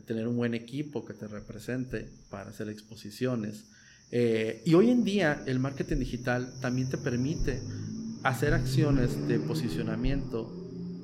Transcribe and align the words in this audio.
tener 0.00 0.28
un 0.28 0.36
buen 0.36 0.54
equipo 0.54 1.04
que 1.04 1.14
te 1.14 1.28
represente 1.28 2.08
para 2.30 2.50
hacer 2.50 2.68
exposiciones. 2.68 3.66
Eh, 4.10 4.62
y 4.64 4.74
hoy 4.74 4.90
en 4.90 5.04
día 5.04 5.42
el 5.46 5.58
marketing 5.58 5.96
digital 5.96 6.52
también 6.60 6.88
te 6.88 6.98
permite 6.98 7.60
hacer 8.22 8.54
acciones 8.54 9.26
de 9.28 9.38
posicionamiento 9.38 10.52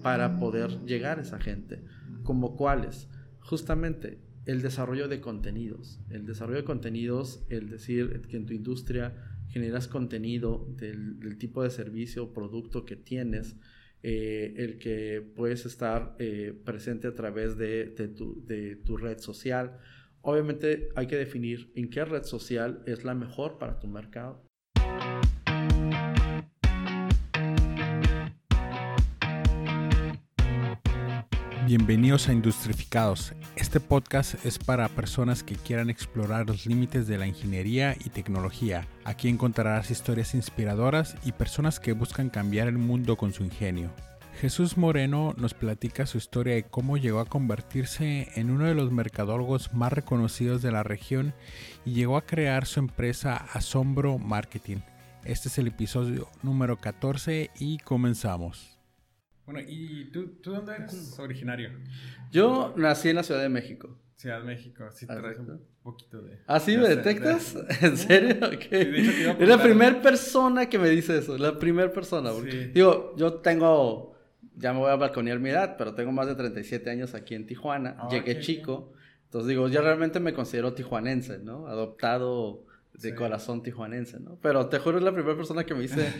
para 0.02 0.38
poder 0.38 0.84
llegar 0.84 1.18
a 1.18 1.22
esa 1.22 1.38
gente. 1.38 1.80
¿Como 2.22 2.56
cuáles? 2.56 3.08
Justamente 3.40 4.18
el 4.46 4.62
desarrollo 4.62 5.09
de 5.09 5.21
contenidos. 5.21 6.01
El 6.11 6.27
desarrollo 6.27 6.59
de 6.59 6.65
contenidos, 6.65 7.45
el 7.49 7.71
decir 7.71 8.22
que 8.29 8.37
en 8.37 8.47
tu 8.47 8.53
industria 8.53 9.15
generas 9.49 9.87
contenido 9.87 10.67
del, 10.77 11.37
tipo 11.38 11.63
de 11.63 11.71
servicio 11.71 12.24
o 12.24 12.33
producto 12.33 12.85
que 12.85 12.97
tienes, 12.97 13.56
eh, 14.03 14.54
el 14.56 14.78
que 14.78 15.22
puedes 15.35 15.64
estar 15.66 16.16
eh, 16.18 16.55
presente 16.64 17.09
a 17.09 17.14
través 17.14 17.56
de, 17.56 17.87
tu, 18.16 18.45
de 18.45 18.77
tu 18.77 18.96
red 18.96 19.18
social. 19.18 19.78
Obviamente 20.20 20.88
hay 20.94 21.06
que 21.06 21.16
definir 21.16 21.72
en 21.74 21.90
qué 21.90 22.04
red 22.04 22.24
social 22.24 22.82
es 22.86 23.04
la 23.04 23.14
mejor 23.14 23.58
para 23.58 23.78
tu 23.78 23.88
mercado 23.88 24.52
Bienvenidos 31.74 32.28
a 32.28 32.34
Industrificados. 32.34 33.32
Este 33.56 33.80
podcast 33.80 34.34
es 34.44 34.58
para 34.58 34.90
personas 34.90 35.42
que 35.42 35.54
quieran 35.54 35.88
explorar 35.88 36.46
los 36.46 36.66
límites 36.66 37.06
de 37.06 37.16
la 37.16 37.26
ingeniería 37.26 37.96
y 38.04 38.10
tecnología. 38.10 38.86
Aquí 39.04 39.30
encontrarás 39.30 39.90
historias 39.90 40.34
inspiradoras 40.34 41.16
y 41.24 41.32
personas 41.32 41.80
que 41.80 41.94
buscan 41.94 42.28
cambiar 42.28 42.68
el 42.68 42.77
mundo 42.77 43.16
con 43.16 43.32
su 43.32 43.42
ingenio. 43.42 43.90
Jesús 44.38 44.77
Moreno 44.77 45.32
nos 45.38 45.54
platica 45.54 46.04
su 46.04 46.18
historia 46.18 46.56
de 46.56 46.64
cómo 46.64 46.98
llegó 46.98 47.20
a 47.20 47.24
convertirse 47.24 48.28
en 48.34 48.50
uno 48.50 48.66
de 48.66 48.74
los 48.74 48.92
mercadólogos 48.92 49.72
más 49.72 49.94
reconocidos 49.94 50.60
de 50.60 50.72
la 50.72 50.82
región 50.82 51.32
y 51.86 51.94
llegó 51.94 52.18
a 52.18 52.27
crear 52.27 52.66
su 52.66 52.80
empresa 52.80 53.34
Asombro 53.54 54.19
Marketing. 54.19 54.80
Este 55.25 55.48
es 55.48 55.56
el 55.56 55.69
episodio 55.69 56.28
número 56.42 56.77
14 56.77 57.50
y 57.58 57.78
comenzamos. 57.78 58.81
Bueno, 59.53 59.69
¿y 59.70 60.05
tú, 60.06 60.28
tú 60.42 60.53
dónde 60.53 60.75
eres 60.75 61.19
originario? 61.19 61.70
Yo 62.31 62.72
nací 62.77 63.11
en 63.11 63.17
la 63.17 63.22
Ciudad 63.22 63.42
de 63.42 63.50
México. 63.50 63.98
Ciudad 64.17 64.39
de 64.39 64.44
México, 64.44 64.89
sí 64.92 65.06
traes 65.06 65.39
un 65.39 65.61
poquito 65.83 66.22
de... 66.22 66.39
¿Ah, 66.47 66.59
sí? 66.59 66.77
¿Me 66.78 66.89
detectas? 66.89 67.55
¿En 67.83 67.97
serio? 67.98 68.36
es 68.70 69.48
la 69.48 69.62
primera 69.62 70.00
persona 70.00 70.69
que 70.70 70.78
me 70.78 70.89
dice 70.89 71.19
eso, 71.19 71.36
la 71.36 71.59
primera 71.59 71.92
persona. 71.92 72.31
Digo, 72.72 73.14
yo 73.17 73.34
tengo, 73.34 74.14
ya 74.56 74.72
me 74.72 74.78
voy 74.78 74.91
a 74.91 74.97
balconear 74.97 75.39
mi 75.39 75.50
edad, 75.50 75.77
pero 75.77 75.94
tengo 75.94 76.12
más 76.12 76.28
de 76.28 76.34
37 76.34 76.89
años 76.89 77.14
aquí 77.14 77.34
en 77.34 77.47
Tijuana. 77.47 77.97
Ah, 77.98 78.09
Llegué 78.11 78.41
chico. 78.41 78.94
Entonces 79.25 79.48
digo, 79.48 79.69
yo 79.69 79.83
realmente 79.83 80.19
me 80.20 80.33
considero 80.33 80.72
tijuanense, 80.72 81.39
¿no? 81.39 81.66
Adoptado 81.66 82.64
de 82.94 83.14
corazón 83.14 83.62
tijuanense, 83.62 84.20
¿no? 84.20 84.38
Pero 84.40 84.68
te 84.68 84.78
juro 84.78 84.98
es 84.98 85.04
la 85.04 85.12
primera 85.12 85.36
persona 85.36 85.64
que 85.64 85.74
me 85.74 85.82
dice, 85.82 86.12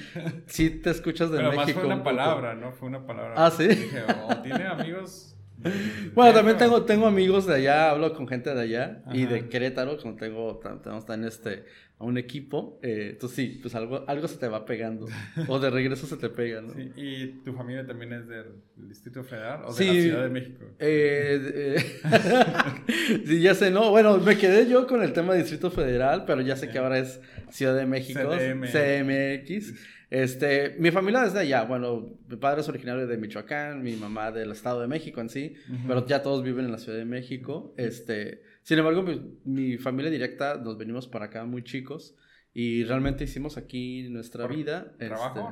sí 0.47 0.71
te 0.71 0.91
escuchas 0.91 1.31
de 1.31 1.39
México. 1.39 1.51
Pero 1.51 1.67
más 1.67 1.73
fue 1.75 1.85
una 1.85 2.03
palabra, 2.03 2.55
¿no? 2.55 2.73
Fue 2.73 2.89
una 2.89 3.07
palabra. 3.07 3.35
Ah, 3.37 3.51
sí. 3.51 3.69
Dije, 3.69 4.05
oh, 4.29 4.37
tiene 4.43 4.67
amigos. 4.67 5.37
Bueno, 6.15 6.35
también 6.35 6.59
tengo, 6.59 6.85
tengo 6.85 7.07
amigos 7.07 7.47
de 7.47 7.55
allá, 7.55 7.91
hablo 7.91 8.13
con 8.15 8.29
gente 8.29 8.55
de 8.55 8.61
allá 8.61 9.03
y 9.13 9.27
de 9.27 9.49
Querétaro, 9.49 9.97
como 9.99 10.17
tengo, 10.17 10.61
tenemos 10.83 11.07
también 11.07 11.29
este, 11.29 11.65
a 11.99 12.05
un 12.05 12.19
equipo, 12.19 12.81
eh, 12.83 13.11
entonces 13.13 13.37
sí, 13.37 13.59
pues 13.63 13.75
algo, 13.75 14.05
algo 14.09 14.27
se 14.27 14.37
te 14.37 14.49
va 14.49 14.65
pegando. 14.67 15.07
o 15.47 15.59
de 15.61 15.71
regreso 15.71 16.07
se 16.07 16.17
te 16.17 16.29
pega, 16.29 16.61
¿no? 16.61 16.75
Sí, 16.75 16.93
¿Y 16.97 17.27
tu 17.45 17.53
familia 17.53 17.87
también 17.87 18.13
es 18.13 18.27
del 18.27 18.47
Distrito 18.77 19.23
Federal 19.23 19.63
o 19.67 19.73
de 19.73 19.87
la 19.87 19.93
Ciudad 19.93 20.23
de 20.25 20.31
México? 20.31 20.65
Eh, 20.81 21.77
eh 21.77 23.23
sí, 23.27 23.41
ya 23.41 23.55
sé, 23.55 23.71
no. 23.71 23.91
Bueno, 23.91 24.19
me 24.19 24.37
quedé 24.37 24.69
yo 24.69 24.87
con 24.87 25.03
el 25.03 25.13
tema 25.13 25.35
de 25.35 25.41
Distrito 25.41 25.71
Federal, 25.71 26.25
pero 26.27 26.41
ya 26.41 26.57
sé 26.57 26.69
que 26.69 26.79
ahora 26.79 26.99
es 26.99 27.21
Ciudad 27.51 27.77
de 27.77 27.87
México, 27.87 28.31
CMX. 28.31 29.75
Este, 30.13 30.77
mi 30.79 30.91
familia 30.91 31.25
es 31.25 31.33
de 31.33 31.41
allá. 31.41 31.65
Bueno, 31.65 32.19
mi 32.29 32.37
padre 32.37 32.61
es 32.61 32.69
originario 32.69 33.07
de 33.07 33.17
Michoacán, 33.17 33.83
mi 33.83 33.97
mamá 33.97 34.31
del 34.31 34.53
Estado 34.53 34.83
de 34.83 34.87
México 34.87 35.23
en 35.23 35.31
sí, 35.31 35.55
pero 35.87 36.07
ya 36.07 36.23
todos 36.23 36.43
viven 36.43 36.67
en 36.67 36.71
la 36.71 36.77
Ciudad 36.77 36.99
de 36.99 37.07
México. 37.07 37.73
Este, 37.79 38.43
sin 38.63 38.79
embargo, 38.79 39.03
mi, 39.45 39.79
familia 39.79 40.11
directa 40.11 40.61
nos 40.63 40.77
venimos 40.77 41.09
para 41.09 41.27
acá 41.27 41.47
muy 41.47 41.65
chicos 41.65 42.15
y 42.53 42.85
realmente 42.85 43.25
hicimos 43.25 43.57
aquí 43.57 44.07
nuestra 44.11 44.47
vida. 44.47 44.93
¿Trabajo? 44.99 45.51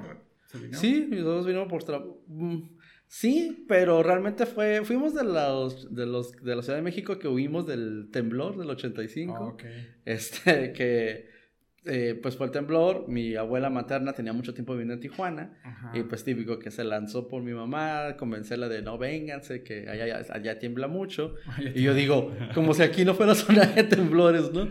Este, 0.53 0.75
sí, 0.75 1.06
dos 1.06 1.47
vinimos 1.47 1.69
por 1.69 1.82
trabajo. 1.82 2.22
Mm, 2.27 2.59
sí, 3.06 3.65
pero 3.66 4.03
realmente 4.03 4.44
fue, 4.44 4.84
fuimos 4.84 5.15
de 5.15 5.25
los, 5.25 5.94
de 5.94 6.04
los, 6.04 6.32
de 6.32 6.54
la 6.54 6.60
Ciudad 6.60 6.77
de 6.77 6.82
México 6.82 7.19
que 7.19 7.28
huimos 7.28 7.66
del 7.66 8.10
temblor 8.12 8.59
del 8.59 8.69
85. 8.69 9.34
Ah, 9.34 9.41
okay. 9.47 9.88
Este, 10.04 10.75
que 10.75 11.40
eh, 11.86 12.18
pues 12.20 12.36
fue 12.36 12.46
el 12.46 12.52
temblor, 12.52 13.08
mi 13.08 13.36
abuela 13.36 13.70
materna 13.70 14.12
tenía 14.12 14.34
mucho 14.34 14.52
tiempo 14.52 14.72
viviendo 14.72 14.94
en 14.94 15.00
Tijuana 15.00 15.58
y 15.94 16.02
pues 16.02 16.24
típico 16.24 16.58
que 16.58 16.70
se 16.70 16.84
lanzó 16.84 17.26
por 17.26 17.42
mi 17.42 17.52
mamá, 17.52 18.16
convencerla 18.18 18.68
de 18.68 18.82
no 18.82 18.98
vénganse, 18.98 19.62
que 19.62 19.88
allá, 19.88 20.22
allá, 20.30 20.58
tiembla 20.58 20.88
mucho. 20.88 21.36
y 21.74 21.82
yo 21.82 21.94
digo, 21.94 22.34
como 22.54 22.74
si 22.74 22.82
aquí 22.82 23.04
no 23.04 23.14
fuera 23.14 23.34
zona 23.36 23.64
de 23.64 23.84
temblores, 23.84 24.52
¿no? 24.52 24.68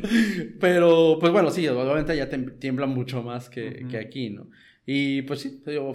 Pero 0.60 1.18
pues 1.20 1.32
bueno, 1.32 1.50
sí, 1.50 1.68
obviamente 1.68 2.12
allá 2.12 2.30
tiembla 2.60 2.86
mucho 2.86 3.24
más 3.24 3.50
que, 3.50 3.88
que 3.90 3.98
aquí, 3.98 4.30
¿no? 4.30 4.50
Y 4.86 5.22
pues 5.24 5.42
sí, 5.42 5.62
yo 5.66 5.92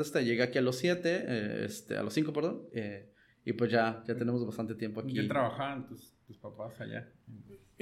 este, 0.00 0.24
llegué 0.24 0.42
aquí 0.42 0.56
a 0.58 0.62
los 0.62 0.76
7, 0.76 1.24
eh, 1.28 1.62
este, 1.66 1.96
a 1.96 2.02
los 2.02 2.14
5, 2.14 2.32
perdón, 2.32 2.62
eh, 2.72 3.10
y 3.44 3.52
pues 3.52 3.70
ya, 3.70 4.02
ya 4.06 4.16
tenemos 4.16 4.44
bastante 4.46 4.74
tiempo 4.74 5.00
aquí. 5.00 5.14
¿Qué 5.14 5.24
trabajaban 5.24 5.86
tus, 5.86 6.14
tus 6.26 6.38
papás 6.38 6.80
allá? 6.80 7.10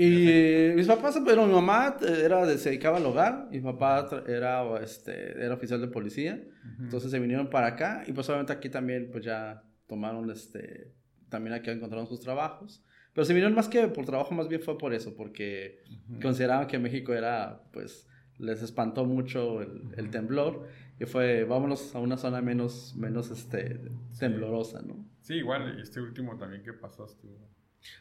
Y 0.03 0.73
mis 0.77 0.87
papás, 0.87 1.21
pero 1.27 1.47
mi 1.47 1.53
mamá 1.53 1.95
era 2.01 2.47
se 2.57 2.71
dedicaba 2.71 2.97
al 2.97 3.05
hogar, 3.05 3.49
mi 3.51 3.61
papá 3.61 4.09
era, 4.27 4.83
este, 4.83 5.45
era 5.45 5.53
oficial 5.53 5.79
de 5.79 5.89
policía, 5.89 6.43
entonces 6.79 7.11
se 7.11 7.19
vinieron 7.19 7.51
para 7.51 7.67
acá 7.67 8.03
y 8.07 8.13
pues 8.15 8.27
obviamente 8.31 8.55
aquí 8.55 8.71
también 8.71 9.11
pues 9.13 9.27
ya 9.27 9.63
tomaron, 9.87 10.31
este, 10.31 10.95
también 11.29 11.53
aquí 11.53 11.69
encontraron 11.69 12.07
sus 12.07 12.21
trabajos. 12.21 12.83
Pero 13.13 13.27
se 13.27 13.35
vinieron 13.35 13.55
más 13.55 13.69
que 13.69 13.89
por 13.89 14.07
trabajo, 14.07 14.33
más 14.35 14.49
bien 14.49 14.63
fue 14.63 14.79
por 14.79 14.95
eso, 14.95 15.15
porque 15.15 15.83
consideraban 16.23 16.67
que 16.67 16.79
México 16.79 17.13
era, 17.13 17.61
pues, 17.71 18.09
les 18.39 18.63
espantó 18.63 19.05
mucho 19.05 19.61
el, 19.61 20.09
temblor 20.11 20.67
y 20.99 21.05
fue, 21.05 21.45
vámonos 21.45 21.95
a 21.95 21.99
una 21.99 22.17
zona 22.17 22.41
menos, 22.41 22.95
menos, 22.97 23.31
este, 23.31 23.81
temblorosa, 24.19 24.81
¿no? 24.81 25.05
Sí, 25.21 25.35
igual, 25.35 25.79
este 25.79 26.01
último 26.01 26.39
también 26.39 26.63
que 26.63 26.73
pasó 26.73 27.05
estuvo 27.05 27.51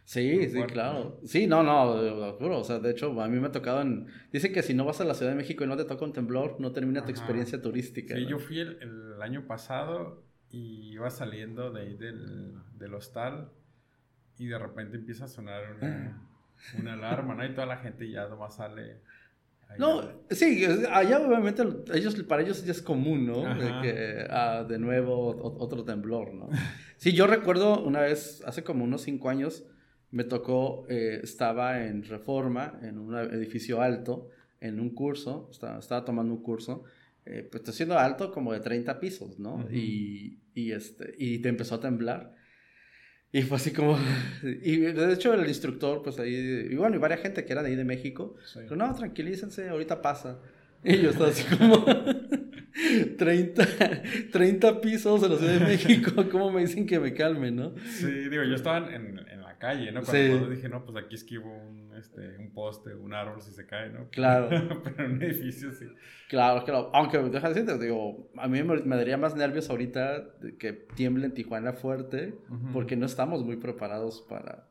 Sí, 0.03 0.49
sí, 0.49 0.63
claro. 0.63 1.19
Sí, 1.25 1.47
no, 1.47 1.63
no, 1.63 1.91
O 1.91 2.63
sea, 2.63 2.79
de 2.79 2.91
hecho, 2.91 3.21
a 3.21 3.27
mí 3.27 3.39
me 3.39 3.47
ha 3.47 3.51
tocado 3.51 3.81
en... 3.81 4.07
Dice 4.31 4.51
que 4.51 4.61
si 4.61 4.73
no 4.73 4.85
vas 4.85 4.99
a 5.01 5.05
la 5.05 5.13
Ciudad 5.13 5.31
de 5.31 5.37
México 5.37 5.63
y 5.63 5.67
no 5.67 5.77
te 5.77 5.85
toca 5.85 6.05
un 6.05 6.13
temblor, 6.13 6.59
no 6.59 6.71
termina 6.71 7.05
tu 7.05 7.11
experiencia 7.11 7.61
turística. 7.61 8.15
Sí, 8.15 8.25
yo 8.25 8.39
fui 8.39 8.59
el, 8.59 9.21
año 9.21 9.45
pasado 9.47 10.23
y 10.49 10.93
iba 10.93 11.09
saliendo 11.09 11.71
de 11.71 11.81
ahí 11.81 11.97
del, 11.97 12.55
del 12.77 12.93
hostal 12.93 13.51
y 14.37 14.47
de 14.47 14.57
repente 14.57 14.97
empieza 14.97 15.25
a 15.25 15.27
sonar 15.27 15.75
una, 15.75 16.27
una 16.79 16.93
alarma, 16.93 17.35
¿no? 17.35 17.45
Y 17.45 17.53
toda 17.53 17.67
la 17.67 17.77
gente 17.77 18.09
ya 18.09 18.27
nomás 18.27 18.55
sale... 18.55 19.01
No, 19.77 20.01
sí, 20.29 20.65
allá 20.91 21.19
obviamente 21.19 21.63
ellos, 21.93 22.15
para 22.23 22.41
ellos 22.41 22.65
ya 22.65 22.71
es 22.71 22.81
común, 22.81 23.25
¿no? 23.27 23.41
De, 23.55 23.81
que, 23.81 24.25
ah, 24.29 24.65
de 24.67 24.79
nuevo 24.79 25.27
otro 25.59 25.83
temblor, 25.83 26.33
¿no? 26.33 26.49
Sí, 26.97 27.13
yo 27.13 27.27
recuerdo 27.27 27.81
una 27.83 28.01
vez, 28.01 28.41
hace 28.45 28.63
como 28.63 28.83
unos 28.83 29.03
cinco 29.03 29.29
años, 29.29 29.65
me 30.11 30.23
tocó, 30.23 30.85
eh, 30.89 31.19
estaba 31.23 31.85
en 31.85 32.03
Reforma, 32.03 32.79
en 32.81 32.97
un 32.97 33.15
edificio 33.15 33.81
alto, 33.81 34.29
en 34.59 34.79
un 34.79 34.89
curso, 34.89 35.47
estaba, 35.51 35.79
estaba 35.79 36.03
tomando 36.03 36.33
un 36.33 36.41
curso, 36.41 36.83
eh, 37.25 37.47
pues 37.49 37.61
está 37.61 37.71
siendo 37.71 37.97
alto 37.97 38.31
como 38.31 38.53
de 38.53 38.59
30 38.59 38.99
pisos, 38.99 39.39
¿no? 39.39 39.65
y, 39.71 40.39
y, 40.55 40.71
este, 40.71 41.13
y 41.17 41.39
te 41.39 41.49
empezó 41.49 41.75
a 41.75 41.79
temblar. 41.79 42.33
Y 43.31 43.43
fue 43.43 43.57
así 43.57 43.71
como, 43.71 43.97
y 44.43 44.77
de 44.77 45.13
hecho 45.13 45.33
el 45.33 45.47
instructor, 45.47 46.01
pues 46.01 46.19
ahí, 46.19 46.67
y 46.71 46.75
bueno, 46.75 46.95
y 46.95 46.99
varias 46.99 47.21
gente 47.21 47.45
que 47.45 47.53
era 47.53 47.61
de 47.61 47.69
ahí 47.69 47.75
de 47.75 47.85
México, 47.85 48.35
dijo, 48.61 48.75
no, 48.75 48.93
tranquilícense, 48.95 49.69
ahorita 49.69 50.01
pasa. 50.01 50.39
Y 50.83 50.97
yo 50.97 51.09
estaba 51.09 51.29
así 51.29 51.43
como 51.57 51.85
30, 53.17 53.67
30 54.31 54.81
pisos 54.81 55.21
en 55.23 55.31
la 55.31 55.37
Ciudad 55.37 55.53
de 55.53 55.65
México, 55.65 56.25
¿cómo 56.31 56.51
me 56.51 56.61
dicen 56.61 56.85
que 56.85 56.99
me 56.99 57.13
calme, 57.13 57.51
no? 57.51 57.73
Sí, 57.85 58.07
digo, 58.07 58.43
yo 58.43 58.55
estaba 58.55 58.77
en, 58.93 59.19
calle, 59.59 59.91
¿no? 59.91 60.01
Cuando 60.01 60.49
dije, 60.49 60.67
no, 60.69 60.83
pues 60.83 60.97
aquí 60.97 61.15
esquivo 61.15 61.53
un, 61.53 61.93
este, 61.95 62.37
un 62.37 62.51
poste, 62.51 62.95
un 62.95 63.13
árbol 63.13 63.41
si 63.41 63.51
se 63.51 63.67
cae, 63.67 63.89
¿no? 63.89 64.09
Claro. 64.11 64.49
Pero 64.83 65.05
en 65.05 65.11
un 65.13 65.21
edificio 65.21 65.71
sí. 65.73 65.85
Claro, 66.29 66.63
claro. 66.63 66.89
Aunque, 66.93 67.19
deja 67.19 67.49
de 67.49 67.53
decirte, 67.53 67.85
digo, 67.85 68.31
a 68.37 68.47
mí 68.47 68.63
me, 68.63 68.95
daría 68.95 69.17
más 69.17 69.35
nervios 69.35 69.69
ahorita 69.69 70.29
que 70.57 70.73
tiemble 70.73 71.25
en 71.25 71.33
Tijuana 71.33 71.73
fuerte, 71.73 72.33
porque 72.73 72.95
no 72.95 73.05
estamos 73.05 73.43
muy 73.43 73.57
preparados 73.57 74.25
para 74.27 74.69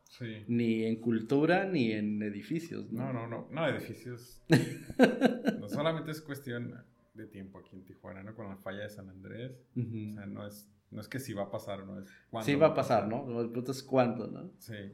ni 0.48 0.84
en 0.84 0.96
cultura 0.96 1.64
ni 1.66 1.92
en 1.92 2.22
edificios. 2.22 2.90
¿no? 2.90 3.12
no, 3.12 3.26
no, 3.26 3.48
no, 3.50 3.68
edificios. 3.68 4.42
no 5.60 5.68
solamente 5.68 6.10
es 6.10 6.20
cuestión 6.20 6.74
de 7.18 7.26
tiempo 7.26 7.58
aquí 7.58 7.76
en 7.76 7.84
Tijuana, 7.84 8.22
¿no? 8.22 8.34
Con 8.34 8.48
la 8.48 8.56
falla 8.56 8.84
de 8.84 8.90
San 8.90 9.08
Andrés. 9.10 9.52
O 9.76 10.12
sea, 10.14 10.26
no 10.26 10.46
es, 10.46 10.66
no 10.90 11.00
es 11.00 11.08
que 11.08 11.18
si 11.18 11.34
va 11.34 11.44
a 11.44 11.50
pasar, 11.50 11.84
no 11.84 12.00
es 12.00 12.08
cuándo. 12.30 12.46
Sí 12.46 12.54
va 12.54 12.68
a 12.68 12.74
pasar, 12.74 13.06
¿no? 13.06 13.40
El 13.40 13.50
punto 13.50 13.72
es 13.72 13.82
cuándo, 13.82 14.26
¿no? 14.26 14.50
Sí. 14.58 14.92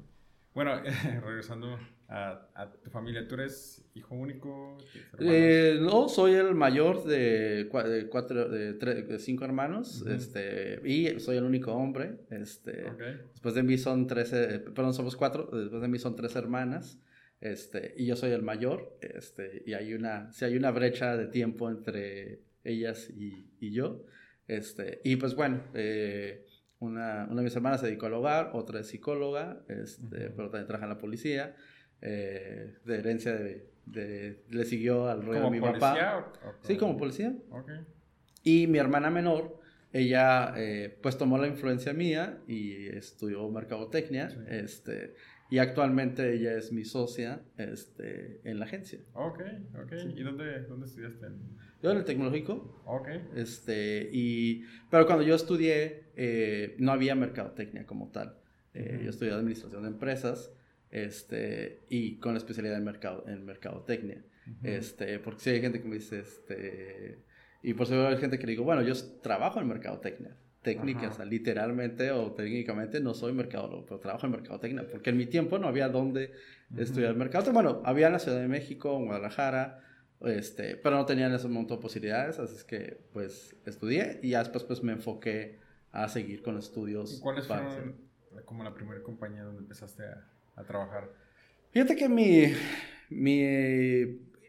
Bueno, 0.54 0.80
regresando 1.24 1.78
a, 2.08 2.72
tu 2.82 2.90
familia, 2.90 3.26
¿tú 3.26 3.34
eres 3.34 3.84
hijo 3.94 4.14
único? 4.14 4.78
Eh, 5.18 5.78
no, 5.80 6.08
soy 6.08 6.34
el 6.34 6.54
mayor 6.54 7.04
de, 7.04 7.68
cuatro, 8.10 8.48
de, 8.48 9.18
cinco 9.18 9.44
hermanos, 9.44 10.04
este, 10.06 10.80
y 10.84 11.18
soy 11.18 11.38
el 11.38 11.44
único 11.44 11.72
hombre. 11.72 12.20
Este, 12.30 12.84
Después 13.32 13.54
de 13.54 13.62
mí 13.64 13.76
son 13.78 14.06
tres, 14.06 14.30
perdón, 14.30 14.94
somos 14.94 15.16
cuatro, 15.16 15.48
después 15.52 15.82
de 15.82 15.88
mí 15.88 15.98
son 15.98 16.14
tres 16.14 16.36
hermanas. 16.36 17.00
Este, 17.44 17.92
y 17.98 18.06
yo 18.06 18.16
soy 18.16 18.30
el 18.30 18.40
mayor, 18.40 18.96
este, 19.02 19.62
y 19.66 19.74
hay 19.74 19.92
una, 19.92 20.32
si 20.32 20.46
hay 20.46 20.56
una 20.56 20.70
brecha 20.70 21.14
de 21.14 21.26
tiempo 21.26 21.68
entre 21.68 22.40
ellas 22.64 23.10
y, 23.10 23.50
y 23.60 23.70
yo, 23.70 24.06
este, 24.48 25.02
y 25.04 25.16
pues 25.16 25.34
bueno, 25.34 25.62
eh, 25.74 26.46
una, 26.78 27.26
una, 27.26 27.36
de 27.36 27.42
mis 27.42 27.54
hermanas 27.54 27.80
se 27.80 27.88
dedicó 27.88 28.06
al 28.06 28.14
hogar, 28.14 28.52
otra 28.54 28.80
es 28.80 28.86
psicóloga, 28.86 29.62
este, 29.68 30.30
pero 30.30 30.48
también 30.48 30.66
trabaja 30.66 30.86
en 30.86 30.88
la 30.88 30.98
policía, 30.98 31.54
eh, 32.00 32.78
de 32.82 32.98
herencia 32.98 33.34
de, 33.34 33.68
de, 33.84 34.42
le 34.48 34.64
siguió 34.64 35.10
al 35.10 35.22
rollo 35.22 35.42
de 35.42 35.50
mi 35.50 35.60
papá. 35.60 36.32
sí, 36.62 36.78
como 36.78 36.96
policía. 36.96 37.36
Y 38.42 38.68
mi 38.68 38.78
hermana 38.78 39.10
menor, 39.10 39.60
ella 39.92 40.54
eh, 40.56 40.98
pues 41.02 41.18
tomó 41.18 41.36
la 41.36 41.46
influencia 41.46 41.92
mía 41.92 42.38
y 42.48 42.88
estudió 42.88 43.46
mercadotecnia, 43.50 44.34
este, 44.48 45.14
y 45.54 45.60
actualmente 45.60 46.34
ella 46.34 46.58
es 46.58 46.72
mi 46.72 46.84
socia 46.84 47.40
este, 47.56 48.40
en 48.42 48.58
la 48.58 48.64
agencia. 48.64 48.98
Ok, 49.12 49.40
ok. 49.80 49.92
¿Y 50.16 50.24
dónde, 50.24 50.62
dónde 50.62 50.86
estudiaste? 50.86 51.28
Yo 51.80 51.92
en 51.92 51.98
el 51.98 52.04
tecnológico. 52.04 52.82
Ok. 52.84 53.06
Este, 53.36 54.10
y, 54.12 54.64
pero 54.90 55.06
cuando 55.06 55.22
yo 55.22 55.36
estudié, 55.36 56.06
eh, 56.16 56.74
no 56.80 56.90
había 56.90 57.14
mercadotecnia 57.14 57.86
como 57.86 58.10
tal. 58.10 58.36
Eh, 58.72 59.02
yo 59.04 59.10
estudié 59.10 59.32
administración 59.32 59.84
de 59.84 59.90
empresas 59.90 60.52
este, 60.90 61.84
y 61.88 62.16
con 62.16 62.32
la 62.32 62.38
especialidad 62.38 62.76
en, 62.76 62.84
mercado, 62.84 63.24
en 63.28 63.44
mercadotecnia. 63.44 64.24
este, 64.64 65.20
porque 65.20 65.40
si 65.40 65.50
hay 65.50 65.60
gente 65.60 65.80
que 65.80 65.86
me 65.86 65.94
dice, 65.94 66.18
este, 66.18 67.22
y 67.62 67.74
por 67.74 67.86
eso 67.86 68.08
hay 68.08 68.16
gente 68.16 68.40
que 68.40 68.46
le 68.46 68.50
digo, 68.54 68.64
bueno, 68.64 68.82
yo 68.82 68.92
trabajo 69.22 69.60
en 69.60 69.68
mercadotecnia 69.68 70.36
técnica, 70.64 71.08
o 71.08 71.12
sea, 71.12 71.24
literalmente 71.24 72.10
o 72.10 72.32
técnicamente 72.32 72.98
no 72.98 73.14
soy 73.14 73.32
mercadólogo, 73.32 73.86
pero 73.86 74.00
trabajo 74.00 74.26
en 74.26 74.32
mercadotecnia, 74.32 74.84
porque 74.90 75.10
en 75.10 75.16
mi 75.16 75.26
tiempo 75.26 75.58
no 75.60 75.68
había 75.68 75.88
dónde 75.88 76.32
estudiar 76.76 77.14
mercado. 77.14 77.52
Bueno, 77.52 77.80
había 77.84 78.08
en 78.08 78.14
la 78.14 78.18
Ciudad 78.18 78.40
de 78.40 78.48
México, 78.48 78.96
en 78.98 79.06
Guadalajara, 79.06 79.84
este, 80.22 80.76
pero 80.76 80.96
no 80.96 81.06
tenía 81.06 81.26
en 81.26 81.34
ese 81.34 81.46
momento 81.46 81.78
posibilidades, 81.78 82.40
así 82.40 82.56
es 82.56 82.64
que 82.64 82.98
pues 83.12 83.54
estudié 83.64 84.18
y 84.22 84.30
ya 84.30 84.40
después 84.40 84.64
pues 84.64 84.82
me 84.82 84.92
enfoqué 84.92 85.60
a 85.92 86.08
seguir 86.08 86.42
con 86.42 86.58
estudios. 86.58 87.18
¿Y 87.18 87.20
cuáles 87.20 87.46
fueron 87.46 87.94
como 88.44 88.64
la 88.64 88.74
primera 88.74 89.00
compañía 89.02 89.44
donde 89.44 89.60
empezaste 89.60 90.02
a, 90.02 90.26
a 90.56 90.64
trabajar? 90.64 91.12
Fíjate 91.70 91.94
que 91.94 92.08
mi, 92.08 92.52
mi 93.10 93.42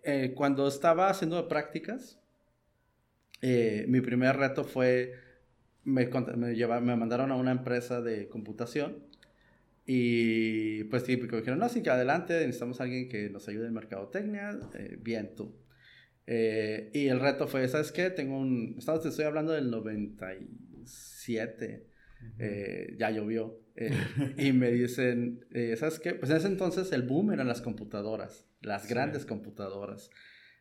eh, 0.07 0.33
cuando 0.35 0.67
estaba 0.67 1.09
haciendo 1.09 1.47
prácticas, 1.47 2.19
eh, 3.41 3.85
mi 3.87 4.01
primer 4.01 4.37
reto 4.37 4.63
fue, 4.63 5.13
me, 5.85 6.07
me, 6.07 6.81
me 6.81 6.95
mandaron 6.95 7.31
a 7.31 7.35
una 7.35 7.51
empresa 7.51 8.01
de 8.01 8.27
computación 8.27 9.03
y 9.85 10.83
pues 10.85 11.03
típico, 11.03 11.35
dijeron, 11.37 11.59
no, 11.59 11.69
sí, 11.69 11.83
que 11.83 11.91
adelante, 11.91 12.33
necesitamos 12.33 12.81
a 12.81 12.85
alguien 12.85 13.07
que 13.07 13.29
nos 13.29 13.47
ayude 13.47 13.67
en 13.67 13.73
mercadotecnia, 13.73 14.57
eh, 14.73 14.97
bien 14.99 15.35
tú. 15.35 15.55
Eh, 16.25 16.89
y 16.91 17.07
el 17.07 17.19
reto 17.19 17.47
fue, 17.47 17.67
¿sabes 17.67 17.91
qué? 17.91 18.09
Tengo 18.09 18.39
un, 18.39 18.79
te 18.79 19.09
estoy 19.09 19.25
hablando 19.25 19.51
del 19.51 19.69
97, 19.69 21.85
eh, 22.39 22.95
ya 22.97 23.11
llovió, 23.11 23.59
y 24.37 24.53
me 24.53 24.71
dicen, 24.71 25.45
¿sabes 25.77 25.99
qué? 25.99 26.15
Pues 26.15 26.31
en 26.31 26.37
ese 26.37 26.47
entonces 26.47 26.91
el 26.91 27.03
boom 27.03 27.31
eran 27.31 27.47
las 27.47 27.61
computadoras, 27.61 28.47
las 28.61 28.89
grandes 28.89 29.27
computadoras. 29.27 30.09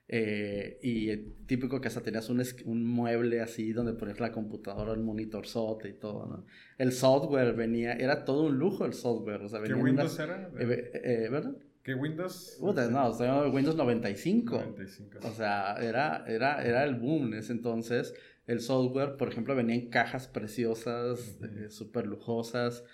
Eh, 0.07 0.79
y 0.83 1.17
típico 1.47 1.81
que 1.81 1.89
hasta 1.89 2.03
tenías 2.03 2.29
un, 2.29 2.43
un, 2.67 2.85
mueble 2.85 3.41
así 3.41 3.73
donde 3.73 3.95
ponías 3.95 4.21
la 4.21 4.33
computadora, 4.33 4.93
el 4.93 5.01
monitor 5.01 5.47
SOT 5.47 5.87
y 5.87 5.93
todo, 5.95 6.27
¿no? 6.27 6.47
El 6.77 6.93
software 6.93 7.55
venía, 7.55 7.95
era 7.95 8.25
todo 8.27 8.45
un 8.45 8.59
lujo 8.59 8.85
el 8.85 8.93
software. 8.93 9.41
O 9.43 9.49
sea, 9.49 9.63
¿Qué 9.63 9.73
Windows 9.73 10.19
era? 10.19 10.51
Eh, 10.59 10.91
eh, 10.95 11.29
¿Verdad? 11.31 11.57
¿Qué 11.83 11.95
Windows? 11.95 12.59
no, 12.61 13.09
o 13.09 13.51
Windows 13.51 13.77
95. 13.77 14.57
95. 14.57 15.19
O 15.23 15.33
sea, 15.33 15.77
era, 15.77 16.25
era, 16.27 16.63
era 16.65 16.85
el 16.85 16.97
boom 16.97 17.29
en 17.29 17.35
ese 17.39 17.53
entonces. 17.53 18.15
El 18.47 18.61
software, 18.61 19.17
por 19.17 19.29
ejemplo, 19.29 19.55
venía 19.55 19.75
en 19.75 19.89
cajas 19.89 20.29
preciosas, 20.29 21.39
súper 21.71 22.07
lujosas. 22.07 22.85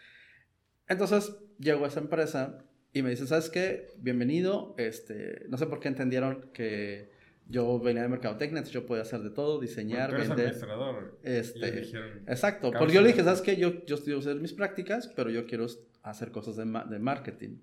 Entonces, 0.89 1.37
llegó 1.59 1.87
esa 1.87 2.01
empresa 2.01 2.65
y 2.93 3.03
me 3.03 3.11
dicen, 3.11 3.27
¿sabes 3.27 3.51
qué? 3.51 3.89
Bienvenido. 3.99 4.75
Este, 4.79 5.47
no 5.49 5.57
sé 5.57 5.67
por 5.67 5.81
qué 5.81 5.89
entendieron 5.89 6.51
que 6.53 7.11
yo 7.47 7.79
venía 7.79 8.03
de 8.03 8.09
mercadotecnia, 8.09 8.59
entonces 8.59 8.75
yo 8.75 8.87
podía 8.87 9.03
hacer 9.03 9.21
de 9.21 9.31
todo, 9.31 9.61
diseñar, 9.61 10.13
vender. 10.13 10.31
administrador. 10.31 11.19
Este, 11.23 11.81
exacto. 12.27 12.71
Porque 12.77 12.95
yo 12.95 13.01
le 13.01 13.09
dije, 13.09 13.23
¿sabes 13.23 13.41
qué? 13.43 13.57
Yo, 13.57 13.85
yo 13.87 13.97
estudio 13.97 14.19
hacer 14.19 14.37
mis 14.37 14.53
prácticas, 14.53 15.09
pero 15.15 15.31
yo 15.31 15.47
quiero 15.47 15.67
hacer 16.03 16.31
cosas 16.31 16.57
de, 16.57 16.65
de 16.65 16.99
marketing. 16.99 17.59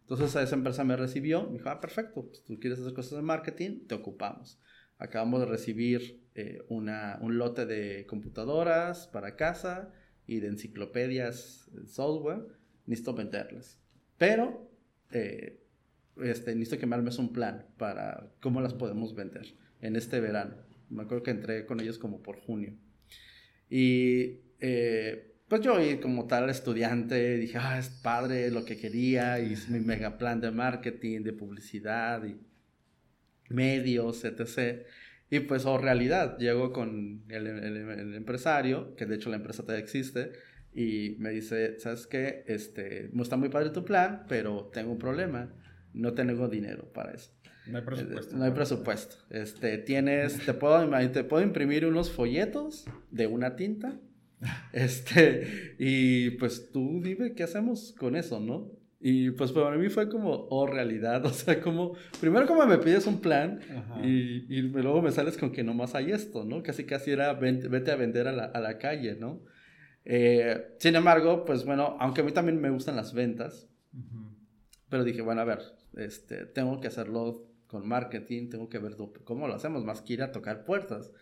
Entonces 0.00 0.34
esa 0.34 0.54
empresa 0.54 0.84
me 0.84 0.96
recibió, 0.96 1.44
me 1.44 1.58
dijo, 1.58 1.68
ah, 1.68 1.80
perfecto, 1.80 2.26
pues 2.26 2.42
tú 2.42 2.58
quieres 2.58 2.80
hacer 2.80 2.94
cosas 2.94 3.18
de 3.18 3.22
marketing, 3.22 3.86
te 3.86 3.94
ocupamos. 3.94 4.58
Acabamos 4.98 5.40
de 5.40 5.46
recibir 5.46 6.24
eh, 6.34 6.62
una, 6.68 7.18
un 7.20 7.38
lote 7.38 7.66
de 7.66 8.06
computadoras 8.06 9.06
para 9.08 9.36
casa 9.36 9.92
y 10.26 10.40
de 10.40 10.48
enciclopedias, 10.48 11.70
software, 11.86 12.46
necesito 12.86 13.14
venderlas. 13.14 13.78
Pero 14.18 14.70
eh, 15.12 15.60
este, 16.22 16.54
necesito 16.54 16.78
que 16.78 16.86
me 16.86 16.96
armes 16.96 17.18
un 17.18 17.32
plan 17.32 17.64
para 17.78 18.30
cómo 18.40 18.60
las 18.60 18.74
podemos 18.74 19.14
vender 19.14 19.54
en 19.80 19.96
este 19.96 20.20
verano. 20.20 20.56
Me 20.90 21.02
acuerdo 21.02 21.22
que 21.22 21.30
entré 21.30 21.64
con 21.64 21.80
ellos 21.80 21.98
como 21.98 22.22
por 22.22 22.40
junio. 22.40 22.74
Y 23.70 24.40
eh, 24.60 25.36
pues 25.48 25.62
yo 25.62 25.76
como 26.02 26.26
tal 26.26 26.50
estudiante 26.50 27.36
dije, 27.38 27.58
ah, 27.58 27.78
es 27.78 27.88
padre 27.88 28.50
lo 28.50 28.64
que 28.64 28.76
quería, 28.76 29.40
y 29.40 29.54
es 29.54 29.68
mi 29.68 29.80
mega 29.80 30.18
plan 30.18 30.40
de 30.40 30.50
marketing, 30.50 31.22
de 31.22 31.32
publicidad 31.32 32.24
y 32.24 32.38
medios, 33.48 34.24
etc. 34.24 34.86
Y 35.30 35.40
pues, 35.40 35.64
oh, 35.66 35.78
realidad, 35.78 36.38
llego 36.38 36.72
con 36.72 37.24
el, 37.28 37.46
el, 37.46 38.14
empresario, 38.14 38.94
que 38.96 39.06
de 39.06 39.16
hecho 39.16 39.30
la 39.30 39.36
empresa 39.36 39.62
todavía 39.62 39.84
existe, 39.84 40.32
y 40.78 41.16
me 41.18 41.30
dice, 41.30 41.80
¿sabes 41.80 42.06
qué? 42.06 42.44
Este, 42.46 43.10
está 43.20 43.36
muy 43.36 43.48
padre 43.48 43.70
tu 43.70 43.84
plan, 43.84 44.24
pero 44.28 44.70
tengo 44.72 44.92
un 44.92 44.98
problema. 44.98 45.52
No 45.92 46.14
tengo 46.14 46.46
dinero 46.46 46.92
para 46.92 47.14
eso. 47.14 47.32
No 47.66 47.78
hay 47.78 47.84
presupuesto. 47.84 48.36
No 48.36 48.44
hay 48.44 48.52
presupuesto. 48.52 49.16
Este, 49.28 49.78
tienes, 49.78 50.38
te 50.46 50.54
puedo, 50.54 50.88
te 51.10 51.24
puedo 51.24 51.42
imprimir 51.42 51.84
unos 51.84 52.12
folletos 52.12 52.84
de 53.10 53.26
una 53.26 53.56
tinta. 53.56 53.98
Este, 54.72 55.74
y 55.80 56.30
pues 56.30 56.70
tú 56.70 57.00
dime 57.02 57.34
qué 57.34 57.42
hacemos 57.42 57.92
con 57.98 58.14
eso, 58.14 58.38
¿no? 58.38 58.70
Y 59.00 59.32
pues 59.32 59.50
para 59.50 59.76
mí 59.76 59.88
fue 59.88 60.08
como, 60.08 60.46
oh, 60.48 60.68
realidad, 60.68 61.24
o 61.26 61.32
sea, 61.32 61.60
como, 61.60 61.94
primero 62.20 62.46
como 62.46 62.64
me 62.66 62.78
pides 62.78 63.08
un 63.08 63.20
plan 63.20 63.58
y, 64.04 64.46
y, 64.48 64.62
luego 64.62 65.02
me 65.02 65.10
sales 65.10 65.36
con 65.36 65.50
que 65.50 65.64
nomás 65.64 65.96
hay 65.96 66.12
esto, 66.12 66.44
¿no? 66.44 66.62
Casi 66.62 66.84
casi 66.84 67.10
era 67.10 67.32
vete, 67.32 67.90
a 67.90 67.96
vender 67.96 68.28
a 68.28 68.32
la, 68.32 68.44
a 68.44 68.60
la 68.60 68.78
calle, 68.78 69.16
¿no? 69.16 69.42
Eh, 70.10 70.74
sin 70.78 70.96
embargo, 70.96 71.44
pues 71.44 71.66
bueno, 71.66 71.98
aunque 72.00 72.22
a 72.22 72.24
mí 72.24 72.32
también 72.32 72.58
me 72.58 72.70
gustan 72.70 72.96
las 72.96 73.12
ventas, 73.12 73.68
pero 74.88 75.04
dije, 75.04 75.20
bueno, 75.20 75.42
a 75.42 75.44
ver, 75.44 75.60
este, 75.96 76.46
tengo 76.46 76.80
que 76.80 76.88
hacerlo 76.88 77.46
con 77.66 77.86
marketing, 77.86 78.48
tengo 78.48 78.70
que 78.70 78.78
ver 78.78 78.96
cómo 79.24 79.46
lo 79.46 79.54
hacemos, 79.54 79.84
más 79.84 80.00
que 80.00 80.14
ir 80.14 80.22
a 80.22 80.32
tocar 80.32 80.64
puertas. 80.64 81.12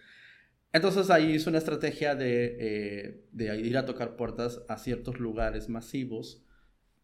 Entonces 0.72 1.10
ahí 1.10 1.32
hice 1.32 1.48
una 1.48 1.58
estrategia 1.58 2.14
de, 2.14 2.56
eh, 2.60 3.24
de 3.32 3.60
ir 3.60 3.76
a 3.76 3.86
tocar 3.86 4.14
puertas 4.14 4.62
a 4.68 4.78
ciertos 4.78 5.18
lugares 5.18 5.68
masivos. 5.68 6.45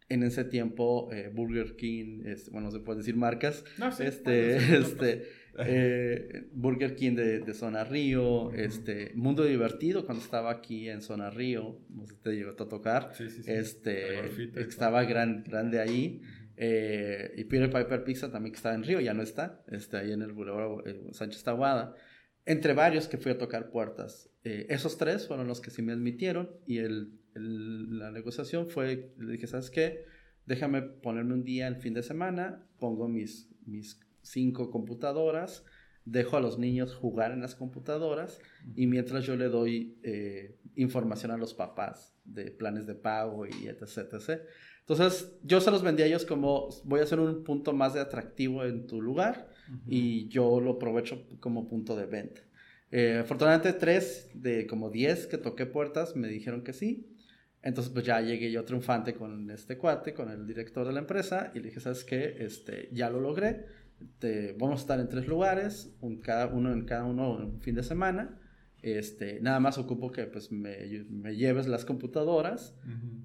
En 0.09 0.23
ese 0.23 0.43
tiempo, 0.43 1.09
eh, 1.11 1.31
Burger 1.33 1.75
King, 1.75 2.23
bueno, 2.51 2.71
se 2.71 2.79
puede 2.79 2.99
decir 2.99 3.15
marcas, 3.15 3.63
no, 3.77 3.87
este, 3.87 4.57
este, 4.77 5.23
eh, 5.59 6.47
Burger 6.51 6.95
King 6.95 7.15
de, 7.15 7.53
Zona 7.53 7.83
Río, 7.83 8.51
este, 8.53 9.11
Mundo 9.15 9.43
Divertido 9.43 10.05
cuando 10.05 10.23
estaba 10.23 10.51
aquí 10.51 10.89
en 10.89 11.01
Zona 11.01 11.29
Río, 11.29 11.79
no 11.89 12.05
sé 12.05 12.15
si 12.15 12.21
te 12.21 12.31
llegó 12.31 12.51
a 12.51 12.55
tocar, 12.55 13.13
este, 13.45 14.59
estaba 14.59 15.03
gran, 15.03 15.43
grande 15.43 15.79
ahí. 15.79 16.21
Eh, 16.55 17.33
y 17.35 17.45
Peter 17.45 17.71
Piper 17.71 18.03
Pizza 18.03 18.31
también 18.31 18.51
que 18.51 18.57
estaba 18.57 18.75
en 18.75 18.83
Río, 18.83 18.99
ya 18.99 19.13
no 19.13 19.23
está, 19.23 19.63
este, 19.71 19.97
ahí 19.97 20.11
en 20.11 20.21
el 20.21 20.33
Boulevard 20.33 20.83
Sánchez 21.11 21.43
Taguada. 21.43 21.95
Entre 22.45 22.73
varios 22.73 23.07
que 23.07 23.17
fui 23.17 23.31
a 23.31 23.37
tocar 23.37 23.69
puertas. 23.71 24.29
esos 24.43 24.97
tres 24.97 25.27
fueron 25.27 25.47
los 25.47 25.61
que 25.61 25.71
sí 25.71 25.81
me 25.81 25.93
admitieron 25.93 26.51
y 26.67 26.79
el, 26.79 27.13
la 27.35 28.11
negociación 28.11 28.69
fue, 28.69 29.13
le 29.17 29.33
dije, 29.33 29.47
¿sabes 29.47 29.69
qué? 29.69 30.05
Déjame 30.45 30.81
ponerme 30.81 31.33
un 31.33 31.43
día 31.43 31.67
el 31.67 31.77
fin 31.77 31.93
de 31.93 32.03
semana, 32.03 32.67
pongo 32.79 33.07
mis, 33.07 33.49
mis 33.65 33.99
cinco 34.21 34.71
computadoras, 34.71 35.63
dejo 36.05 36.37
a 36.37 36.41
los 36.41 36.59
niños 36.59 36.95
jugar 36.95 37.31
en 37.31 37.41
las 37.41 37.55
computadoras 37.55 38.39
y 38.75 38.87
mientras 38.87 39.25
yo 39.25 39.35
le 39.35 39.47
doy 39.47 39.97
eh, 40.03 40.57
información 40.75 41.31
a 41.31 41.37
los 41.37 41.53
papás 41.53 42.13
de 42.25 42.51
planes 42.51 42.85
de 42.87 42.95
pago 42.95 43.45
y 43.45 43.67
etc, 43.67 44.13
etc. 44.13 44.41
Entonces, 44.81 45.33
yo 45.43 45.61
se 45.61 45.71
los 45.71 45.81
vendía 45.81 46.05
a 46.05 46.09
ellos 46.09 46.25
como, 46.25 46.67
voy 46.83 46.99
a 46.99 47.03
hacer 47.03 47.19
un 47.19 47.43
punto 47.43 47.71
más 47.71 47.93
de 47.93 48.01
atractivo 48.01 48.65
en 48.65 48.85
tu 48.85 49.01
lugar 49.01 49.49
y 49.87 50.27
yo 50.27 50.59
lo 50.59 50.71
aprovecho 50.71 51.25
como 51.39 51.69
punto 51.69 51.95
de 51.95 52.05
venta. 52.05 52.41
Eh, 52.91 53.19
afortunadamente, 53.21 53.71
tres 53.73 54.29
de 54.33 54.67
como 54.67 54.89
diez 54.89 55.25
que 55.25 55.37
toqué 55.37 55.65
puertas 55.65 56.15
me 56.15 56.27
dijeron 56.27 56.63
que 56.63 56.73
sí. 56.73 57.12
Entonces, 57.63 57.93
pues 57.93 58.05
ya 58.05 58.19
llegué 58.19 58.51
yo 58.51 58.65
triunfante 58.65 59.13
con 59.15 59.49
este 59.49 59.77
cuate, 59.77 60.13
con 60.13 60.29
el 60.29 60.45
director 60.45 60.85
de 60.85 60.93
la 60.93 60.99
empresa, 60.99 61.51
y 61.55 61.59
le 61.59 61.69
dije, 61.69 61.79
¿sabes 61.79 62.03
qué? 62.03 62.35
Este, 62.39 62.89
ya 62.91 63.09
lo 63.09 63.21
logré. 63.21 63.65
vamos 64.59 64.79
a 64.79 64.81
estar 64.81 64.99
en 64.99 65.07
tres 65.07 65.27
lugares, 65.27 65.95
un, 66.01 66.19
cada 66.19 66.47
uno 66.47 66.73
en 66.73 66.83
cada 66.85 67.05
uno 67.05 67.31
un 67.31 67.61
fin 67.61 67.75
de 67.75 67.83
semana. 67.83 68.37
Este, 68.83 69.39
nada 69.39 69.61
más 69.61 69.77
ocupo 69.77 70.11
que 70.11 70.25
pues 70.25 70.51
me, 70.51 71.05
me 71.09 71.37
lleves 71.37 71.67
las 71.67 71.85
computadoras 71.85 72.75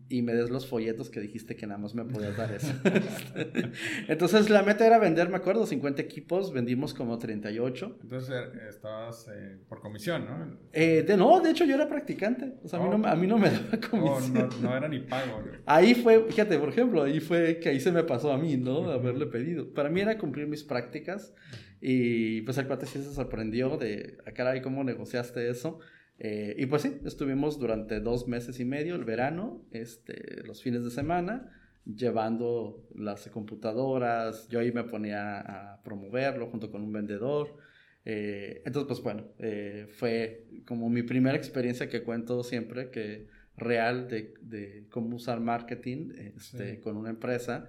y 0.09 0.23
me 0.23 0.33
des 0.33 0.50
los 0.50 0.69
folletos 0.69 1.11
que 1.11 1.21
dijiste 1.21 1.57
que 1.57 1.67
nada 1.67 1.79
más 1.79 1.97
me 1.97 2.05
podías 2.05 2.37
dar 2.37 2.53
eso. 2.53 2.73
Entonces 4.09 4.50
la 4.50 4.62
meta 4.62 4.87
era 4.87 4.99
vender, 4.99 5.29
me 5.29 5.37
acuerdo, 5.37 5.67
50 5.67 6.00
equipos, 6.00 6.53
vendimos 6.53 6.95
como 6.95 7.19
38. 7.19 7.99
Entonces 8.03 8.31
eh, 8.31 8.69
estabas 8.69 9.29
eh, 9.35 9.59
por 9.69 9.81
comisión, 9.81 10.27
¿no? 10.27 10.59
Eh, 10.73 11.03
de, 11.03 11.17
no, 11.17 11.41
de 11.41 11.50
hecho 11.50 11.65
yo 11.65 11.75
era 11.75 11.88
practicante, 11.88 12.55
o 12.62 12.69
sea, 12.69 12.79
a, 12.79 12.83
mí 12.85 12.97
no, 12.97 13.09
a 13.09 13.17
mí 13.17 13.27
no 13.27 13.37
me 13.37 13.50
daba 13.50 13.67
oh, 13.73 13.91
comisión. 13.91 14.49
no, 14.62 14.69
no, 14.69 14.77
era 14.77 14.87
ni 14.87 15.00
pago. 15.00 15.43
Ahí 15.67 15.97
fue, 15.97 16.25
fíjate, 16.29 16.57
por 16.61 16.69
ejemplo, 16.69 17.03
ahí 17.03 17.19
fue 17.19 17.59
que 17.59 17.71
ahí 17.71 17.81
se 17.81 17.91
me 17.91 18.05
pasó 18.05 18.33
a 18.33 18.38
mí, 18.38 18.57
¿no? 18.57 18.91
Haberle 18.91 19.27
pedido. 19.27 19.75
Para 19.75 19.91
mí 19.91 20.00
era 20.00 20.17
cumplir 20.19 20.47
mis 20.47 20.62
prácticas. 20.62 21.35
Y 21.81 22.43
pues 22.43 22.59
el 22.59 22.67
cuate 22.67 22.87
sí 22.87 23.03
se 23.03 23.13
sorprendió 23.13 23.77
de, 23.77 24.19
a 24.27 24.31
ah, 24.31 24.33
caray, 24.33 24.61
¿cómo 24.63 24.83
negociaste 24.85 25.49
eso? 25.49 25.79
Eh, 26.19 26.57
y 26.59 26.67
pues 26.67 26.83
sí, 26.83 26.99
estuvimos 27.05 27.59
durante 27.59 28.01
dos 28.01 28.27
meses 28.27 28.59
y 28.59 28.65
medio, 28.65 28.97
el 28.97 29.05
verano, 29.05 29.65
este, 29.71 30.43
los 30.45 30.63
fines 30.63 30.83
de 30.83 30.91
semana, 30.91 31.53
llevando 31.85 32.89
las 32.95 33.29
computadoras. 33.29 34.49
Yo 34.49 34.61
ahí 34.61 34.73
me 34.73 34.85
ponía 34.85 35.41
a 35.41 35.83
promoverlo 35.83 36.49
junto 36.49 36.71
con 36.71 36.83
un 36.83 36.93
vendedor. 36.93 37.57
Eh, 38.05 38.63
entonces, 38.65 38.89
pues 38.89 39.03
bueno, 39.03 39.29
eh, 39.39 39.87
fue 39.91 40.47
como 40.67 40.91
mi 40.91 41.03
primera 41.03 41.37
experiencia 41.37 41.89
que 41.89 42.03
cuento 42.03 42.43
siempre, 42.43 42.91
que 42.91 43.29
real 43.57 44.09
de, 44.09 44.35
de 44.41 44.87
cómo 44.91 45.17
usar 45.17 45.41
marketing 45.41 46.13
este, 46.37 46.81
con 46.81 46.97
una 46.97 47.11
empresa. 47.11 47.69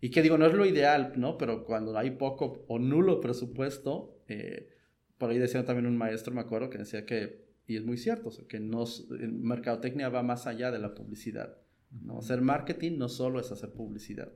Y 0.00 0.10
que 0.10 0.22
digo, 0.22 0.38
no 0.38 0.46
es 0.46 0.54
lo 0.54 0.64
ideal, 0.64 1.12
¿no? 1.16 1.36
Pero 1.36 1.64
cuando 1.64 1.96
hay 1.96 2.12
poco 2.12 2.64
o 2.68 2.78
nulo 2.78 3.20
presupuesto, 3.20 4.22
eh, 4.28 4.68
por 5.18 5.30
ahí 5.30 5.38
decía 5.38 5.64
también 5.64 5.86
un 5.86 5.98
maestro, 5.98 6.32
me 6.32 6.40
acuerdo, 6.40 6.70
que 6.70 6.78
decía 6.78 7.04
que, 7.04 7.44
y 7.66 7.76
es 7.76 7.84
muy 7.84 7.98
cierto, 7.98 8.30
que 8.48 8.60
no, 8.60 8.84
mercadotecnia 9.10 10.08
va 10.08 10.22
más 10.22 10.46
allá 10.46 10.70
de 10.70 10.78
la 10.78 10.94
publicidad. 10.94 11.58
¿no? 11.90 12.18
Hacer 12.18 12.40
marketing 12.40 12.96
no 12.96 13.08
solo 13.08 13.40
es 13.40 13.52
hacer 13.52 13.72
publicidad, 13.72 14.32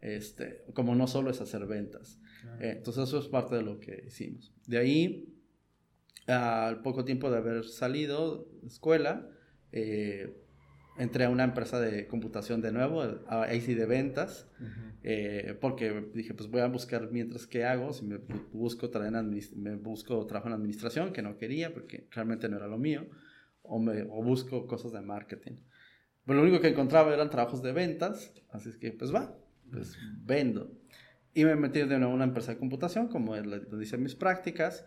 este, 0.00 0.64
como 0.74 0.94
no 0.94 1.08
solo 1.08 1.30
es 1.30 1.40
hacer 1.40 1.66
ventas. 1.66 2.20
Eh, 2.60 2.74
entonces 2.76 3.08
eso 3.08 3.18
es 3.18 3.26
parte 3.26 3.56
de 3.56 3.62
lo 3.62 3.80
que 3.80 4.04
hicimos. 4.06 4.54
De 4.66 4.78
ahí, 4.78 5.34
al 6.28 6.82
poco 6.82 7.04
tiempo 7.04 7.30
de 7.30 7.38
haber 7.38 7.64
salido 7.64 8.48
de 8.62 8.68
escuela, 8.68 9.28
eh, 9.72 10.36
entré 10.98 11.24
a 11.24 11.30
una 11.30 11.44
empresa 11.44 11.80
de 11.80 12.06
computación 12.06 12.60
de 12.60 12.72
nuevo, 12.72 13.02
ahí 13.28 13.60
sí 13.60 13.74
de 13.74 13.86
ventas, 13.86 14.48
eh, 15.02 15.56
porque 15.60 16.10
dije, 16.14 16.34
pues 16.34 16.50
voy 16.50 16.60
a 16.60 16.66
buscar 16.66 17.10
mientras 17.10 17.46
que 17.46 17.64
hago, 17.64 17.92
si 17.92 18.04
me 18.04 18.18
busco, 18.52 18.90
me 19.56 19.76
busco 19.76 20.26
trabajo 20.26 20.48
en 20.48 20.54
administración, 20.54 21.12
que 21.12 21.22
no 21.22 21.38
quería 21.38 21.72
porque 21.72 22.06
realmente 22.10 22.48
no 22.48 22.56
era 22.56 22.66
lo 22.66 22.78
mío, 22.78 23.06
o, 23.62 23.78
me, 23.78 24.02
o 24.02 24.22
busco 24.22 24.66
cosas 24.66 24.92
de 24.92 25.00
marketing. 25.00 25.56
Pero 26.26 26.38
lo 26.38 26.42
único 26.42 26.60
que 26.60 26.68
encontraba 26.68 27.14
eran 27.14 27.30
trabajos 27.30 27.62
de 27.62 27.72
ventas, 27.72 28.32
así 28.50 28.68
es 28.68 28.76
que 28.76 28.92
pues 28.92 29.14
va, 29.14 29.36
pues 29.70 29.96
vendo. 30.24 30.70
Y 31.32 31.44
me 31.44 31.56
metí 31.56 31.78
de 31.80 31.98
nuevo 31.98 32.12
a 32.12 32.14
una 32.16 32.24
empresa 32.24 32.52
de 32.52 32.58
computación, 32.58 33.08
como 33.08 33.36
donde 33.36 33.84
hice 33.84 33.96
mis 33.96 34.14
prácticas, 34.14 34.84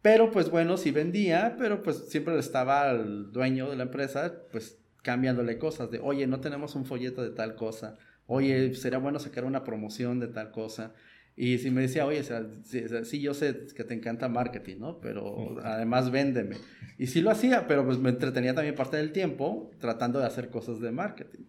pero 0.00 0.30
pues 0.30 0.50
bueno, 0.50 0.76
sí 0.76 0.92
vendía, 0.92 1.56
pero 1.58 1.82
pues 1.82 2.08
siempre 2.08 2.38
estaba 2.38 2.90
el 2.92 3.32
dueño 3.32 3.68
de 3.68 3.76
la 3.76 3.82
empresa, 3.82 4.44
pues 4.52 4.80
cambiándole 5.06 5.56
cosas 5.56 5.88
de, 5.88 6.00
oye, 6.00 6.26
no 6.26 6.40
tenemos 6.40 6.74
un 6.74 6.84
folleto 6.84 7.22
de 7.22 7.30
tal 7.30 7.54
cosa, 7.54 7.96
oye, 8.26 8.74
sería 8.74 8.98
bueno 8.98 9.20
sacar 9.20 9.44
una 9.44 9.62
promoción 9.62 10.18
de 10.18 10.26
tal 10.26 10.50
cosa. 10.50 10.94
Y 11.36 11.58
si 11.58 11.70
me 11.70 11.82
decía, 11.82 12.04
oye, 12.06 12.24
sí, 12.24 13.20
yo 13.20 13.32
sé 13.32 13.68
que 13.76 13.84
te 13.84 13.94
encanta 13.94 14.28
marketing, 14.28 14.78
¿no? 14.80 14.98
Pero 15.00 15.58
además 15.62 16.10
véndeme. 16.10 16.56
Y 16.98 17.06
sí 17.06 17.20
lo 17.20 17.30
hacía, 17.30 17.68
pero 17.68 17.84
pues 17.84 17.98
me 17.98 18.08
entretenía 18.08 18.52
también 18.52 18.74
parte 18.74 18.96
del 18.96 19.12
tiempo 19.12 19.70
tratando 19.78 20.18
de 20.18 20.26
hacer 20.26 20.50
cosas 20.50 20.80
de 20.80 20.90
marketing. 20.90 21.44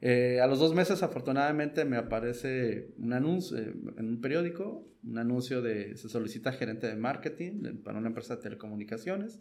Eh, 0.00 0.40
a 0.40 0.46
los 0.46 0.58
dos 0.58 0.74
meses, 0.74 1.02
afortunadamente, 1.02 1.84
me 1.84 1.96
aparece 1.96 2.94
un 2.98 3.12
anuncio 3.12 3.56
eh, 3.56 3.74
en 3.96 4.08
un 4.08 4.20
periódico, 4.20 4.86
un 5.02 5.18
anuncio 5.18 5.62
de 5.62 5.96
se 5.96 6.08
solicita 6.08 6.52
gerente 6.52 6.86
de 6.86 6.96
marketing 6.96 7.78
para 7.82 7.98
una 7.98 8.08
empresa 8.08 8.36
de 8.36 8.42
telecomunicaciones, 8.42 9.40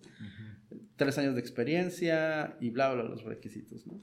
tres 0.96 1.18
años 1.18 1.36
de 1.36 1.42
experiencia 1.42 2.56
y 2.62 2.70
bla, 2.70 2.94
bla, 2.94 3.04
los 3.04 3.24
requisitos, 3.24 3.86
¿no? 3.86 4.02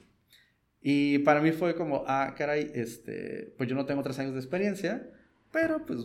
Y 0.82 1.20
para 1.20 1.40
mí 1.40 1.52
fue 1.52 1.74
como, 1.74 2.04
ah, 2.06 2.34
caray, 2.36 2.70
este, 2.74 3.54
pues 3.56 3.68
yo 3.68 3.76
no 3.76 3.86
tengo 3.86 4.02
tres 4.02 4.18
años 4.18 4.34
de 4.34 4.40
experiencia, 4.40 5.08
pero 5.52 5.86
pues 5.86 6.00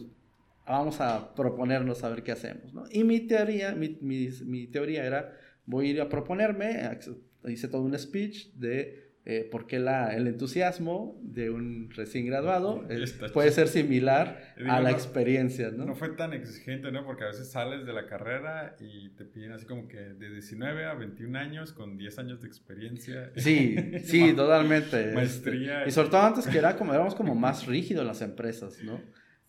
vamos 0.66 1.02
a 1.02 1.34
proponernos 1.34 2.04
a 2.04 2.10
ver 2.10 2.24
qué 2.24 2.32
hacemos, 2.32 2.74
¿no? 2.74 2.86
Y 2.92 3.04
mi 3.04 3.22
teoría, 3.22 3.74
mi, 3.74 3.98
mi, 4.02 4.30
mi 4.46 4.68
teoría 4.68 5.04
era, 5.04 5.36
voy 5.66 5.88
a 5.88 5.90
ir 5.92 6.02
a 6.02 6.08
proponerme, 6.08 7.00
hice 7.48 7.68
todo 7.68 7.82
un 7.82 7.98
speech 7.98 8.54
de 8.54 9.07
eh, 9.30 9.46
porque 9.52 9.78
la, 9.78 10.16
el 10.16 10.26
entusiasmo 10.26 11.20
de 11.22 11.50
un 11.50 11.90
recién 11.90 12.26
graduado 12.28 12.88
puede 13.34 13.52
ser 13.52 13.68
similar 13.68 14.54
a 14.70 14.80
la 14.80 14.90
experiencia, 14.90 15.70
¿no? 15.70 15.84
No 15.84 15.96
fue 15.96 16.12
tan 16.16 16.32
exigente, 16.32 16.94
¿no? 16.94 17.06
Porque 17.06 17.26
a 17.26 17.28
veces 17.28 17.52
sales 17.52 17.86
de 17.86 17.92
la 17.92 18.06
carrera 18.06 18.78
y 18.80 19.10
te 19.10 19.26
piden 19.26 19.52
así 19.52 19.66
como 19.66 19.90
que 19.90 19.98
de 19.98 20.30
19 20.32 20.86
a 20.86 20.94
21 20.94 21.38
años 21.38 21.74
con 21.74 21.98
10 21.98 22.20
años 22.20 22.42
de 22.42 22.48
experiencia. 22.48 23.34
Sí, 23.36 23.76
sí, 24.06 24.32
totalmente. 24.32 25.12
Maestría. 25.12 25.86
y 25.86 25.92
sobre 25.92 26.08
todo 26.08 26.22
antes 26.22 26.48
que 26.48 26.58
era 26.58 26.78
como, 26.78 26.94
éramos 26.94 27.14
como 27.14 27.36
más 27.36 27.68
rígidos 27.68 28.06
las 28.06 28.22
empresas, 28.22 28.82
¿no? 28.82 29.02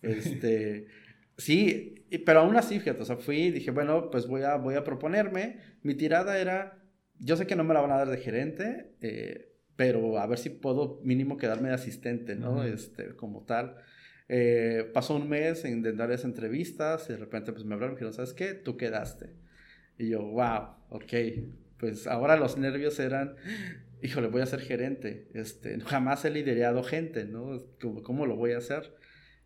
Este... 0.02 0.88
Sí, 1.36 2.04
pero 2.26 2.40
aún 2.40 2.56
así, 2.56 2.80
fíjate, 2.80 3.02
o 3.02 3.04
sea, 3.04 3.16
fui 3.16 3.42
y 3.42 3.50
dije, 3.52 3.70
bueno, 3.70 4.10
pues 4.10 4.26
voy 4.26 4.42
a, 4.42 4.56
voy 4.56 4.74
a 4.74 4.82
proponerme. 4.82 5.60
Mi 5.82 5.94
tirada 5.94 6.36
era, 6.40 6.82
yo 7.20 7.36
sé 7.36 7.46
que 7.46 7.54
no 7.54 7.62
me 7.62 7.74
la 7.74 7.80
van 7.80 7.92
a 7.92 7.98
dar 7.98 8.08
de 8.08 8.16
gerente, 8.16 8.96
eh, 9.00 9.47
pero 9.78 10.18
a 10.18 10.26
ver 10.26 10.38
si 10.38 10.50
puedo 10.50 11.00
mínimo 11.04 11.36
quedarme 11.36 11.68
de 11.68 11.76
asistente, 11.76 12.34
¿no? 12.34 12.64
Este, 12.64 13.14
como 13.14 13.44
tal. 13.44 13.76
Eh, 14.28 14.90
pasó 14.92 15.14
un 15.14 15.28
mes 15.28 15.64
en 15.64 15.86
esas 15.86 16.24
entrevistas 16.24 17.08
y 17.08 17.12
de 17.12 17.18
repente 17.20 17.52
pues 17.52 17.64
me 17.64 17.74
hablaron 17.74 17.92
y 17.92 17.94
dijeron, 17.94 18.12
¿sabes 18.12 18.32
qué? 18.32 18.54
Tú 18.54 18.76
quedaste. 18.76 19.30
Y 19.96 20.08
yo, 20.08 20.20
wow, 20.22 20.70
ok. 20.88 21.12
Pues 21.78 22.08
ahora 22.08 22.34
los 22.34 22.58
nervios 22.58 22.98
eran, 22.98 23.36
híjole, 24.02 24.26
voy 24.26 24.42
a 24.42 24.46
ser 24.46 24.62
gerente. 24.62 25.28
Este, 25.32 25.78
jamás 25.78 26.24
he 26.24 26.30
liderado 26.30 26.82
gente, 26.82 27.24
¿no? 27.24 27.62
¿Cómo, 27.80 28.02
¿Cómo, 28.02 28.26
lo 28.26 28.34
voy 28.34 28.54
a 28.54 28.58
hacer? 28.58 28.96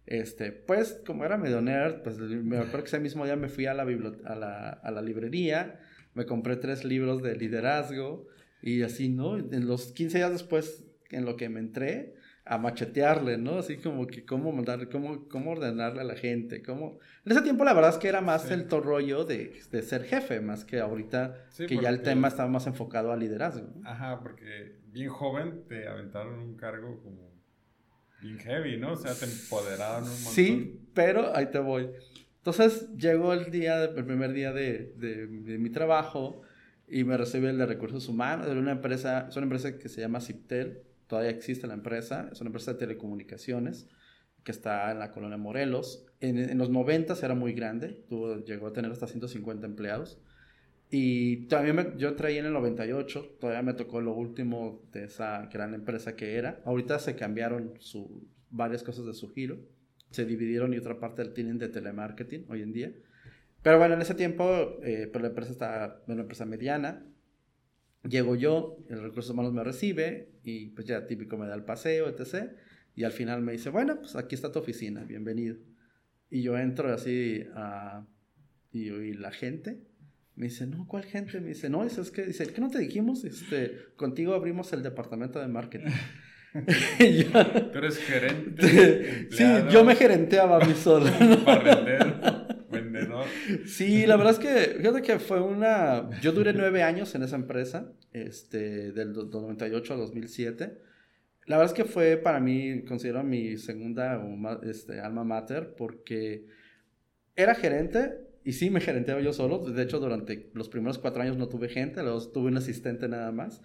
Este, 0.07 0.51
pues 0.51 0.99
como 1.05 1.27
era 1.27 1.37
medio 1.37 1.61
nerd, 1.61 2.01
pues 2.05 2.19
me 2.19 2.57
acuerdo 2.57 2.85
que 2.85 2.89
ese 2.89 3.01
mismo 3.01 3.27
día 3.27 3.37
me 3.37 3.51
fui 3.51 3.67
a 3.67 3.75
la, 3.75 3.83
a 3.83 4.35
la, 4.35 4.71
a 4.71 4.91
la 4.91 5.03
librería, 5.03 5.79
me 6.15 6.25
compré 6.25 6.57
tres 6.57 6.87
libros 6.87 7.23
de 7.23 7.37
liderazgo, 7.37 8.32
y 8.63 8.83
así, 8.83 9.09
¿no? 9.09 9.37
En 9.37 9.67
los 9.67 9.93
15 9.93 10.19
días 10.19 10.31
después, 10.31 10.85
en 11.11 11.25
lo 11.25 11.37
que 11.37 11.49
me 11.49 11.61
entré, 11.61 12.15
a 12.45 12.59
machetearle, 12.59 13.39
¿no? 13.39 13.59
Así 13.59 13.77
como 13.77 14.07
que 14.07 14.25
cómo 14.25 14.53
mandar, 14.53 14.89
cómo, 14.89 15.29
cómo 15.29 15.53
ordenarle 15.53 16.01
a 16.01 16.05
la 16.05 16.17
gente, 16.17 16.63
cómo... 16.63 16.99
En 17.25 17.33
ese 17.33 17.43
tiempo 17.43 17.65
la 17.65 17.73
verdad 17.73 17.91
es 17.91 17.99
que 17.99 18.09
era 18.09 18.21
más 18.21 18.51
el 18.51 18.69
rollo 18.69 19.25
de, 19.25 19.61
de, 19.71 19.83
ser 19.83 20.05
jefe, 20.05 20.41
más 20.41 20.65
que 20.65 20.81
ahorita 20.81 21.47
que 21.57 21.77
ya 21.77 21.89
el 21.89 22.03
tema 22.03 22.29
estaba 22.29 22.49
más 22.49 22.67
enfocado 22.67 23.13
al 23.13 23.21
liderazgo. 23.21 23.69
Ajá, 23.85 24.21
porque 24.21 24.81
bien 24.87 25.09
joven 25.09 25.65
te 25.69 25.87
aventaron 25.87 26.39
un 26.39 26.57
cargo 26.57 27.01
como 27.03 27.31
bien 28.21 28.39
heavy, 28.39 28.77
¿no? 28.77 28.93
O 28.93 28.97
sea, 28.97 29.15
te 29.15 29.25
empoderaron 29.25 30.05
un 30.05 30.11
montón. 30.11 30.33
Sí, 30.33 30.81
pero 30.95 31.37
ahí 31.37 31.47
te 31.47 31.59
voy. 31.59 31.91
Entonces 32.39 32.89
llegó 32.97 33.35
el 33.35 33.53
día, 33.53 33.85
el 33.85 34.05
primer 34.05 34.33
día 34.33 34.53
de, 34.53 34.95
de, 34.97 35.29
de 35.29 35.59
mi 35.59 35.71
trabajo 35.71 36.43
y 36.89 37.05
me 37.05 37.17
recibe 37.17 37.51
el 37.51 37.59
de 37.59 37.67
recursos 37.67 38.09
humanos 38.09 38.47
de 38.47 38.59
una 38.59 38.73
empresa, 38.73 39.27
es 39.29 39.37
una 39.37 39.45
empresa 39.45 39.79
que 39.79 39.89
se 39.89 40.01
llama 40.01 40.21
Ciptel, 40.21 40.83
todavía 41.07 41.31
existe 41.31 41.67
la 41.67 41.75
empresa, 41.75 42.29
es 42.33 42.41
una 42.41 42.49
empresa 42.49 42.73
de 42.73 42.79
telecomunicaciones 42.79 43.89
que 44.45 44.53
está 44.53 44.91
en 44.91 44.99
la 44.99 45.11
colonia 45.11 45.37
Morelos. 45.37 46.07
En, 46.21 46.39
en 46.39 46.59
los 46.59 46.71
90 46.71 47.15
era 47.23 47.35
muy 47.35 47.53
grande, 47.53 48.05
tuvo, 48.09 48.45
llegó 48.45 48.69
a 48.69 48.73
tener 48.73 48.91
hasta 48.91 49.07
150 49.07 49.67
empleados. 49.67 50.21
Y 50.91 51.47
también 51.47 51.97
yo 51.97 52.15
traía 52.17 52.41
en 52.41 52.47
el 52.47 52.53
98, 52.53 53.37
todavía 53.41 53.63
me 53.63 53.73
tocó 53.73 54.03
lo 54.03 54.13
último 54.13 54.83
de 54.93 55.05
esa 55.05 55.47
gran 55.47 55.73
empresa 55.73 56.17
que 56.17 56.37
era. 56.37 56.61
Ahorita 56.67 56.99
se 56.99 57.17
cambiaron 57.17 57.73
su, 57.79 58.29
varias 58.51 58.83
cosas 58.83 59.07
de 59.07 59.15
su 59.15 59.31
giro, 59.31 59.59
se 60.11 60.27
dividieron 60.27 60.75
y 60.75 60.79
otra 60.79 61.01
parte 61.01 61.25
tienen 61.27 61.59
de 61.59 61.69
telemarketing 61.69 62.45
hoy 62.51 62.61
en 62.61 62.73
día. 62.73 62.93
Pero 63.63 63.79
bueno, 63.79 63.95
en 63.95 64.03
ese 64.03 64.15
tiempo, 64.15 64.79
eh, 64.83 65.09
pues 65.13 65.23
la 65.23 65.29
empresa 65.29 65.53
está, 65.53 66.03
una 66.07 66.23
empresa 66.23 66.45
mediana. 66.45 67.07
Llego 68.03 68.35
yo, 68.35 68.79
el 68.89 69.01
recursos 69.01 69.31
humanos 69.31 69.53
me 69.53 69.63
recibe 69.63 70.33
y 70.43 70.71
pues 70.71 70.87
ya 70.87 71.07
típico 71.07 71.37
me 71.39 71.47
da 71.47 71.55
el 71.55 71.65
paseo, 71.65 72.09
etc. 72.09 72.53
Y 72.97 73.05
al 73.05 73.13
final 73.13 73.43
me 73.43 73.53
dice, 73.53 73.71
bueno, 73.71 74.01
pues 74.01 74.17
aquí 74.17 74.35
está 74.35 74.51
tu 74.51 74.59
oficina, 74.59 75.05
bienvenido. 75.05 75.57
Y 76.29 76.43
yo 76.43 76.59
entro 76.59 76.93
así 76.93 77.45
a... 77.55 78.05
y, 78.73 78.89
y 78.89 79.13
la 79.15 79.31
gente 79.31 79.83
me 80.35 80.47
dice, 80.47 80.67
no, 80.67 80.87
¿cuál 80.87 81.05
gente? 81.05 81.41
Me 81.41 81.49
dice, 81.49 81.69
no, 81.69 81.85
es 81.85 82.11
que, 82.11 82.25
dice, 82.25 82.47
¿qué 82.47 82.61
no 82.61 82.71
te 82.71 82.79
dijimos? 82.79 83.25
Este, 83.25 83.77
contigo 83.97 84.35
abrimos 84.35 84.73
el 84.73 84.83
departamento 84.83 85.39
de 85.39 85.49
marketing. 85.49 85.91
Tú 87.73 87.79
eres 87.79 87.99
gerente. 87.99 89.29
sí, 89.31 89.45
yo 89.71 89.85
me 89.85 89.95
gerenteaba 89.95 90.57
a 90.59 90.67
mí 90.67 90.75
solo. 90.75 91.11
vendedor. 91.19 92.32
Sí, 93.67 94.07
la 94.07 94.17
verdad 94.17 94.33
es 94.33 94.39
que, 94.39 94.79
fíjate 94.79 95.03
que 95.03 95.19
fue 95.19 95.41
una... 95.41 96.11
Yo 96.21 96.33
duré 96.33 96.53
nueve 96.53 96.83
años 96.83 97.15
en 97.15 97.23
esa 97.23 97.37
empresa, 97.37 97.93
este, 98.13 98.93
del 98.93 99.13
98 99.13 99.95
a 99.95 99.97
2007. 99.97 100.79
La 101.47 101.57
verdad 101.59 101.73
es 101.73 101.77
que 101.77 101.89
fue 101.89 102.17
para 102.17 102.41
mí, 102.41 102.85
considero 102.85 103.23
mi 103.25 103.57
segunda 103.57 104.23
este, 104.63 105.01
alma 105.01 105.25
mater, 105.25 105.75
porque 105.77 106.47
era 107.35 107.55
gerente, 107.55 108.19
y 108.45 108.53
sí 108.53 108.71
me 108.71 108.81
gerenteaba 108.81 109.21
yo 109.21 109.33
solo. 109.33 109.59
De 109.59 109.83
hecho, 109.83 109.99
durante 109.99 110.51
los 110.55 110.69
primeros 110.69 110.99
cuatro 110.99 111.23
años 111.23 111.37
no 111.37 111.49
tuve 111.49 111.69
gente, 111.69 112.03
luego 112.03 112.21
tuve 112.31 112.49
un 112.49 112.57
asistente 112.57 113.09
nada 113.09 113.33
más. 113.33 113.61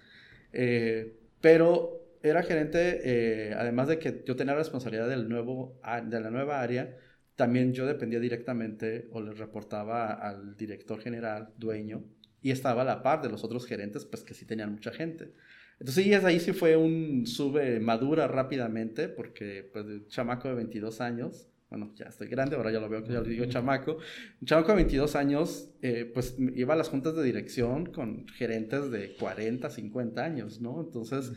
Eh, 0.53 1.19
pero 1.41 2.07
era 2.23 2.43
gerente, 2.43 3.01
eh, 3.03 3.53
además 3.53 3.87
de 3.87 3.99
que 3.99 4.23
yo 4.25 4.35
tenía 4.35 4.53
la 4.53 4.59
responsabilidad 4.59 5.07
del 5.07 5.29
nuevo, 5.29 5.79
de 6.05 6.19
la 6.19 6.29
nueva 6.31 6.61
área, 6.61 6.97
también 7.37 7.71
yo 7.71 7.85
dependía 7.85 8.19
directamente 8.19 9.07
o 9.11 9.21
le 9.21 9.31
reportaba 9.31 10.11
al 10.11 10.57
director 10.57 10.99
general, 10.99 11.53
dueño, 11.55 12.03
y 12.41 12.51
estaba 12.51 12.81
a 12.81 12.85
la 12.85 13.03
par 13.03 13.21
de 13.21 13.29
los 13.29 13.43
otros 13.43 13.65
gerentes, 13.65 14.05
pues 14.05 14.23
que 14.23 14.33
sí 14.33 14.45
tenían 14.45 14.71
mucha 14.71 14.91
gente. 14.91 15.31
Entonces, 15.79 16.03
sí, 16.03 16.13
ahí 16.13 16.39
sí 16.39 16.51
fue 16.51 16.75
un 16.75 17.27
sube 17.27 17.79
madura 17.79 18.27
rápidamente, 18.27 19.07
porque 19.07 19.69
pues 19.71 19.85
chamaco 20.07 20.47
de 20.47 20.55
22 20.55 20.99
años, 20.99 21.47
bueno, 21.69 21.91
ya 21.95 22.05
estoy 22.05 22.27
grande, 22.27 22.55
ahora 22.55 22.71
ya 22.71 22.79
lo 22.79 22.87
veo 22.87 23.03
ya 23.05 23.19
lo 23.19 23.23
digo 23.23 23.45
chamaco, 23.45 23.97
un 24.39 24.47
chamaco 24.47 24.69
de 24.69 24.75
22 24.75 25.15
años, 25.17 25.69
eh, 25.81 26.09
pues 26.13 26.37
iba 26.37 26.73
a 26.73 26.77
las 26.77 26.87
juntas 26.87 27.15
de 27.15 27.23
dirección 27.23 27.87
con 27.87 28.25
gerentes 28.29 28.89
de 28.89 29.15
40, 29.15 29.69
50 29.69 30.23
años, 30.23 30.61
¿no? 30.61 30.79
Entonces, 30.79 31.33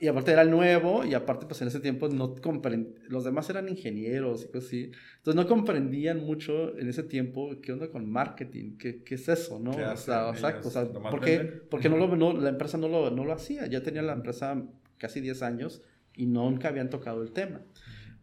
y 0.00 0.08
aparte 0.08 0.32
era 0.32 0.42
el 0.42 0.50
nuevo, 0.50 1.04
y 1.04 1.14
aparte, 1.14 1.46
pues 1.46 1.62
en 1.62 1.68
ese 1.68 1.78
tiempo 1.78 2.08
no 2.08 2.34
comprendía, 2.34 2.92
los 3.08 3.22
demás 3.22 3.48
eran 3.50 3.68
ingenieros 3.68 4.42
y 4.42 4.46
cosas 4.48 4.64
así, 4.64 4.90
entonces 5.18 5.36
no 5.36 5.46
comprendían 5.46 6.18
mucho 6.18 6.76
en 6.76 6.88
ese 6.88 7.04
tiempo 7.04 7.60
qué 7.62 7.72
onda 7.72 7.88
con 7.88 8.10
marketing, 8.10 8.76
qué, 8.78 9.04
qué 9.04 9.14
es 9.14 9.28
eso, 9.28 9.60
¿no? 9.60 9.70
O 9.70 9.96
sea, 9.96 10.28
o 10.28 10.34
sea, 10.34 10.60
o 10.60 10.70
sea 10.70 10.92
¿por 10.92 11.20
qué? 11.20 11.38
Porque 11.70 11.88
no 11.88 11.96
lo, 11.96 12.16
no, 12.16 12.32
la 12.32 12.48
empresa 12.48 12.78
no 12.78 12.88
lo, 12.88 13.12
no 13.12 13.24
lo 13.24 13.32
hacía, 13.32 13.66
ya 13.66 13.80
tenía 13.80 14.02
la 14.02 14.14
empresa 14.14 14.60
casi 14.98 15.20
10 15.20 15.42
años 15.42 15.82
y 16.16 16.26
nunca 16.26 16.68
habían 16.68 16.90
tocado 16.90 17.22
el 17.22 17.32
tema. 17.32 17.60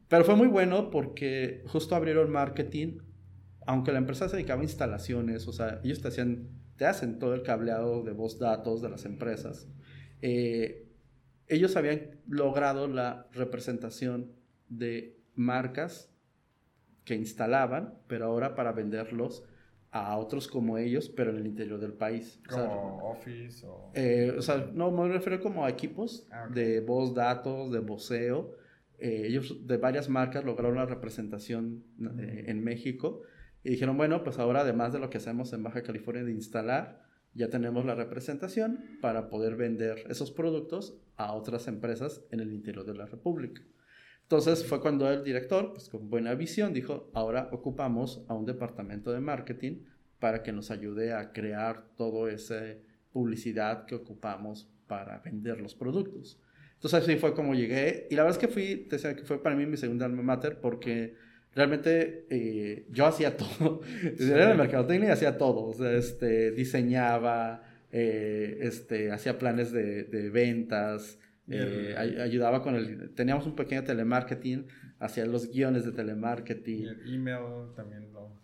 Pero 0.10 0.26
fue 0.26 0.36
muy 0.36 0.48
bueno 0.48 0.90
porque 0.90 1.64
justo 1.68 1.96
abrieron 1.96 2.32
marketing, 2.32 2.98
aunque 3.66 3.92
la 3.92 4.00
empresa 4.00 4.28
se 4.28 4.36
dedicaba 4.36 4.62
a 4.62 4.64
instalaciones, 4.64 5.48
o 5.48 5.54
sea, 5.54 5.80
ellos 5.84 6.02
te 6.02 6.08
hacían, 6.08 6.50
te 6.76 6.86
hacen 6.86 7.20
todo 7.20 7.36
el 7.36 7.44
cableado 7.44 8.04
de 8.04 8.12
voz 8.12 8.40
datos 8.40 8.82
de 8.82 8.90
las 8.90 9.06
empresas. 9.06 9.70
Eh, 10.22 10.88
ellos 11.48 11.76
habían 11.78 12.20
logrado 12.28 12.88
la 12.88 13.28
representación 13.34 14.34
de 14.68 15.20
marcas 15.36 16.12
que 17.06 17.16
instalaban, 17.16 18.00
pero 18.08 18.26
ahora 18.26 18.56
para 18.56 18.72
venderlos 18.72 19.44
a 19.92 20.18
otros 20.18 20.48
como 20.48 20.78
ellos, 20.78 21.10
pero 21.10 21.32
en 21.32 21.38
el 21.38 21.48
interior 21.48 21.80
del 21.80 21.94
país. 21.94 22.40
¿Como 22.50 23.10
Office 23.10 23.66
o...? 23.66 23.92
Eh, 23.94 24.34
o 24.38 24.42
sea, 24.42 24.70
no, 24.74 24.92
me 24.92 25.08
refiero 25.08 25.40
como 25.42 25.66
a 25.66 25.70
equipos 25.70 26.28
ah, 26.32 26.48
de 26.52 26.82
voz, 26.82 27.14
datos, 27.14 27.72
de 27.72 27.80
voceo. 27.80 28.56
Eh, 29.00 29.28
ellos 29.28 29.66
de 29.66 29.78
varias 29.78 30.10
marcas 30.10 30.44
lograron 30.44 30.76
la 30.76 30.86
representación 30.86 31.84
eh, 32.20 32.46
en 32.48 32.64
México 32.64 33.22
y 33.64 33.72
dijeron, 33.72 33.98
bueno, 33.98 34.24
pues 34.24 34.40
ahora 34.40 34.62
además 34.62 34.94
de 34.94 35.00
lo 35.00 35.10
que 35.10 35.18
hacemos 35.18 35.54
en 35.54 35.64
Baja 35.64 35.84
California 35.84 36.24
de 36.24 36.32
instalar, 36.32 37.04
ya 37.34 37.50
tenemos 37.50 37.86
la 37.86 37.96
representación 37.96 38.80
para 39.02 39.30
poder 39.30 39.56
vender 39.56 40.06
esos 40.10 40.32
productos 40.32 41.00
a 41.16 41.34
otras 41.34 41.68
empresas 41.68 42.24
en 42.32 42.40
el 42.40 42.52
interior 42.52 42.86
de 42.86 42.96
la 42.96 43.06
República. 43.06 43.62
Entonces 44.24 44.66
fue 44.66 44.82
cuando 44.82 45.10
el 45.10 45.24
director, 45.24 45.74
pues 45.74 45.90
con 45.90 46.10
buena 46.10 46.36
visión, 46.36 46.74
dijo, 46.74 47.10
ahora 47.14 47.50
ocupamos 47.52 48.24
a 48.28 48.34
un 48.34 48.46
departamento 48.46 49.12
de 49.12 49.20
marketing 49.20 49.84
para 50.20 50.44
que 50.44 50.52
nos 50.52 50.72
ayude 50.72 51.14
a 51.14 51.32
crear 51.32 51.86
toda 51.96 52.32
esa 52.32 52.62
publicidad 53.12 53.86
que 53.86 53.96
ocupamos 53.96 54.70
para 54.88 55.20
vender 55.20 55.60
los 55.62 55.76
productos. 55.76 56.40
Entonces 56.80 57.04
así 57.04 57.18
fue 57.18 57.34
como 57.34 57.56
llegué 57.56 58.08
y 58.10 58.16
la 58.16 58.24
verdad 58.24 58.42
es 58.42 58.48
que 58.48 58.52
fui, 58.52 58.86
te 58.88 58.96
decía 58.96 59.14
que 59.14 59.24
fue 59.24 59.44
para 59.44 59.54
mí 59.54 59.66
mi 59.66 59.76
segunda 59.76 60.06
alma 60.06 60.22
mater 60.22 60.60
porque 60.62 61.14
realmente 61.54 62.26
eh, 62.30 62.86
yo 62.90 63.06
hacía 63.06 63.36
todo. 63.38 63.82
Era 64.18 64.48
de 64.48 64.56
mercadotecnia 64.56 65.10
y 65.10 65.12
hacía 65.12 65.38
todo. 65.38 65.66
O 65.66 65.74
sea, 65.74 65.92
este, 65.92 66.52
diseñaba, 66.52 67.64
eh, 67.92 68.60
este, 68.62 69.12
hacía 69.12 69.38
planes 69.38 69.74
de, 69.74 70.06
de 70.06 70.30
ventas, 70.30 71.20
eh, 71.50 71.96
ayudaba 71.98 72.62
con 72.62 72.76
el... 72.76 73.10
Teníamos 73.16 73.46
un 73.46 73.56
pequeño 73.56 73.84
telemarketing, 73.84 74.68
hacía 75.00 75.26
los 75.26 75.52
guiones 75.52 75.84
de 75.84 75.92
telemarketing. 75.92 76.84
Y 76.84 76.88
el 76.88 77.16
email 77.16 77.74
también 77.76 78.14
lo... 78.14 78.40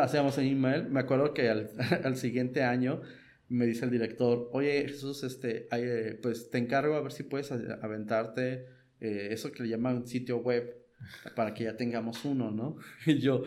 hacíamos 0.00 0.36
el 0.38 0.48
email. 0.48 0.88
Me 0.90 1.00
acuerdo 1.00 1.32
que 1.32 1.48
al, 1.48 1.70
al, 2.04 2.16
siguiente 2.16 2.62
año 2.62 3.00
me 3.48 3.66
dice 3.66 3.84
el 3.84 3.90
director, 3.90 4.48
oye 4.52 4.86
Jesús, 4.88 5.22
este, 5.22 5.68
pues 6.22 6.50
te 6.50 6.58
encargo 6.58 6.94
a 6.94 7.02
ver 7.02 7.12
si 7.12 7.22
puedes 7.22 7.52
aventarte 7.52 8.66
eso 9.00 9.52
que 9.52 9.62
le 9.64 9.68
llaman 9.68 10.06
sitio 10.06 10.38
web 10.38 10.84
para 11.34 11.54
que 11.54 11.64
ya 11.64 11.76
tengamos 11.76 12.24
uno, 12.24 12.50
¿no? 12.50 12.76
Y 13.06 13.18
yo, 13.18 13.42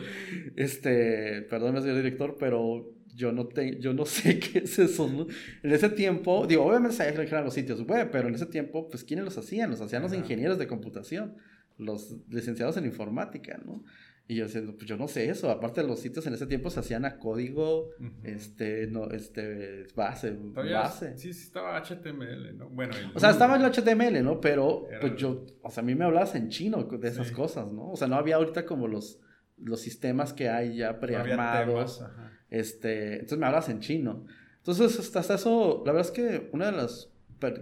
este, 0.56 1.42
perdón, 1.42 1.80
señor 1.80 1.96
director, 1.96 2.36
pero 2.38 2.94
yo 3.14 3.32
no, 3.32 3.46
te, 3.46 3.78
yo 3.80 3.92
no 3.92 4.06
sé 4.06 4.38
qué 4.38 4.60
es 4.60 4.78
eso, 4.78 5.08
¿no? 5.08 5.26
En 5.62 5.72
ese 5.72 5.90
tiempo, 5.90 6.46
digo, 6.46 6.64
obviamente 6.64 6.96
sabía 6.96 7.14
que 7.14 7.22
eran 7.22 7.44
los 7.44 7.54
sitios 7.54 7.80
web, 7.86 8.10
pero 8.10 8.28
en 8.28 8.34
ese 8.34 8.46
tiempo, 8.46 8.88
pues, 8.88 9.04
¿quiénes 9.04 9.24
los 9.24 9.38
hacían? 9.38 9.70
Los 9.70 9.80
hacían 9.80 10.02
los 10.02 10.14
ingenieros 10.14 10.58
de 10.58 10.66
computación, 10.66 11.36
los 11.76 12.16
licenciados 12.28 12.76
en 12.76 12.86
informática, 12.86 13.60
¿no? 13.64 13.84
Y 14.30 14.36
yo 14.36 14.44
decía, 14.44 14.60
pues 14.62 14.84
yo 14.84 14.98
no 14.98 15.08
sé 15.08 15.30
eso. 15.30 15.50
Aparte, 15.50 15.82
los 15.82 16.00
sitios 16.00 16.26
en 16.26 16.34
ese 16.34 16.46
tiempo 16.46 16.68
se 16.68 16.80
hacían 16.80 17.06
a 17.06 17.18
código, 17.18 17.88
este, 18.22 18.86
no, 18.86 19.10
este, 19.10 19.86
base, 19.96 20.36
base. 20.38 21.16
Sí, 21.16 21.32
sí, 21.32 21.44
estaba 21.44 21.82
HTML, 21.82 22.58
¿no? 22.58 22.68
Bueno. 22.68 22.94
o 23.14 23.18
sea, 23.18 23.30
estaba 23.30 23.56
el 23.56 23.62
HTML, 23.64 24.22
¿no? 24.22 24.38
Pero, 24.38 24.86
pues 25.00 25.16
yo, 25.16 25.46
o 25.62 25.70
sea, 25.70 25.82
a 25.82 25.86
mí 25.86 25.94
me 25.94 26.04
hablabas 26.04 26.34
en 26.34 26.50
chino 26.50 26.82
de 26.84 27.08
esas 27.08 27.32
cosas, 27.32 27.72
¿no? 27.72 27.90
O 27.90 27.96
sea, 27.96 28.06
no 28.06 28.16
había 28.16 28.36
ahorita 28.36 28.66
como 28.66 28.86
los, 28.86 29.18
los 29.56 29.80
sistemas 29.80 30.34
que 30.34 30.50
hay 30.50 30.76
ya 30.76 31.00
prearmados. 31.00 32.04
este, 32.50 33.14
entonces 33.14 33.38
me 33.38 33.46
hablas 33.46 33.70
en 33.70 33.80
chino. 33.80 34.26
Entonces, 34.58 35.16
hasta 35.16 35.36
eso, 35.36 35.82
la 35.86 35.92
verdad 35.92 36.10
es 36.10 36.14
que 36.14 36.50
una 36.52 36.66
de 36.66 36.72
las 36.72 37.10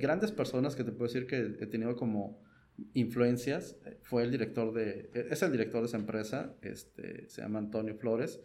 grandes 0.00 0.32
personas 0.32 0.74
que 0.74 0.82
te 0.82 0.90
puedo 0.90 1.06
decir 1.06 1.28
que 1.28 1.58
he 1.60 1.66
tenido 1.66 1.94
como 1.94 2.44
influencias 2.94 3.76
eh, 3.84 3.98
fue 4.02 4.22
el 4.24 4.30
director 4.30 4.72
de, 4.72 5.10
es 5.30 5.42
el 5.42 5.52
director 5.52 5.80
de 5.80 5.86
esa 5.86 5.96
empresa, 5.96 6.54
este, 6.62 7.28
se 7.28 7.42
llama 7.42 7.58
Antonio 7.58 7.94
Flores, 7.96 8.40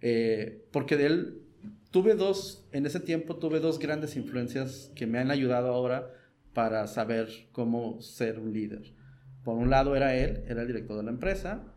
eh, 0.00 0.64
porque 0.72 0.96
de 0.96 1.06
él 1.06 1.42
tuve 1.90 2.14
dos, 2.14 2.66
en 2.72 2.86
ese 2.86 3.00
tiempo 3.00 3.36
tuve 3.36 3.60
dos 3.60 3.78
grandes 3.78 4.16
influencias 4.16 4.92
que 4.94 5.06
me 5.06 5.18
han 5.18 5.30
ayudado 5.30 5.68
ahora 5.68 6.10
para 6.52 6.86
saber 6.86 7.28
cómo 7.52 8.00
ser 8.00 8.38
un 8.38 8.52
líder. 8.52 8.94
Por 9.42 9.56
un 9.56 9.70
lado 9.70 9.96
era 9.96 10.16
él, 10.16 10.42
era 10.46 10.62
el 10.62 10.66
director 10.66 10.96
de 10.96 11.02
la 11.02 11.10
empresa, 11.10 11.74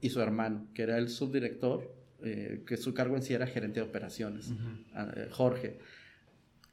y 0.00 0.10
su 0.10 0.20
hermano, 0.20 0.68
que 0.72 0.82
era 0.82 0.96
el 0.96 1.08
subdirector, 1.08 1.94
eh, 2.22 2.62
que 2.66 2.76
su 2.76 2.94
cargo 2.94 3.16
en 3.16 3.22
sí 3.22 3.34
era 3.34 3.46
gerente 3.46 3.80
de 3.80 3.86
operaciones, 3.86 4.52
Jorge 5.30 5.78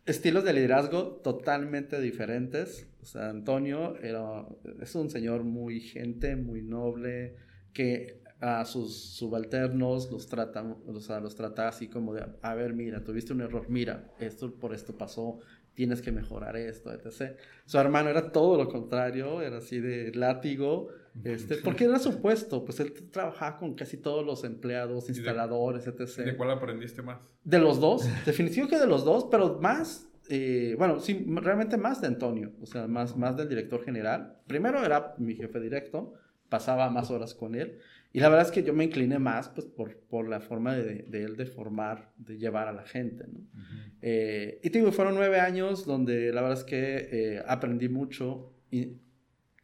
estilos 0.08 0.44
de 0.46 0.54
liderazgo 0.54 1.20
totalmente 1.24 2.00
diferentes. 2.02 2.88
O 3.02 3.06
sea, 3.06 3.30
Antonio 3.30 3.98
era, 3.98 4.46
es 4.82 4.96
un 4.96 5.10
señor 5.10 5.44
muy 5.44 5.82
gente, 5.82 6.36
muy 6.36 6.62
noble, 6.62 7.36
que 7.74 8.22
a 8.40 8.66
sus 8.66 9.16
subalternos 9.16 10.12
los 10.12 10.28
trata, 10.28 10.64
o 10.64 11.00
sea, 11.00 11.20
los 11.20 11.36
trata 11.36 11.68
así 11.68 11.88
como 11.88 12.14
de, 12.14 12.26
a 12.42 12.56
ver, 12.56 12.74
mira, 12.74 13.04
tuviste 13.04 13.34
un 13.34 13.42
error, 13.42 13.66
mira, 13.70 14.14
esto 14.20 14.54
por 14.56 14.74
esto 14.74 14.98
pasó, 14.98 15.40
tienes 15.74 16.02
que 16.02 16.12
mejorar 16.12 16.56
esto, 16.56 16.92
etc. 16.94 17.36
Su 17.66 17.78
hermano 17.78 18.10
era 18.10 18.32
todo 18.32 18.58
lo 18.58 18.70
contrario, 18.70 19.42
era 19.42 19.58
así 19.58 19.80
de 19.80 20.14
látigo, 20.14 20.90
este, 21.24 21.58
porque 21.58 21.86
era 21.86 22.00
su 22.00 22.22
puesto, 22.22 22.64
pues 22.64 22.80
él 22.80 22.94
trabajaba 23.12 23.58
con 23.58 23.74
casi 23.76 23.98
todos 23.98 24.26
los 24.26 24.44
empleados, 24.44 25.10
instaladores, 25.10 25.88
etc. 25.88 26.26
¿De 26.26 26.38
cuál 26.38 26.52
aprendiste 26.52 27.02
más? 27.02 27.20
De 27.44 27.60
los 27.60 27.80
dos, 27.80 28.08
definitivamente 28.26 28.76
que 28.76 28.82
de 28.82 28.88
los 28.88 29.06
dos, 29.06 29.28
pero 29.30 29.60
más, 29.62 30.10
eh, 30.30 30.76
bueno, 30.78 31.00
sí, 31.00 31.26
realmente 31.28 31.78
más 31.78 32.02
de 32.02 32.08
Antonio, 32.08 32.52
o 32.62 32.66
sea, 32.66 32.88
más, 32.88 33.16
más 33.18 33.38
del 33.38 33.50
director 33.50 33.84
general. 33.84 34.38
Primero 34.48 34.84
era 34.84 35.16
mi 35.18 35.36
jefe 35.36 35.60
directo, 35.60 36.14
pasaba 36.50 36.90
más 36.90 37.12
horas 37.12 37.34
con 37.34 37.56
él. 37.56 37.80
Y 38.14 38.20
la 38.20 38.30
verdad 38.30 38.48
es 38.48 38.52
que 38.52 38.64
yo 38.64 38.74
me 38.74 38.86
incliné 38.86 39.20
más 39.20 39.50
pues, 39.50 39.68
por, 39.68 40.00
por 40.10 40.28
la 40.28 40.40
forma 40.40 40.76
de, 40.76 41.04
de, 41.04 41.24
él 41.24 41.36
de 41.36 41.46
formar, 41.46 42.14
de 42.18 42.38
llevar 42.38 42.68
a 42.68 42.74
la 42.74 42.84
gente. 42.84 43.26
¿no? 43.28 43.42
eh, 44.02 44.60
y 44.64 44.70
digo, 44.70 44.92
fueron 44.92 45.16
nueve 45.16 45.40
años 45.40 45.86
donde 45.86 46.32
la 46.32 46.42
verdad 46.42 46.58
es 46.58 46.64
que 46.64 47.10
eh, 47.12 47.44
aprendí 47.46 47.90
mucho 47.90 48.54
y 48.72 48.98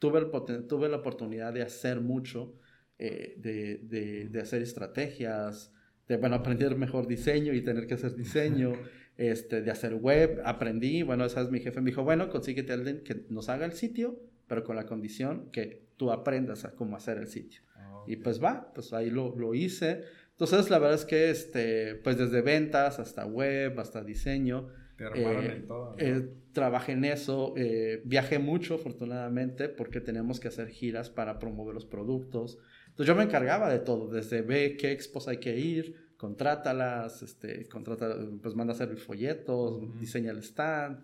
tuve, 0.04 0.20
el, 0.20 0.68
tuve 0.68 0.90
la 0.90 0.98
oportunidad 0.98 1.54
de 1.54 1.62
hacer 1.62 2.02
mucho, 2.02 2.54
eh, 3.00 3.36
de, 3.38 3.78
de, 3.78 4.28
de, 4.28 4.42
hacer 4.42 4.62
estrategias, 4.62 5.72
de, 6.10 6.18
bueno, 6.18 6.36
aprender 6.36 6.76
mejor 6.76 7.08
diseño 7.08 7.54
y 7.54 7.62
tener 7.62 7.88
que 7.88 7.94
hacer 7.94 8.14
diseño, 8.14 8.74
este, 9.18 9.62
de 9.62 9.72
hacer 9.72 9.96
web. 9.96 10.42
Aprendí, 10.44 11.04
bueno, 11.04 11.24
esa 11.24 11.40
es 11.40 11.50
mi 11.50 11.62
jefe, 11.62 11.80
me 11.80 11.92
dijo, 11.92 12.04
bueno, 12.04 12.28
consíguete 12.28 12.74
a 12.74 12.76
alguien 12.76 13.02
que 13.06 13.26
nos 13.30 13.48
haga 13.48 13.66
el 13.66 13.72
sitio, 13.72 14.20
pero 14.46 14.66
con 14.66 14.76
la 14.76 14.86
condición 14.86 15.50
que 15.52 15.88
tú 15.96 16.12
aprendas 16.12 16.66
a 16.66 16.76
cómo 16.76 16.98
hacer 16.98 17.18
el 17.18 17.28
sitio. 17.28 17.62
Y 18.06 18.18
pues 18.18 18.44
va, 18.44 18.74
pues 18.74 18.92
ahí 18.92 19.10
lo, 19.10 19.34
lo, 19.38 19.56
hice. 19.56 20.04
Entonces, 20.32 20.70
la 20.70 20.80
verdad 20.80 20.96
es 20.96 21.06
que, 21.06 21.30
este, 21.30 21.96
pues 21.96 22.18
desde 22.18 22.42
ventas 22.42 23.00
hasta 23.00 23.26
web, 23.26 23.80
hasta 23.80 24.04
diseño. 24.04 24.68
Te 25.12 25.26
armaron 25.26 25.46
eh, 25.46 25.54
en 25.56 25.68
todo. 25.68 25.92
¿no? 25.92 25.96
eh, 25.98 26.30
trabajé 26.54 26.94
en 26.94 27.06
eso. 27.06 27.54
Eh, 27.58 28.02
viajé 28.06 28.40
mucho, 28.40 28.76
afortunadamente, 28.76 29.70
porque 29.70 30.00
tenemos 30.00 30.40
que 30.40 30.48
hacer 30.48 30.70
giras 30.70 31.10
para 31.10 31.40
promover 31.40 31.74
los 31.74 31.86
productos. 31.86 32.58
Entonces, 32.88 33.08
yo 33.08 33.16
me 33.16 33.24
encargaba 33.24 33.70
de 33.70 33.80
todo, 33.80 34.08
desde 34.08 34.42
ve 34.42 34.78
qué 34.78 34.92
expos 34.92 35.28
hay 35.28 35.38
que 35.38 35.58
ir, 35.58 36.14
contrátalas, 36.16 37.24
este, 37.24 37.68
contrata, 37.68 38.16
pues 38.42 38.56
manda 38.56 38.74
a 38.74 38.76
hacer 38.76 38.96
folletos, 38.98 39.82
uh 39.82 39.82
-huh. 39.82 40.00
diseña 40.00 40.32
el 40.32 40.40
stand. 40.40 41.04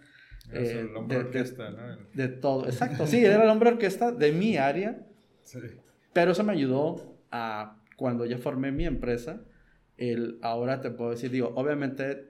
Eh, 0.54 0.88
el 0.88 0.96
hombre 0.96 1.18
de, 1.18 1.24
orquesta, 1.26 1.70
¿no? 1.72 1.98
De 2.14 2.28
todo, 2.28 2.66
exacto. 2.66 3.06
Sí, 3.06 3.26
era 3.26 3.44
el 3.44 3.50
hombre 3.50 3.70
orquesta 3.70 4.12
de 4.12 4.32
mi 4.32 4.56
área. 4.56 5.06
Sí. 5.44 5.60
Pero 6.14 6.32
eso 6.32 6.44
me 6.44 6.54
ayudó 6.54 7.18
a, 7.32 7.82
cuando 7.98 8.26
ya 8.26 8.38
formé 8.38 8.72
mi 8.72 8.86
empresa, 8.86 9.42
el, 9.98 10.40
ahora 10.42 10.80
te 10.80 10.92
puedo 10.92 11.12
decir, 11.12 11.32
digo, 11.32 11.52
obviamente 11.56 12.29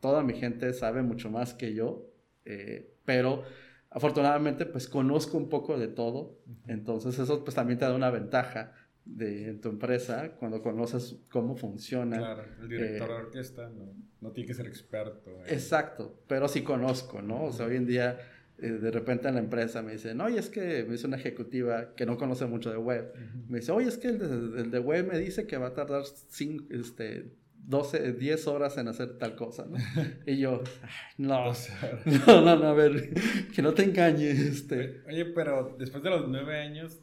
toda 0.00 0.22
mi 0.22 0.34
gente 0.34 0.72
sabe 0.72 1.02
mucho 1.02 1.30
más 1.30 1.54
que 1.54 1.74
yo, 1.74 2.10
eh, 2.44 2.94
pero 3.04 3.42
afortunadamente 3.90 4.66
pues 4.66 4.88
conozco 4.88 5.36
un 5.36 5.48
poco 5.48 5.78
de 5.78 5.88
todo, 5.88 6.38
entonces 6.66 7.18
eso 7.18 7.44
pues 7.44 7.54
también 7.54 7.78
te 7.78 7.84
da 7.84 7.94
una 7.94 8.10
ventaja 8.10 8.72
de 9.04 9.48
en 9.48 9.60
tu 9.60 9.68
empresa 9.70 10.32
cuando 10.38 10.62
conoces 10.62 11.16
cómo 11.30 11.56
funciona. 11.56 12.18
Claro, 12.18 12.44
el 12.60 12.68
director 12.68 13.10
eh, 13.10 13.12
de 13.12 13.18
orquesta 13.18 13.68
no, 13.68 13.94
no, 14.20 14.30
tiene 14.32 14.46
que 14.46 14.54
ser 14.54 14.66
experto. 14.66 15.30
Eh. 15.30 15.54
Exacto, 15.54 16.22
pero 16.26 16.48
sí 16.48 16.62
conozco, 16.62 17.20
¿no? 17.22 17.44
O 17.44 17.52
sea, 17.52 17.66
hoy 17.66 17.76
en 17.76 17.86
día 17.86 18.18
eh, 18.58 18.68
de 18.72 18.90
repente 18.90 19.26
en 19.28 19.34
la 19.34 19.40
empresa 19.40 19.82
me 19.82 19.92
dicen, 19.92 20.20
oye, 20.20 20.38
es 20.38 20.50
que 20.50 20.84
me 20.84 20.92
dice 20.92 21.06
una 21.06 21.16
ejecutiva 21.16 21.94
que 21.94 22.06
no 22.06 22.18
conoce 22.18 22.46
mucho 22.46 22.70
de 22.70 22.76
web, 22.76 23.12
uh 23.14 23.18
-huh. 23.18 23.48
me 23.48 23.58
dice, 23.60 23.72
oye, 23.72 23.88
es 23.88 23.98
que 23.98 24.08
el 24.08 24.18
de, 24.18 24.60
el 24.60 24.70
de, 24.70 24.78
web 24.78 25.06
me 25.06 25.18
dice 25.18 25.46
que 25.46 25.56
va 25.56 25.68
a 25.68 25.74
tardar 25.74 26.04
cinco, 26.28 26.66
este, 26.70 27.32
12, 27.66 28.14
10 28.14 28.46
horas 28.48 28.76
en 28.78 28.88
hacer 28.88 29.18
tal 29.18 29.36
cosa, 29.36 29.66
¿no? 29.66 29.76
Y 30.26 30.38
yo, 30.38 30.62
no, 31.18 31.52
no, 32.26 32.40
no, 32.42 32.56
no, 32.56 32.66
a 32.66 32.74
ver, 32.74 33.14
que 33.54 33.62
no 33.62 33.74
te 33.74 33.84
engañes. 33.84 34.38
Este. 34.38 35.02
Oye, 35.06 35.26
pero 35.26 35.76
después 35.78 36.02
de 36.02 36.10
los 36.10 36.28
nueve 36.28 36.58
años, 36.58 37.00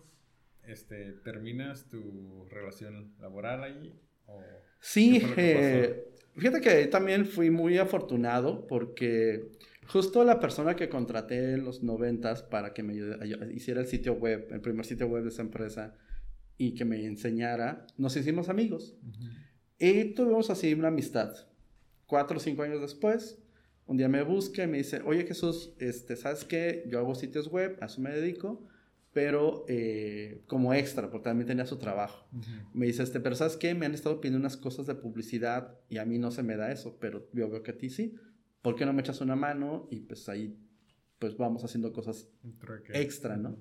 este, 0.64 1.14
¿terminas 1.24 1.90
tu 1.90 2.46
relación 2.50 3.14
laboral 3.20 3.64
ahí? 3.64 4.00
¿O 4.26 4.42
sí, 4.80 5.22
eh, 5.38 6.14
fíjate 6.36 6.62
que 6.62 6.88
también 6.88 7.26
fui 7.26 7.50
muy 7.50 7.78
afortunado 7.78 8.68
porque 8.68 9.52
justo 9.88 10.26
la 10.26 10.40
persona 10.42 10.76
que 10.76 10.90
contraté 10.90 11.54
en 11.54 11.64
los 11.64 11.82
noventas 11.82 12.44
para 12.44 12.74
que 12.74 12.84
me 12.84 12.94
hiciera 13.54 13.80
el 13.80 13.88
sitio 13.88 14.14
web, 14.14 14.48
el 14.52 14.60
primer 14.60 14.86
sitio 14.86 15.08
web 15.08 15.24
de 15.24 15.30
esa 15.30 15.42
empresa 15.42 15.96
y 16.58 16.74
que 16.74 16.84
me 16.84 17.06
enseñara, 17.06 17.88
nos 17.98 18.18
hicimos 18.18 18.50
amigos. 18.50 18.98
Uh 19.02 19.12
-huh. 19.12 19.47
Y 19.80 20.14
tuvimos 20.16 20.50
así 20.50 20.74
una 20.74 20.88
amistad. 20.88 21.36
Cuatro 22.06 22.38
o 22.38 22.40
cinco 22.40 22.64
años 22.64 22.82
después, 22.82 23.40
un 23.86 23.98
día 23.98 24.10
me 24.10 24.24
busca 24.24 24.64
y 24.64 24.68
me 24.68 24.78
dice, 24.78 25.02
oye 25.06 25.26
Jesús, 25.26 25.74
este, 25.80 26.16
¿sabes 26.16 26.44
qué? 26.46 26.86
Yo 26.88 27.00
hago 27.00 27.16
sitios 27.16 27.48
web, 27.48 27.78
a 27.82 27.86
eso 27.86 28.02
me 28.02 28.12
dedico, 28.12 28.66
pero 29.14 29.66
eh, 29.68 30.42
como 30.48 30.74
extra, 30.74 31.10
porque 31.10 31.26
también 31.26 31.48
tenía 31.48 31.66
su 31.66 31.78
trabajo. 31.78 32.28
Uh 32.32 32.38
-huh. 32.40 32.70
Me 32.74 32.86
dice, 32.86 33.04
este, 33.04 33.20
pero 33.20 33.36
¿sabes 33.36 33.58
qué? 33.58 33.74
Me 33.74 33.86
han 33.86 33.94
estado 33.94 34.20
pidiendo 34.22 34.40
unas 34.40 34.58
cosas 34.58 34.88
de 34.88 34.96
publicidad 34.96 35.76
y 35.90 35.98
a 35.98 36.06
mí 36.06 36.18
no 36.18 36.32
se 36.32 36.44
me 36.44 36.56
da 36.56 36.72
eso, 36.72 36.98
pero 37.00 37.28
yo 37.34 37.50
veo 37.50 37.64
que 37.64 37.72
a 37.72 37.78
ti 37.78 37.90
sí. 37.90 38.16
¿Por 38.62 38.76
qué 38.76 38.86
no 38.86 38.94
me 38.94 39.02
echas 39.02 39.22
una 39.22 39.36
mano? 39.36 39.88
Y 39.92 40.02
pues 40.02 40.28
ahí, 40.30 40.58
pues 41.20 41.38
vamos 41.38 41.64
haciendo 41.64 41.94
cosas 41.94 42.30
extra, 42.94 43.38
¿no? 43.38 43.58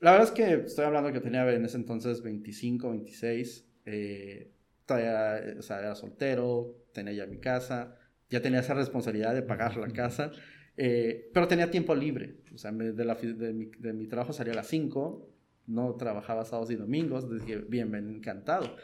La 0.00 0.12
verdad 0.12 0.28
es 0.28 0.32
que 0.34 0.66
estoy 0.66 0.84
hablando 0.84 1.12
que 1.12 1.20
tenía 1.20 1.50
en 1.50 1.64
ese 1.64 1.76
entonces 1.78 2.22
25, 2.22 2.90
26, 2.90 3.66
eh, 3.86 4.53
todavía, 4.86 5.58
o 5.58 5.62
sea, 5.62 5.80
era 5.80 5.94
soltero, 5.94 6.86
tenía 6.92 7.12
ya 7.12 7.26
mi 7.26 7.38
casa, 7.38 7.96
ya 8.30 8.40
tenía 8.40 8.60
esa 8.60 8.74
responsabilidad 8.74 9.34
de 9.34 9.42
pagar 9.42 9.76
la 9.76 9.88
casa, 9.88 10.32
eh, 10.76 11.30
pero 11.32 11.48
tenía 11.48 11.70
tiempo 11.70 11.94
libre, 11.94 12.36
o 12.54 12.58
sea, 12.58 12.72
de, 12.72 13.04
la, 13.04 13.14
de, 13.14 13.52
mi, 13.52 13.66
de 13.66 13.92
mi 13.92 14.06
trabajo 14.06 14.32
salía 14.32 14.52
a 14.52 14.56
las 14.56 14.68
5, 14.68 15.30
no 15.66 15.94
trabajaba 15.94 16.44
sábados 16.44 16.70
y 16.70 16.76
domingos, 16.76 17.30
dije, 17.30 17.58
bien, 17.58 17.90
me 17.90 17.98
encantado. 17.98 18.76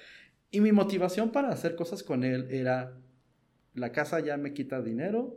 Y 0.50 0.60
mi 0.60 0.72
motivación 0.72 1.30
para 1.30 1.50
hacer 1.50 1.76
cosas 1.76 2.02
con 2.02 2.24
él 2.24 2.48
era, 2.50 2.96
la 3.74 3.92
casa 3.92 4.20
ya 4.20 4.36
me 4.36 4.52
quita 4.52 4.82
dinero 4.82 5.36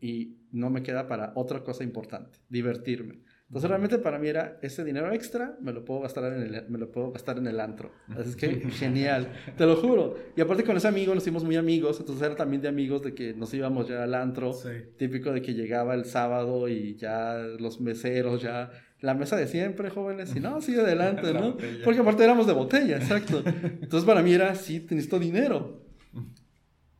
y 0.00 0.36
no 0.52 0.70
me 0.70 0.82
queda 0.82 1.06
para 1.06 1.32
otra 1.34 1.62
cosa 1.62 1.84
importante, 1.84 2.38
divertirme. 2.48 3.20
Entonces 3.48 3.68
realmente 3.68 3.98
para 3.98 4.18
mí 4.18 4.28
era 4.28 4.58
ese 4.62 4.82
dinero 4.84 5.12
extra 5.12 5.56
me 5.60 5.72
lo 5.72 5.84
puedo 5.84 6.00
gastar 6.00 6.32
en 6.32 6.42
el, 6.42 6.68
me 6.68 6.78
lo 6.78 6.90
puedo 6.90 7.12
gastar 7.12 7.38
en 7.38 7.46
el 7.46 7.60
antro. 7.60 7.92
Así 8.08 8.30
es 8.30 8.36
que 8.36 8.48
genial, 8.70 9.32
te 9.56 9.66
lo 9.66 9.76
juro. 9.76 10.16
Y 10.36 10.40
aparte 10.40 10.64
con 10.64 10.76
ese 10.76 10.88
amigo 10.88 11.14
nos 11.14 11.22
hicimos 11.22 11.44
muy 11.44 11.56
amigos, 11.56 12.00
entonces 12.00 12.24
era 12.24 12.36
también 12.36 12.62
de 12.62 12.68
amigos 12.68 13.02
de 13.02 13.14
que 13.14 13.34
nos 13.34 13.52
íbamos 13.52 13.88
ya 13.88 14.02
al 14.02 14.14
antro, 14.14 14.52
sí. 14.54 14.70
típico 14.96 15.30
de 15.30 15.42
que 15.42 15.54
llegaba 15.54 15.94
el 15.94 16.06
sábado 16.06 16.68
y 16.68 16.96
ya 16.96 17.36
los 17.58 17.80
meseros 17.80 18.42
ya 18.42 18.70
la 19.04 19.14
mesa 19.14 19.36
de 19.36 19.46
siempre, 19.46 19.90
jóvenes, 19.90 20.34
y 20.34 20.40
no, 20.40 20.60
sigue 20.62 20.80
adelante, 20.82 21.32
¿no? 21.34 21.56
Porque 21.84 22.00
aparte 22.00 22.24
éramos 22.24 22.46
de 22.46 22.54
botella, 22.54 22.96
exacto. 22.96 23.42
Entonces 23.44 24.04
para 24.04 24.22
mí 24.22 24.32
era, 24.32 24.54
sí, 24.54 24.80
necesito 24.90 25.18
dinero. 25.18 25.84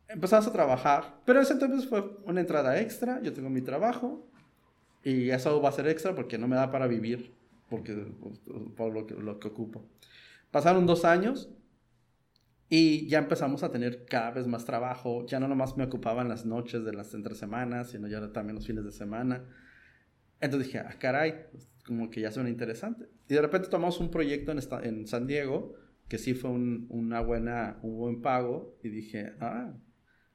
Empezamos 0.07 0.47
a 0.47 0.53
trabajar, 0.53 1.21
pero 1.25 1.41
ese 1.41 1.53
entonces 1.53 1.89
fue 1.89 2.03
una 2.25 2.39
entrada 2.39 2.79
extra, 2.79 3.21
yo 3.21 3.33
tengo 3.33 3.49
mi 3.49 3.61
trabajo, 3.61 4.29
y 5.05 5.29
eso 5.29 5.61
va 5.61 5.69
a 5.69 5.71
ser 5.71 5.87
extra 5.87 6.13
porque 6.15 6.37
no 6.37 6.49
me 6.49 6.57
da 6.57 6.71
para 6.71 6.87
vivir 6.87 7.35
porque, 7.69 7.93
por 8.75 8.93
lo 8.93 9.07
que, 9.07 9.15
lo 9.15 9.39
que 9.39 9.47
ocupo. 9.47 9.87
Pasaron 10.51 10.85
dos 10.85 11.05
años 11.05 11.49
y 12.69 13.07
ya 13.07 13.19
empezamos 13.19 13.63
a 13.63 13.71
tener 13.71 14.05
cada 14.05 14.31
vez 14.31 14.47
más 14.47 14.65
trabajo. 14.65 15.25
Ya 15.25 15.39
no 15.39 15.47
nomás 15.47 15.77
me 15.77 15.83
ocupaban 15.83 16.29
las 16.29 16.45
noches 16.45 16.83
de 16.83 16.93
las 16.93 17.13
entre 17.13 17.35
semanas, 17.35 17.91
sino 17.91 18.07
ya 18.07 18.31
también 18.31 18.55
los 18.55 18.65
fines 18.65 18.83
de 18.83 18.91
semana. 18.91 19.43
Entonces 20.41 20.67
dije, 20.67 20.79
ah, 20.79 20.95
caray, 20.99 21.45
como 21.85 22.09
que 22.09 22.21
ya 22.21 22.31
suena 22.31 22.49
interesante. 22.49 23.07
Y 23.27 23.33
de 23.33 23.41
repente 23.41 23.67
tomamos 23.67 23.99
un 23.99 24.11
proyecto 24.11 24.51
en, 24.51 24.59
esta, 24.59 24.81
en 24.83 25.07
San 25.07 25.27
Diego, 25.27 25.75
que 26.07 26.17
sí 26.17 26.33
fue 26.33 26.51
un, 26.51 26.87
una 26.89 27.21
buena, 27.21 27.79
un 27.81 27.97
buen 27.97 28.21
pago. 28.21 28.77
Y 28.83 28.89
dije, 28.89 29.33
ah, 29.39 29.73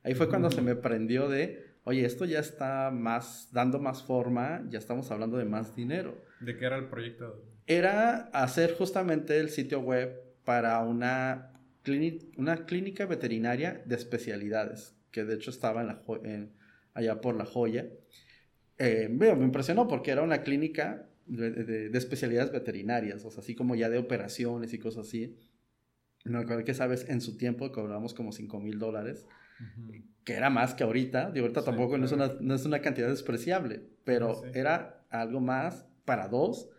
ahí 0.02 0.14
fue 0.14 0.28
cuando 0.28 0.50
se 0.50 0.62
me 0.62 0.76
prendió 0.76 1.28
de 1.28 1.69
oye, 1.84 2.04
esto 2.04 2.24
ya 2.24 2.40
está 2.40 2.90
más, 2.90 3.48
dando 3.52 3.78
más 3.78 4.02
forma, 4.02 4.64
ya 4.68 4.78
estamos 4.78 5.10
hablando 5.10 5.36
de 5.36 5.44
más 5.44 5.74
dinero. 5.74 6.24
¿De 6.40 6.56
qué 6.56 6.66
era 6.66 6.76
el 6.76 6.88
proyecto? 6.88 7.44
Era 7.66 8.30
hacer 8.32 8.74
justamente 8.74 9.38
el 9.38 9.50
sitio 9.50 9.80
web 9.80 10.20
para 10.44 10.80
una, 10.80 11.52
una 12.36 12.64
clínica 12.66 13.06
veterinaria 13.06 13.82
de 13.84 13.94
especialidades, 13.94 14.96
que 15.10 15.24
de 15.24 15.34
hecho 15.34 15.50
estaba 15.50 15.80
en 15.80 15.86
la 15.86 16.02
en, 16.24 16.52
allá 16.94 17.20
por 17.20 17.36
La 17.36 17.44
Joya. 17.44 17.86
Eh, 18.78 19.08
me 19.10 19.28
impresionó 19.28 19.86
porque 19.86 20.10
era 20.10 20.22
una 20.22 20.42
clínica 20.42 21.06
de, 21.26 21.50
de, 21.50 21.88
de, 21.90 21.98
especialidades 21.98 22.50
veterinarias, 22.50 23.24
o 23.24 23.30
sea, 23.30 23.42
así 23.42 23.54
como 23.54 23.74
ya 23.74 23.88
de 23.88 23.98
operaciones 23.98 24.72
y 24.72 24.78
cosas 24.78 25.06
así. 25.06 25.36
Me 26.24 26.38
acuerdo 26.38 26.64
que, 26.64 26.74
sabes, 26.74 27.08
en 27.08 27.20
su 27.20 27.36
tiempo 27.36 27.70
cobramos 27.72 28.14
como 28.14 28.32
5 28.32 28.60
mil 28.60 28.78
dólares. 28.78 29.26
Uh 29.60 29.80
-huh. 29.80 30.04
que 30.24 30.32
era 30.34 30.50
más 30.50 30.74
que 30.74 30.84
ahorita, 30.84 31.30
de 31.30 31.40
ahorita 31.40 31.60
sí, 31.60 31.66
tampoco 31.66 31.90
claro. 31.90 32.00
no, 32.00 32.06
es 32.06 32.12
una, 32.12 32.32
no 32.40 32.54
es 32.54 32.64
una 32.64 32.80
cantidad 32.80 33.08
despreciable, 33.08 33.82
pero 34.04 34.42
sí. 34.42 34.50
era 34.54 35.04
algo 35.10 35.40
más 35.40 35.86
para 36.04 36.28
dos, 36.28 36.70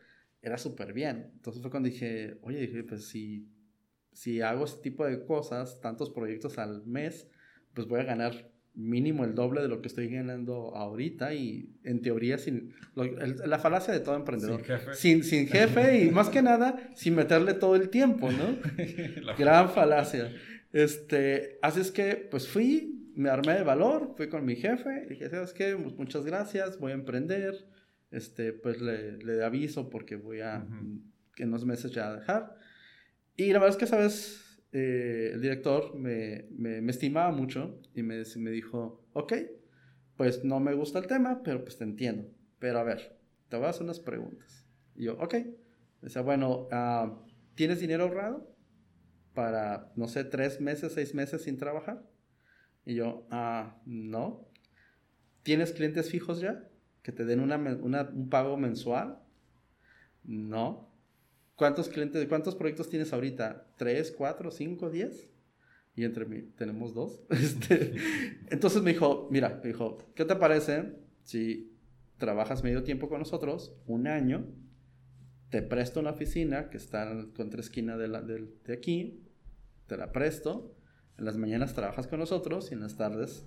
era 0.41 0.57
súper 0.57 0.93
bien. 0.93 1.31
Entonces 1.35 1.61
fue 1.61 1.71
cuando 1.71 1.89
dije, 1.89 2.37
oye, 2.41 2.59
dije, 2.59 2.83
pues 2.83 3.07
si, 3.07 3.47
si 4.11 4.41
hago 4.41 4.65
este 4.65 4.81
tipo 4.81 5.05
de 5.05 5.23
cosas, 5.25 5.79
tantos 5.81 6.09
proyectos 6.09 6.57
al 6.57 6.85
mes, 6.85 7.29
pues 7.73 7.87
voy 7.87 7.99
a 7.99 8.03
ganar 8.03 8.51
mínimo 8.73 9.25
el 9.25 9.35
doble 9.35 9.61
de 9.61 9.67
lo 9.67 9.81
que 9.81 9.87
estoy 9.89 10.07
ganando 10.07 10.73
ahorita 10.75 11.33
y 11.33 11.69
en 11.83 12.01
teoría 12.01 12.37
sin 12.37 12.73
lo, 12.95 13.03
el, 13.03 13.35
la 13.45 13.59
falacia 13.59 13.93
de 13.93 13.99
todo 13.99 14.15
emprendedor 14.15 14.61
sin 14.61 14.65
jefe. 14.65 14.93
Sin, 14.93 15.23
sin 15.23 15.47
jefe 15.47 16.05
y 16.05 16.09
más 16.09 16.29
que 16.29 16.41
nada 16.41 16.89
sin 16.95 17.15
meterle 17.15 17.53
todo 17.53 17.75
el 17.75 17.89
tiempo 17.89 18.31
no 18.31 18.57
gran 19.37 19.69
falacia 19.69 20.31
este, 20.73 21.59
así 21.61 21.81
es 21.81 21.91
que, 21.91 22.27
pues 22.29 22.47
fui, 22.47 23.11
me 23.15 23.29
armé 23.29 23.55
de 23.55 23.63
valor, 23.63 24.13
fui 24.15 24.29
con 24.29 24.45
mi 24.45 24.55
jefe, 24.55 25.03
y 25.05 25.09
dije, 25.09 25.29
¿sabes 25.29 25.53
qué? 25.53 25.75
Pues 25.75 25.95
muchas 25.95 26.25
gracias, 26.25 26.79
voy 26.79 26.91
a 26.91 26.95
emprender, 26.95 27.67
este, 28.09 28.53
pues 28.53 28.81
le, 28.81 29.17
le 29.17 29.43
aviso 29.43 29.89
porque 29.89 30.15
voy 30.15 30.41
a, 30.41 30.65
uh 30.67 30.73
-huh. 30.73 31.01
en 31.37 31.47
unos 31.47 31.65
meses 31.65 31.91
ya 31.91 32.13
dejar. 32.13 32.55
Y 33.35 33.47
la 33.47 33.59
verdad 33.59 33.69
es 33.69 33.77
que, 33.77 33.87
¿sabes? 33.87 34.63
Eh, 34.73 35.31
el 35.33 35.41
director 35.41 35.95
me, 35.97 36.47
me, 36.51 36.81
me, 36.81 36.91
estimaba 36.91 37.31
mucho 37.31 37.81
y 37.93 38.03
me, 38.03 38.23
me 38.37 38.51
dijo, 38.51 39.05
ok, 39.13 39.33
pues 40.15 40.43
no 40.45 40.59
me 40.59 40.73
gusta 40.73 40.99
el 40.99 41.07
tema, 41.07 41.41
pero 41.43 41.63
pues 41.63 41.77
te 41.77 41.83
entiendo. 41.83 42.29
Pero 42.59 42.79
a 42.79 42.83
ver, 42.83 43.17
te 43.49 43.57
voy 43.57 43.65
a 43.65 43.69
hacer 43.69 43.83
unas 43.83 43.99
preguntas. 43.99 44.65
Y 44.95 45.05
yo, 45.05 45.17
ok. 45.19 45.35
Dice, 46.01 46.21
bueno, 46.21 46.67
uh, 46.71 47.25
¿tienes 47.55 47.79
dinero 47.79 48.03
ahorrado 48.03 48.50
para, 49.33 49.91
no 49.95 50.07
sé, 50.07 50.23
tres 50.23 50.59
meses, 50.61 50.93
seis 50.93 51.13
meses 51.13 51.43
sin 51.43 51.57
trabajar? 51.57 52.03
Y 52.85 52.95
yo, 52.95 53.27
ah, 53.31 53.81
no. 53.85 54.47
¿Tienes 55.43 55.71
clientes 55.71 56.09
fijos 56.09 56.39
ya? 56.39 56.67
¿Que 57.01 57.11
te 57.11 57.25
den 57.25 57.39
una, 57.39 57.57
un 57.57 58.29
pago 58.29 58.57
mensual? 58.57 59.19
No. 60.23 60.91
¿Cuántos 61.55 61.89
clientes, 61.89 62.27
cuántos 62.27 62.55
proyectos 62.55 62.89
tienes 62.89 63.13
ahorita? 63.13 63.67
¿Tres, 63.77 64.11
cuatro, 64.11 64.51
cinco, 64.51 64.89
diez? 64.89 65.29
Y 65.95 66.05
entre 66.05 66.25
mí 66.25 66.41
tenemos 66.55 66.93
dos. 66.93 67.21
Este, 67.29 67.93
entonces 68.49 68.81
me 68.81 68.93
dijo, 68.93 69.27
mira, 69.31 69.59
me 69.63 69.69
dijo, 69.69 69.97
¿qué 70.15 70.25
te 70.25 70.35
parece 70.35 70.95
si 71.23 71.77
trabajas 72.17 72.63
medio 72.63 72.83
tiempo 72.83 73.09
con 73.09 73.19
nosotros, 73.19 73.75
un 73.87 74.07
año, 74.07 74.45
te 75.51 75.61
presto 75.61 75.99
una 75.99 76.11
oficina 76.11 76.69
que 76.69 76.77
está 76.77 77.11
en 77.11 77.31
contra 77.31 77.59
esquina 77.59 77.97
de, 77.97 78.07
la, 78.07 78.21
de, 78.21 78.47
de 78.65 78.73
aquí, 78.73 79.21
te 79.85 79.97
la 79.97 80.11
presto, 80.11 80.73
en 81.17 81.25
las 81.25 81.37
mañanas 81.37 81.73
trabajas 81.73 82.07
con 82.07 82.19
nosotros 82.19 82.71
y 82.71 82.73
en 82.73 82.79
las 82.79 82.95
tardes 82.95 83.45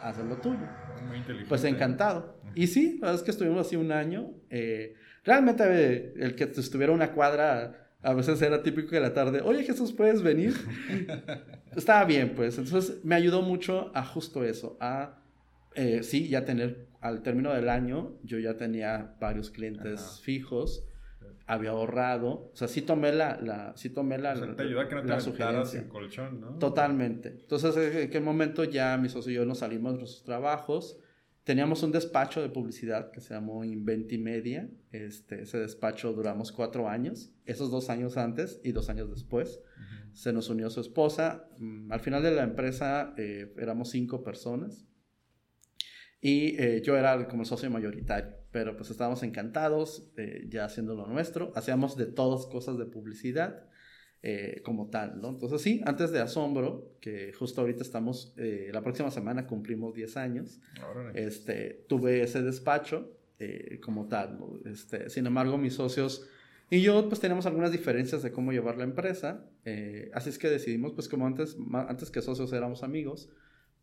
haces 0.00 0.24
lo 0.26 0.36
tuyo. 0.36 0.60
Muy 1.08 1.16
inteligente. 1.16 1.48
Pues 1.48 1.64
encantado. 1.64 2.38
Y 2.54 2.66
sí, 2.66 2.98
la 3.00 3.06
verdad 3.06 3.14
es 3.16 3.22
que 3.22 3.30
estuvimos 3.30 3.66
así 3.66 3.74
un 3.74 3.90
año. 3.90 4.34
Eh, 4.50 4.94
realmente 5.24 5.64
eh, 5.66 6.14
el 6.18 6.34
que 6.36 6.44
estuviera 6.44 6.92
una 6.92 7.12
cuadra 7.12 7.88
a 8.02 8.12
veces 8.12 8.40
era 8.42 8.62
típico 8.62 8.90
que 8.90 9.00
la 9.00 9.14
tarde, 9.14 9.40
oye 9.40 9.64
Jesús, 9.64 9.92
¿puedes 9.92 10.22
venir? 10.22 10.54
Estaba 11.74 12.04
bien, 12.04 12.34
pues. 12.36 12.58
Entonces 12.58 13.02
me 13.02 13.14
ayudó 13.14 13.40
mucho 13.40 13.90
a 13.94 14.04
justo 14.04 14.44
eso, 14.44 14.76
a, 14.78 15.18
eh, 15.74 16.02
sí, 16.02 16.28
ya 16.28 16.44
tener, 16.44 16.86
al 17.00 17.22
término 17.22 17.52
del 17.54 17.70
año, 17.70 18.18
yo 18.22 18.38
ya 18.38 18.58
tenía 18.58 19.16
varios 19.18 19.50
clientes 19.50 20.20
fijos 20.22 20.86
había 21.46 21.70
ahorrado. 21.70 22.50
O 22.52 22.56
sea, 22.56 22.68
sí 22.68 22.82
tomé 22.82 23.12
la, 23.12 23.40
la 23.40 23.76
sí 23.76 23.90
tomé 23.90 24.18
la, 24.18 24.34
te 24.34 24.62
ayuda 24.62 24.82
a 24.82 24.88
que 24.88 24.94
no 24.94 25.02
te 25.04 25.20
sugerencia. 25.20 25.88
colchón, 25.88 26.40
¿no? 26.40 26.58
Totalmente. 26.58 27.28
Entonces, 27.40 27.76
en 27.76 28.08
aquel 28.08 28.22
momento 28.22 28.64
ya 28.64 28.96
mi 28.96 29.08
socio 29.08 29.32
y 29.32 29.34
yo 29.36 29.44
nos 29.44 29.58
salimos 29.58 29.92
de 29.92 29.98
nuestros 30.00 30.24
trabajos. 30.24 30.98
Teníamos 31.44 31.84
un 31.84 31.92
despacho 31.92 32.42
de 32.42 32.48
publicidad 32.48 33.12
que 33.12 33.20
se 33.20 33.32
llamó 33.32 33.62
Inventi 33.62 34.18
Media. 34.18 34.68
Este, 34.90 35.42
ese 35.42 35.58
despacho 35.58 36.12
duramos 36.12 36.50
cuatro 36.50 36.88
años. 36.88 37.32
Esos 37.44 37.70
dos 37.70 37.88
años 37.88 38.16
antes 38.16 38.60
y 38.64 38.72
dos 38.72 38.90
años 38.90 39.08
después. 39.10 39.60
Se 40.12 40.32
nos 40.32 40.50
unió 40.50 40.70
su 40.70 40.80
esposa. 40.80 41.48
Mm, 41.58 41.92
al 41.92 42.00
final 42.00 42.22
de 42.24 42.32
la 42.32 42.42
empresa 42.42 43.14
eh, 43.16 43.54
éramos 43.58 43.90
cinco 43.90 44.24
personas. 44.24 44.86
Y 46.20 46.60
eh, 46.60 46.82
yo 46.82 46.96
era 46.96 47.28
como 47.28 47.42
el 47.42 47.46
socio 47.46 47.70
mayoritario, 47.70 48.34
pero 48.56 48.74
pues 48.74 48.88
estábamos 48.88 49.22
encantados 49.22 50.10
eh, 50.16 50.46
ya 50.48 50.64
haciendo 50.64 50.94
lo 50.94 51.06
nuestro. 51.06 51.52
Hacíamos 51.54 51.94
de 51.94 52.06
todas 52.06 52.46
cosas 52.46 52.78
de 52.78 52.86
publicidad 52.86 53.68
eh, 54.22 54.62
como 54.64 54.88
tal, 54.88 55.20
¿no? 55.20 55.28
Entonces 55.28 55.60
sí, 55.60 55.82
antes 55.84 56.10
de 56.10 56.20
Asombro, 56.20 56.96
que 57.02 57.34
justo 57.34 57.60
ahorita 57.60 57.82
estamos, 57.82 58.34
la 58.38 58.80
próxima 58.80 59.10
semana 59.10 59.46
cumplimos 59.46 59.92
10 59.92 60.16
años, 60.16 60.58
este, 61.12 61.84
tuve 61.86 62.22
ese 62.22 62.40
despacho 62.40 63.12
como 63.82 64.08
tal, 64.08 64.38
¿no? 64.38 64.58
este, 64.64 65.10
sin 65.10 65.26
embargo 65.26 65.58
mis 65.58 65.74
socios 65.74 66.26
y 66.70 66.80
yo 66.80 67.06
pues 67.10 67.20
tenemos 67.20 67.44
algunas 67.44 67.72
diferencias 67.72 68.22
de 68.22 68.32
cómo 68.32 68.52
llevar 68.52 68.78
la 68.78 68.84
empresa, 68.84 69.44
así 70.14 70.30
es 70.30 70.38
que 70.38 70.48
decidimos 70.48 70.92
pues 70.94 71.10
como 71.10 71.26
antes, 71.26 71.58
antes 71.74 72.10
que 72.10 72.22
socios 72.22 72.54
éramos 72.54 72.82
amigos, 72.82 73.28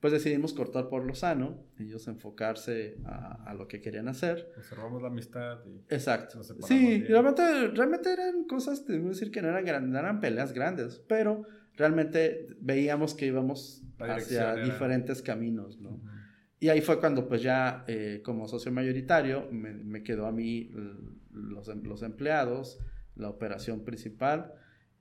pues 0.04 0.12
decidimos 0.12 0.52
cortar 0.52 0.90
por 0.90 1.06
lo 1.06 1.16
sano, 1.16 1.64
ellos 1.80 2.10
enfocarse 2.10 2.98
a, 3.06 3.54
lo 3.58 3.70
que 3.70 3.80
querían 3.80 4.10
hacer. 4.10 4.52
Observamos 4.58 5.02
la 5.02 5.08
amistad. 5.08 5.60
Y 5.66 5.78
Exacto. 5.88 6.44
Sí, 6.44 7.06
realmente, 7.06 7.70
realmente 7.70 8.12
eran 8.12 8.44
cosas, 8.44 8.84
te 8.84 9.00
decir 9.00 9.32
que 9.32 9.42
no 9.42 9.48
eran 9.48 9.64
grandes, 9.64 9.98
eran 9.98 10.20
peleas 10.20 10.52
grandes, 10.52 11.02
pero 11.08 11.44
realmente 11.78 12.50
veíamos 12.60 13.14
que 13.14 13.28
íbamos 13.28 13.82
hacia 13.98 14.56
diferentes 14.56 15.22
caminos, 15.22 15.80
¿no? 15.80 16.02
Y 16.60 16.68
ahí 16.68 16.82
fue 16.82 17.00
cuando 17.00 17.26
pues 17.26 17.42
ya 17.42 17.86
eh, 17.88 18.22
como 18.26 18.50
socio 18.50 18.74
mayoritario 18.74 19.48
me, 19.54 19.72
me, 19.72 20.04
quedó 20.04 20.26
a 20.26 20.34
mí 20.34 20.70
los, 21.32 21.70
los 21.70 22.04
empleados, 22.04 22.78
la 23.16 23.30
operación 23.30 23.86
principal 23.86 24.54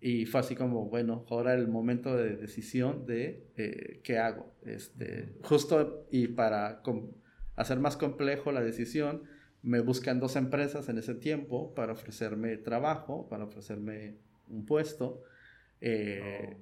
y 0.05 0.27
fue 0.27 0.41
así 0.41 0.57
como, 0.57 0.87
bueno, 0.87 1.25
ahora 1.31 1.55
el 1.55 1.69
momento 1.69 2.17
de 2.17 2.37
decisión 2.37 3.07
de 3.07 3.47
eh, 3.57 4.01
qué 4.03 4.19
hago. 4.19 4.53
Este, 4.67 5.37
justo 5.45 6.09
y 6.11 6.27
para 6.27 6.83
hacer 7.55 7.79
más 7.79 7.97
complejo 7.97 8.51
la 8.51 8.62
decisión, 8.62 9.23
me 9.62 9.79
buscan 9.79 10.19
dos 10.19 10.35
empresas 10.35 10.88
en 10.88 10.99
ese 10.99 11.15
tiempo 11.15 11.73
para 11.73 11.93
ofrecerme 11.93 12.57
trabajo, 12.57 13.29
para 13.29 13.45
ofrecerme 13.45 14.17
un 14.49 14.67
puesto. 14.67 15.23
Eh, 15.81 16.49
oh. 16.51 16.57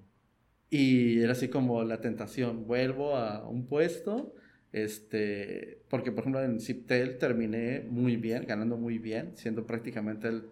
Y 0.68 1.22
era 1.22 1.32
así 1.32 1.48
como 1.48 1.82
la 1.82 2.02
tentación, 2.02 2.66
vuelvo 2.66 3.16
a 3.16 3.48
un 3.48 3.66
puesto, 3.66 4.34
este, 4.70 5.80
porque 5.88 6.12
por 6.12 6.24
ejemplo 6.24 6.42
en 6.42 6.60
Ciptel 6.60 7.16
terminé 7.16 7.86
muy 7.88 8.16
bien, 8.16 8.44
ganando 8.46 8.76
muy 8.76 8.98
bien, 8.98 9.32
siendo 9.34 9.64
prácticamente 9.64 10.28
el 10.28 10.50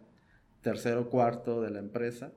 tercero 0.63 1.11
cuarto 1.11 1.61
de 1.61 1.71
la 1.71 1.81
empresa. 1.81 2.33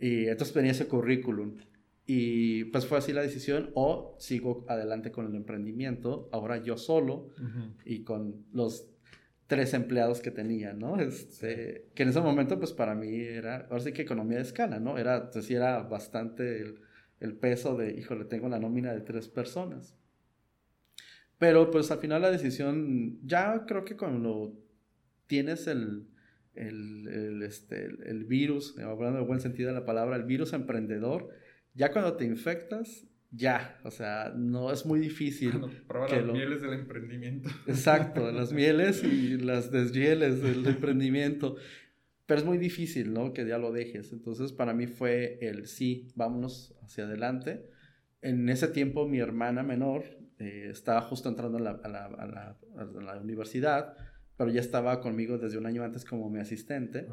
Y 0.00 0.26
entonces 0.26 0.54
venía 0.54 0.72
ese 0.72 0.88
currículum. 0.88 1.58
Y 2.06 2.64
pues 2.64 2.86
fue 2.86 2.98
así 2.98 3.12
la 3.12 3.22
decisión, 3.22 3.70
o 3.74 4.16
sigo 4.18 4.64
adelante 4.68 5.12
con 5.12 5.26
el 5.26 5.34
emprendimiento, 5.36 6.28
ahora 6.32 6.56
yo 6.56 6.76
solo 6.76 7.28
y 7.84 8.02
con 8.02 8.46
los 8.52 8.90
tres 9.46 9.74
empleados 9.74 10.20
que 10.20 10.30
tenía, 10.30 10.72
¿no? 10.72 11.00
Este, 11.00 11.88
que 11.94 12.02
en 12.02 12.08
ese 12.08 12.20
momento 12.20 12.58
pues 12.58 12.72
para 12.72 12.94
mí 12.94 13.14
era, 13.14 13.68
ahora 13.70 13.80
sí 13.80 13.92
que 13.92 14.02
economía 14.02 14.38
de 14.38 14.42
escala, 14.42 14.80
¿no? 14.80 14.98
Era, 14.98 15.30
pues, 15.30 15.48
era 15.50 15.82
bastante 15.82 16.60
el, 16.60 16.80
el 17.20 17.34
peso 17.34 17.76
de, 17.76 17.92
híjole, 17.92 18.24
tengo 18.24 18.48
la 18.48 18.58
nómina 18.58 18.92
de 18.92 19.02
tres 19.02 19.28
personas. 19.28 19.96
Pero 21.38 21.70
pues 21.70 21.90
al 21.90 21.98
final 21.98 22.22
la 22.22 22.30
decisión, 22.30 23.18
ya 23.24 23.64
creo 23.66 23.84
que 23.84 23.96
cuando 23.96 24.58
tienes 25.26 25.66
el, 25.68 26.09
el, 26.60 27.08
el, 27.08 27.42
este, 27.42 27.86
el, 27.86 28.24
virus, 28.24 28.78
hablando 28.78 29.18
de 29.18 29.24
buen 29.24 29.40
sentido 29.40 29.68
de 29.68 29.74
la 29.74 29.86
palabra, 29.86 30.16
el 30.16 30.24
virus 30.24 30.52
emprendedor, 30.52 31.30
ya 31.74 31.90
cuando 31.92 32.16
te 32.16 32.26
infectas, 32.26 33.06
ya, 33.30 33.80
o 33.84 33.90
sea, 33.90 34.32
no 34.36 34.72
es 34.72 34.84
muy 34.84 35.00
difícil. 35.00 35.52
las 35.88 36.24
mieles 36.26 36.60
del 36.60 36.74
emprendimiento. 36.74 37.48
Exacto, 37.66 38.30
las 38.30 38.52
mieles 38.52 39.02
y 39.04 39.38
las 39.38 39.70
deshieles 39.70 40.42
del 40.42 40.66
emprendimiento. 40.66 41.56
Pero 42.26 42.40
es 42.40 42.46
muy 42.46 42.58
difícil, 42.58 43.12
¿no? 43.12 43.32
Que 43.32 43.46
ya 43.46 43.58
lo 43.58 43.72
dejes. 43.72 44.12
Entonces, 44.12 44.52
para 44.52 44.74
mí 44.74 44.86
fue 44.86 45.38
el 45.40 45.66
sí, 45.66 46.08
vámonos 46.14 46.76
hacia 46.82 47.04
adelante. 47.04 47.64
En 48.20 48.48
ese 48.48 48.68
tiempo, 48.68 49.08
mi 49.08 49.20
hermana 49.20 49.62
menor 49.62 50.04
eh, 50.38 50.68
estaba 50.70 51.00
justo 51.02 51.28
entrando 51.28 51.58
a 51.58 51.60
la, 51.60 51.70
a 51.70 51.88
la, 51.88 52.04
a 52.06 52.26
la, 52.26 52.58
a 52.76 52.84
la 52.84 53.20
universidad 53.20 53.94
pero 54.40 54.50
ya 54.50 54.62
estaba 54.62 55.02
conmigo 55.02 55.36
desde 55.36 55.58
un 55.58 55.66
año 55.66 55.84
antes 55.84 56.02
como 56.02 56.30
mi 56.30 56.40
asistente. 56.40 57.06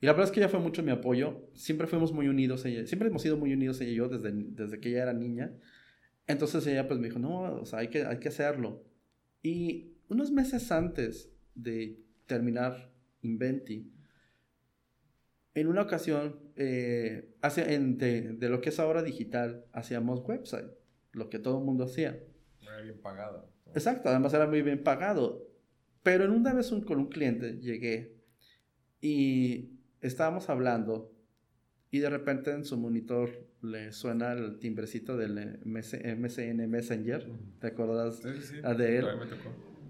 Y 0.00 0.06
la 0.06 0.12
verdad 0.12 0.26
es 0.26 0.30
que 0.30 0.38
ella 0.38 0.48
fue 0.48 0.60
mucho 0.60 0.84
mi 0.84 0.92
apoyo. 0.92 1.50
Siempre 1.52 1.88
fuimos 1.88 2.12
muy 2.12 2.28
unidos, 2.28 2.64
ella, 2.64 2.86
siempre 2.86 3.08
hemos 3.08 3.22
sido 3.22 3.36
muy 3.36 3.52
unidos 3.52 3.80
ella 3.80 3.90
y 3.90 3.94
yo 3.96 4.08
desde, 4.08 4.30
desde 4.32 4.78
que 4.78 4.90
ella 4.90 5.02
era 5.02 5.12
niña. 5.12 5.52
Entonces 6.28 6.64
ella 6.68 6.86
pues 6.86 7.00
me 7.00 7.08
dijo, 7.08 7.18
no, 7.18 7.56
o 7.56 7.66
sea, 7.66 7.80
hay 7.80 7.88
que, 7.88 8.04
hay 8.04 8.20
que 8.20 8.28
hacerlo. 8.28 8.84
Y 9.42 9.96
unos 10.06 10.30
meses 10.30 10.70
antes 10.70 11.28
de 11.56 11.98
terminar 12.26 12.92
Inventi, 13.22 13.92
en 15.54 15.66
una 15.66 15.82
ocasión, 15.82 16.38
eh, 16.54 17.34
hace, 17.40 17.74
en, 17.74 17.98
de, 17.98 18.34
de, 18.34 18.48
lo 18.48 18.60
que 18.60 18.68
es 18.68 18.78
ahora 18.78 19.02
digital, 19.02 19.64
hacíamos 19.72 20.20
website, 20.20 20.70
lo 21.10 21.28
que 21.30 21.40
todo 21.40 21.58
el 21.58 21.64
mundo 21.64 21.82
hacía. 21.82 22.22
Muy 22.60 22.84
bien 22.84 23.00
pagado. 23.00 23.50
Exacto, 23.74 24.08
además 24.08 24.32
era 24.34 24.46
muy 24.46 24.62
bien 24.62 24.84
pagado. 24.84 25.52
Pero 26.04 26.24
en 26.24 26.32
una 26.32 26.52
vez 26.52 26.70
con 26.86 26.98
un 26.98 27.08
cliente 27.08 27.58
llegué 27.60 28.14
y 29.00 29.70
estábamos 30.02 30.50
hablando 30.50 31.10
y 31.90 32.00
de 32.00 32.10
repente 32.10 32.50
en 32.52 32.66
su 32.66 32.76
monitor 32.76 33.30
le 33.62 33.90
suena 33.90 34.32
el 34.32 34.58
timbrecito 34.58 35.16
del 35.16 35.60
MSN 35.64 36.68
Messenger. 36.68 37.26
¿Te 37.58 37.68
acuerdas 37.68 38.22
de 38.22 38.98
él? 38.98 39.06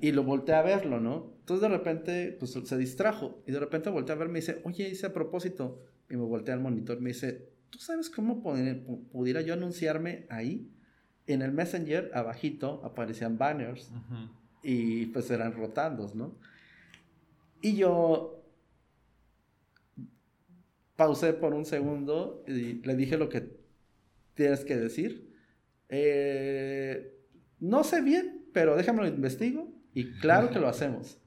Y 0.01 0.13
lo 0.13 0.23
volteé 0.23 0.55
a 0.55 0.63
verlo, 0.63 1.01
¿no? 1.01 1.35
Entonces 1.41 1.69
de 1.69 1.77
repente 1.77 2.37
pues, 2.39 2.53
se 2.53 2.79
distrajo 2.79 3.43
y 3.47 3.51
de 3.51 3.59
repente 3.59 3.91
volteé 3.91 4.15
a 4.15 4.19
ver, 4.19 4.29
me 4.29 4.39
dice, 4.39 4.61
oye, 4.63 4.89
hice 4.89 5.07
a 5.07 5.13
propósito. 5.13 5.83
Y 6.09 6.15
me 6.15 6.23
volteé 6.23 6.55
al 6.55 6.61
monitor, 6.61 7.01
me 7.01 7.11
dice, 7.11 7.49
¿tú 7.71 7.81
sabes 7.81 8.09
cómo 8.09 8.41
pudiera 9.11 9.41
yo 9.41 9.55
anunciarme 9.55 10.27
ahí? 10.31 10.71
En 11.27 11.43
el 11.43 11.51
Messenger, 11.51 12.13
abajito, 12.15 12.85
aparecían 12.85 13.37
banners 13.37 13.91
y 14.65 15.07
pues 15.07 15.31
eran 15.31 15.53
rotandos, 15.53 16.15
¿no? 16.15 16.35
Y 17.61 17.77
yo 17.77 18.43
pausé 20.97 21.33
por 21.35 21.55
un 21.55 21.65
segundo 21.65 22.43
y 22.47 22.75
le 22.83 22.97
dije 22.97 23.19
lo 23.19 23.29
que 23.29 23.49
tienes 24.35 24.65
que 24.65 24.77
decir. 24.77 25.31
Eh, 25.89 27.15
no 27.61 27.85
sé 27.85 28.01
bien, 28.01 28.47
pero 28.53 28.77
déjame 28.77 29.03
lo 29.03 29.09
investigo 29.09 29.73
y 29.93 30.13
claro 30.19 30.51
que 30.51 30.59
lo 30.59 30.69
hacemos. 30.75 31.19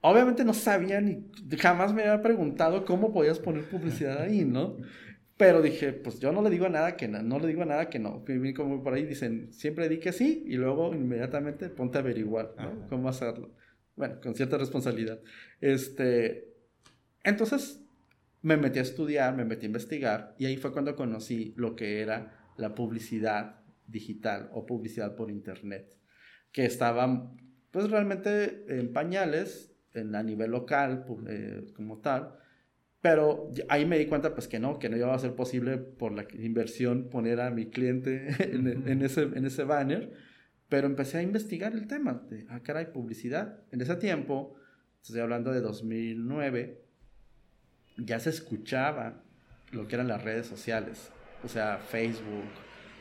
Obviamente 0.00 0.44
no 0.44 0.54
sabía 0.54 1.00
ni 1.00 1.28
jamás 1.58 1.92
me 1.92 2.02
había 2.02 2.22
preguntado 2.22 2.86
cómo 2.86 3.12
podías 3.12 3.38
poner 3.38 3.68
publicidad 3.68 4.22
ahí, 4.22 4.46
¿no? 4.46 4.78
Pero 5.40 5.62
dije, 5.62 5.94
pues 5.94 6.20
yo 6.20 6.32
no 6.32 6.42
le 6.42 6.50
digo 6.50 6.68
nada 6.68 6.98
que 6.98 7.08
no, 7.08 7.22
no 7.22 7.38
le 7.38 7.46
digo 7.46 7.64
nada 7.64 7.88
que 7.88 7.98
no. 7.98 8.22
Como 8.54 8.82
por 8.82 8.92
ahí 8.92 9.06
dicen, 9.06 9.50
siempre 9.54 9.88
di 9.88 9.96
que 9.96 10.12
sí 10.12 10.44
y 10.46 10.56
luego 10.56 10.94
inmediatamente 10.94 11.70
ponte 11.70 11.96
a 11.96 12.02
averiguar, 12.02 12.54
¿no? 12.58 12.86
Cómo 12.90 13.08
hacerlo. 13.08 13.50
Bueno, 13.96 14.20
con 14.20 14.34
cierta 14.34 14.58
responsabilidad. 14.58 15.18
Este, 15.62 16.52
entonces 17.24 17.82
me 18.42 18.58
metí 18.58 18.80
a 18.80 18.82
estudiar, 18.82 19.34
me 19.34 19.46
metí 19.46 19.64
a 19.64 19.68
investigar 19.68 20.34
y 20.38 20.44
ahí 20.44 20.58
fue 20.58 20.74
cuando 20.74 20.94
conocí 20.94 21.54
lo 21.56 21.74
que 21.74 22.02
era 22.02 22.52
la 22.58 22.74
publicidad 22.74 23.62
digital 23.86 24.50
o 24.52 24.66
publicidad 24.66 25.16
por 25.16 25.30
internet, 25.30 25.90
que 26.52 26.66
estaba 26.66 27.32
pues 27.70 27.90
realmente 27.90 28.66
en 28.68 28.92
pañales 28.92 29.74
en, 29.94 30.14
a 30.14 30.22
nivel 30.22 30.50
local 30.50 31.06
eh, 31.28 31.72
como 31.74 32.02
tal, 32.02 32.34
pero 33.00 33.50
ahí 33.68 33.86
me 33.86 33.98
di 33.98 34.06
cuenta 34.06 34.34
pues 34.34 34.46
que 34.46 34.58
no, 34.58 34.78
que 34.78 34.88
no 34.88 34.96
iba 34.96 35.14
a 35.14 35.18
ser 35.18 35.34
posible 35.34 35.78
por 35.78 36.12
la 36.12 36.26
inversión 36.34 37.08
poner 37.08 37.40
a 37.40 37.50
mi 37.50 37.66
cliente 37.66 38.28
en, 38.40 39.02
ese, 39.02 39.22
en 39.22 39.46
ese 39.46 39.64
banner, 39.64 40.12
pero 40.68 40.86
empecé 40.86 41.18
a 41.18 41.22
investigar 41.22 41.72
el 41.72 41.86
tema 41.86 42.22
de, 42.28 42.46
ah, 42.50 42.60
caray, 42.62 42.92
publicidad. 42.92 43.60
En 43.72 43.80
ese 43.80 43.96
tiempo, 43.96 44.54
estoy 45.02 45.20
hablando 45.20 45.50
de 45.50 45.60
2009, 45.60 46.82
ya 47.96 48.20
se 48.20 48.30
escuchaba 48.30 49.22
lo 49.72 49.88
que 49.88 49.94
eran 49.94 50.08
las 50.08 50.22
redes 50.22 50.46
sociales, 50.46 51.10
o 51.42 51.48
sea, 51.48 51.78
Facebook, 51.78 52.44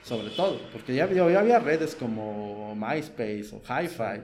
sobre 0.02 0.30
todo, 0.30 0.60
porque 0.72 0.96
ya, 0.96 1.12
ya 1.12 1.40
había 1.40 1.60
redes 1.60 1.94
como 1.96 2.74
MySpace 2.76 3.50
o 3.52 3.62
HiFi, 3.62 4.24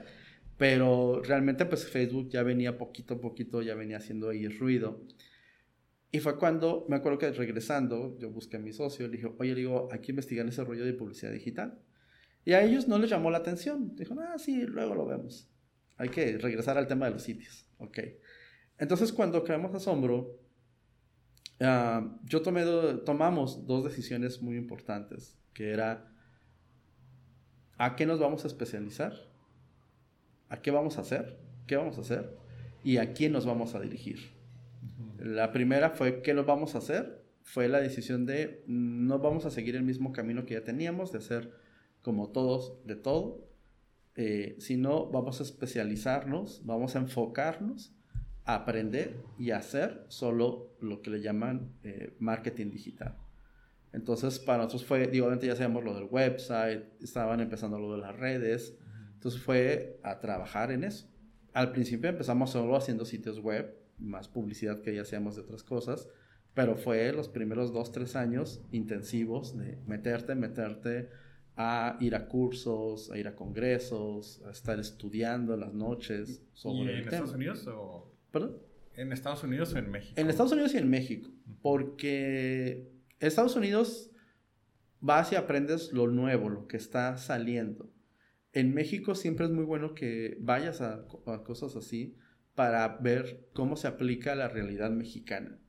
pero 0.58 1.22
realmente 1.22 1.66
pues 1.66 1.86
Facebook 1.86 2.30
ya 2.30 2.44
venía 2.44 2.78
poquito 2.78 3.16
a 3.16 3.22
poquito, 3.22 3.62
ya 3.62 3.76
venía 3.76 3.98
haciendo 3.98 4.30
ahí 4.30 4.48
ruido. 4.48 5.02
Y 6.16 6.22
fue 6.22 6.38
cuando, 6.38 6.86
me 6.88 6.96
acuerdo 6.96 7.18
que 7.18 7.30
regresando, 7.34 8.18
yo 8.18 8.30
busqué 8.30 8.56
a 8.56 8.60
mi 8.62 8.72
socio, 8.72 9.06
le 9.06 9.18
dije, 9.18 9.36
oye, 9.38 9.50
le 9.50 9.60
digo, 9.60 9.90
hay 9.92 10.00
que 10.00 10.14
investigar 10.14 10.48
ese 10.48 10.64
rollo 10.64 10.86
de 10.86 10.94
publicidad 10.94 11.34
digital. 11.34 11.78
Y 12.46 12.54
a 12.54 12.64
ellos 12.64 12.88
no 12.88 12.98
les 12.98 13.10
llamó 13.10 13.32
la 13.32 13.40
atención. 13.40 13.98
Dijo, 13.98 14.16
ah, 14.22 14.38
sí, 14.38 14.62
luego 14.62 14.96
lo 14.96 15.06
vemos. 15.06 15.52
Hay 15.98 16.08
que 16.08 16.38
regresar 16.38 16.78
al 16.78 16.88
tema 16.88 17.08
de 17.08 17.12
los 17.12 17.24
sitios. 17.24 17.70
Ok. 17.80 18.00
Entonces, 18.78 19.12
cuando 19.12 19.44
creamos 19.44 19.76
Asombro, 19.76 20.40
uh, 21.60 22.18
yo 22.24 22.42
tomé 22.42 22.64
tomamos 23.06 23.68
dos 23.68 23.84
decisiones 23.84 24.42
muy 24.42 24.56
importantes, 24.56 25.38
que 25.54 25.72
era, 25.72 26.16
¿a 27.78 27.98
qué 27.98 28.06
nos 28.06 28.22
vamos 28.22 28.46
a 28.46 28.48
especializar? 28.48 29.12
¿A 30.48 30.62
qué 30.62 30.72
vamos 30.72 30.98
a 30.98 31.02
hacer? 31.02 31.38
¿Qué 31.68 31.76
vamos 31.76 31.98
a 31.98 32.02
hacer? 32.02 32.38
¿Y 32.86 33.00
a 33.00 33.12
quién 33.12 33.34
nos 33.34 33.46
vamos 33.46 33.76
a 33.76 33.82
dirigir? 33.82 34.35
La 35.18 35.52
primera 35.52 35.92
fue, 35.92 36.22
¿qué 36.22 36.34
nos 36.34 36.46
vamos 36.46 36.76
a 36.76 36.80
hacer? 36.80 37.24
Fue 37.44 37.68
la 37.68 37.80
decisión 37.80 38.26
de, 38.26 38.64
no 38.68 39.20
vamos 39.20 39.46
a 39.46 39.52
seguir 39.52 39.76
el 39.76 39.84
mismo 39.84 40.12
camino 40.12 40.46
que 40.46 40.56
ya 40.56 40.64
teníamos, 40.64 41.12
de 41.12 41.20
hacer 41.20 41.52
como 42.02 42.32
todos, 42.32 42.86
de 42.86 42.96
todo, 42.96 43.48
eh, 44.16 44.56
sino 44.60 45.10
vamos 45.12 45.40
a 45.40 45.44
especializarnos, 45.44 46.62
vamos 46.66 46.96
a 46.96 47.00
enfocarnos 47.00 47.96
aprender 48.46 49.18
y 49.40 49.52
hacer 49.52 50.06
solo 50.08 50.76
lo 50.80 51.02
que 51.02 51.10
le 51.10 51.22
llaman 51.22 51.74
eh, 51.84 52.16
marketing 52.20 52.70
digital. 52.70 53.18
Entonces, 53.92 54.40
para 54.40 54.60
nosotros 54.60 54.86
fue, 54.86 55.08
digo, 55.08 55.26
obviamente 55.26 55.48
ya 55.48 55.56
sabemos 55.56 55.84
lo 55.84 55.96
del 55.96 56.08
website, 56.10 56.84
estaban 57.02 57.40
empezando 57.40 57.80
lo 57.80 57.94
de 57.94 58.02
las 58.02 58.16
redes, 58.16 58.78
entonces 59.14 59.42
fue 59.42 60.00
a 60.04 60.20
trabajar 60.20 60.72
en 60.72 60.84
eso. 60.84 61.08
Al 61.54 61.72
principio 61.72 62.10
empezamos 62.10 62.52
solo 62.52 62.76
haciendo 62.76 63.06
sitios 63.06 63.40
web, 63.40 63.74
más 63.98 64.28
publicidad 64.28 64.82
que 64.82 64.94
ya 64.96 65.02
hacíamos 65.02 65.36
de 65.36 65.42
otras 65.42 65.64
cosas, 65.64 66.10
pero 66.54 66.76
fue 66.76 67.12
los 67.12 67.28
primeros 67.28 67.74
dos, 67.74 67.92
tres 67.92 68.16
años 68.16 68.62
intensivos 68.72 69.58
de 69.58 69.78
meterte, 69.88 70.36
meterte 70.36 71.10
a 71.58 71.98
ir 72.00 72.16
a 72.16 72.28
cursos, 72.28 73.12
a 73.12 73.18
ir 73.18 73.28
a 73.28 73.36
congresos, 73.36 74.42
a 74.46 74.52
estar 74.52 74.80
estudiando 74.80 75.56
las 75.58 75.74
noches 75.74 76.42
sobre 76.54 76.94
¿Y 76.94 76.96
en 76.96 77.04
Estados 77.04 77.34
Unidos 77.34 77.68
o 77.68 78.12
¿Perdón? 78.32 78.58
¿En 78.96 79.12
Estados 79.12 79.44
Unidos 79.44 79.74
o 79.74 79.78
en 79.78 79.92
México? 79.92 80.14
En 80.20 80.30
Estados 80.30 80.52
Unidos 80.52 80.74
y 80.74 80.78
en 80.78 80.90
México. 80.90 81.30
Porque 81.62 82.92
Estados 83.20 83.56
Unidos 83.56 84.12
vas 85.00 85.32
y 85.32 85.36
aprendes 85.36 85.94
lo 85.94 86.08
nuevo, 86.08 86.50
lo 86.50 86.68
que 86.68 86.78
está 86.78 87.18
saliendo. 87.18 87.90
En 88.54 88.74
México 88.74 89.16
siempre 89.16 89.46
es 89.46 89.52
muy 89.52 89.64
bueno 89.64 89.94
que 89.94 90.38
vayas 90.40 90.82
a, 90.82 91.06
cosas 91.46 91.76
así 91.76 92.18
para 92.56 92.88
ver 92.98 93.50
cómo 93.54 93.76
se 93.76 93.88
aplica 93.88 94.34
la 94.34 94.48
realidad 94.48 94.90
mexicana 94.90 95.60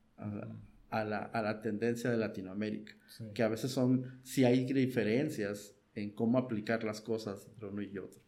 a, 0.88 1.04
la, 1.04 1.60
tendencia 1.60 2.10
de 2.10 2.16
Latinoamérica. 2.16 2.94
Que 3.34 3.42
a 3.42 3.48
veces 3.48 3.72
son, 3.72 4.20
si 4.22 4.44
hay 4.44 4.64
diferencias 4.64 5.74
en 5.94 6.10
cómo 6.14 6.38
aplicar 6.38 6.84
las 6.84 7.00
cosas 7.00 7.46
entre 7.52 7.68
uno 7.68 7.82
y 7.82 7.98
otro, 7.98 8.22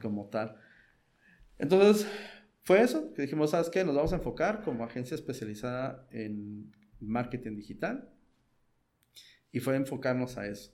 como 0.00 0.28
tal. 0.28 0.56
Entonces, 1.58 2.06
fue 2.64 2.82
eso, 2.82 3.12
que 3.14 3.22
dijimos, 3.22 3.50
¿sabes 3.50 3.70
qué? 3.70 3.84
Nos 3.84 3.94
vamos 3.94 4.12
a 4.12 4.16
enfocar 4.16 4.62
como 4.62 4.84
agencia 4.84 5.14
especializada 5.14 6.06
en 6.10 6.72
marketing 7.00 7.56
digital. 7.56 8.10
Y 9.50 9.60
fue 9.60 9.76
enfocarnos 9.76 10.38
a 10.38 10.46
eso. 10.46 10.72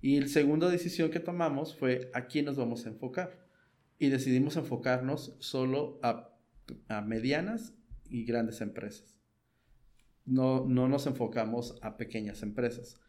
Y 0.00 0.20
la 0.20 0.28
segunda 0.28 0.68
decisión 0.68 1.10
que 1.10 1.20
tomamos 1.20 1.76
fue 1.76 2.10
a 2.14 2.26
quién 2.26 2.44
nos 2.44 2.56
vamos 2.56 2.86
a 2.86 2.90
enfocar. 2.90 3.46
Y 3.98 4.08
decidimos 4.08 4.56
enfocarnos 4.56 5.36
solo 5.40 5.98
a, 6.02 6.37
a 6.88 7.00
medianas 7.00 7.74
y 8.08 8.24
grandes 8.24 8.60
empresas. 8.60 9.18
No, 10.24 10.66
no 10.66 10.88
nos 10.88 11.06
enfocamos 11.06 11.78
a 11.82 11.96
pequeñas 11.96 12.42
empresas. 12.42 13.00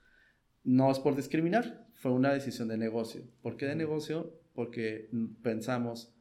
No 0.63 0.91
es 0.91 0.99
por 0.99 1.15
discriminar, 1.15 1.87
fue 1.93 2.11
una 2.11 2.33
decisión 2.33 2.67
de 2.67 2.77
negocio. 2.77 3.23
¿Por 3.41 3.57
qué 3.57 3.65
de 3.65 3.75
negocio? 3.75 4.39
Porque 4.53 5.09
pensamos, 5.41 6.15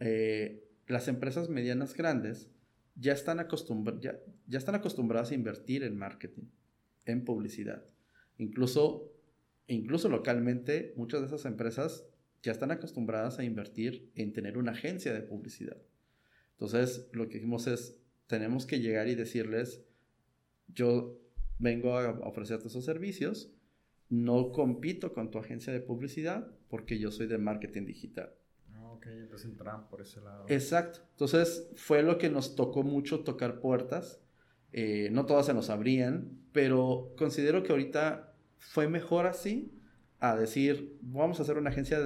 eh, 0.00 0.68
las 0.86 1.08
empresas 1.08 1.48
medianas 1.48 1.94
grandes 1.94 2.50
ya 2.94 3.12
están, 3.12 3.46
ya, 4.00 4.18
ya 4.46 4.58
están 4.58 4.74
acostumbradas 4.74 5.30
a 5.30 5.34
invertir 5.34 5.82
en 5.82 5.96
marketing, 5.96 6.44
en 7.06 7.24
publicidad. 7.24 7.84
Incluso, 8.38 9.12
incluso 9.66 10.08
localmente, 10.08 10.92
muchas 10.96 11.20
de 11.20 11.26
esas 11.28 11.44
empresas 11.46 12.06
ya 12.42 12.52
están 12.52 12.70
acostumbradas 12.70 13.38
a 13.38 13.44
invertir 13.44 14.10
en 14.14 14.32
tener 14.32 14.58
una 14.58 14.72
agencia 14.72 15.14
de 15.14 15.22
publicidad. 15.22 15.78
Entonces, 16.54 17.08
lo 17.12 17.28
que 17.28 17.34
dijimos 17.34 17.66
es, 17.66 18.00
tenemos 18.26 18.66
que 18.66 18.80
llegar 18.80 19.08
y 19.08 19.14
decirles, 19.14 19.84
yo 20.68 21.20
vengo 21.58 21.98
a 21.98 22.10
ofrecerte 22.26 22.68
esos 22.68 22.84
servicios, 22.84 23.52
no 24.08 24.52
compito 24.52 25.12
con 25.12 25.30
tu 25.30 25.38
agencia 25.38 25.72
de 25.72 25.80
publicidad 25.80 26.50
porque 26.68 26.98
yo 26.98 27.10
soy 27.10 27.26
de 27.26 27.38
marketing 27.38 27.86
digital 27.86 28.34
entonces 29.12 29.50
entraban 29.50 29.88
por 29.88 30.00
ese 30.00 30.20
lado. 30.20 30.46
Exacto. 30.48 31.00
Entonces 31.10 31.68
fue 31.76 32.02
lo 32.02 32.18
que 32.18 32.30
nos 32.30 32.54
tocó 32.54 32.82
mucho 32.82 33.20
tocar 33.20 33.60
puertas. 33.60 34.20
Eh, 34.72 35.08
no 35.12 35.26
todas 35.26 35.46
se 35.46 35.54
nos 35.54 35.70
abrían, 35.70 36.38
pero 36.52 37.14
considero 37.16 37.62
que 37.62 37.72
ahorita 37.72 38.34
fue 38.58 38.88
mejor 38.88 39.26
así 39.26 39.72
a 40.20 40.36
decir, 40.36 40.98
vamos 41.02 41.38
a 41.38 41.42
hacer 41.42 41.58
una 41.58 41.70
agencia 41.70 41.98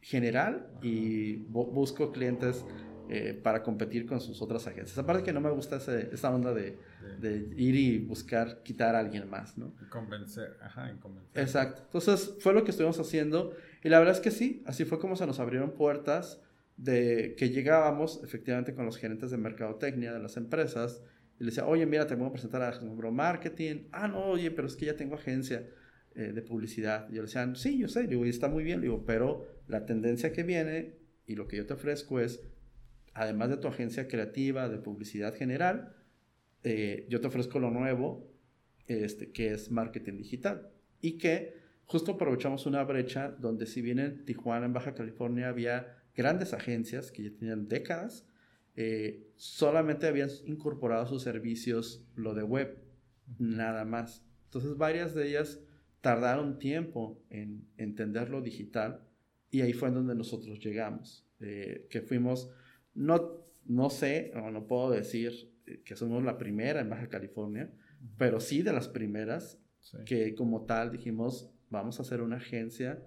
general 0.00 0.70
y 0.82 1.36
busco 1.36 2.10
clientes 2.12 2.64
eh, 3.10 3.38
para 3.42 3.62
competir 3.62 4.06
con 4.06 4.20
sus 4.20 4.42
otras 4.42 4.66
agencias. 4.66 4.98
Aparte 4.98 5.22
que 5.22 5.32
no 5.32 5.40
me 5.40 5.50
gusta 5.50 5.76
esa 5.76 6.30
onda 6.30 6.52
de, 6.52 6.76
de, 7.20 7.54
ir 7.56 7.74
y 7.74 7.98
buscar 7.98 8.62
quitar 8.62 8.94
a 8.94 8.98
alguien 8.98 9.28
más, 9.28 9.56
¿no? 9.56 9.72
Convencer, 9.88 10.56
ajá, 10.62 10.94
convencer. 11.00 11.42
Exacto. 11.42 11.82
Entonces 11.84 12.34
fue 12.40 12.52
lo 12.52 12.64
que 12.64 12.70
estuvimos 12.70 12.98
haciendo 12.98 13.54
y 13.82 13.88
la 13.88 13.98
verdad 13.98 14.14
es 14.14 14.20
que 14.20 14.30
sí, 14.30 14.62
así 14.66 14.84
fue 14.84 14.98
como 14.98 15.16
se 15.16 15.26
nos 15.26 15.40
abrieron 15.40 15.72
puertas 15.72 16.40
de 16.76 17.34
que 17.36 17.50
llegábamos 17.50 18.22
efectivamente 18.22 18.74
con 18.74 18.86
los 18.86 18.96
gerentes 18.96 19.30
de 19.30 19.36
mercadotecnia 19.36 20.12
de 20.12 20.20
las 20.20 20.36
empresas 20.36 21.02
y 21.40 21.44
les 21.44 21.54
decía, 21.54 21.68
oye, 21.68 21.86
mira, 21.86 22.06
te 22.06 22.14
voy 22.14 22.28
a 22.28 22.32
presentar 22.32 22.62
a 22.62 23.10
Marketing. 23.10 23.84
Ah, 23.92 24.08
no, 24.08 24.24
oye, 24.26 24.50
pero 24.50 24.66
es 24.66 24.76
que 24.76 24.86
ya 24.86 24.96
tengo 24.96 25.14
agencia 25.14 25.66
eh, 26.14 26.32
de 26.32 26.42
publicidad. 26.42 27.08
Y 27.08 27.14
yo 27.14 27.22
le 27.22 27.26
decía, 27.26 27.54
sí, 27.54 27.78
yo 27.78 27.88
sé, 27.88 28.06
digo, 28.06 28.26
y 28.26 28.28
está 28.28 28.48
muy 28.48 28.64
bien, 28.64 28.80
digo, 28.80 29.04
pero 29.06 29.46
la 29.68 29.86
tendencia 29.86 30.32
que 30.32 30.42
viene 30.42 30.96
y 31.26 31.36
lo 31.36 31.46
que 31.46 31.56
yo 31.56 31.66
te 31.66 31.74
ofrezco 31.74 32.18
es 32.18 32.40
además 33.18 33.50
de 33.50 33.56
tu 33.56 33.68
agencia 33.68 34.08
creativa 34.08 34.68
de 34.68 34.78
publicidad 34.78 35.34
general, 35.34 35.94
eh, 36.62 37.06
yo 37.08 37.20
te 37.20 37.26
ofrezco 37.26 37.58
lo 37.58 37.70
nuevo, 37.70 38.30
este, 38.86 39.32
que 39.32 39.52
es 39.52 39.70
marketing 39.70 40.18
digital. 40.18 40.70
Y 41.00 41.18
que 41.18 41.54
justo 41.84 42.12
aprovechamos 42.12 42.66
una 42.66 42.82
brecha 42.84 43.30
donde 43.30 43.66
si 43.66 43.82
bien 43.82 43.98
en 43.98 44.24
Tijuana, 44.24 44.66
en 44.66 44.72
Baja 44.72 44.94
California, 44.94 45.48
había 45.48 45.96
grandes 46.14 46.52
agencias 46.52 47.10
que 47.10 47.24
ya 47.24 47.30
tenían 47.36 47.68
décadas, 47.68 48.26
eh, 48.76 49.32
solamente 49.36 50.06
habían 50.06 50.30
incorporado 50.46 51.06
sus 51.06 51.22
servicios 51.22 52.04
lo 52.14 52.34
de 52.34 52.42
web, 52.44 52.78
nada 53.38 53.84
más. 53.84 54.24
Entonces 54.44 54.76
varias 54.76 55.14
de 55.14 55.28
ellas 55.28 55.60
tardaron 56.00 56.58
tiempo 56.58 57.20
en 57.30 57.68
entender 57.76 58.30
lo 58.30 58.40
digital 58.40 59.02
y 59.50 59.62
ahí 59.62 59.72
fue 59.72 59.90
donde 59.90 60.14
nosotros 60.14 60.60
llegamos, 60.60 61.26
eh, 61.40 61.86
que 61.90 62.02
fuimos, 62.02 62.50
no, 62.98 63.44
no 63.66 63.90
sé 63.90 64.32
o 64.34 64.50
no 64.50 64.66
puedo 64.66 64.90
decir 64.90 65.54
que 65.84 65.96
somos 65.96 66.22
la 66.24 66.36
primera 66.36 66.80
en 66.80 66.90
Baja 66.90 67.08
California, 67.08 67.70
pero 68.16 68.40
sí 68.40 68.62
de 68.62 68.72
las 68.72 68.88
primeras 68.88 69.58
que 70.04 70.34
como 70.34 70.66
tal 70.66 70.90
dijimos, 70.90 71.50
vamos 71.70 71.98
a 71.98 72.02
hacer 72.02 72.20
una 72.20 72.36
agencia 72.36 73.02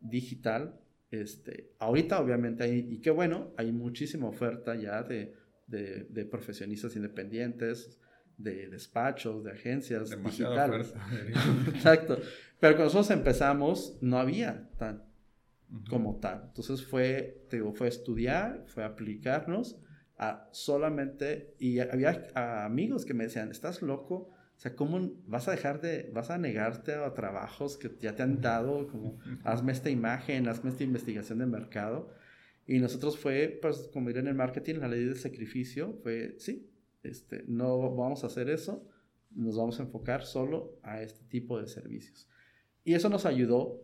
digital. 0.00 0.80
Este, 1.10 1.72
ahorita 1.78 2.20
obviamente 2.20 2.64
hay, 2.64 2.88
y 2.90 3.00
qué 3.00 3.10
bueno, 3.10 3.52
hay 3.56 3.70
muchísima 3.70 4.28
oferta 4.28 4.74
ya 4.74 5.02
de, 5.02 5.34
de, 5.66 6.06
de 6.08 6.24
profesionistas 6.24 6.96
independientes, 6.96 8.00
de 8.36 8.68
despachos, 8.68 9.44
de 9.44 9.52
agencias 9.52 10.10
digitales. 10.22 10.94
Exacto. 11.74 12.18
Pero 12.58 12.76
cuando 12.76 12.94
nosotros 12.94 13.10
empezamos, 13.10 13.98
no 14.00 14.18
había 14.18 14.70
tan 14.78 15.04
como 15.88 16.16
tal. 16.20 16.44
Entonces 16.46 16.84
fue, 16.84 17.46
digo, 17.50 17.72
fue 17.72 17.88
estudiar, 17.88 18.64
fue 18.66 18.84
aplicarnos 18.84 19.78
a 20.16 20.48
solamente, 20.52 21.54
y 21.58 21.80
había 21.80 22.28
amigos 22.34 23.04
que 23.04 23.14
me 23.14 23.24
decían, 23.24 23.50
¿estás 23.50 23.82
loco? 23.82 24.30
O 24.56 24.60
sea, 24.60 24.76
¿cómo 24.76 25.12
vas 25.26 25.48
a 25.48 25.50
dejar 25.50 25.80
de, 25.80 26.10
vas 26.14 26.30
a 26.30 26.38
negarte 26.38 26.94
a 26.94 27.12
trabajos 27.14 27.76
que 27.76 27.90
ya 28.00 28.14
te 28.14 28.22
han 28.22 28.40
dado? 28.40 28.86
Como, 28.86 29.18
hazme 29.44 29.72
esta 29.72 29.90
imagen, 29.90 30.48
hazme 30.48 30.70
esta 30.70 30.84
investigación 30.84 31.38
de 31.38 31.46
mercado. 31.46 32.10
Y 32.66 32.78
nosotros 32.78 33.18
fue, 33.18 33.58
pues, 33.60 33.90
como 33.92 34.10
ir 34.10 34.18
en 34.18 34.28
el 34.28 34.34
marketing, 34.34 34.76
la 34.76 34.88
ley 34.88 35.04
del 35.04 35.16
sacrificio, 35.16 35.98
fue, 36.02 36.36
sí, 36.38 36.70
este, 37.02 37.44
no 37.46 37.94
vamos 37.94 38.24
a 38.24 38.28
hacer 38.28 38.48
eso, 38.48 38.88
nos 39.30 39.56
vamos 39.56 39.80
a 39.80 39.82
enfocar 39.82 40.24
solo 40.24 40.78
a 40.82 41.02
este 41.02 41.24
tipo 41.26 41.60
de 41.60 41.66
servicios. 41.66 42.28
Y 42.84 42.94
eso 42.94 43.08
nos 43.08 43.26
ayudó 43.26 43.83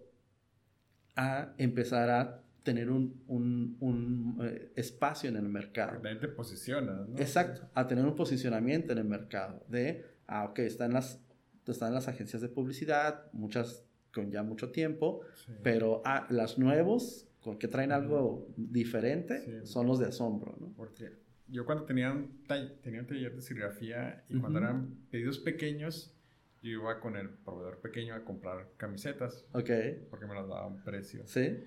a 1.21 1.55
empezar 1.59 2.09
a 2.09 2.43
tener 2.63 2.91
un, 2.91 3.23
un, 3.27 3.77
un 3.81 4.39
eh, 4.43 4.73
espacio 4.77 5.29
en 5.29 5.37
el 5.37 5.49
mercado. 5.49 6.01
te 6.01 6.29
posicionas, 6.29 7.09
¿no? 7.09 7.19
Exacto, 7.19 7.69
a 7.75 7.87
tener 7.87 8.05
un 8.05 8.15
posicionamiento 8.15 8.93
en 8.93 8.99
el 8.99 9.05
mercado 9.05 9.65
de, 9.69 10.05
ah, 10.27 10.45
ok, 10.45 10.61
están 10.61 10.93
las, 10.93 11.21
están 11.67 11.95
las 11.95 12.09
agencias 12.09 12.43
de 12.43 12.49
publicidad, 12.49 13.31
muchas 13.33 13.85
con 14.13 14.31
ya 14.31 14.43
mucho 14.43 14.71
tiempo, 14.71 15.21
pero 15.63 16.03
ah, 16.05 16.27
las 16.31 16.59
nuevos, 16.59 17.29
con 17.41 17.59
que 17.59 17.69
traen 17.69 17.93
algo 17.93 18.49
diferente, 18.57 19.65
son 19.67 19.87
los 19.87 19.99
de 19.99 20.07
asombro, 20.07 20.57
¿no? 20.61 20.73
Porque 20.77 21.13
yo 21.49 21.65
cuando 21.65 21.85
tenía 21.85 22.13
un, 22.13 22.43
tenía 22.83 23.01
un 23.01 23.07
taller 23.07 23.35
de 23.35 23.43
serigrafía 23.43 24.25
y 24.29 24.39
cuando 24.39 24.59
eran 24.59 24.97
pedidos 25.11 25.39
pequeños, 25.39 26.15
yo 26.63 26.71
iba 26.71 27.01
con 27.01 27.17
el 27.17 27.31
proveedor 27.31 27.81
pequeño 27.81 28.15
a 28.15 28.25
comprar 28.25 28.69
camisetas. 28.77 29.47
Ok. 29.53 29.71
Porque 30.11 30.27
me 30.27 30.35
las 30.35 30.49
daba 30.49 30.63
a 30.63 30.67
un 30.67 30.83
precio. 30.83 31.27
Sí. 31.27 31.59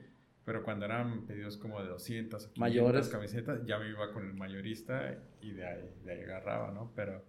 Pero 0.46 0.64
cuando 0.64 0.86
eran 0.86 1.26
pedidos 1.26 1.58
como 1.58 1.82
de 1.82 1.88
200 1.88 2.46
o 2.46 2.54
500 2.54 2.60
Mayores. 2.60 3.08
camisetas, 3.10 3.66
ya 3.66 3.80
me 3.80 3.90
iba 3.90 4.12
con 4.12 4.26
el 4.26 4.34
mayorista 4.34 5.18
y 5.42 5.52
de 5.52 5.66
ahí, 5.66 5.90
de 6.04 6.12
ahí 6.12 6.22
agarraba, 6.24 6.72
¿no? 6.72 6.92
Pero, 6.96 7.24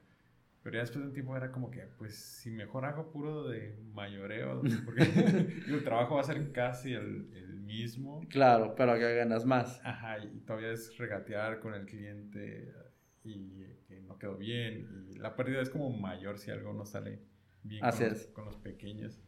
pero 0.62 0.74
ya 0.74 0.80
después 0.80 1.02
de 1.02 1.08
un 1.08 1.14
tiempo 1.14 1.36
era 1.36 1.52
como 1.52 1.70
que, 1.70 1.86
pues, 1.96 2.16
si 2.16 2.50
mejor 2.50 2.84
hago 2.84 3.12
puro 3.12 3.48
de 3.48 3.78
mayoreo, 3.92 4.62
porque 4.84 5.02
el 5.68 5.84
trabajo 5.84 6.16
va 6.16 6.22
a 6.22 6.24
ser 6.24 6.50
casi 6.50 6.92
el, 6.92 7.30
el, 7.34 7.54
mismo. 7.64 8.20
Claro, 8.28 8.74
pero 8.76 8.92
acá 8.92 9.08
ganas 9.10 9.44
más. 9.46 9.80
Ajá, 9.84 10.18
y 10.18 10.40
todavía 10.40 10.70
es 10.70 10.96
regatear 10.98 11.60
con 11.60 11.74
el 11.74 11.86
cliente 11.86 12.72
y 13.24 13.64
que 13.88 14.00
no 14.02 14.18
quedó 14.18 14.36
bien. 14.36 15.06
Y 15.08 15.18
la 15.18 15.34
pérdida 15.34 15.62
es 15.62 15.70
como 15.70 15.90
mayor 15.90 16.38
si 16.38 16.50
algo 16.50 16.72
no 16.72 16.84
sale 16.84 17.20
bien 17.64 17.80
con, 17.80 18.08
Los, 18.08 18.26
con 18.26 18.44
los 18.44 18.56
pequeños. 18.56 19.20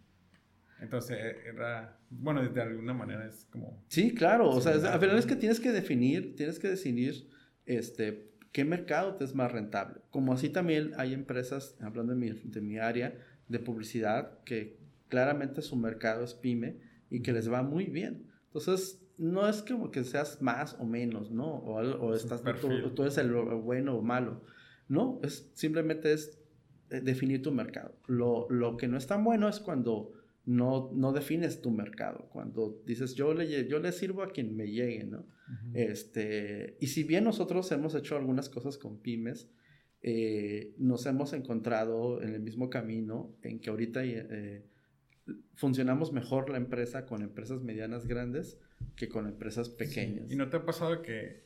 Entonces 0.80 1.18
era, 1.47 1.99
bueno, 2.11 2.47
de 2.47 2.61
alguna 2.61 2.93
manera 2.93 3.26
es 3.26 3.47
como... 3.51 3.82
Sí, 3.89 4.14
claro, 4.14 4.51
o 4.51 4.61
sea, 4.61 4.72
a 4.72 4.99
verdad 4.99 5.18
es 5.18 5.26
que 5.26 5.37
tienes 5.37 5.59
que 5.59 5.72
definir, 5.72 6.37
tienes 6.37 6.59
que 6.59 6.68
definir 6.68 7.28
este, 7.64 8.30
qué 8.53 8.64
mercado 8.64 9.14
te 9.14 9.24
es 9.24 9.34
más 9.34 9.51
rentable. 9.51 10.01
Como 10.11 10.32
así 10.32 10.51
también 10.51 10.93
hay 10.99 11.14
empresas, 11.14 11.76
hablando 11.80 12.14
de 12.14 12.18
mi, 12.18 12.30
de 12.30 12.61
mi 12.61 12.78
área 12.78 13.18
de 13.49 13.59
publicidad, 13.59 14.43
que 14.45 14.78
claramente 15.09 15.62
su 15.62 15.76
mercado 15.76 16.24
es 16.24 16.34
pyme 16.34 16.78
y 17.11 17.22
que 17.22 17.32
les 17.32 17.51
va 17.51 17.62
muy 17.62 17.87
bien. 17.87 18.26
Entonces, 18.47 19.03
no 19.18 19.49
es 19.49 19.62
como 19.62 19.91
que 19.91 20.05
seas 20.05 20.43
más 20.43 20.76
o 20.78 20.84
menos, 20.84 21.30
¿no? 21.30 21.47
O, 21.47 21.76
o 21.76 22.14
estás, 22.14 22.43
tú, 22.61 22.91
tú, 22.95 23.03
eres 23.03 23.16
el 23.18 23.32
bueno 23.32 23.97
o 23.97 24.03
malo. 24.03 24.43
No, 24.89 25.20
es, 25.22 25.51
simplemente 25.55 26.12
es 26.12 26.39
definir 26.89 27.43
tu 27.43 27.53
mercado. 27.53 27.95
Lo, 28.07 28.49
lo 28.51 28.76
que 28.76 28.89
no 28.89 28.97
es 28.97 29.07
tan 29.07 29.24
bueno 29.24 29.49
es 29.49 29.61
cuando 29.61 30.12
no, 30.47 30.91
no 30.95 31.12
defines 31.12 31.61
tu 31.61 31.70
mercado, 31.70 32.28
cuando 32.32 32.80
dices 32.87 33.14
yo 33.14 33.34
le, 33.34 33.66
yo 33.68 33.80
le 33.80 33.91
sirvo 33.91 34.22
a 34.22 34.30
quien 34.30 34.57
me 34.57 34.70
llegue, 34.70 35.05
¿no? 35.05 35.26
este, 35.74 36.76
y 36.80 36.89
si 36.89 37.05
bien 37.05 37.24
nosotros 37.24 37.70
hemos 37.72 37.95
hecho 37.95 38.16
algunas 38.16 38.49
cosas 38.49 38.78
con 38.78 38.99
pymes, 38.99 39.49
eh, 40.03 40.74
nos 40.78 41.07
hemos 41.07 41.32
encontrado 41.32 42.22
en 42.22 42.34
el 42.34 42.41
mismo 42.41 42.70
camino 42.70 43.34
en 43.43 43.59
que 43.59 43.70
ahorita 43.70 44.05
eh, 44.05 44.64
funcionamos 45.55 46.12
mejor 46.12 46.49
la 46.51 46.59
empresa 46.59 47.07
con 47.07 47.22
empresas 47.22 47.62
medianas 47.62 48.07
grandes 48.07 48.59
que 48.95 49.09
con 49.09 49.26
empresas 49.26 49.68
pequeñas. 49.68 50.30
¿Y 50.30 50.37
no 50.37 50.49
te 50.49 50.59
ha 50.59 50.64
pasado 50.64 51.03
que 51.03 51.45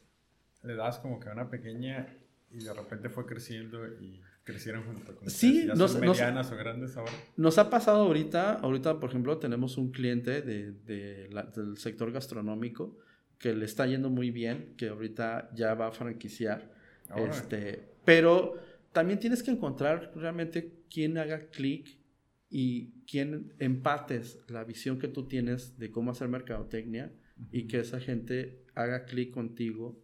le 0.62 0.74
das 0.74 0.98
como 0.98 1.20
que 1.20 1.30
a 1.30 1.32
una 1.32 1.48
pequeña 1.48 2.06
y 2.50 2.64
de 2.64 2.74
repente 2.74 3.08
fue 3.08 3.24
creciendo 3.24 3.86
y 3.86 4.20
crecieron 4.44 4.84
junto 4.84 5.14
con 5.14 5.28
sí, 5.30 5.68
nos, 5.74 5.98
medianas 5.98 6.50
o 6.50 6.56
grandes 6.56 6.96
ahora. 6.96 7.12
Nos 7.36 7.58
ha 7.58 7.70
pasado 7.70 8.02
ahorita, 8.02 8.54
ahorita 8.54 8.98
por 8.98 9.10
ejemplo 9.10 9.38
tenemos 9.38 9.76
un 9.76 9.90
cliente 9.90 10.42
de, 10.42 10.72
de 10.72 11.28
del 11.54 11.76
sector 11.76 12.10
gastronómico 12.12 12.98
que 13.38 13.54
le 13.54 13.64
está 13.64 13.86
yendo 13.86 14.10
muy 14.10 14.30
bien, 14.30 14.74
que 14.76 14.88
ahorita 14.88 15.50
ya 15.54 15.74
va 15.74 15.88
a 15.88 15.92
franquiciar. 15.92 16.70
Este, 17.16 17.94
pero 18.04 18.54
también 18.92 19.18
tienes 19.18 19.42
que 19.42 19.50
encontrar 19.50 20.12
realmente 20.14 20.84
quién 20.90 21.18
haga 21.18 21.48
clic 21.48 21.98
y 22.50 23.02
quién 23.06 23.54
empates 23.58 24.38
la 24.48 24.64
visión 24.64 24.98
que 24.98 25.08
tú 25.08 25.26
tienes 25.26 25.78
de 25.78 25.90
cómo 25.90 26.10
hacer 26.10 26.28
mercadotecnia 26.28 27.12
y 27.50 27.66
que 27.66 27.80
esa 27.80 27.98
gente 27.98 28.64
haga 28.74 29.06
clic 29.06 29.32
contigo 29.32 29.98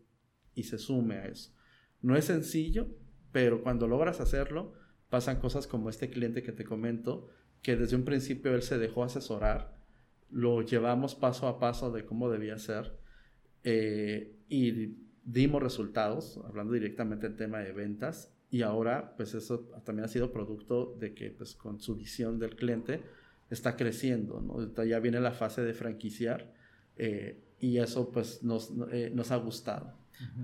y 0.55 0.62
se 0.62 0.78
sume 0.78 1.16
a 1.16 1.26
eso. 1.26 1.53
No 2.01 2.16
es 2.16 2.24
sencillo, 2.24 2.89
pero 3.37 3.62
cuando 3.62 3.87
logras 3.87 4.18
hacerlo, 4.20 4.72
pasan 5.11 5.41
cosas 5.41 5.66
como 5.66 5.91
este 5.91 6.09
cliente 6.09 6.43
que 6.43 6.53
te 6.53 6.64
comento, 6.64 7.28
que 7.61 7.76
desde 7.76 7.95
un 7.95 8.03
principio 8.07 8.55
él 8.55 8.62
se 8.62 8.78
dejó 8.78 9.05
asesorar, 9.05 9.76
lo 10.30 10.62
llevamos 10.62 11.14
paso 11.14 11.47
a 11.47 11.59
paso 11.59 11.93
de 11.93 12.07
cómo 12.07 12.30
debía 12.30 12.57
ser 12.57 12.99
eh, 13.62 14.39
y 14.49 14.97
dimos 15.22 15.62
resultados, 15.62 16.41
hablando 16.49 16.72
directamente 16.72 17.28
del 17.28 17.37
tema 17.37 17.59
de 17.59 17.72
ventas, 17.72 18.34
y 18.49 18.62
ahora 18.62 19.14
pues 19.18 19.34
eso 19.34 19.68
también 19.84 20.07
ha 20.07 20.09
sido 20.09 20.32
producto 20.32 20.97
de 20.99 21.12
que 21.12 21.30
pues 21.30 21.55
con 21.55 21.78
su 21.78 21.95
visión 21.95 22.39
del 22.39 22.57
cliente 22.57 23.03
está 23.51 23.76
creciendo, 23.76 24.41
¿no? 24.41 24.82
Ya 24.82 24.99
viene 24.99 25.20
la 25.20 25.32
fase 25.32 25.62
de 25.62 25.74
franquiciar 25.74 26.55
eh, 26.97 27.45
y 27.61 27.76
eso 27.76 28.11
pues 28.11 28.43
nos, 28.43 28.72
eh, 28.91 29.12
nos 29.14 29.30
ha 29.30 29.37
gustado. 29.37 29.93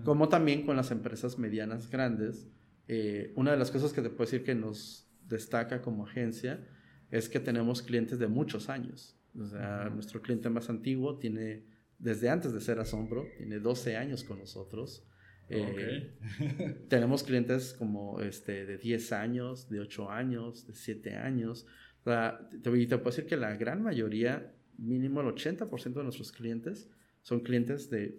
Como 0.05 0.29
también 0.29 0.67
con 0.67 0.77
las 0.77 0.91
empresas 0.91 1.39
medianas 1.39 1.89
grandes, 1.89 2.51
eh, 2.95 3.33
una 3.37 3.53
de 3.53 3.57
las 3.57 3.71
cosas 3.71 3.91
que 3.95 4.03
te 4.03 4.11
puedo 4.11 4.31
decir 4.31 4.45
que 4.45 4.55
nos 4.55 5.09
destaca 5.27 5.81
como 5.81 6.05
agencia 6.07 6.63
es 7.11 7.31
que 7.31 7.41
tenemos 7.41 7.81
clientes 7.81 8.19
de 8.19 8.27
muchos 8.27 8.69
años. 8.69 9.17
O 9.35 9.47
sea, 9.47 9.89
nuestro 9.89 10.21
cliente 10.21 10.51
más 10.51 10.69
antiguo 10.69 11.19
tiene, 11.19 11.65
desde 11.99 12.29
antes 12.29 12.53
de 12.53 12.61
ser 12.61 12.79
Asombro, 12.81 13.27
tiene 13.39 13.61
12 13.61 13.97
años 13.97 14.25
con 14.25 14.39
nosotros. 14.41 15.09
Eh, 15.49 16.19
tenemos 16.91 17.23
clientes 17.23 17.73
como 17.73 18.21
este, 18.21 18.67
de 18.67 18.77
10 18.77 19.13
años, 19.13 19.71
de 19.71 19.81
8 19.81 20.11
años, 20.11 20.67
de 20.67 20.75
7 20.75 21.17
años. 21.17 21.67
O 22.03 22.11
sea, 22.11 22.47
te, 22.51 22.59
te 22.59 22.99
puedo 22.99 23.05
decir 23.05 23.25
que 23.25 23.39
la 23.39 23.57
gran 23.57 23.83
mayoría, 23.83 24.55
mínimo 24.77 25.23
el 25.23 25.29
80% 25.29 25.95
de 25.95 26.03
nuestros 26.03 26.31
clientes, 26.31 26.91
son 27.23 27.41
clientes 27.41 27.89
de 27.89 28.19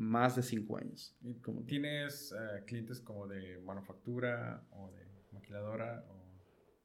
más 0.00 0.34
de 0.34 0.42
cinco 0.42 0.78
años. 0.78 1.14
¿Tienes 1.66 2.32
eh, 2.32 2.64
clientes 2.66 3.00
como 3.00 3.26
de 3.28 3.58
manufactura 3.60 4.66
o 4.70 4.90
de 4.92 5.04
maquiladora? 5.30 6.02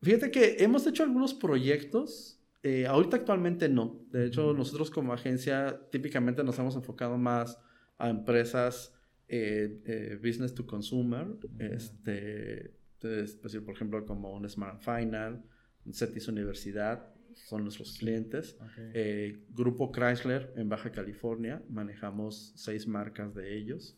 Fíjate 0.01 0.29
que 0.29 0.57
hemos 0.59 0.85
hecho 0.85 1.03
algunos 1.03 1.33
proyectos. 1.33 2.41
Eh, 2.61 2.85
ahorita 2.85 3.15
actualmente 3.15 3.69
no. 3.69 4.05
De 4.11 4.25
hecho, 4.25 4.53
nosotros 4.53 4.91
como 4.91 5.13
agencia 5.13 5.79
típicamente 5.91 6.43
nos 6.43 6.59
hemos 6.59 6.75
enfocado 6.75 7.17
más 7.17 7.57
a 7.97 8.09
empresas 8.09 8.93
eh, 9.29 10.19
business 10.21 10.53
to 10.53 10.67
consumer. 10.67 11.25
Este, 11.57 12.75
pues, 12.99 13.37
por 13.37 13.75
ejemplo, 13.75 14.05
como 14.05 14.33
un 14.33 14.49
Smart 14.49 14.81
Final, 14.81 15.41
un 15.85 15.93
CETIS 15.93 16.27
Universidad 16.27 17.14
son 17.35 17.63
nuestros 17.63 17.97
clientes. 17.97 18.57
Eh, 18.93 19.39
Grupo 19.49 19.91
Chrysler 19.91 20.51
en 20.55 20.69
Baja 20.69 20.91
California, 20.91 21.61
manejamos 21.69 22.53
seis 22.55 22.87
marcas 22.87 23.35
de 23.35 23.55
ellos, 23.55 23.97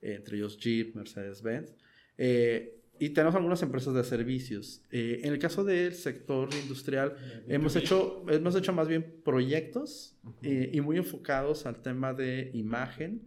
entre 0.00 0.36
ellos 0.36 0.58
Jeep, 0.58 0.94
Mercedes-Benz. 0.94 1.74
Eh, 2.16 2.78
y 3.00 3.10
tenemos 3.10 3.34
algunas 3.36 3.62
empresas 3.62 3.94
de 3.94 4.02
servicios. 4.02 4.82
Eh, 4.90 5.20
en 5.22 5.32
el 5.32 5.38
caso 5.38 5.64
del 5.64 5.94
sector 5.94 6.48
industrial, 6.62 7.14
hemos 7.46 7.76
hecho, 7.76 8.24
hemos 8.28 8.56
hecho 8.56 8.72
más 8.72 8.88
bien 8.88 9.20
proyectos 9.24 10.16
eh, 10.42 10.70
y 10.72 10.80
muy 10.80 10.96
enfocados 10.96 11.66
al 11.66 11.80
tema 11.80 12.12
de 12.12 12.50
imagen 12.54 13.22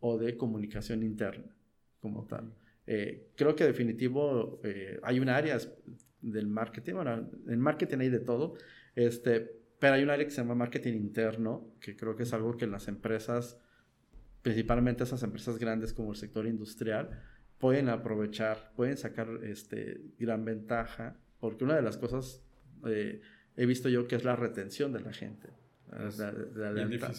o 0.00 0.18
de 0.18 0.36
comunicación 0.36 1.02
interna, 1.02 1.56
como 2.00 2.26
tal. 2.26 2.52
Eh, 2.86 3.30
creo 3.34 3.56
que 3.56 3.64
definitivo 3.64 4.60
hay 5.02 5.20
un 5.20 5.30
área 5.30 5.58
del 6.20 6.46
marketing, 6.46 6.94
bueno, 6.94 7.30
en 7.48 7.60
marketing 7.60 7.98
hay 8.00 8.10
de 8.10 8.20
todo, 8.20 8.56
este, 8.94 9.64
pero 9.78 9.94
hay 9.94 10.02
un 10.02 10.10
área 10.10 10.24
que 10.24 10.30
se 10.30 10.40
llama 10.40 10.54
marketing 10.54 10.94
interno, 10.94 11.74
que 11.80 11.96
creo 11.96 12.16
que 12.16 12.22
es 12.22 12.32
algo 12.32 12.56
que 12.56 12.66
las 12.66 12.88
empresas, 12.88 13.60
principalmente 14.42 15.04
esas 15.04 15.22
empresas 15.22 15.58
grandes 15.58 15.92
como 15.92 16.12
el 16.12 16.16
sector 16.16 16.46
industrial, 16.46 17.10
pueden 17.58 17.88
aprovechar, 17.88 18.72
pueden 18.76 18.96
sacar 18.96 19.28
este, 19.42 20.00
gran 20.18 20.44
ventaja, 20.44 21.16
porque 21.40 21.64
una 21.64 21.76
de 21.76 21.82
las 21.82 21.96
cosas 21.96 22.42
eh, 22.86 23.20
he 23.56 23.66
visto 23.66 23.88
yo 23.88 24.06
que 24.06 24.16
es 24.16 24.24
la 24.24 24.36
retención 24.36 24.92
de 24.92 25.00
la 25.00 25.12
gente. 25.12 25.48
La, 25.90 26.32
la, 26.54 26.72
lealtad, 26.72 27.14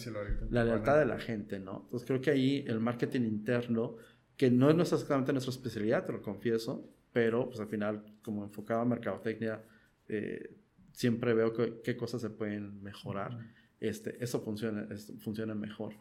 la 0.50 0.64
lealtad 0.64 0.98
de 0.98 1.06
la 1.06 1.18
gente, 1.18 1.58
¿no? 1.58 1.82
Entonces 1.84 2.06
creo 2.06 2.20
que 2.20 2.30
ahí 2.30 2.64
el 2.66 2.78
marketing 2.78 3.22
interno, 3.22 3.96
que 4.36 4.50
no 4.50 4.70
es 4.70 4.92
exactamente 4.92 5.32
nuestra 5.32 5.50
especialidad, 5.50 6.04
te 6.04 6.12
lo 6.12 6.20
confieso, 6.20 6.86
pero 7.12 7.46
pues 7.46 7.58
al 7.60 7.68
final 7.68 8.04
como 8.22 8.44
enfocado 8.44 8.82
a 8.82 8.84
mercadotecnia, 8.84 9.62
eh, 10.08 10.54
siempre 10.96 11.34
veo 11.34 11.52
qué 11.82 11.94
cosas 11.94 12.22
se 12.22 12.30
pueden 12.30 12.82
mejorar. 12.82 13.38
este, 13.80 14.16
eso 14.24 14.40
funciona, 14.40 14.88
funciona 15.18 15.54
mejor. 15.54 15.92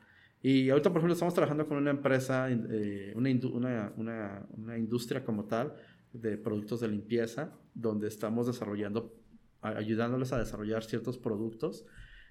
Y 0.42 0.70
ahorita, 0.70 0.90
por 0.90 1.00
ejemplo, 1.00 1.14
estamos 1.14 1.34
trabajando 1.34 1.68
con 1.68 1.78
una 1.78 1.92
empresa, 1.92 2.48
eh, 2.50 3.12
una, 3.14 3.92
una, 3.98 4.48
una, 4.56 4.78
industria 4.78 5.26
como 5.26 5.46
tal, 5.46 5.74
de 6.14 6.38
productos 6.38 6.80
de 6.80 6.88
limpieza, 6.88 7.52
donde 7.74 8.08
estamos 8.08 8.48
desarrollando, 8.48 9.14
ayudándoles 9.62 10.32
a 10.32 10.40
desarrollar 10.40 10.86
ciertos 10.86 11.18
productos. 11.18 11.86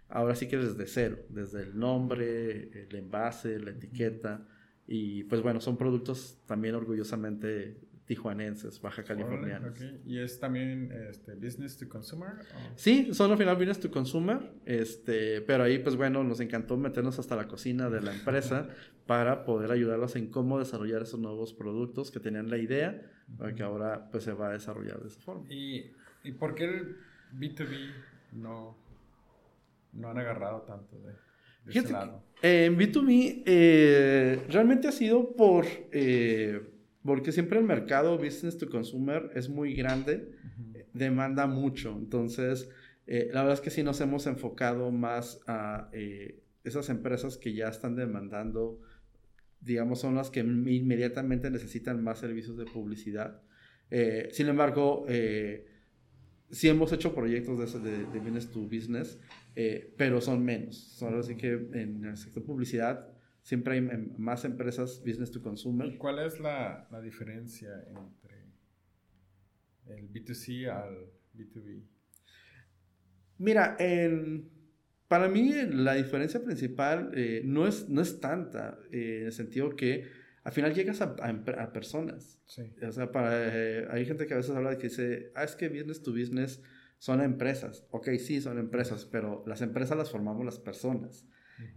Ahora 0.09 0.35
sí 0.35 0.49
que 0.49 0.57
desde 0.57 0.87
cero, 0.87 1.19
desde 1.29 1.65
el 1.65 1.79
nombre, 1.79 2.71
el 2.85 2.97
envase, 2.97 3.59
la 3.59 3.73
etiqueta. 3.73 4.49
Y 4.87 5.25
pues 5.25 5.43
bueno, 5.43 5.61
son 5.61 5.77
productos 5.77 6.41
también 6.47 6.77
orgullosamente 6.77 7.79
tijuanenses, 8.07 8.81
baja 8.81 9.03
californianos. 9.03 9.79
¿Y 10.05 10.19
es 10.19 10.39
también 10.39 10.93
este, 11.11 11.35
business 11.35 11.79
to 11.79 11.89
consumer? 11.89 12.33
Sí, 12.77 13.15
son 13.15 13.31
al 13.31 13.39
final 13.39 13.57
business 13.57 13.81
to 13.81 13.91
consumer, 13.91 14.53
este, 14.67 15.41
pero 15.41 15.65
ahí 15.65 15.79
pues 15.79 15.97
bueno, 15.97 16.23
nos 16.23 16.41
encantó 16.41 16.77
meternos 16.77 17.19
hasta 17.19 17.35
la 17.35 17.49
cocina 17.49 17.89
de 17.89 18.03
la 18.03 18.13
empresa 18.13 18.69
para 19.07 19.45
poder 19.45 19.71
ayudarlos 19.71 20.17
en 20.17 20.31
cómo 20.31 20.59
desarrollar 20.59 21.03
esos 21.03 21.19
nuevos 21.19 21.55
productos 21.55 22.11
que 22.11 22.21
tenían 22.21 22.51
la 22.51 22.59
idea, 22.59 23.11
que 23.57 23.63
ahora 23.63 24.11
pues 24.11 24.25
se 24.25 24.33
va 24.33 24.49
a 24.49 24.53
desarrollar 24.53 25.01
de 25.01 25.09
esa 25.09 25.21
forma. 25.21 25.51
¿Y, 25.51 25.91
y 26.25 26.33
por 26.33 26.55
qué 26.55 26.65
el 26.65 26.97
B2B 27.39 27.91
no, 28.33 28.77
no 29.95 30.11
han 30.11 30.19
agarrado 30.19 30.63
tanto 30.63 31.01
de, 31.01 31.15
ese 31.71 31.91
lado? 31.91 32.23
en 32.43 32.77
B2B 32.79 33.45
eh, 33.47 34.45
realmente 34.51 34.89
ha 34.89 34.93
sido 34.93 35.35
por... 35.35 35.65
Eh, 35.91 36.71
porque 37.05 37.33
siempre 37.33 37.59
el 37.59 37.65
mercado 37.65 38.17
business 38.17 38.57
to 38.57 38.69
consumer 38.69 39.31
es 39.35 39.49
muy 39.49 39.75
grande, 39.75 40.33
demanda 40.95 41.47
mucho. 41.47 41.97
Entonces, 41.99 42.69
eh, 43.07 43.29
la 43.33 43.43
verdad 43.43 43.59
es 43.59 43.61
que 43.61 43.71
sí 43.71 43.83
nos 43.83 44.01
hemos 44.01 44.27
enfocado 44.27 44.91
más 44.91 45.41
a 45.47 45.91
eh, 45.93 46.43
esas 46.65 46.89
empresas 46.89 47.37
que 47.37 47.53
ya 47.53 47.69
están 47.69 47.95
demandando, 47.95 48.81
digamos, 49.61 50.01
son 50.01 50.15
las 50.15 50.31
que 50.31 50.41
inmediatamente 50.41 51.51
necesitan 51.51 52.03
más 52.03 52.21
servicios 52.21 52.57
de 52.57 52.65
publicidad. 52.65 53.43
Eh, 53.91 54.29
sin 54.33 54.49
embargo, 54.49 55.05
sí 56.51 56.69
hemos 56.69 56.91
hecho 56.93 57.15
proyectos 57.15 57.75
de, 57.75 57.81
de, 57.81 57.99
de 58.07 58.19
business 58.19 58.51
to 58.51 58.63
business, 58.63 59.21
pero 59.99 60.23
son 60.23 60.43
menos. 60.43 60.77
Solo 60.77 61.19
así 61.19 61.37
que 61.37 61.53
en 61.75 62.03
el 62.07 62.17
sector 62.17 62.45
publicidad 62.45 63.15
Siempre 63.45 63.75
hay 63.75 63.83
más 64.17 64.47
empresas 64.47 65.03
business 65.05 65.31
to 65.31 65.43
consumer. 65.43 65.99
¿Cuál 65.99 66.19
es 66.21 66.41
la, 66.41 66.89
la 66.91 67.03
diferencia 67.03 67.85
entre 67.89 68.47
el 69.87 70.11
B2C 70.11 70.67
al 70.67 71.11
B2B? 71.37 71.83
Mira, 73.37 73.77
para 75.09 75.29
mí 75.29 75.53
la 75.73 75.93
diferencia 75.93 76.43
principal 76.43 77.11
eh, 77.15 77.43
no, 77.45 77.67
es, 77.67 77.87
no 77.91 78.01
es 78.01 78.19
tanta, 78.19 78.79
eh, 78.91 79.19
en 79.21 79.27
el 79.27 79.33
sentido 79.33 79.77
que 79.77 80.09
al 80.43 80.53
final 80.53 80.73
llegas 80.73 81.03
a, 81.03 81.15
a, 81.15 81.73
personas. 81.75 82.41
Sí. 82.47 82.63
O 82.83 82.93
sea, 82.93 83.13
para, 83.13 83.31
eh, 83.55 83.87
hay 83.91 84.07
gente 84.07 84.27
que 84.27 84.33
a 84.33 84.39
veces 84.39 84.57
habla 84.57 84.71
de 84.71 84.79
que 84.79 84.89
dice, 84.89 85.33
ah, 85.35 85.45
es 85.45 85.55
que 85.55 85.69
business 85.69 86.03
to 86.03 86.13
business 86.13 86.63
son 86.97 87.21
empresas. 87.21 87.87
Ok, 87.91 88.09
sí, 88.17 88.41
son 88.41 88.59
empresas, 88.59 89.05
pero 89.05 89.45
las 89.47 89.61
empresas 89.61 89.99
las 89.99 90.11
formamos 90.11 90.47
las 90.47 90.59
personas. 90.59 91.27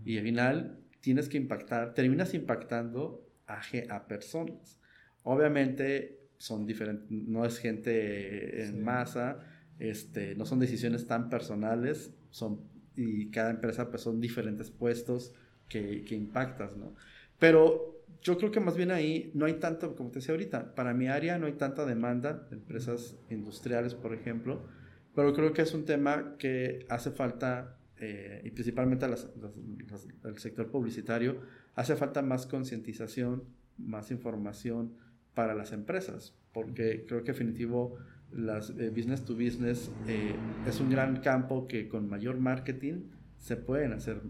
Y 0.06 0.18
al 0.18 0.24
final 0.24 0.87
tienes 1.08 1.30
que 1.30 1.38
impactar, 1.38 1.94
terminas 1.94 2.34
impactando 2.34 3.26
a, 3.48 3.62
a 3.92 4.08
personas. 4.08 4.78
Obviamente 5.24 6.20
son 6.38 6.66
diferentes, 6.66 7.10
no 7.10 7.46
es 7.46 7.60
gente 7.60 8.66
en 8.66 8.84
masa, 8.84 9.40
este, 9.80 10.36
no 10.36 10.46
son 10.46 10.60
decisiones 10.60 11.08
tan 11.08 11.30
personales, 11.30 12.14
son, 12.30 12.60
y 12.98 13.30
cada 13.30 13.52
empresa 13.52 13.90
pues 13.90 14.02
son 14.02 14.20
diferentes 14.20 14.70
puestos 14.70 15.34
que, 15.70 16.04
que 16.04 16.14
impactas, 16.14 16.76
¿no? 16.76 16.94
Pero 17.40 18.04
yo 18.22 18.38
creo 18.38 18.52
que 18.52 18.60
más 18.60 18.76
bien 18.76 18.92
ahí 18.92 19.32
no 19.34 19.46
hay 19.46 19.54
tanto, 19.62 19.96
como 19.96 20.12
te 20.12 20.20
decía 20.20 20.34
ahorita, 20.34 20.76
para 20.76 20.94
mi 20.94 21.08
área 21.08 21.38
no 21.38 21.46
hay 21.46 21.54
tanta 21.54 21.86
demanda 21.86 22.34
de 22.34 22.58
empresas 22.58 23.16
industriales, 23.30 23.96
por 23.96 24.14
ejemplo, 24.14 24.68
pero 25.16 25.32
creo 25.34 25.54
que 25.54 25.62
es 25.62 25.74
un 25.74 25.86
tema 25.86 26.36
que 26.38 26.86
hace 26.90 27.12
falta 27.12 27.77
eh, 28.00 28.42
y 28.44 28.52
principalmente 28.52 29.06
al 29.06 30.38
sector 30.38 30.70
publicitario, 30.70 31.42
hace 31.76 31.96
falta 31.96 32.22
más 32.22 32.46
concientización, 32.46 33.44
más 33.78 34.12
información 34.12 34.94
para 35.34 35.56
las 35.56 35.72
empresas, 35.72 36.36
porque 36.54 37.06
creo 37.08 37.24
que 37.24 37.32
definitivo 37.32 37.98
las 38.32 38.70
eh, 38.72 38.90
business 38.90 39.24
to 39.24 39.34
business 39.34 39.90
eh, 40.08 40.36
es 40.68 40.80
un 40.80 40.92
gran 40.92 41.22
campo 41.22 41.68
que 41.68 41.88
con 41.88 42.08
mayor 42.08 42.38
marketing 42.38 43.04
se 43.40 43.56
pueden 43.56 43.94
hacer 43.94 44.22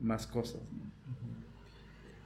más 0.00 0.26
cosas. 0.26 0.60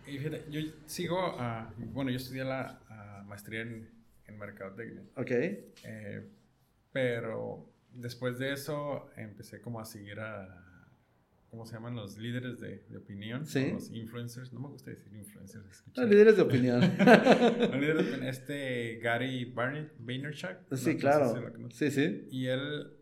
Y 0.07 0.18
fíjate, 0.18 0.44
yo 0.51 0.61
sigo, 0.86 1.18
a, 1.38 1.72
bueno, 1.92 2.11
yo 2.11 2.16
estudié 2.16 2.44
la 2.44 2.80
maestría 3.26 3.62
en, 3.62 3.88
en 4.26 4.38
mercadotecnia. 4.38 5.03
Ok. 5.16 5.30
pero 6.92 7.70
después 7.92 8.38
de 8.38 8.53
eso 8.53 9.11
empecé 9.16 9.61
como 9.61 9.80
a 9.80 9.84
seguir 9.84 10.20
a 10.20 10.68
¿cómo 11.51 11.66
se 11.66 11.74
llaman? 11.74 11.94
Los 11.94 12.18
líderes 12.18 12.61
de, 12.61 12.84
de 12.88 12.99
opinión. 12.99 13.46
Sí. 13.46 13.70
Los 13.72 13.90
influencers. 13.90 14.53
No 14.53 14.61
me 14.61 14.68
gusta 14.68 14.90
decir 14.90 15.12
influencers. 15.14 15.84
Los 15.94 16.09
líderes 16.09 16.36
de 16.36 16.42
opinión. 16.42 16.80
los 16.99 17.80
líderes 17.80 17.96
de 17.96 18.12
opinión. 18.12 18.24
Este 18.24 18.99
Gary 19.03 19.44
Vaynerchuk. 19.46 20.74
Sí, 20.74 20.96
claro. 20.96 21.53
sí, 21.70 21.90
sí. 21.90 22.28
Y 22.30 22.46
él, 22.46 22.92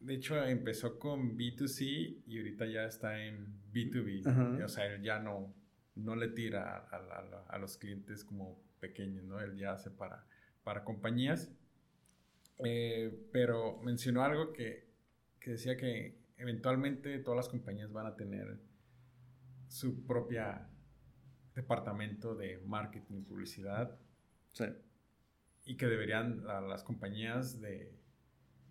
de 0.00 0.14
hecho, 0.14 0.42
empezó 0.44 0.98
con 0.98 1.36
B2C 1.36 2.22
y 2.26 2.38
ahorita 2.38 2.66
ya 2.66 2.84
está 2.84 3.24
en 3.24 3.46
B2B. 3.72 4.64
O 4.64 4.68
sea, 4.68 4.86
él 4.86 5.02
ya 5.02 5.20
no, 5.20 5.54
no 5.94 6.16
le 6.16 6.28
tira 6.28 6.86
a, 6.90 6.96
a, 6.96 7.44
a, 7.48 7.58
los 7.58 7.76
clientes 7.76 8.24
como 8.24 8.60
pequeños, 8.80 9.24
¿no? 9.24 9.40
Él 9.40 9.56
ya 9.56 9.72
hace 9.72 9.90
para, 9.90 10.26
para 10.64 10.84
compañías. 10.84 11.52
Eh, 12.64 13.28
pero 13.32 13.78
mencionó 13.82 14.24
algo 14.24 14.52
que, 14.52 14.88
que 15.40 15.52
decía 15.52 15.76
que 15.76 16.25
eventualmente 16.36 17.18
todas 17.18 17.36
las 17.36 17.48
compañías 17.48 17.92
van 17.92 18.06
a 18.06 18.16
tener 18.16 18.58
su 19.68 20.04
propia 20.06 20.68
departamento 21.54 22.34
de 22.34 22.58
marketing 22.58 23.16
y 23.16 23.22
publicidad. 23.22 23.98
Sí. 24.52 24.66
Y 25.64 25.76
que 25.76 25.86
deberían, 25.86 26.44
las 26.44 26.84
compañías 26.84 27.60
de 27.60 27.92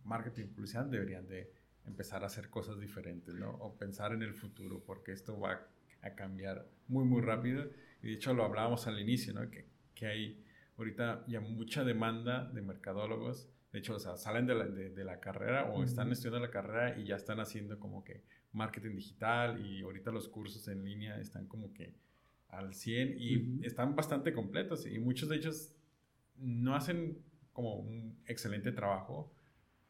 marketing 0.03 0.43
y 0.43 0.47
publicidad 0.47 0.85
deberían 0.85 1.27
de 1.27 1.51
empezar 1.85 2.23
a 2.23 2.27
hacer 2.27 2.49
cosas 2.49 2.79
diferentes, 2.79 3.35
¿no? 3.35 3.51
O 3.51 3.77
pensar 3.77 4.13
en 4.13 4.21
el 4.21 4.33
futuro, 4.33 4.83
porque 4.85 5.11
esto 5.11 5.39
va 5.39 5.67
a 6.01 6.15
cambiar 6.15 6.67
muy, 6.87 7.03
muy 7.03 7.21
rápido. 7.21 7.69
Y 8.01 8.07
de 8.07 8.13
hecho 8.13 8.33
lo 8.33 8.45
hablábamos 8.45 8.87
al 8.87 8.99
inicio, 8.99 9.33
¿no? 9.33 9.49
Que, 9.49 9.67
que 9.93 10.07
hay 10.07 10.45
ahorita 10.77 11.25
ya 11.27 11.41
mucha 11.41 11.83
demanda 11.83 12.49
de 12.51 12.61
mercadólogos 12.61 13.49
de 13.75 13.79
hecho, 13.79 13.95
o 13.95 13.99
sea, 13.99 14.15
salen 14.15 14.47
de 14.47 14.55
la, 14.55 14.65
de, 14.67 15.03
la 15.03 15.19
carrera 15.19 15.65
o 15.65 15.83
están 15.83 16.09
estudiando 16.09 16.39
la 16.39 16.49
carrera 16.49 16.97
y 16.97 17.03
ya 17.03 17.17
están 17.17 17.41
haciendo 17.41 17.77
como 17.77 18.05
que 18.05 18.23
marketing 18.53 18.95
digital 18.95 19.59
y 19.65 19.81
ahorita 19.81 20.11
los 20.11 20.29
cursos 20.29 20.65
en 20.69 20.85
línea 20.85 21.19
están 21.19 21.45
como 21.45 21.73
que 21.73 21.93
al 22.47 22.73
100 22.73 23.17
y 23.19 23.65
están 23.65 23.93
bastante 23.93 24.31
completos 24.31 24.87
y 24.87 24.97
muchos 24.97 25.27
de 25.27 25.35
ellos 25.35 25.75
no 26.37 26.73
hacen 26.73 27.17
como 27.51 27.75
un 27.75 28.17
excelente 28.27 28.71
trabajo, 28.71 29.35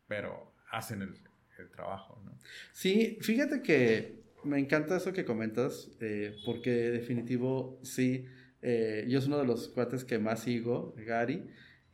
pero 0.08 0.56
hacen 0.72 1.04
el, 1.04 1.14
el 1.60 1.70
trabajo, 1.70 2.20
¿no? 2.26 2.36
Sí, 2.72 3.20
fíjate 3.22 3.62
que 3.62 4.24
me 4.44 4.58
encanta 4.58 4.98
eso 4.98 5.14
que 5.14 5.26
comentas, 5.26 5.92
eh, 6.00 6.36
porque 6.44 6.72
definitivo, 6.72 7.80
sí, 7.84 8.26
eh, 8.64 9.06
yo 9.08 9.20
es 9.20 9.28
uno 9.28 9.38
de 9.38 9.46
los 9.46 9.68
cuates 9.68 10.04
que 10.04 10.18
más 10.18 10.40
sigo, 10.40 10.96
Gary, 10.98 11.48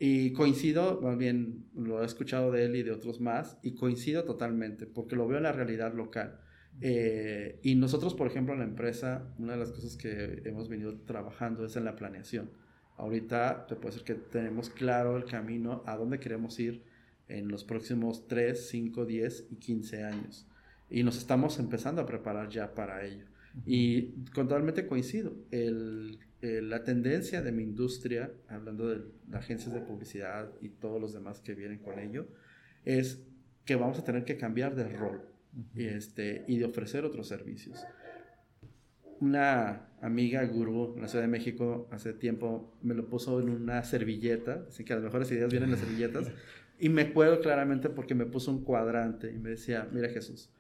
Y 0.04 0.34
coincido, 0.34 0.99
más 0.99 1.16
bien 1.16 1.66
lo 1.76 2.02
he 2.02 2.06
escuchado 2.08 2.52
de 2.52 2.66
él 2.66 2.76
y 2.76 2.82
de 2.82 2.89
otros 2.89 3.22
más, 3.22 3.60
y 3.62 3.76
coincido 3.76 4.24
totalmente, 4.24 4.88
porque 4.88 5.16
lo 5.16 5.28
veo 5.28 5.38
en 5.38 5.43
la 5.43 5.52
realidad 5.52 5.93
local. 5.93 6.39
Eh, 6.82 7.60
y 7.62 7.76
nosotros, 7.76 8.16
por 8.16 8.26
ejemplo, 8.26 8.54
en 8.54 8.62
la 8.62 8.66
empresa, 8.66 9.32
una 9.38 9.52
de 9.52 9.60
las 9.60 9.72
cosas 9.72 9.97
que 9.97 10.41
hemos 10.43 10.70
venido 10.70 10.97
trabajando 11.02 11.64
es 11.66 11.76
en 11.76 11.86
la 11.86 11.95
planeación. 11.95 12.49
Ahorita 12.97 13.68
te 13.68 13.76
puedo 13.76 13.89
decir 13.91 14.04
que 14.04 14.16
tenemos 14.16 14.72
claro 14.72 15.18
el 15.18 15.26
camino 15.26 15.84
a 15.86 15.95
dónde 15.97 16.20
queremos 16.20 16.60
ir 16.60 16.82
en 17.28 17.49
los 17.49 17.64
próximos 17.64 18.28
3, 18.28 18.70
5, 18.70 19.06
10 19.06 19.49
y 19.52 19.56
15 19.58 20.04
años. 20.04 20.47
Y 20.89 21.04
nos 21.04 21.20
estamos 21.20 21.60
empezando 21.60 22.02
a 22.02 22.08
preparar 22.08 22.49
ya 22.49 22.74
para 22.74 23.06
ello. 23.06 23.26
Y 23.68 24.14
totalmente 24.34 24.88
coincido. 24.88 25.32
El, 25.52 26.18
la 26.42 26.84
tendencia 26.84 27.42
de 27.42 27.52
mi 27.52 27.64
industria, 27.64 28.32
hablando 28.48 28.88
de, 28.88 29.02
agencias 29.34 29.74
de 29.74 29.82
publicidad 29.82 30.52
y 30.60 30.70
todos 30.70 31.00
los 31.00 31.14
demás 31.14 31.39
que 31.39 31.54
vienen 31.54 31.80
con 31.80 32.00
ello, 32.00 32.28
es 32.84 33.24
que 33.66 33.76
vamos 33.76 34.00
a 34.00 34.04
tener 34.04 34.26
que 34.26 34.38
cambiar 34.38 34.76
de 34.76 34.89
rol 34.89 35.22
y, 35.76 35.86
este, 35.86 36.44
y 36.48 36.58
de 36.58 36.66
ofrecer 36.66 37.06
otros 37.06 37.28
servicios. 37.28 37.86
Una 39.20 39.88
amiga 40.02 40.44
gurú 40.46 40.94
en 40.96 41.02
la 41.04 41.08
Ciudad 41.08 41.24
de 41.24 41.30
México 41.30 41.88
hace 41.92 42.14
tiempo 42.14 42.76
me 42.82 42.96
lo 42.96 43.08
puso 43.08 43.39
en 43.39 43.50
una 43.50 43.84
servilleta, 43.84 44.66
así 44.68 44.84
que 44.84 44.96
las 44.96 45.04
mejores 45.04 45.32
ideas 45.32 45.52
vienen 45.52 45.70
en 45.70 45.76
las 45.76 45.80
servilletas, 45.82 46.32
y 46.80 46.89
me 46.89 47.04
acuerdo 47.04 47.39
claramente 47.39 47.89
porque 47.89 48.16
me 48.16 48.26
puso 48.26 48.50
un 48.52 48.64
cuadrante 48.64 49.32
y 49.32 49.38
me 49.38 49.52
decía, 49.52 49.88
mira 49.92 50.10
Jesús, 50.10 50.52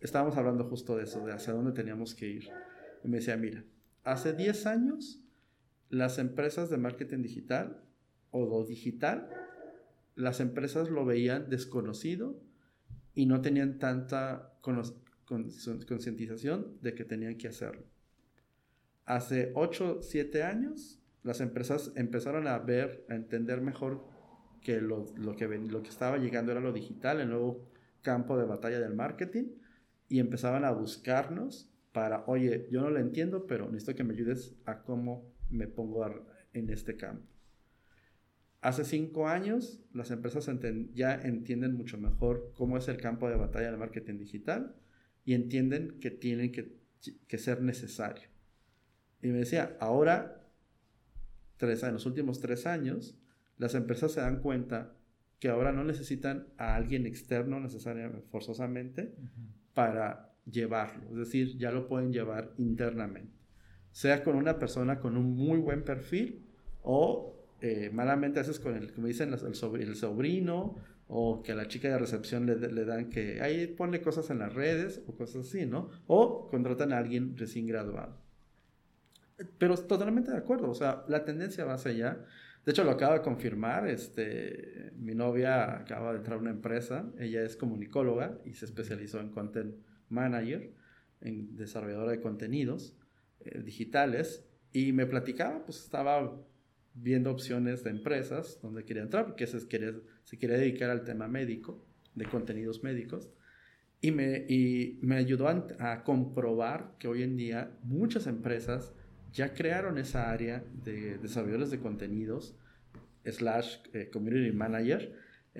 estábamos 0.00 0.34
hablando 0.38 0.64
justo 0.64 0.96
de 0.96 1.04
eso, 1.04 1.26
de 1.26 1.32
hacia 1.34 1.52
dónde 1.52 1.72
teníamos 1.72 2.14
que 2.14 2.26
ir. 2.26 2.48
Y 3.04 3.08
me 3.08 3.18
decía, 3.18 3.36
mira, 3.36 3.62
hace 4.12 4.32
10 4.32 4.66
años 4.66 5.20
las 5.90 6.18
empresas 6.18 6.70
de 6.70 6.78
marketing 6.78 7.22
digital 7.22 7.82
o 8.30 8.64
digital, 8.64 9.28
las 10.14 10.40
empresas 10.40 10.90
lo 10.90 11.04
veían 11.04 11.48
desconocido 11.48 12.40
y 13.14 13.26
no 13.26 13.40
tenían 13.40 13.78
tanta 13.78 14.54
concientización 15.26 16.78
de 16.82 16.94
que 16.94 17.04
tenían 17.04 17.36
que 17.36 17.48
hacerlo. 17.48 17.84
Hace 19.04 19.52
8, 19.54 20.00
7 20.02 20.42
años, 20.42 21.00
las 21.22 21.40
empresas 21.40 21.92
empezaron 21.96 22.46
a 22.46 22.58
ver, 22.58 23.04
a 23.08 23.14
entender 23.14 23.60
mejor 23.60 24.06
que 24.62 24.80
lo, 24.80 25.06
que 25.36 25.48
lo 25.48 25.82
que 25.82 25.88
estaba 25.88 26.18
llegando 26.18 26.52
era 26.52 26.60
lo 26.60 26.72
digital, 26.72 27.20
el 27.20 27.30
nuevo 27.30 27.68
campo 28.02 28.38
de 28.38 28.44
batalla 28.44 28.80
del 28.80 28.94
marketing 28.94 29.44
y 30.08 30.20
empezaban 30.20 30.64
a 30.64 30.70
buscarnos 30.70 31.70
para, 31.92 32.24
oye, 32.26 32.68
yo 32.70 32.80
no 32.80 32.90
lo 32.90 32.98
entiendo, 32.98 33.46
pero 33.46 33.66
necesito 33.66 33.94
que 33.94 34.04
me 34.04 34.14
ayudes 34.14 34.54
a 34.64 34.82
cómo 34.82 35.32
me 35.50 35.66
pongo 35.66 36.06
en 36.52 36.70
este 36.70 36.96
campo. 36.96 37.26
Hace 38.60 38.84
cinco 38.84 39.28
años, 39.28 39.80
las 39.92 40.10
empresas 40.10 40.50
ya 40.94 41.14
entienden 41.14 41.74
mucho 41.74 41.96
mejor 41.96 42.52
cómo 42.56 42.76
es 42.76 42.88
el 42.88 42.96
campo 42.96 43.28
de 43.28 43.36
batalla 43.36 43.70
del 43.70 43.78
marketing 43.78 44.18
digital 44.18 44.74
y 45.24 45.34
entienden 45.34 46.00
que 46.00 46.10
tienen 46.10 46.50
que, 46.50 46.76
que 47.28 47.38
ser 47.38 47.62
necesario. 47.62 48.28
Y 49.22 49.28
me 49.28 49.38
decía, 49.38 49.76
ahora, 49.80 50.44
tres, 51.56 51.82
en 51.84 51.94
los 51.94 52.06
últimos 52.06 52.40
tres 52.40 52.66
años, 52.66 53.16
las 53.58 53.74
empresas 53.74 54.12
se 54.12 54.20
dan 54.20 54.40
cuenta 54.40 54.96
que 55.38 55.48
ahora 55.48 55.72
no 55.72 55.84
necesitan 55.84 56.48
a 56.56 56.74
alguien 56.74 57.06
externo 57.06 57.60
necesariamente, 57.60 58.26
forzosamente, 58.28 59.14
para 59.72 60.27
llevarlo. 60.50 61.10
Es 61.10 61.16
decir, 61.16 61.56
ya 61.58 61.70
lo 61.70 61.86
pueden 61.88 62.12
llevar 62.12 62.52
internamente. 62.58 63.32
Sea 63.90 64.22
con 64.22 64.36
una 64.36 64.58
persona 64.58 65.00
con 65.00 65.16
un 65.16 65.34
muy 65.34 65.58
buen 65.58 65.82
perfil 65.82 66.44
o 66.82 67.34
eh, 67.60 67.90
malamente 67.92 68.40
haces 68.40 68.60
con 68.60 68.76
el, 68.76 68.92
como 68.92 69.08
dicen, 69.08 69.32
el, 69.32 69.94
sobrino 69.96 70.76
o 71.08 71.42
que 71.42 71.52
a 71.52 71.54
la 71.56 71.66
chica 71.66 71.88
de 71.88 71.98
recepción 71.98 72.46
le, 72.46 72.56
le, 72.56 72.84
dan 72.84 73.10
que 73.10 73.40
ahí 73.40 73.66
ponle 73.66 74.00
cosas 74.00 74.30
en 74.30 74.38
las 74.38 74.54
redes 74.54 75.02
o 75.06 75.16
cosas 75.16 75.46
así, 75.46 75.66
¿no? 75.66 75.90
O 76.06 76.48
contratan 76.48 76.92
a 76.92 76.98
alguien 76.98 77.36
recién 77.36 77.66
graduado. 77.66 78.16
Pero 79.58 79.76
totalmente 79.76 80.30
de 80.30 80.36
acuerdo, 80.36 80.70
o 80.70 80.74
sea, 80.74 81.04
la 81.08 81.24
tendencia 81.24 81.64
va 81.64 81.74
hacia 81.74 81.92
allá. 81.92 82.24
De 82.64 82.72
hecho, 82.72 82.84
lo 82.84 82.90
acaba 82.90 83.14
de 83.14 83.22
confirmar. 83.22 83.88
Este, 83.88 84.92
mi 84.96 85.14
novia 85.14 85.78
acaba 85.78 86.12
de 86.12 86.18
entrar 86.18 86.38
a 86.38 86.40
una 86.40 86.50
empresa. 86.50 87.10
Ella 87.18 87.42
es 87.42 87.56
comunicóloga 87.56 88.38
y 88.44 88.54
se 88.54 88.64
especializó 88.66 89.20
en 89.20 89.30
content 89.30 89.74
manager, 90.08 90.72
en 91.20 91.56
desarrolladora 91.56 92.12
de 92.12 92.20
contenidos 92.20 92.96
eh, 93.40 93.62
digitales. 93.62 94.44
Y 94.72 94.92
me 94.92 95.06
platicaba, 95.06 95.64
pues 95.64 95.78
estaba 95.78 96.40
viendo 96.94 97.30
opciones 97.30 97.84
de 97.84 97.90
empresas 97.90 98.58
donde 98.62 98.84
quería 98.84 99.02
entrar, 99.02 99.26
porque 99.26 99.46
se 99.46 99.66
quería, 99.68 99.94
se 100.24 100.38
quería 100.38 100.58
dedicar 100.58 100.90
al 100.90 101.04
tema 101.04 101.28
médico, 101.28 101.84
de 102.14 102.26
contenidos 102.26 102.82
médicos. 102.82 103.30
Y 104.00 104.12
me, 104.12 104.44
y 104.48 104.98
me 105.02 105.16
ayudó 105.16 105.48
a, 105.48 105.66
a 105.78 106.04
comprobar 106.04 106.94
que 106.98 107.08
hoy 107.08 107.22
en 107.22 107.36
día 107.36 107.76
muchas 107.82 108.26
empresas 108.26 108.92
ya 109.32 109.54
crearon 109.54 109.98
esa 109.98 110.30
área 110.30 110.64
de 110.84 111.18
desarrolladores 111.18 111.70
de 111.70 111.80
contenidos, 111.80 112.56
slash 113.24 113.78
eh, 113.92 114.10
community 114.12 114.52
manager, 114.52 115.14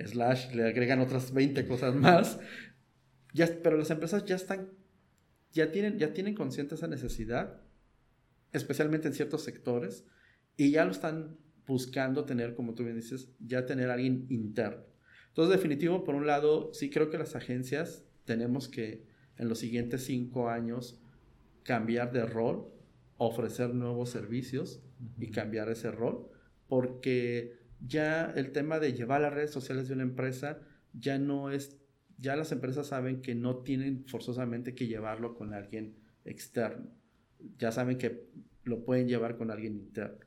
slash 0.05 0.53
le 0.53 0.67
agregan 0.67 0.99
otras 0.99 1.33
20 1.33 1.67
cosas 1.67 1.95
más, 1.95 2.39
ya, 3.33 3.49
pero 3.63 3.77
las 3.77 3.89
empresas 3.91 4.25
ya 4.25 4.35
están, 4.35 4.69
ya 5.51 5.71
tienen, 5.71 5.97
ya 5.97 6.13
tienen 6.13 6.35
consciente 6.35 6.75
esa 6.75 6.87
necesidad, 6.87 7.61
especialmente 8.51 9.07
en 9.07 9.13
ciertos 9.13 9.43
sectores, 9.43 10.05
y 10.57 10.71
ya 10.71 10.85
lo 10.85 10.91
están 10.91 11.37
buscando 11.65 12.25
tener, 12.25 12.55
como 12.55 12.73
tú 12.73 12.83
bien 12.83 12.95
dices, 12.95 13.31
ya 13.39 13.65
tener 13.65 13.89
a 13.89 13.93
alguien 13.93 14.25
interno. 14.29 14.83
Entonces, 15.27 15.55
definitivo, 15.55 16.03
por 16.03 16.15
un 16.15 16.25
lado, 16.25 16.73
sí 16.73 16.89
creo 16.89 17.09
que 17.09 17.17
las 17.17 17.35
agencias 17.35 18.03
tenemos 18.25 18.67
que 18.67 19.07
en 19.37 19.47
los 19.47 19.59
siguientes 19.59 20.03
cinco 20.03 20.49
años 20.49 20.99
cambiar 21.63 22.11
de 22.11 22.25
rol 22.25 22.73
ofrecer 23.17 23.73
nuevos 23.73 24.09
servicios 24.09 24.81
y 25.19 25.29
cambiar 25.29 25.69
ese 25.69 25.91
rol, 25.91 26.29
porque 26.67 27.59
ya 27.85 28.31
el 28.35 28.51
tema 28.51 28.79
de 28.79 28.93
llevar 28.93 29.21
las 29.21 29.33
redes 29.33 29.51
sociales 29.51 29.87
de 29.87 29.93
una 29.93 30.03
empresa 30.03 30.59
ya 30.93 31.19
no 31.19 31.51
es, 31.51 31.78
ya 32.19 32.35
las 32.35 32.51
empresas 32.51 32.87
saben 32.87 33.21
que 33.21 33.35
no 33.35 33.57
tienen 33.57 34.05
forzosamente 34.05 34.75
que 34.75 34.87
llevarlo 34.87 35.35
con 35.35 35.53
alguien 35.53 35.95
externo, 36.25 36.89
ya 37.57 37.71
saben 37.71 37.97
que 37.97 38.27
lo 38.63 38.83
pueden 38.83 39.07
llevar 39.07 39.37
con 39.37 39.51
alguien 39.51 39.75
interno. 39.75 40.25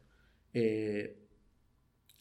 Eh, 0.55 1.19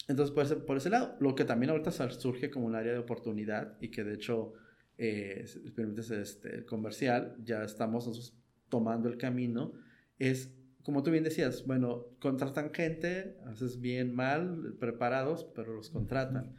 entonces, 0.08 0.34
por 0.34 0.44
ese, 0.44 0.56
por 0.56 0.76
ese 0.76 0.90
lado, 0.90 1.16
lo 1.20 1.34
que 1.34 1.44
también 1.44 1.70
ahorita 1.70 1.90
surge 2.10 2.50
como 2.50 2.66
un 2.66 2.74
área 2.74 2.92
de 2.92 2.98
oportunidad 2.98 3.76
y 3.80 3.88
que 3.88 4.04
de 4.04 4.14
hecho, 4.14 4.52
eh, 4.98 5.44
este, 5.44 6.54
el 6.54 6.66
comercial, 6.66 7.36
ya 7.42 7.62
estamos 7.64 8.34
tomando 8.68 9.08
el 9.08 9.16
camino, 9.16 9.72
es 10.18 10.54
como 10.82 11.02
tú 11.02 11.10
bien 11.10 11.24
decías, 11.24 11.64
bueno, 11.64 12.06
contratan 12.18 12.72
gente, 12.74 13.36
haces 13.46 13.80
bien, 13.80 14.14
mal, 14.14 14.74
preparados, 14.80 15.44
pero 15.54 15.74
los 15.74 15.90
contratan. 15.90 16.56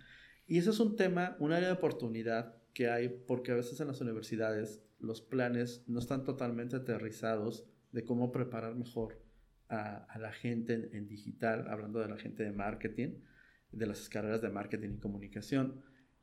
Y 0.48 0.58
eso 0.58 0.72
es 0.72 0.80
un 0.80 0.96
tema, 0.96 1.36
un 1.40 1.52
área 1.52 1.68
de 1.68 1.74
oportunidad 1.74 2.63
que 2.74 2.90
hay 2.90 3.10
porque 3.10 3.52
a 3.52 3.56
veces 3.56 3.80
en 3.80 3.88
las 3.88 4.02
universidades 4.02 4.84
los 5.00 5.22
planes 5.22 5.84
no 5.88 6.00
están 6.00 6.24
totalmente 6.24 6.76
aterrizados 6.76 7.66
de 7.92 8.04
cómo 8.04 8.32
preparar 8.32 8.76
mejor 8.76 9.22
a, 9.70 10.20
la 10.20 10.32
gente 10.32 10.90
en, 10.94 11.08
digital, 11.08 11.68
hablando 11.68 12.00
de 12.00 12.08
la 12.08 12.18
gente 12.18 12.44
de 12.44 12.52
marketing, 12.52 13.20
de 13.72 13.86
las 13.88 14.08
carreras 14.08 14.42
de 14.42 14.50
marketing 14.50 14.96
y 14.96 15.00
comunicación. 15.00 15.82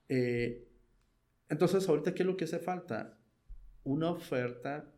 Eh, 0.08 0.68
entonces, 1.48 1.88
ahorita, 1.88 2.14
¿qué 2.14 2.22
es 2.22 2.26
lo 2.26 2.36
que 2.36 2.44
hace 2.44 2.60
falta? 2.60 3.18
Una 3.82 4.10
oferta 4.10 4.92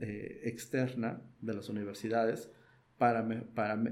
eh, 0.00 0.42
externa 0.44 1.22
de 1.40 1.54
las 1.54 1.68
universidades 1.68 2.50
para, 2.98 3.26
para 3.54 3.82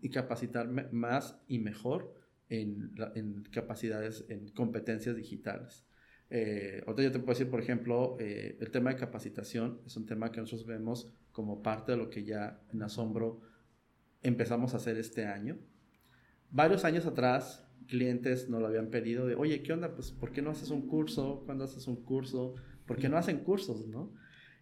y 0.00 0.10
capacitar 0.10 0.68
más 0.92 1.40
y 1.46 1.58
mejor 1.58 2.17
en, 2.48 2.92
en, 3.14 3.42
capacidades, 3.50 4.24
en 4.28 4.48
competencias 4.50 5.16
digitales. 5.16 5.84
Eh, 6.30 6.82
ahorita 6.86 7.02
yo 7.02 7.12
te 7.12 7.18
puedo 7.18 7.32
decir, 7.32 7.50
por 7.50 7.60
ejemplo, 7.60 8.16
eh, 8.20 8.56
el 8.60 8.70
tema 8.70 8.90
de 8.90 8.96
capacitación 8.96 9.80
es 9.86 9.96
un 9.96 10.06
tema 10.06 10.30
que 10.30 10.40
nosotros 10.40 10.66
vemos 10.66 11.12
como 11.32 11.62
parte 11.62 11.92
de 11.92 11.98
lo 11.98 12.10
que 12.10 12.24
ya 12.24 12.60
en 12.72 12.82
Asombro 12.82 13.40
empezamos 14.22 14.74
a 14.74 14.78
hacer 14.78 14.98
este 14.98 15.26
año. 15.26 15.58
Varios 16.50 16.84
años 16.84 17.06
atrás, 17.06 17.66
clientes 17.86 18.48
nos 18.48 18.60
lo 18.60 18.66
habían 18.66 18.88
pedido 18.88 19.26
de, 19.26 19.34
oye, 19.34 19.62
¿qué 19.62 19.72
onda? 19.72 19.94
Pues, 19.94 20.10
¿por 20.10 20.32
qué 20.32 20.42
no 20.42 20.50
haces 20.50 20.70
un 20.70 20.86
curso? 20.86 21.42
¿Cuándo 21.46 21.64
haces 21.64 21.86
un 21.86 22.04
curso? 22.04 22.54
¿Por 22.86 22.98
qué 22.98 23.08
no 23.08 23.16
hacen 23.18 23.38
cursos, 23.38 23.86
no? 23.86 24.12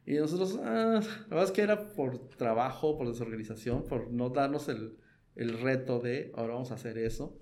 Y 0.05 0.15
nosotros, 0.15 0.59
ah, 0.63 1.01
la 1.01 1.29
verdad 1.29 1.45
es 1.45 1.51
que 1.51 1.63
era 1.63 1.89
por 1.89 2.29
trabajo, 2.37 2.97
por 2.97 3.09
desorganización, 3.09 3.85
por 3.85 4.13
no 4.13 4.31
darnos 4.31 4.69
el, 4.69 4.97
el 5.35 5.59
reto 5.59 5.99
de 5.99 6.33
ahora 6.37 6.55
vamos 6.55 6.71
a 6.71 6.75
hacer 6.75 6.97
eso. 6.99 7.41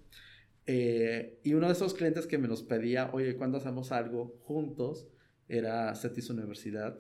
Eh, 0.66 1.40
y 1.42 1.54
uno 1.54 1.66
de 1.66 1.72
esos 1.72 1.94
clientes 1.94 2.26
que 2.26 2.38
me 2.38 2.48
nos 2.48 2.62
pedía, 2.62 3.10
oye, 3.12 3.36
¿cuándo 3.36 3.58
hacemos 3.58 3.92
algo 3.92 4.38
juntos? 4.42 5.08
Era 5.48 5.94
CETIS 5.94 6.30
Universidad. 6.30 6.98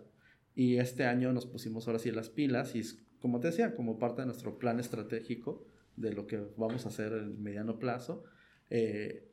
Y 0.54 0.76
este 0.76 1.04
año 1.04 1.32
nos 1.32 1.46
pusimos 1.46 1.86
ahora 1.86 1.98
sí 1.98 2.10
las 2.10 2.30
pilas 2.30 2.76
y 2.76 2.82
como 3.18 3.40
te 3.40 3.48
decía, 3.48 3.74
como 3.74 3.98
parte 3.98 4.22
de 4.22 4.26
nuestro 4.26 4.58
plan 4.58 4.78
estratégico, 4.78 5.66
de 5.96 6.12
lo 6.12 6.26
que 6.26 6.44
vamos 6.56 6.84
a 6.84 6.88
hacer 6.90 7.12
en 7.12 7.42
mediano 7.42 7.78
plazo, 7.78 8.24
eh, 8.68 9.30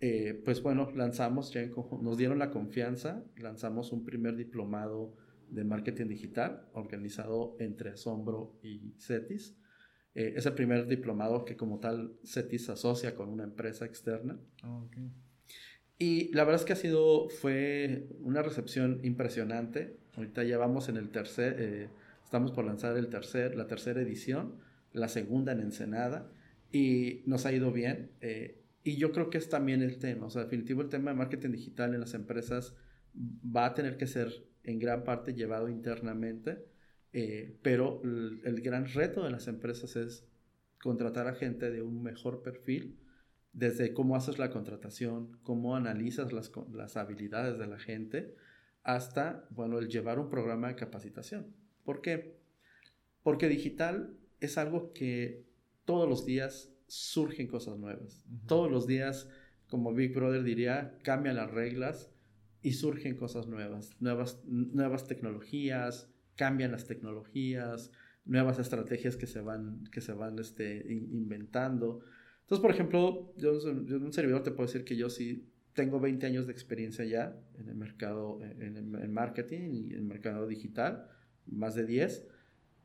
eh, 0.00 0.42
pues 0.44 0.62
bueno, 0.62 0.90
lanzamos, 0.94 1.50
ya 1.52 1.66
nos 2.02 2.18
dieron 2.18 2.38
la 2.38 2.50
confianza, 2.50 3.24
lanzamos 3.36 3.92
un 3.92 4.04
primer 4.04 4.36
diplomado 4.36 5.16
de 5.48 5.64
marketing 5.64 6.08
digital 6.08 6.68
organizado 6.74 7.56
entre 7.60 7.90
Asombro 7.90 8.58
y 8.62 8.92
CETIS. 8.98 9.56
Eh, 10.14 10.34
es 10.36 10.46
el 10.46 10.54
primer 10.54 10.86
diplomado 10.86 11.44
que 11.44 11.56
como 11.56 11.80
tal 11.80 12.14
CETIS 12.24 12.70
asocia 12.70 13.14
con 13.14 13.28
una 13.28 13.44
empresa 13.44 13.84
externa. 13.84 14.38
Ah, 14.62 14.84
y 15.98 16.32
la 16.34 16.44
verdad 16.44 16.60
es 16.60 16.66
que 16.66 16.72
ha 16.72 16.76
sido, 16.76 17.28
fue 17.28 18.08
una 18.20 18.42
recepción 18.42 19.00
impresionante. 19.04 19.96
Ahorita 20.16 20.44
ya 20.44 20.58
vamos 20.58 20.88
en 20.88 20.96
el 20.96 21.10
tercer, 21.10 21.56
eh, 21.58 21.88
estamos 22.22 22.52
por 22.52 22.64
lanzar 22.64 22.96
el 22.96 23.08
tercer, 23.08 23.56
la 23.56 23.66
tercera 23.66 24.00
edición, 24.00 24.56
la 24.92 25.08
segunda 25.08 25.52
en 25.52 25.60
Ensenada, 25.60 26.30
y 26.72 27.22
nos 27.26 27.46
ha 27.46 27.52
ido 27.52 27.72
bien. 27.72 28.10
Eh, 28.20 28.60
y 28.82 28.96
yo 28.96 29.12
creo 29.12 29.30
que 29.30 29.38
es 29.38 29.48
también 29.48 29.82
el 29.82 29.98
tema, 29.98 30.26
o 30.26 30.30
sea, 30.30 30.42
definitivo 30.44 30.82
el 30.82 30.88
tema 30.88 31.10
de 31.10 31.16
marketing 31.16 31.50
digital 31.50 31.94
en 31.94 32.00
las 32.00 32.14
empresas 32.14 32.74
va 33.16 33.66
a 33.66 33.74
tener 33.74 33.96
que 33.96 34.06
ser 34.06 34.44
en 34.64 34.78
gran 34.78 35.04
parte 35.04 35.34
llevado 35.34 35.68
internamente, 35.68 36.64
eh, 37.14 37.56
pero 37.62 38.02
el, 38.02 38.40
el, 38.44 38.60
gran 38.60 38.86
reto 38.86 39.22
de 39.22 39.30
las 39.30 39.46
empresas 39.46 39.94
es 39.94 40.26
contratar 40.82 41.28
a 41.28 41.34
gente 41.34 41.70
de 41.70 41.80
un 41.80 42.02
mejor 42.02 42.42
perfil, 42.42 42.98
desde 43.52 43.94
cómo 43.94 44.16
haces 44.16 44.40
la 44.40 44.50
contratación, 44.50 45.38
cómo 45.44 45.76
analizas 45.76 46.32
las, 46.32 46.50
las 46.72 46.96
habilidades 46.96 47.56
de 47.56 47.68
la 47.68 47.78
gente, 47.78 48.34
hasta, 48.82 49.46
bueno, 49.50 49.78
el 49.78 49.88
llevar 49.88 50.18
un 50.18 50.28
programa 50.28 50.66
de 50.66 50.74
capacitación. 50.74 51.54
¿Por 51.84 52.00
qué? 52.00 52.36
Porque 53.22 53.48
digital 53.48 54.18
es 54.40 54.58
algo 54.58 54.92
que 54.92 55.46
todos 55.84 56.08
los 56.08 56.26
días 56.26 56.74
surgen 56.88 57.46
cosas 57.46 57.78
nuevas. 57.78 58.24
Todos 58.48 58.72
los 58.72 58.88
días, 58.88 59.30
como 59.68 59.94
Big 59.94 60.12
Brother 60.12 60.42
diría, 60.42 60.98
cambian 61.04 61.36
las 61.36 61.52
reglas 61.52 62.10
y 62.60 62.72
surgen 62.72 63.16
cosas 63.16 63.46
nuevas, 63.46 63.90
nuevas, 64.00 64.42
nuevas 64.46 65.06
tecnologías, 65.06 66.10
cambian 66.36 66.72
las 66.72 66.86
tecnologías, 66.86 67.90
nuevas 68.24 68.58
estrategias 68.58 69.16
que 69.16 69.26
se 69.26 69.40
van, 69.40 69.84
que 69.90 70.00
se 70.00 70.12
van 70.12 70.38
este, 70.38 70.84
inventando. 70.90 72.00
Entonces, 72.42 72.62
por 72.62 72.70
ejemplo, 72.70 73.32
yo, 73.36 73.58
yo, 73.84 73.96
un 73.98 74.12
servidor 74.12 74.42
te 74.42 74.50
puedo 74.50 74.66
decir 74.66 74.84
que 74.84 74.96
yo 74.96 75.10
sí 75.10 75.48
tengo 75.74 76.00
20 76.00 76.26
años 76.26 76.46
de 76.46 76.52
experiencia 76.52 77.04
ya 77.04 77.36
en 77.58 77.68
el 77.68 77.74
mercado, 77.74 78.40
en 78.42 78.76
el 78.76 79.08
marketing 79.08 79.70
y 79.72 79.92
en 79.92 79.98
el 79.98 80.04
mercado 80.04 80.46
digital, 80.46 81.08
más 81.46 81.74
de 81.74 81.84
10, 81.84 82.26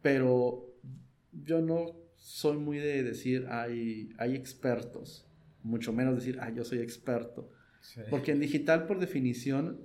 pero 0.01 0.75
yo 1.31 1.61
no 1.61 1.95
soy 2.15 2.57
muy 2.57 2.77
de 2.77 3.03
decir 3.03 3.47
hay, 3.49 4.09
hay 4.17 4.35
expertos, 4.35 5.27
mucho 5.63 5.93
menos 5.93 6.15
decir, 6.15 6.37
ah, 6.41 6.49
yo 6.49 6.63
soy 6.63 6.79
experto. 6.79 7.49
Porque 8.09 8.31
en 8.31 8.39
digital, 8.39 8.87
por 8.87 8.99
definición, 8.99 9.79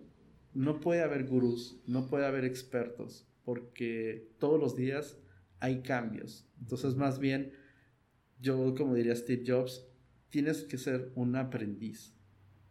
no 0.52 0.80
puede 0.80 1.02
haber 1.02 1.26
gurús, 1.26 1.80
no 1.86 2.08
puede 2.08 2.26
haber 2.26 2.44
expertos, 2.44 3.26
porque 3.44 4.28
todos 4.38 4.58
los 4.58 4.76
días 4.76 5.18
hay 5.60 5.82
cambios. 5.82 6.46
Entonces, 6.60 6.96
más 6.96 7.18
bien, 7.18 7.52
yo, 8.40 8.74
como 8.74 8.94
diría 8.94 9.14
Steve 9.14 9.44
Jobs, 9.46 9.86
tienes 10.30 10.64
que 10.64 10.78
ser 10.78 11.12
un 11.14 11.36
aprendiz. 11.36 12.14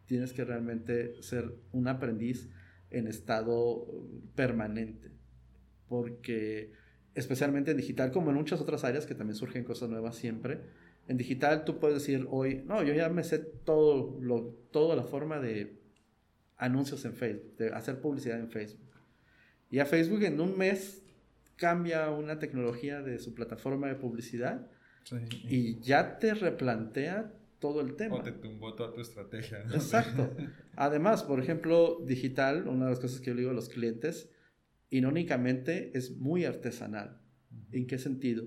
Tienes 0.06 0.32
que 0.32 0.44
realmente 0.44 1.22
ser 1.22 1.54
un 1.72 1.88
aprendiz 1.88 2.50
en 2.90 3.06
estado 3.06 3.86
permanente. 4.34 5.10
Porque 5.88 6.72
especialmente 7.14 7.70
en 7.70 7.76
digital, 7.76 8.10
como 8.10 8.30
en 8.30 8.36
muchas 8.36 8.60
otras 8.60 8.84
áreas 8.84 9.06
que 9.06 9.14
también 9.14 9.36
surgen 9.36 9.64
cosas 9.64 9.88
nuevas 9.88 10.16
siempre. 10.16 10.60
En 11.08 11.16
digital 11.16 11.64
tú 11.64 11.78
puedes 11.78 11.98
decir 11.98 12.26
hoy, 12.30 12.62
no, 12.66 12.82
yo 12.82 12.94
ya 12.94 13.08
me 13.08 13.24
sé 13.24 13.38
todo 13.38 14.18
lo, 14.20 14.42
toda 14.70 14.96
la 14.96 15.04
forma 15.04 15.38
de 15.38 15.80
anuncios 16.56 17.04
en 17.04 17.14
Facebook, 17.14 17.56
de 17.56 17.68
hacer 17.68 18.00
publicidad 18.00 18.38
en 18.38 18.48
Facebook. 18.48 18.93
Y 19.74 19.80
a 19.80 19.86
Facebook 19.86 20.22
en 20.22 20.40
un 20.40 20.56
mes 20.56 21.02
cambia 21.56 22.08
una 22.10 22.38
tecnología 22.38 23.02
de 23.02 23.18
su 23.18 23.34
plataforma 23.34 23.88
de 23.88 23.96
publicidad 23.96 24.70
y 25.50 25.80
ya 25.80 26.20
te 26.20 26.32
replantea 26.32 27.32
todo 27.58 27.80
el 27.80 27.96
tema. 27.96 28.14
O 28.14 28.22
te 28.22 28.30
tumbó 28.30 28.76
toda 28.76 28.94
tu 28.94 29.00
estrategia. 29.00 29.64
Exacto. 29.74 30.30
Además, 30.76 31.24
por 31.24 31.40
ejemplo, 31.40 32.00
digital, 32.06 32.68
una 32.68 32.84
de 32.84 32.90
las 32.90 33.00
cosas 33.00 33.18
que 33.18 33.30
yo 33.30 33.34
digo 33.34 33.50
a 33.50 33.52
los 33.52 33.68
clientes 33.68 34.30
irónicamente 34.90 35.90
es 35.98 36.18
muy 36.18 36.44
artesanal. 36.44 37.20
¿En 37.72 37.88
qué 37.88 37.98
sentido? 37.98 38.46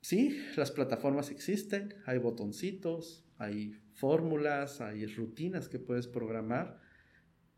Sí, 0.00 0.36
las 0.56 0.72
plataformas 0.72 1.30
existen, 1.30 1.94
hay 2.06 2.18
botoncitos, 2.18 3.24
hay 3.38 3.78
fórmulas, 3.92 4.80
hay 4.80 5.06
rutinas 5.06 5.68
que 5.68 5.78
puedes 5.78 6.08
programar, 6.08 6.80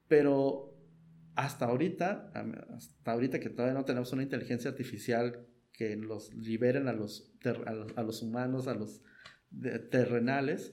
pero 0.09 0.74
hasta 1.35 1.67
ahorita, 1.67 2.33
hasta 2.77 3.13
ahorita 3.13 3.41
que 3.41 3.51
todavía 3.51 3.75
no 3.75 3.85
tenemos 3.85 4.13
una 4.13 4.23
inteligencia 4.23 4.71
artificial 4.71 5.47
que 5.73 5.97
los 5.97 6.33
liberen 6.35 6.89
a 6.89 6.93
los, 6.93 7.33
a 7.67 8.03
los, 8.03 8.23
humanos, 8.23 8.69
a 8.69 8.75
los 8.75 9.03
terrenales, 9.91 10.73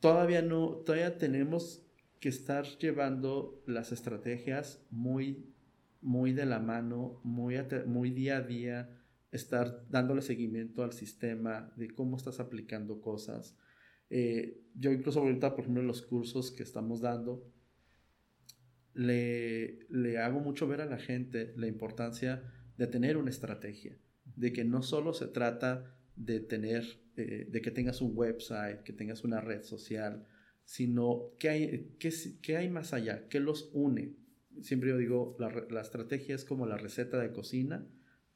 todavía 0.00 0.42
no, 0.42 0.82
todavía 0.84 1.18
tenemos 1.18 1.86
que 2.20 2.28
estar 2.28 2.64
llevando 2.78 3.62
las 3.66 3.92
estrategias 3.92 4.86
muy 4.90 5.54
muy 6.04 6.34
de 6.34 6.44
la 6.44 6.60
mano, 6.60 7.18
muy, 7.24 7.56
muy 7.86 8.10
día 8.10 8.36
a 8.36 8.42
día, 8.42 8.90
estar 9.32 9.86
dándole 9.88 10.20
seguimiento 10.20 10.84
al 10.84 10.92
sistema, 10.92 11.72
de 11.76 11.88
cómo 11.88 12.18
estás 12.18 12.40
aplicando 12.40 13.00
cosas. 13.00 13.56
Eh, 14.10 14.60
yo 14.74 14.92
incluso 14.92 15.20
ahorita, 15.20 15.56
por 15.56 15.60
ejemplo, 15.60 15.82
los 15.82 16.02
cursos 16.02 16.50
que 16.52 16.62
estamos 16.62 17.00
dando, 17.00 17.50
le, 18.94 19.80
le 19.90 20.18
hago 20.18 20.40
mucho 20.40 20.66
ver 20.66 20.80
a 20.80 20.86
la 20.86 20.98
gente 20.98 21.52
la 21.56 21.66
importancia 21.66 22.42
de 22.76 22.86
tener 22.86 23.16
una 23.16 23.30
estrategia, 23.30 23.98
de 24.36 24.52
que 24.52 24.64
no 24.64 24.82
solo 24.82 25.12
se 25.12 25.26
trata 25.26 25.96
de 26.16 26.40
tener, 26.40 26.84
eh, 27.16 27.46
de 27.50 27.60
que 27.60 27.70
tengas 27.70 28.00
un 28.00 28.12
website, 28.14 28.82
que 28.82 28.92
tengas 28.92 29.24
una 29.24 29.40
red 29.40 29.62
social, 29.62 30.26
sino 30.64 31.32
que 31.38 31.48
hay, 31.48 31.96
qué, 31.98 32.12
qué 32.40 32.56
hay 32.56 32.70
más 32.70 32.92
allá, 32.92 33.28
qué 33.28 33.40
los 33.40 33.70
une, 33.72 34.16
siempre 34.62 34.90
yo 34.90 34.98
digo, 34.98 35.36
la, 35.38 35.80
estrategia 35.80 36.34
es 36.34 36.44
como 36.44 36.66
la 36.66 36.76
receta 36.76 37.18
de 37.18 37.32
cocina. 37.32 37.86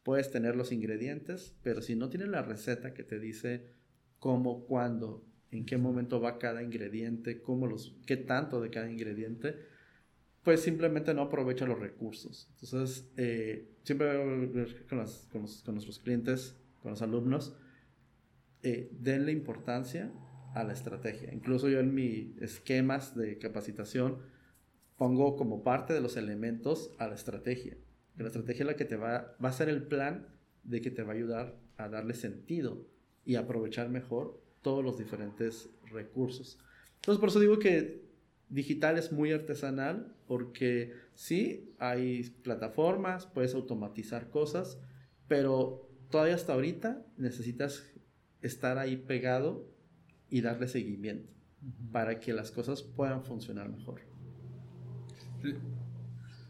Puedes 0.03 0.31
tener 0.31 0.57
los 0.57 0.73
ingredientes, 0.73 1.57
pero 1.63 1.83
si 1.83 1.97
no 1.97 2.09
tienes 2.09 2.29
la 2.29 2.43
receta 2.43 2.95
que 2.95 3.05
te 3.05 3.19
dice 3.19 3.67
cómo, 4.19 4.65
cuándo, 4.67 5.27
en 5.51 5.67
qué 5.67 5.77
momento 5.77 6.21
va 6.21 6.39
cada 6.39 6.63
ingrediente, 6.63 7.43
cómo 7.43 7.67
los, 7.67 7.97
qué 8.07 8.17
tanto 8.17 8.61
de 8.61 8.71
cada 8.71 8.91
ingrediente, 8.91 9.57
pues 10.49 10.63
simplemente 10.63 11.13
no 11.13 11.21
aprovecha 11.21 11.67
los 11.67 11.79
recursos. 11.79 12.49
Entonces, 12.63 13.07
eh, 13.19 13.69
siempre 13.83 14.17
con, 14.17 14.51
con, 14.89 15.47
con, 15.63 15.75
nuestros 15.75 15.99
clientes, 15.99 16.57
con 16.81 16.93
los 16.93 17.03
alumnos, 17.03 17.55
eh, 18.63 18.89
denle 18.99 19.33
importancia 19.33 20.11
a 20.55 20.65
la 20.65 20.73
estrategia. 20.73 21.35
Incluso 21.35 21.69
yo 21.69 21.81
en 21.81 21.93
mis 21.93 22.35
esquemas 22.41 23.15
de 23.15 23.37
capacitación, 23.37 24.23
pongo 24.97 25.37
como 25.37 25.63
parte 25.63 25.93
de 25.93 26.01
los 26.01 26.17
elementos 26.17 26.93
a 26.97 27.09
la 27.09 27.15
estrategia. 27.15 27.77
la 28.17 28.29
estrategia 28.29 28.63
es 28.63 28.69
la 28.69 28.77
que 28.77 28.87
te 28.87 28.97
va, 28.97 29.37
va 29.45 29.51
a 29.51 29.53
ser 29.53 29.69
el 29.69 29.83
plan 29.83 30.29
de 30.65 30.81
que 30.81 30.91
te 30.91 31.03
va 31.03 31.13
a 31.13 31.17
ayudar 31.17 31.61
a 31.77 31.91
darle 31.91 32.15
sentido 32.15 32.87
y 33.27 33.35
aprovechar 33.35 33.91
mejor 33.91 34.43
todos 34.63 34.83
los 34.83 34.97
diferentes 34.97 35.69
recursos. 35.93 36.59
Entonces, 36.95 37.21
por 37.21 37.29
eso 37.29 37.39
digo 37.39 37.59
que 37.59 38.08
digital 38.49 38.99
es 38.99 39.13
muy 39.13 39.33
artesanal, 39.33 40.15
porque 40.27 40.95
sí, 41.15 41.75
hay 41.79 42.31
plataformas, 42.43 43.27
puedes 43.27 43.55
automatizar 43.55 44.31
cosas, 44.31 44.79
pero 45.27 45.89
todavía 46.11 46.35
hasta 46.35 46.55
ahorita 46.55 47.05
necesitas 47.17 47.93
estar 48.43 48.79
ahí 48.79 48.97
pegado 48.97 49.69
y 50.31 50.41
darle 50.41 50.69
seguimiento 50.69 51.33
para 51.93 52.21
que 52.21 52.33
las 52.33 52.51
cosas 52.51 52.83
puedan 52.83 53.25
funcionar 53.25 53.69
mejor. 53.69 54.01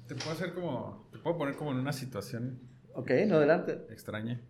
Te 0.06 0.14
puedo 0.14 0.30
hacer 0.30 0.54
como. 0.54 1.08
Te 1.12 1.18
puedo 1.18 1.36
poner 1.36 1.56
como 1.56 1.72
en 1.72 1.78
una 1.78 1.92
situación. 1.92 2.60
Ok, 2.94 3.10
no 3.26 3.36
adelante. 3.36 3.86
Extraña. 3.90 4.40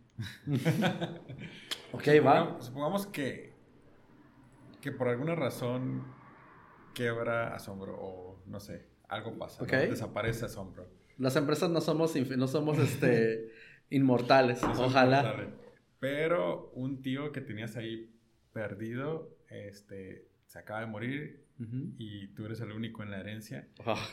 ok, 1.93 2.09
va. 2.25 2.57
Supongamos 2.61 3.07
que. 3.07 3.53
Que 4.81 4.93
por 4.93 5.09
alguna 5.09 5.35
razón 5.35 6.05
quebra 6.99 7.55
asombro 7.55 7.97
o 7.97 8.43
no 8.47 8.59
sé, 8.59 8.89
algo 9.09 9.39
pasa. 9.39 9.65
Desaparece 9.65 10.47
asombro. 10.47 10.89
Las 11.17 11.37
empresas 11.37 11.71
no 11.71 11.81
somos, 11.81 12.17
no 12.17 12.49
somos 12.49 12.77
este, 12.79 13.53
inmortales, 13.91 14.61
ojalá. 14.65 15.49
Pero 16.01 16.73
un 16.75 17.01
tío 17.01 17.31
que 17.31 17.41
tenías 17.41 17.77
ahí 17.77 18.13
perdido, 18.53 19.37
este, 19.49 20.27
se 20.47 20.59
acaba 20.59 20.81
de 20.81 20.87
morir 20.87 21.45
y 21.99 22.29
tú 22.35 22.47
eres 22.47 22.61
el 22.61 22.73
único 22.73 23.05
en 23.05 23.13
la 23.13 23.21
herencia. 23.21 23.69
Ah. 23.87 24.05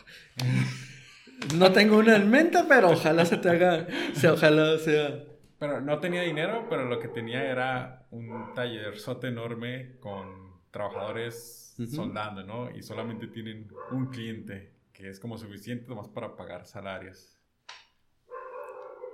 No 1.55 1.71
tengo 1.71 1.97
una 1.97 2.15
en 2.15 2.29
mente, 2.29 2.59
pero 2.67 2.91
ojalá 2.91 3.25
se 3.25 3.38
te 3.38 3.49
haga, 3.49 3.88
sea, 4.13 4.33
ojalá 4.33 4.77
sea. 4.77 5.23
Pero 5.59 5.81
no 5.81 5.99
tenía 5.99 6.21
dinero, 6.21 6.67
pero 6.69 6.86
lo 6.86 6.99
que 6.99 7.07
tenía 7.07 7.43
era 7.43 8.07
un 8.11 8.53
tallerzote 8.53 9.27
enorme 9.27 9.97
con 9.99 10.61
trabajadores 10.71 11.64
soldando, 11.76 12.43
¿no? 12.43 12.71
Y 12.71 12.82
solamente 12.82 13.28
tienen 13.28 13.69
un 13.91 14.07
cliente, 14.07 14.73
que 14.93 15.09
es 15.09 15.19
como 15.19 15.38
suficiente 15.38 15.88
nomás 15.88 16.07
para 16.07 16.36
pagar 16.36 16.65
salarios. 16.65 17.38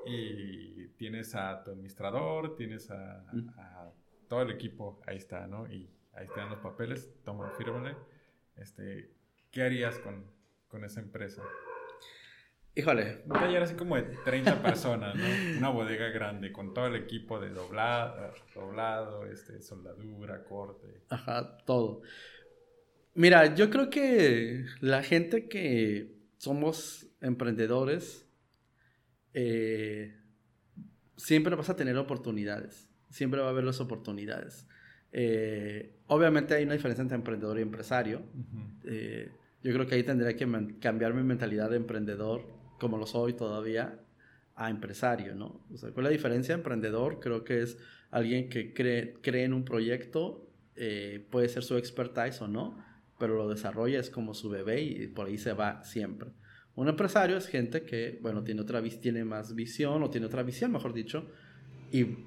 Y 0.06 0.88
tienes 0.90 1.36
a 1.36 1.64
tu 1.64 1.72
administrador, 1.72 2.56
tienes 2.56 2.90
a, 2.92 3.24
todo 4.28 4.44
el 4.44 4.52
equipo, 4.52 5.02
ahí 5.06 5.18
está, 5.18 5.48
¿no? 5.48 5.72
Y 5.72 5.90
ahí 6.14 6.26
están 6.26 6.50
los 6.50 6.60
papeles, 6.60 7.12
toma, 7.24 7.52
fírmale. 7.58 7.96
Este, 8.56 9.12
¿Qué 9.52 9.64
harías 9.64 9.98
con, 10.00 10.26
con 10.68 10.84
esa 10.86 11.02
empresa? 11.02 11.44
Híjole. 12.74 13.24
Un 13.26 13.34
taller 13.34 13.64
así 13.64 13.76
como 13.76 13.98
de 13.98 14.04
30 14.24 14.62
personas, 14.62 15.16
¿no? 15.16 15.26
Una 15.58 15.70
bodega 15.70 16.08
grande 16.10 16.54
con 16.54 16.74
todo 16.74 16.88
el 16.88 16.96
equipo 16.96 17.40
de 17.40 17.50
doblado, 17.50 18.34
doblado 18.56 19.26
este, 19.26 19.62
soldadura, 19.62 20.44
corte. 20.46 21.04
Ajá, 21.10 21.58
todo. 21.66 22.02
Mira, 23.14 23.56
yo 23.56 23.70
creo 23.70 23.90
que 23.90 24.66
la 24.80 25.04
gente 25.04 25.50
que 25.50 26.16
somos 26.38 27.08
emprendedores, 27.20 28.26
eh, 29.34 30.16
siempre 31.18 31.56
vas 31.56 31.70
a 31.70 31.76
tener 31.76 31.98
oportunidades. 31.98 32.90
Siempre 33.10 33.42
va 33.42 33.48
a 33.48 33.50
haber 33.50 33.64
las 33.64 33.80
oportunidades. 33.80 34.68
Eh, 35.12 36.00
obviamente 36.08 36.56
hay 36.56 36.64
una 36.64 36.74
diferencia 36.74 37.02
entre 37.02 37.18
emprendedor 37.18 37.60
y 37.60 37.62
empresario. 37.62 38.24
Eh, 38.86 39.30
yo 39.62 39.74
creo 39.74 39.86
que 39.86 39.96
ahí 39.96 40.04
tendría 40.04 40.36
que 40.36 40.48
cambiar 40.80 41.14
mi 41.14 41.24
mentalidad 41.24 41.70
de 41.70 41.78
emprendedor 41.78 42.44
como 42.80 42.98
lo 42.98 43.06
soy 43.06 43.34
todavía, 43.34 44.00
a 44.56 44.70
empresario, 44.70 45.36
¿no? 45.36 45.66
O 45.72 45.78
sea, 45.78 45.92
¿cuál 45.92 46.06
es 46.06 46.12
la 46.12 46.16
diferencia? 46.18 46.56
Emprendedor 46.56 47.20
creo 47.20 47.44
que 47.44 47.62
es 47.62 47.78
alguien 48.10 48.50
que 48.50 48.74
cree, 48.74 49.14
cree 49.22 49.44
en 49.44 49.54
un 49.54 49.64
proyecto, 49.64 50.50
eh, 50.76 51.26
puede 51.30 51.48
ser 51.48 51.64
su 51.64 51.78
expertise 51.78 52.42
o 52.42 52.48
no, 52.48 52.84
pero 53.22 53.36
lo 53.36 53.48
desarrolla, 53.48 54.00
es 54.00 54.10
como 54.10 54.34
su 54.34 54.50
bebé 54.50 54.82
y 54.82 55.06
por 55.06 55.28
ahí 55.28 55.38
se 55.38 55.54
va 55.54 55.84
siempre. 55.84 56.32
Un 56.74 56.88
empresario 56.88 57.38
es 57.38 57.46
gente 57.46 57.84
que, 57.84 58.18
bueno, 58.24 58.44
tiene, 58.44 58.62
otra, 58.62 58.82
tiene 58.82 59.24
más 59.24 59.54
visión 59.54 60.02
o 60.02 60.10
tiene 60.10 60.26
otra 60.26 60.42
visión, 60.42 60.72
mejor 60.72 60.92
dicho, 60.92 61.28
y 61.92 62.18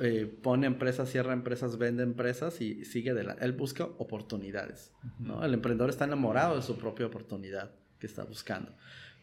eh, 0.00 0.26
pone 0.42 0.66
empresas, 0.66 1.08
cierra 1.08 1.32
empresas, 1.32 1.78
vende 1.78 2.02
empresas 2.02 2.60
y 2.60 2.84
sigue 2.84 3.14
de 3.14 3.22
la... 3.22 3.34
Él 3.34 3.52
busca 3.52 3.84
oportunidades, 3.84 4.92
¿no? 5.20 5.44
El 5.44 5.54
emprendedor 5.54 5.88
está 5.88 6.04
enamorado 6.04 6.56
de 6.56 6.62
su 6.62 6.76
propia 6.76 7.06
oportunidad 7.06 7.70
que 8.00 8.08
está 8.08 8.24
buscando. 8.24 8.72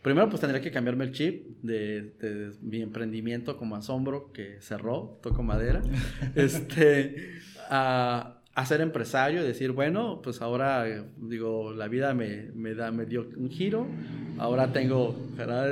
Primero, 0.01 0.29
pues 0.29 0.39
tendría 0.39 0.61
que 0.61 0.71
cambiarme 0.71 1.03
el 1.03 1.11
chip 1.11 1.61
de, 1.61 2.53
mi 2.61 2.81
emprendimiento 2.81 3.57
como 3.57 3.75
asombro 3.75 4.31
que 4.31 4.61
cerró, 4.61 5.19
toco 5.21 5.43
madera, 5.43 5.81
este, 6.35 7.33
a, 7.69 8.34
ser 8.63 8.81
empresario 8.81 9.41
y 9.41 9.47
decir, 9.47 9.71
bueno, 9.71 10.21
pues 10.23 10.41
ahora, 10.41 10.85
digo, 11.17 11.73
la 11.73 11.87
vida 11.87 12.13
me, 12.13 12.51
me, 12.53 12.73
da, 12.75 12.91
me 12.91 13.05
dio 13.05 13.27
un 13.35 13.49
giro, 13.49 13.87
ahora 14.37 14.71
tengo 14.71 15.15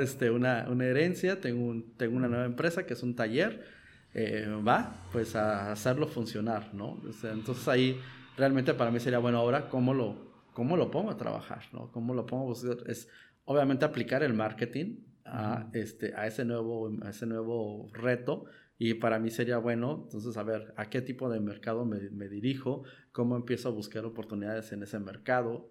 Este, 0.02 0.30
una, 0.30 0.66
una 0.68 0.84
herencia, 0.84 1.40
tengo, 1.40 1.64
un, 1.64 1.96
tengo 1.96 2.16
una 2.16 2.28
nueva 2.28 2.44
empresa 2.44 2.84
que 2.84 2.92
es 2.92 3.02
un 3.02 3.14
taller, 3.14 3.64
eh, 4.12 4.46
va, 4.66 4.96
pues 5.12 5.34
a 5.34 5.72
hacerlo 5.72 6.06
funcionar, 6.06 6.74
¿no? 6.74 7.00
entonces 7.22 7.66
ahí 7.68 7.98
realmente 8.36 8.74
para 8.74 8.90
mí 8.90 9.00
sería, 9.00 9.18
bueno, 9.18 9.38
ahora, 9.38 9.68
¿cómo 9.68 9.94
lo, 9.94 10.16
cómo 10.52 10.76
lo 10.76 10.90
pongo 10.90 11.10
a 11.10 11.16
trabajar, 11.16 11.62
¿no? 11.72 11.90
¿Cómo 11.92 12.14
lo 12.14 12.26
pongo? 12.26 12.52
Es 12.86 13.08
obviamente 13.44 13.84
aplicar 13.84 14.22
el 14.22 14.34
marketing 14.34 14.96
a, 15.24 15.68
este, 15.72 16.14
a, 16.14 16.26
ese 16.26 16.44
nuevo, 16.44 16.90
a 17.02 17.10
ese 17.10 17.26
nuevo 17.26 17.88
reto. 17.92 18.46
Y 18.78 18.94
para 18.94 19.18
mí 19.18 19.30
sería 19.30 19.58
bueno, 19.58 20.02
entonces, 20.04 20.36
a 20.36 20.42
ver, 20.42 20.74
¿a 20.76 20.90
qué 20.90 21.00
tipo 21.00 21.30
de 21.30 21.40
mercado 21.40 21.84
me, 21.84 22.10
me 22.10 22.28
dirijo? 22.28 22.82
¿Cómo 23.12 23.36
empiezo 23.36 23.68
a 23.68 23.72
buscar 23.72 24.04
oportunidades 24.04 24.72
en 24.72 24.82
ese 24.82 24.98
mercado? 24.98 25.70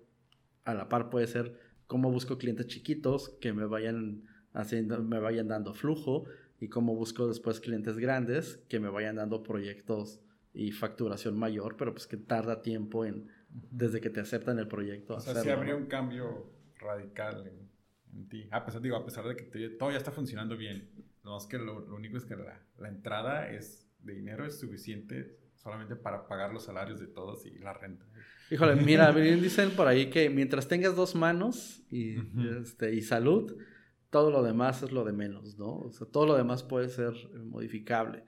A 0.63 0.73
la 0.73 0.87
par 0.87 1.09
puede 1.09 1.27
ser 1.27 1.59
cómo 1.87 2.11
busco 2.11 2.37
clientes 2.37 2.67
chiquitos 2.67 3.29
que 3.41 3.53
me 3.53 3.65
vayan, 3.65 4.23
haciendo, 4.53 5.03
me 5.03 5.19
vayan 5.19 5.47
dando 5.47 5.73
flujo 5.73 6.25
y 6.59 6.69
cómo 6.69 6.95
busco 6.95 7.27
después 7.27 7.59
clientes 7.59 7.97
grandes 7.97 8.63
que 8.69 8.79
me 8.79 8.89
vayan 8.89 9.17
dando 9.17 9.43
proyectos 9.43 10.21
y 10.53 10.71
facturación 10.71 11.37
mayor, 11.37 11.75
pero 11.77 11.93
pues 11.93 12.07
que 12.07 12.17
tarda 12.17 12.61
tiempo 12.61 13.05
en 13.05 13.27
desde 13.49 14.01
que 14.01 14.09
te 14.09 14.19
aceptan 14.19 14.59
el 14.59 14.67
proyecto. 14.67 15.15
O 15.15 15.19
sea, 15.19 15.35
sí 15.35 15.49
habría 15.49 15.75
un 15.75 15.85
cambio 15.85 16.51
radical 16.79 17.47
en, 17.47 18.27
ti. 18.29 18.47
A 18.51 18.63
pesar, 18.65 18.81
digo, 18.81 18.95
a 18.95 19.05
pesar 19.05 19.27
de 19.27 19.35
que 19.35 19.69
todo 19.69 19.91
ya 19.91 19.97
está 19.97 20.11
funcionando 20.11 20.55
bien. 20.55 20.89
No 21.24 21.38
es 21.38 21.45
que 21.45 21.57
lo, 21.57 21.86
único 21.95 22.17
es 22.17 22.26
que 22.26 22.36
la, 22.36 22.61
la, 22.78 22.89
entrada 22.89 23.49
es 23.49 23.89
de 23.99 24.13
dinero 24.13 24.45
es 24.45 24.59
suficiente 24.59 25.39
solamente 25.55 25.95
para 25.95 26.28
pagar 26.28 26.51
los 26.51 26.65
salarios 26.65 26.99
de 26.99 27.07
todos 27.07 27.45
y 27.45 27.57
la 27.59 27.74
renta. 27.74 28.05
Híjole, 28.51 28.76
mira, 28.84 29.11
bien 29.11 29.41
dicen 29.41 29.71
por 29.71 29.88
ahí 29.88 30.09
que 30.09 30.30
mientras 30.30 30.67
tengas 30.67 30.95
dos 30.95 31.15
manos 31.15 31.82
y, 31.89 32.17
este, 32.59 32.93
y 32.93 33.01
salud, 33.01 33.55
todo 34.09 34.30
lo 34.30 34.43
demás 34.43 34.84
es 34.84 34.91
lo 34.91 35.05
de 35.05 35.13
menos, 35.13 35.57
¿no? 35.57 35.78
O 35.80 35.91
sea, 35.91 36.05
todo 36.07 36.26
lo 36.26 36.36
demás 36.36 36.63
puede 36.63 36.89
ser 36.89 37.13
modificable. 37.45 38.26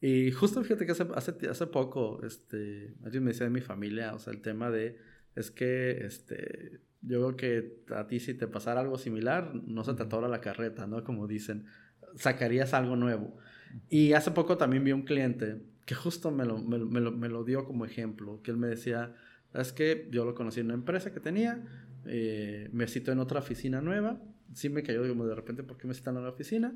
Y 0.00 0.30
justo 0.30 0.62
fíjate 0.62 0.86
que 0.86 0.92
hace, 0.92 1.06
hace, 1.14 1.48
hace 1.48 1.66
poco, 1.66 2.22
este, 2.24 2.94
alguien 3.04 3.24
me 3.24 3.32
decía 3.32 3.44
de 3.44 3.52
mi 3.52 3.60
familia, 3.60 4.14
o 4.14 4.18
sea, 4.18 4.32
el 4.32 4.40
tema 4.40 4.70
de, 4.70 4.96
es 5.34 5.50
que, 5.50 6.06
este, 6.06 6.80
yo 7.02 7.34
creo 7.34 7.36
que 7.36 7.94
a 7.94 8.06
ti 8.06 8.20
si 8.20 8.34
te 8.34 8.48
pasara 8.48 8.80
algo 8.80 8.96
similar, 8.96 9.54
no 9.54 9.84
se 9.84 9.94
te 9.94 10.02
atora 10.02 10.28
la 10.28 10.40
carreta, 10.40 10.86
¿no? 10.86 11.04
Como 11.04 11.26
dicen, 11.26 11.66
sacarías 12.16 12.74
algo 12.74 12.96
nuevo. 12.96 13.36
Y 13.88 14.12
hace 14.12 14.30
poco 14.30 14.56
también 14.56 14.84
vi 14.84 14.92
un 14.92 15.02
cliente 15.02 15.60
que 15.84 15.94
justo 15.94 16.30
me 16.30 16.44
lo, 16.44 16.58
me, 16.58 16.78
lo, 16.78 17.12
me 17.12 17.28
lo, 17.28 17.44
dio 17.44 17.64
como 17.64 17.84
ejemplo, 17.84 18.42
que 18.42 18.50
él 18.50 18.56
me 18.58 18.66
decía, 18.66 19.14
es 19.54 19.72
que 19.72 20.08
yo 20.10 20.24
lo 20.24 20.34
conocí 20.34 20.60
en 20.60 20.66
una 20.66 20.74
empresa 20.74 21.12
que 21.12 21.20
tenía, 21.20 21.64
eh, 22.04 22.68
me 22.72 22.86
citó 22.88 23.10
en 23.12 23.18
otra 23.20 23.40
oficina 23.40 23.80
nueva, 23.80 24.20
sí 24.52 24.68
me 24.68 24.82
cayó 24.82 25.08
como 25.08 25.26
de 25.26 25.34
repente, 25.34 25.62
¿por 25.62 25.78
qué 25.78 25.86
me 25.86 25.94
citan 25.94 26.16
en 26.16 26.24
la 26.24 26.30
oficina? 26.30 26.74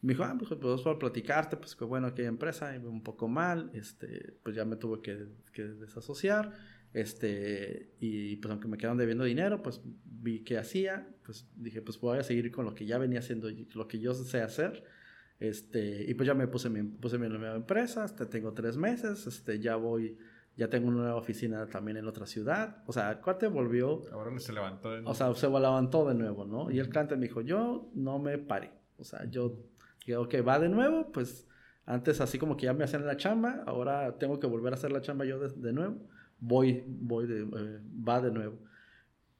Me 0.00 0.14
dijo, 0.14 0.24
ah, 0.24 0.34
pues, 0.38 0.50
pues 0.58 0.80
para 0.80 0.98
platicarte, 0.98 1.56
pues 1.56 1.76
que 1.76 1.84
bueno, 1.84 2.06
aquella 2.06 2.28
empresa, 2.28 2.74
un 2.82 3.02
poco 3.02 3.28
mal, 3.28 3.70
este, 3.74 4.38
pues 4.42 4.56
ya 4.56 4.64
me 4.64 4.76
tuve 4.76 5.02
que, 5.02 5.26
que 5.52 5.62
desasociar 5.62 6.52
este, 6.96 7.92
y 8.00 8.36
pues 8.36 8.50
aunque 8.50 8.68
me 8.68 8.78
quedaron 8.78 8.96
debiendo 8.96 9.24
dinero, 9.24 9.62
pues 9.62 9.82
vi 9.84 10.42
qué 10.44 10.56
hacía, 10.56 11.06
pues 11.26 11.46
dije, 11.54 11.82
pues 11.82 12.00
voy 12.00 12.16
a 12.18 12.22
seguir 12.22 12.50
con 12.50 12.64
lo 12.64 12.74
que 12.74 12.86
ya 12.86 12.96
venía 12.96 13.18
haciendo, 13.18 13.50
lo 13.74 13.86
que 13.86 14.00
yo 14.00 14.14
sé 14.14 14.40
hacer. 14.40 14.82
Este, 15.38 16.06
y 16.08 16.14
pues 16.14 16.26
ya 16.26 16.32
me 16.32 16.48
puse 16.48 16.70
mi, 16.70 16.82
puse 16.82 17.18
mi 17.18 17.28
nueva 17.28 17.54
empresa, 17.54 18.02
hasta 18.02 18.30
tengo 18.30 18.54
tres 18.54 18.78
meses, 18.78 19.26
este, 19.26 19.60
ya 19.60 19.76
voy, 19.76 20.16
ya 20.56 20.70
tengo 20.70 20.88
una 20.88 20.96
nueva 21.02 21.16
oficina 21.16 21.66
también 21.66 21.98
en 21.98 22.06
otra 22.06 22.24
ciudad. 22.24 22.82
O 22.86 22.94
sea, 22.94 23.10
el 23.10 23.18
cuate 23.18 23.46
volvió. 23.48 24.00
Ahora 24.10 24.30
se 24.38 24.54
levantó 24.54 24.88
de 24.88 25.02
nuevo. 25.02 25.10
O 25.10 25.14
sea, 25.14 25.34
se 25.34 25.50
levantó 25.50 26.08
de 26.08 26.14
nuevo, 26.14 26.46
¿no? 26.46 26.70
Y 26.70 26.78
el 26.78 26.88
cliente 26.88 27.14
me 27.16 27.26
dijo, 27.26 27.42
yo 27.42 27.90
no 27.92 28.18
me 28.18 28.38
paré. 28.38 28.72
O 28.96 29.04
sea, 29.04 29.26
yo 29.28 29.66
que 30.30 30.40
va 30.40 30.58
de 30.58 30.70
nuevo, 30.70 31.12
pues 31.12 31.46
antes 31.84 32.22
así 32.22 32.38
como 32.38 32.56
que 32.56 32.64
ya 32.64 32.72
me 32.72 32.84
hacían 32.84 33.04
la 33.04 33.18
chamba, 33.18 33.64
ahora 33.66 34.16
tengo 34.16 34.40
que 34.40 34.46
volver 34.46 34.72
a 34.72 34.76
hacer 34.76 34.92
la 34.92 35.02
chamba 35.02 35.26
yo 35.26 35.38
de, 35.38 35.50
de 35.50 35.74
nuevo 35.74 36.15
voy, 36.38 36.84
voy 36.86 37.26
de, 37.26 37.42
eh, 37.42 37.80
va 38.06 38.20
de 38.20 38.30
nuevo. 38.30 38.58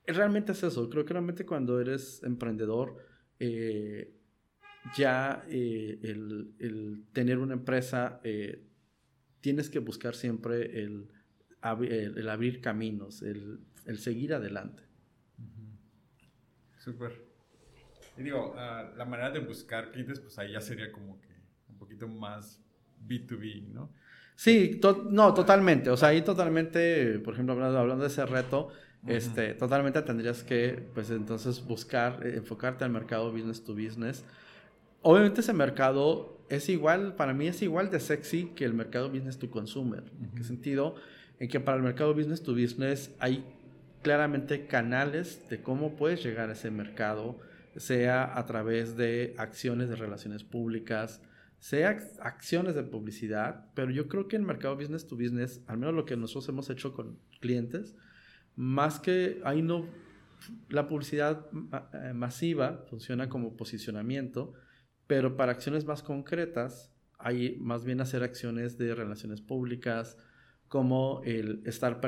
Realmente 0.07 0.53
es 0.53 0.62
eso, 0.62 0.88
creo 0.88 1.05
que 1.05 1.12
realmente 1.12 1.44
cuando 1.44 1.80
eres 1.80 2.22
emprendedor, 2.22 2.97
eh, 3.40 4.14
ya 4.97 5.44
eh, 5.49 5.99
el, 6.03 6.55
el, 6.61 7.05
tener 7.12 7.38
una 7.38 7.55
empresa, 7.55 8.20
tienes 9.40 9.68
que 9.68 9.80
buscar 9.80 10.14
siempre 10.14 10.80
el, 10.80 11.09
el, 11.62 12.28
abrir 12.28 12.61
caminos, 12.61 13.22
el, 13.22 13.61
seguir 13.99 14.34
adelante. 14.34 14.84
Súper. 16.78 17.24
Y 18.16 18.22
digo, 18.22 18.55
ah, 18.57 18.92
la 18.97 19.05
manera 19.05 19.30
de 19.30 19.40
buscar 19.40 19.90
clientes, 19.90 20.20
pues 20.20 20.38
ahí 20.38 20.53
ya 20.53 20.61
sería 20.61 20.92
como 20.92 21.20
que 21.20 21.34
un 21.68 21.78
poquito 21.78 22.07
más 22.07 22.62
B2B, 23.05 23.68
¿no? 23.68 23.92
Sí, 24.37 24.80
no, 25.11 25.34
totalmente. 25.34 25.91
O 25.91 25.97
sea, 25.97 26.11
ahí 26.11 26.22
totalmente, 26.22 27.18
por 27.20 27.34
ejemplo, 27.34 27.55
hablando, 27.55 27.78
hablando 27.78 28.05
de 28.05 28.11
ese 28.11 28.24
reto, 28.26 28.68
este, 29.07 29.55
totalmente 29.55 30.03
tendrías 30.03 30.43
que, 30.43 30.82
pues 30.95 31.11
entonces 31.11 31.64
buscar, 31.64 32.20
eh, 32.24 32.37
enfocarte 32.37 32.84
al 32.84 32.91
mercado 32.91 33.32
business 33.32 33.64
to 33.64 33.74
business. 33.74 34.24
Obviamente 35.03 35.41
ese 35.41 35.53
mercado 35.53 36.39
es 36.49 36.68
igual, 36.68 37.14
para 37.14 37.32
mí 37.32 37.47
es 37.47 37.62
igual 37.62 37.91
de 37.91 37.99
sexy 37.99 38.53
que 38.55 38.64
el 38.64 38.74
mercado 38.74 39.09
business 39.09 39.39
to 39.39 39.51
consumer. 39.51 40.05
¿En 40.20 40.30
qué 40.32 40.45
sentido? 40.45 40.97
En 41.39 41.49
que 41.49 41.61
para 41.61 41.76
el 41.76 41.82
mercado 41.82 42.14
business 42.14 42.43
to 42.43 42.53
business 42.53 43.11
hay 43.18 43.45
claramente 44.03 44.66
canales 44.66 45.49
de 45.49 45.62
cómo 45.62 45.97
puedes 45.97 46.22
llegar 46.22 46.51
a 46.51 46.53
ese 46.53 46.70
mercado, 46.70 47.39
sea 47.76 48.39
a 48.39 48.45
través 48.47 48.97
de 48.97 49.34
acciones 49.39 49.89
de 49.89 49.97
relaciones 49.97 50.45
públicas, 50.45 51.20
sea 51.59 51.98
acciones 52.20 52.74
de 52.74 52.82
publicidad, 52.82 53.66
pero 53.74 53.90
yo 53.90 54.09
creo 54.09 54.28
que 54.28 54.36
en 54.36 54.44
mercado 54.44 54.76
business 54.76 55.07
to 55.07 55.16
business, 55.16 55.62
al 55.66 55.78
menos 55.78 55.94
lo 55.94 56.04
que 56.04 56.16
nosotros 56.16 56.48
hemos 56.48 56.70
hecho 56.70 56.92
con 56.92 57.18
clientes, 57.40 57.94
más 58.54 58.98
que 59.00 59.40
ahí 59.44 59.62
no, 59.62 59.86
la 60.68 60.88
publicidad 60.88 61.46
eh, 61.92 62.12
masiva 62.14 62.84
funciona 62.88 63.28
como 63.28 63.57
posicionamiento, 63.57 64.54
pero 65.07 65.36
para 65.36 65.52
acciones 65.52 65.84
más 65.84 66.02
concretas, 66.02 66.92
hay 67.18 67.57
más 67.61 67.84
bien 67.84 68.00
hacer 68.00 68.22
acciones 68.22 68.76
de 68.78 68.94
relaciones 68.94 69.40
públicas, 69.40 70.18
como 70.68 71.22
el 71.24 71.62
estar 71.64 72.00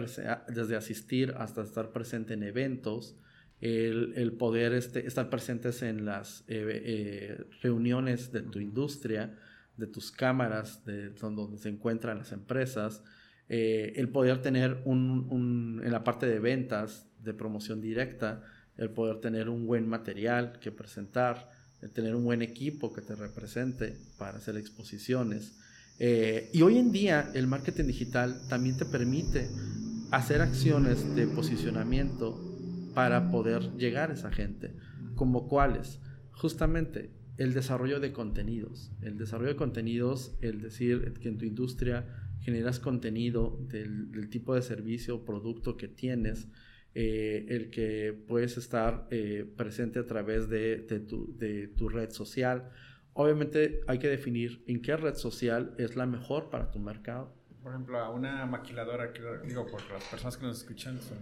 desde 0.48 0.76
asistir 0.76 1.34
hasta 1.38 1.62
estar 1.62 1.92
presente 1.92 2.34
en 2.34 2.42
eventos, 2.42 3.16
el, 3.60 4.32
poder 4.38 4.72
este, 4.72 5.06
estar 5.06 5.30
presentes 5.30 5.82
en 5.82 6.04
las 6.04 6.44
eh, 6.48 6.82
eh, 6.84 7.44
reuniones 7.60 8.30
de 8.32 8.42
tu 8.42 8.60
industria, 8.60 9.36
de 9.76 9.86
tus 9.86 10.12
cámaras, 10.12 10.84
de 10.84 11.10
donde 11.10 11.58
se 11.58 11.68
encuentran 11.68 12.18
las 12.18 12.32
empresas, 12.32 13.02
eh, 13.48 13.94
el 13.96 14.08
poder 14.10 14.42
tener 14.42 14.82
un, 14.84 15.80
en 15.84 15.92
la 15.92 16.04
parte 16.04 16.26
de 16.26 16.38
ventas, 16.38 17.06
de 17.22 17.34
promoción 17.34 17.80
directa, 17.80 18.44
el 18.76 18.90
poder 18.90 19.20
tener 19.20 19.48
un 19.48 19.66
buen 19.66 19.88
material 19.88 20.58
que 20.60 20.70
presentar, 20.70 21.50
el 21.82 21.90
tener 21.90 22.14
un 22.14 22.24
buen 22.24 22.42
equipo 22.42 22.92
que 22.92 23.00
te 23.00 23.16
represente 23.16 23.96
para 24.18 24.38
hacer 24.38 24.56
exposiciones. 24.56 25.58
y 25.98 26.62
hoy 26.62 26.78
en 26.78 26.92
día 26.92 27.32
el 27.34 27.48
marketing 27.48 27.86
digital 27.86 28.40
también 28.48 28.76
te 28.76 28.84
permite 28.84 29.48
hacer 30.12 30.40
acciones 30.40 31.16
de 31.16 31.26
posicionamiento 31.26 32.47
para 32.98 33.30
poder 33.30 33.76
llegar 33.76 34.10
a 34.10 34.14
esa 34.14 34.32
gente. 34.32 34.72
¿Como 35.14 35.46
cuáles? 35.46 36.00
Justamente 36.32 37.12
el 37.36 37.54
desarrollo 37.54 38.00
de 38.00 38.12
contenidos. 38.12 38.90
El 39.02 39.16
desarrollo 39.16 39.50
de 39.50 39.56
contenidos, 39.56 40.36
el 40.40 40.60
decir 40.60 41.14
que 41.20 41.28
en 41.28 41.38
tu 41.38 41.44
industria 41.44 42.08
generas 42.40 42.80
contenido 42.80 43.64
del, 43.68 44.28
tipo 44.30 44.52
de 44.52 44.62
servicio 44.62 45.14
o 45.14 45.24
producto 45.24 45.76
que 45.76 45.86
tienes, 45.86 46.48
eh, 46.96 47.46
el 47.50 47.70
que 47.70 48.20
puedes 48.26 48.58
estar 48.58 49.06
eh, 49.12 49.48
presente 49.56 50.00
a 50.00 50.06
través 50.08 50.48
de, 50.48 50.78
tu, 51.08 51.36
de 51.38 51.68
tu 51.68 51.88
red 51.88 52.10
social. 52.10 52.68
Obviamente 53.12 53.78
hay 53.86 54.00
que 54.00 54.08
definir 54.08 54.64
en 54.66 54.82
qué 54.82 54.96
red 54.96 55.14
social 55.14 55.72
es 55.78 55.94
la 55.94 56.06
mejor 56.06 56.50
para 56.50 56.72
tu 56.72 56.80
mercado 56.80 57.37
por 57.62 57.72
ejemplo, 57.72 57.98
a 57.98 58.10
una 58.10 58.46
maquiladora, 58.46 59.12
digo, 59.44 59.66
porque 59.70 59.92
las 59.92 60.04
personas 60.04 60.36
que 60.36 60.46
nos 60.46 60.58
escuchan 60.58 61.00
son 61.00 61.18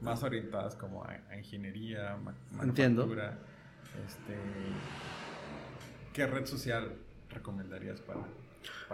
más 0.00 0.22
orientadas 0.22 0.74
como 0.74 1.04
a, 1.04 1.36
ingeniería, 1.36 2.16
manufactura. 2.52 3.38
Este, 4.06 4.34
¿Qué 6.12 6.26
red 6.26 6.46
social 6.46 6.92
recomendarías 7.30 8.00
para, 8.00 8.20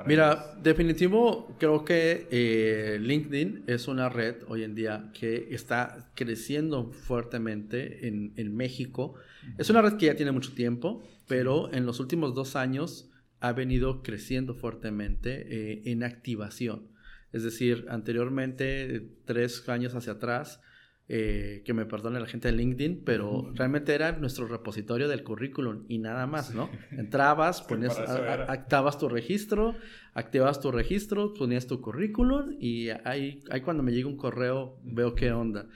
Mira, 0.06 0.54
definitivo, 0.62 1.56
creo 1.58 1.84
que 1.84 2.28
eh, 2.30 2.98
LinkedIn 3.00 3.64
es 3.66 3.88
una 3.88 4.08
red 4.08 4.36
hoy 4.46 4.62
en 4.62 4.74
día 4.74 5.10
que 5.12 5.48
está 5.50 6.10
creciendo 6.14 6.92
fuertemente 6.92 8.06
en, 8.06 8.32
en 8.36 8.54
México. 8.54 9.14
Es 9.58 9.70
una 9.70 9.82
red 9.82 9.96
que 9.96 10.06
ya 10.06 10.14
tiene 10.14 10.32
mucho 10.32 10.52
tiempo, 10.52 11.02
pero 11.26 11.72
en 11.72 11.86
los 11.86 11.98
últimos 11.98 12.34
dos 12.34 12.56
años 12.56 13.10
ha 13.40 13.52
venido 13.52 14.02
creciendo 14.02 14.54
fuertemente 14.54 15.46
eh, 15.48 15.82
en 15.86 16.02
activación. 16.02 16.88
Es 17.32 17.42
decir, 17.42 17.86
anteriormente, 17.88 19.10
tres 19.24 19.68
años 19.68 19.94
hacia 19.94 20.14
atrás, 20.14 20.60
eh, 21.08 21.62
que 21.64 21.72
me 21.72 21.86
perdone 21.86 22.18
la 22.18 22.26
gente 22.26 22.48
de 22.48 22.56
LinkedIn, 22.56 23.04
pero 23.04 23.52
realmente 23.54 23.94
era 23.94 24.10
nuestro 24.10 24.48
repositorio 24.48 25.06
del 25.06 25.22
currículum 25.22 25.84
y 25.86 25.98
nada 25.98 26.26
más, 26.26 26.52
¿no? 26.52 26.68
Entrabas, 26.90 27.62
ponías, 27.68 27.96
activabas 27.96 28.98
tu 28.98 29.08
registro, 29.08 29.76
activabas 30.14 30.60
tu 30.60 30.72
registro, 30.72 31.32
ponías 31.32 31.68
tu 31.68 31.80
currículum 31.80 32.56
y 32.58 32.88
ahí, 33.04 33.40
ahí 33.50 33.60
cuando 33.60 33.84
me 33.84 33.92
llega 33.92 34.08
un 34.08 34.16
correo 34.16 34.80
veo 34.82 35.14
qué 35.14 35.30
onda. 35.30 35.68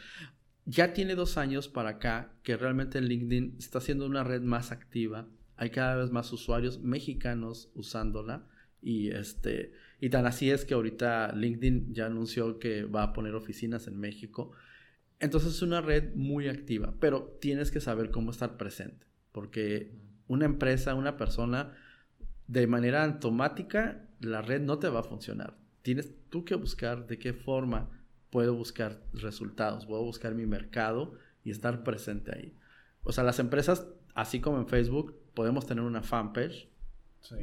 Ya 0.64 0.92
tiene 0.94 1.14
dos 1.14 1.36
años 1.36 1.68
para 1.68 1.90
acá 1.90 2.32
que 2.42 2.56
realmente 2.56 3.00
LinkedIn 3.00 3.54
está 3.56 3.80
siendo 3.80 4.06
una 4.06 4.24
red 4.24 4.42
más 4.42 4.72
activa, 4.72 5.28
hay 5.61 5.68
cada 5.68 5.96
vez 5.96 6.11
más 6.11 6.32
usuarios 6.32 6.80
mexicanos 6.80 7.70
usándola 7.74 8.46
y 8.80 9.11
este 9.11 9.74
y 10.00 10.08
tan 10.08 10.24
así 10.24 10.50
es 10.50 10.64
que 10.64 10.72
ahorita 10.72 11.34
LinkedIn 11.34 11.92
ya 11.92 12.06
anunció 12.06 12.58
que 12.58 12.84
va 12.84 13.02
a 13.02 13.12
poner 13.12 13.34
oficinas 13.34 13.86
en 13.86 14.00
México. 14.00 14.52
Entonces 15.18 15.56
es 15.56 15.61
una 15.61 15.82
red 15.82 16.14
muy 16.14 16.48
activa, 16.48 16.94
pero 16.98 17.36
tienes 17.42 17.70
que 17.70 17.82
saber 17.82 18.11
cómo 18.11 18.30
estar 18.30 18.56
presente, 18.56 19.06
porque 19.32 19.94
una 20.28 20.46
empresa, 20.46 20.94
una 20.94 21.18
persona, 21.18 21.76
de 22.46 22.66
manera 22.66 23.04
automática, 23.04 24.08
la 24.18 24.40
red 24.40 24.62
no 24.62 24.78
te 24.78 24.88
va 24.88 25.00
a 25.00 25.02
funcionar. 25.02 25.58
Tienes 25.82 26.14
tú 26.30 26.46
que 26.46 26.54
buscar 26.54 27.06
de 27.06 27.18
qué 27.18 27.34
forma 27.34 27.90
puedo 28.30 28.54
buscar 28.54 29.02
resultados, 29.12 29.84
puedo 29.84 30.02
buscar 30.04 30.34
mi 30.34 30.46
mercado 30.46 31.18
y 31.44 31.50
estar 31.50 31.84
presente 31.84 32.34
ahí. 32.34 32.56
O 33.02 33.12
sea, 33.12 33.24
las 33.24 33.38
empresas, 33.38 33.86
así 34.14 34.40
como 34.40 34.58
en 34.58 34.66
Facebook, 34.66 35.20
podemos 35.35 35.66
tener 35.66 35.85
una 35.85 36.03
fanpage 36.03 36.68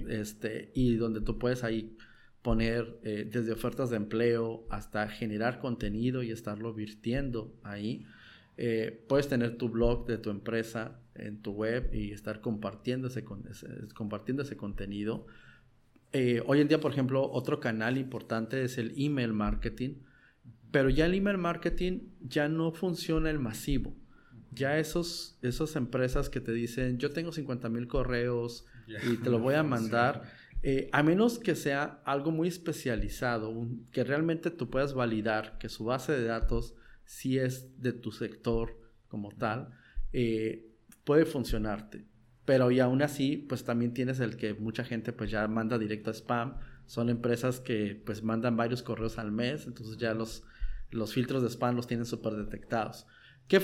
este, 0.08 0.72
y 0.74 0.96
donde 0.96 1.22
tú 1.22 1.38
puedes 1.38 1.64
ahí 1.64 1.96
poner 2.42 3.00
eh, 3.04 3.30
desde 3.32 3.52
ofertas 3.52 3.90
de 3.90 3.98
empleo 3.98 4.66
hasta 4.70 5.08
generar 5.10 5.60
contenido 5.60 6.24
y 6.24 6.32
estarlo 6.32 6.74
virtiendo 6.74 7.54
ahí. 7.64 8.06
Eh, 8.58 9.04
puedes 9.08 9.28
tener 9.28 9.58
tu 9.58 9.70
blog 9.70 10.08
de 10.08 10.18
tu 10.18 10.30
empresa 10.30 11.00
en 11.14 11.42
tu 11.42 11.52
web 11.52 11.94
y 11.94 12.12
estar 12.12 12.42
compartiendo 12.42 13.08
ese, 13.08 13.24
compartiendo 13.94 14.44
ese 14.44 14.58
contenido. 14.58 15.28
Eh, 16.14 16.42
hoy 16.46 16.62
en 16.62 16.68
día, 16.68 16.80
por 16.80 16.92
ejemplo, 16.92 17.30
otro 17.30 17.60
canal 17.60 17.98
importante 17.98 18.64
es 18.64 18.78
el 18.78 18.94
email 18.98 19.34
marketing, 19.34 19.96
pero 20.72 20.90
ya 20.90 21.06
el 21.06 21.14
email 21.14 21.38
marketing 21.38 22.00
ya 22.22 22.48
no 22.48 22.72
funciona 22.72 23.30
el 23.30 23.40
masivo 23.40 23.94
ya 24.52 24.78
esos, 24.80 25.38
esas 25.42 25.76
empresas 25.76 26.30
que 26.30 26.40
te 26.40 26.52
dicen, 26.52 26.98
yo 26.98 27.12
tengo 27.12 27.32
50 27.32 27.70
mil 27.70 27.88
correos 27.88 28.66
y 28.88 29.18
te 29.18 29.30
lo 29.30 29.40
voy 29.40 29.56
a 29.56 29.64
mandar, 29.64 30.24
eh, 30.64 30.90
a 30.92 31.04
menos 31.04 31.40
que 31.40 31.56
sea 31.56 32.02
algo 32.06 32.32
muy 32.32 32.48
especializado, 32.48 33.68
que 33.92 34.04
realmente 34.04 34.50
tú 34.50 34.70
puedas 34.70 34.94
validar 34.94 35.58
que 35.58 35.70
su 35.70 35.86
base 35.86 36.14
de 36.14 36.26
datos 36.26 36.74
sí 37.06 37.38
es 37.38 37.82
de 37.82 37.94
tu 37.94 38.12
sector 38.12 38.78
como 39.08 39.30
tal, 39.32 39.70
eh, 40.14 40.68
puede 41.04 41.26
funcionarte. 41.26 42.06
Pero 42.46 42.72
y 42.72 42.80
aún 42.80 43.02
así, 43.02 43.38
pues 43.38 43.64
también 43.66 43.94
tienes 43.94 44.20
el 44.20 44.38
que 44.38 44.54
mucha 44.54 44.84
gente 44.84 45.12
pues 45.12 45.30
ya 45.30 45.48
manda 45.48 45.78
directo 45.78 46.10
a 46.10 46.14
spam. 46.14 46.58
Son 46.86 47.10
empresas 47.10 47.60
que 47.60 48.02
pues 48.06 48.24
mandan 48.24 48.56
varios 48.56 48.84
correos 48.84 49.18
al 49.18 49.34
mes, 49.34 49.68
entonces 49.68 49.98
ya 49.98 50.14
los, 50.14 50.44
los 50.90 51.14
filtros 51.14 51.42
de 51.44 51.50
spam 51.50 51.76
los 51.76 51.88
tienen 51.88 52.06
súper 52.06 52.34
detectados. 52.34 53.06
¿Qué, 53.48 53.62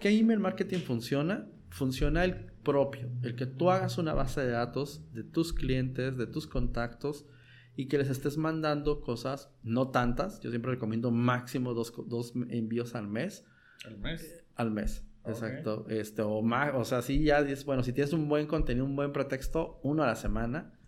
¿Qué 0.00 0.08
email 0.10 0.40
marketing 0.40 0.80
funciona? 0.80 1.48
Funciona 1.70 2.24
el 2.24 2.52
propio, 2.62 3.10
el 3.22 3.34
que 3.34 3.46
tú 3.46 3.70
hagas 3.70 3.98
una 3.98 4.14
base 4.14 4.42
de 4.42 4.50
datos 4.50 5.12
de 5.12 5.24
tus 5.24 5.52
clientes, 5.52 6.16
de 6.16 6.26
tus 6.26 6.46
contactos 6.46 7.26
y 7.74 7.88
que 7.88 7.98
les 7.98 8.10
estés 8.10 8.36
mandando 8.36 9.00
cosas, 9.00 9.50
no 9.62 9.88
tantas, 9.88 10.40
yo 10.40 10.50
siempre 10.50 10.72
recomiendo 10.72 11.10
máximo 11.10 11.72
dos, 11.72 11.92
dos 12.06 12.34
envíos 12.50 12.94
al 12.94 13.08
mes. 13.08 13.46
¿Al 13.86 13.98
mes? 13.98 14.44
al 14.54 14.70
mes, 14.70 15.04
exacto. 15.24 15.86
Este, 15.88 16.22
o 16.22 16.42
más, 16.42 16.72
o 16.74 16.84
sea, 16.84 17.02
si 17.02 17.24
ya 17.24 17.44
bueno, 17.64 17.82
si 17.82 17.92
tienes 17.92 18.12
un 18.12 18.28
buen 18.28 18.46
contenido, 18.46 18.84
un 18.84 18.96
buen 18.96 19.12
pretexto, 19.12 19.80
uno 19.82 20.02
a 20.02 20.06
la 20.06 20.16
semana, 20.16 20.78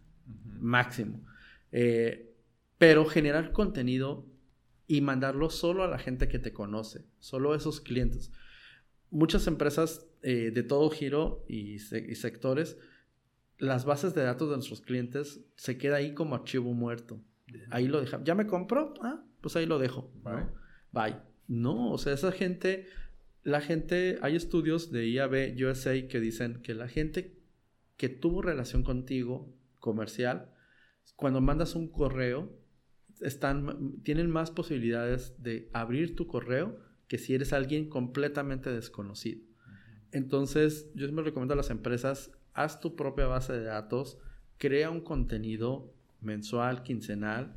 máximo. 0.61 1.25
Eh, 1.73 2.37
pero 2.79 3.07
generar 3.07 3.53
contenido 3.53 4.27
y 4.87 5.01
mandarlo 5.01 5.51
solo 5.51 5.83
a 5.83 5.89
la 5.89 5.99
gente 5.99 6.29
que 6.29 6.39
te 6.39 6.53
conoce, 6.53 7.05
solo 7.19 7.53
a 7.53 7.57
esos 7.57 7.81
clientes. 7.81 8.33
Muchas 9.11 9.47
empresas 9.47 10.07
eh, 10.23 10.51
de 10.51 10.63
todo 10.63 10.91
giro 10.91 11.45
y, 11.49 11.79
sectores, 11.79 12.77
las 13.59 13.85
bases 13.85 14.15
de 14.15 14.23
datos 14.23 14.51
de 14.51 14.57
nuestros 14.57 14.81
clientes 14.81 15.45
se 15.57 15.79
queda 15.79 15.97
ahí 15.97 16.15
como 16.15 16.35
archivo 16.35 16.73
muerto. 16.73 17.21
Ahí 17.71 17.87
lo 17.87 18.01
deja. 18.01 18.23
¿Ya 18.25 18.35
me 18.35 18.47
compró? 18.47 18.95
Ah, 19.01 19.23
pues 19.41 19.55
ahí 19.57 19.67
lo 19.67 19.79
dejo. 19.79 20.13
Bye. 20.23 20.47
Bye. 20.93 21.17
No, 21.47 21.93
o 21.93 21.99
sea, 21.99 22.13
esa 22.15 22.33
gente, 22.33 22.89
la 23.43 23.61
gente, 23.61 24.19
hay 24.23 24.35
estudios 24.35 24.91
de 24.91 25.09
IAB 25.09 25.55
USA 25.69 26.09
que 26.09 26.21
dicen 26.21 26.63
que 26.63 26.75
la 26.75 26.89
gente 26.89 27.39
que 27.97 28.09
tuvo 28.09 28.43
relación 28.43 28.83
contigo 28.83 29.55
comercial, 29.79 30.51
cuando 31.17 31.41
mandas 31.41 31.75
un 31.75 31.89
correo, 31.89 32.51
están, 33.21 34.01
tienen 34.03 34.31
más 34.31 34.51
posibilidades 34.51 35.35
de 35.43 35.69
abrir 35.73 36.17
tu 36.17 36.27
correo 36.27 36.79
que 37.09 37.19
si 37.19 37.35
eres 37.35 37.53
alguien 37.53 37.89
completamente 37.89 38.71
desconocido. 38.71 39.41
Entonces, 40.13 40.91
yo 40.95 41.11
me 41.13 41.23
recomiendo 41.23 41.55
a 41.55 41.57
las 41.57 41.71
empresas, 41.71 42.31
haz 42.53 42.81
tu 42.81 42.97
propia 42.97 43.27
base 43.27 43.53
de 43.53 43.65
datos, 43.65 44.19
crea 44.59 44.91
un 44.91 45.01
contenido 45.01 45.93
mensual, 46.21 46.83
quincenal 46.83 47.57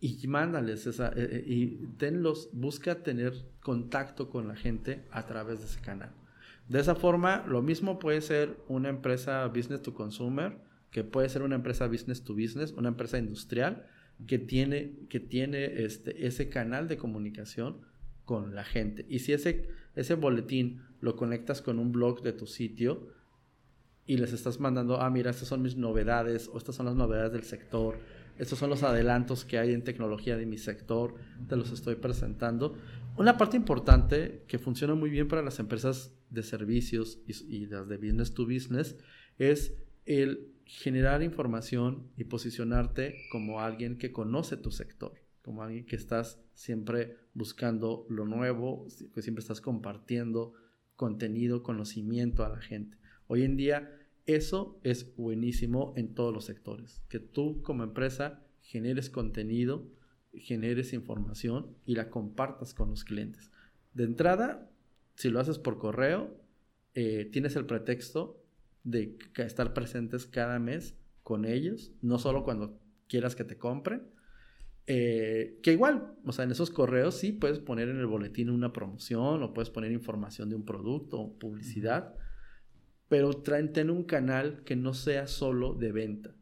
y 0.00 0.26
mándales 0.26 0.86
esa, 0.86 1.08
eh, 1.10 1.28
eh, 1.30 1.44
y 1.46 1.86
tenlos, 1.96 2.50
busca 2.52 3.02
tener 3.02 3.34
contacto 3.60 4.30
con 4.30 4.48
la 4.48 4.56
gente 4.56 5.06
a 5.12 5.26
través 5.26 5.60
de 5.60 5.66
ese 5.66 5.80
canal. 5.80 6.12
De 6.68 6.80
esa 6.80 6.94
forma, 6.94 7.44
lo 7.46 7.62
mismo 7.62 7.98
puede 7.98 8.20
ser 8.20 8.56
una 8.66 8.88
empresa 8.88 9.46
business 9.48 9.82
to 9.82 9.94
consumer, 9.94 10.58
que 10.90 11.04
puede 11.04 11.28
ser 11.28 11.42
una 11.42 11.54
empresa 11.54 11.86
business 11.86 12.24
to 12.24 12.34
business, 12.34 12.72
una 12.72 12.88
empresa 12.88 13.18
industrial, 13.18 13.86
que 14.26 14.38
tiene, 14.38 14.92
que 15.08 15.20
tiene 15.20 15.84
este, 15.84 16.26
ese 16.26 16.48
canal 16.48 16.88
de 16.88 16.96
comunicación 16.96 17.80
con 18.24 18.54
la 18.54 18.64
gente. 18.64 19.04
Y 19.08 19.20
si 19.20 19.32
ese, 19.32 19.68
ese 19.94 20.14
boletín 20.14 20.82
lo 21.00 21.16
conectas 21.16 21.62
con 21.62 21.78
un 21.78 21.92
blog 21.92 22.22
de 22.22 22.32
tu 22.32 22.46
sitio, 22.46 23.10
y 24.06 24.16
les 24.16 24.32
estás 24.32 24.58
mandando, 24.58 25.00
ah, 25.00 25.10
mira, 25.10 25.30
estas 25.30 25.48
son 25.48 25.62
mis 25.62 25.76
novedades 25.76 26.48
o 26.52 26.58
estas 26.58 26.74
son 26.74 26.86
las 26.86 26.96
novedades 26.96 27.32
del 27.32 27.44
sector, 27.44 27.98
estos 28.38 28.58
son 28.58 28.70
los 28.70 28.82
adelantos 28.82 29.44
que 29.44 29.58
hay 29.58 29.72
en 29.72 29.84
tecnología 29.84 30.36
de 30.36 30.46
mi 30.46 30.58
sector, 30.58 31.14
te 31.48 31.56
los 31.56 31.70
estoy 31.70 31.96
presentando. 31.96 32.76
Una 33.16 33.36
parte 33.36 33.56
importante 33.56 34.44
que 34.48 34.58
funciona 34.58 34.94
muy 34.94 35.10
bien 35.10 35.28
para 35.28 35.42
las 35.42 35.58
empresas 35.58 36.12
de 36.30 36.42
servicios 36.42 37.20
y, 37.26 37.66
las 37.66 37.88
de 37.88 37.98
business 37.98 38.34
to 38.34 38.44
business 38.44 38.96
es 39.38 39.74
el 40.06 40.52
generar 40.72 41.22
información 41.22 42.10
y 42.16 42.24
posicionarte 42.24 43.26
como 43.30 43.60
alguien 43.60 43.98
que 43.98 44.10
conoce 44.10 44.56
tu 44.56 44.70
sector, 44.70 45.12
como 45.42 45.62
alguien 45.62 45.84
que 45.84 45.96
estás 45.96 46.40
siempre 46.54 47.18
buscando 47.34 48.06
lo 48.08 48.24
nuevo, 48.24 48.86
que 49.14 49.20
siempre 49.20 49.42
estás 49.42 49.60
compartiendo 49.60 50.54
contenido, 50.96 51.62
conocimiento 51.62 52.42
a 52.42 52.48
la 52.48 52.60
gente. 52.60 52.96
Hoy 53.26 53.42
en 53.42 53.56
día 53.56 53.92
eso 54.24 54.80
es 54.82 55.14
buenísimo 55.14 55.92
en 55.96 56.14
todos 56.14 56.32
los 56.32 56.46
sectores, 56.46 57.02
que 57.10 57.18
tú 57.18 57.60
como 57.60 57.84
empresa 57.84 58.42
generes 58.62 59.10
contenido, 59.10 59.90
generes 60.32 60.94
información 60.94 61.76
y 61.84 61.96
la 61.96 62.08
compartas 62.08 62.72
con 62.72 62.88
los 62.88 63.04
clientes. 63.04 63.50
De 63.92 64.04
entrada, 64.04 64.70
si 65.16 65.28
lo 65.28 65.38
haces 65.38 65.58
por 65.58 65.78
correo, 65.78 66.34
eh, 66.94 67.28
tienes 67.30 67.56
el 67.56 67.66
pretexto 67.66 68.41
de 68.84 69.16
estar 69.36 69.74
presentes 69.74 70.26
cada 70.26 70.58
mes 70.58 70.96
con 71.22 71.44
ellos, 71.44 71.92
no 72.02 72.18
solo 72.18 72.44
cuando 72.44 72.80
quieras 73.08 73.36
que 73.36 73.44
te 73.44 73.58
compren. 73.58 74.10
Eh, 74.86 75.60
que 75.62 75.72
igual, 75.72 76.16
o 76.24 76.32
sea, 76.32 76.44
en 76.44 76.50
esos 76.50 76.70
correos 76.70 77.16
sí 77.16 77.30
puedes 77.32 77.60
poner 77.60 77.88
en 77.88 77.98
el 77.98 78.06
boletín 78.06 78.50
una 78.50 78.72
promoción 78.72 79.42
o 79.42 79.54
puedes 79.54 79.70
poner 79.70 79.92
información 79.92 80.48
de 80.48 80.56
un 80.56 80.64
producto 80.64 81.20
o 81.20 81.38
publicidad, 81.38 82.16
pero 83.08 83.32
traen, 83.42 83.90
un 83.90 84.04
canal 84.04 84.64
que 84.64 84.74
no 84.74 84.94
sea 84.94 85.26
solo 85.28 85.74
de 85.74 85.92
venta. 85.92 86.34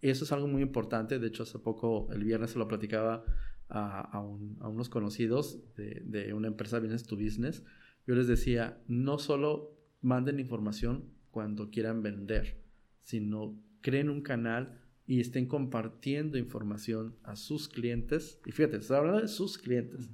Eso 0.00 0.24
es 0.24 0.32
algo 0.32 0.48
muy 0.48 0.62
importante. 0.62 1.18
De 1.18 1.28
hecho, 1.28 1.44
hace 1.44 1.58
poco, 1.58 2.08
el 2.12 2.24
viernes 2.24 2.50
se 2.50 2.58
lo 2.58 2.66
platicaba 2.66 3.24
a, 3.68 4.20
unos 4.20 4.88
conocidos 4.88 5.74
de, 5.74 6.02
de, 6.04 6.34
una 6.34 6.48
empresa 6.48 6.80
Business 6.80 7.04
to 7.04 7.16
Business. 7.16 7.64
Yo 8.06 8.14
les 8.14 8.26
decía, 8.26 8.82
no 8.86 9.18
solo 9.18 9.78
manden 10.00 10.40
información 10.40 11.13
cuando 11.34 11.68
quieran 11.68 12.00
vender, 12.00 12.62
sino 13.02 13.60
creen 13.80 14.08
un 14.08 14.22
canal 14.22 14.80
y 15.04 15.20
estén 15.20 15.46
compartiendo 15.46 16.38
información 16.38 17.16
a 17.24 17.34
sus 17.34 17.68
clientes. 17.68 18.40
Y 18.46 18.52
fíjate, 18.52 18.76
estoy 18.76 18.98
hablando 18.98 19.20
de 19.20 19.26
sus 19.26 19.58
clientes. 19.58 20.08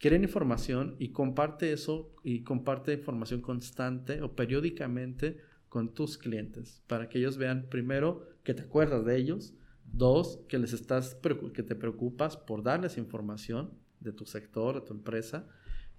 Creen 0.00 0.24
información 0.24 0.96
y 0.98 1.10
comparte 1.12 1.72
eso 1.72 2.12
y 2.24 2.42
comparte 2.42 2.92
información 2.92 3.40
constante 3.40 4.20
o 4.20 4.34
periódicamente 4.34 5.38
con 5.68 5.94
tus 5.94 6.18
clientes 6.18 6.82
para 6.88 7.08
que 7.08 7.18
ellos 7.18 7.36
vean 7.36 7.68
primero 7.70 8.28
que 8.42 8.52
te 8.52 8.62
acuerdas 8.62 9.04
de 9.04 9.16
ellos, 9.16 9.54
dos, 9.84 10.40
que 10.48 10.58
les 10.58 10.72
estás 10.72 11.16
que 11.54 11.62
te 11.62 11.76
preocupas 11.76 12.36
por 12.36 12.64
darles 12.64 12.98
información 12.98 13.70
de 14.00 14.12
tu 14.12 14.26
sector, 14.26 14.74
de 14.74 14.80
tu 14.80 14.92
empresa 14.92 15.46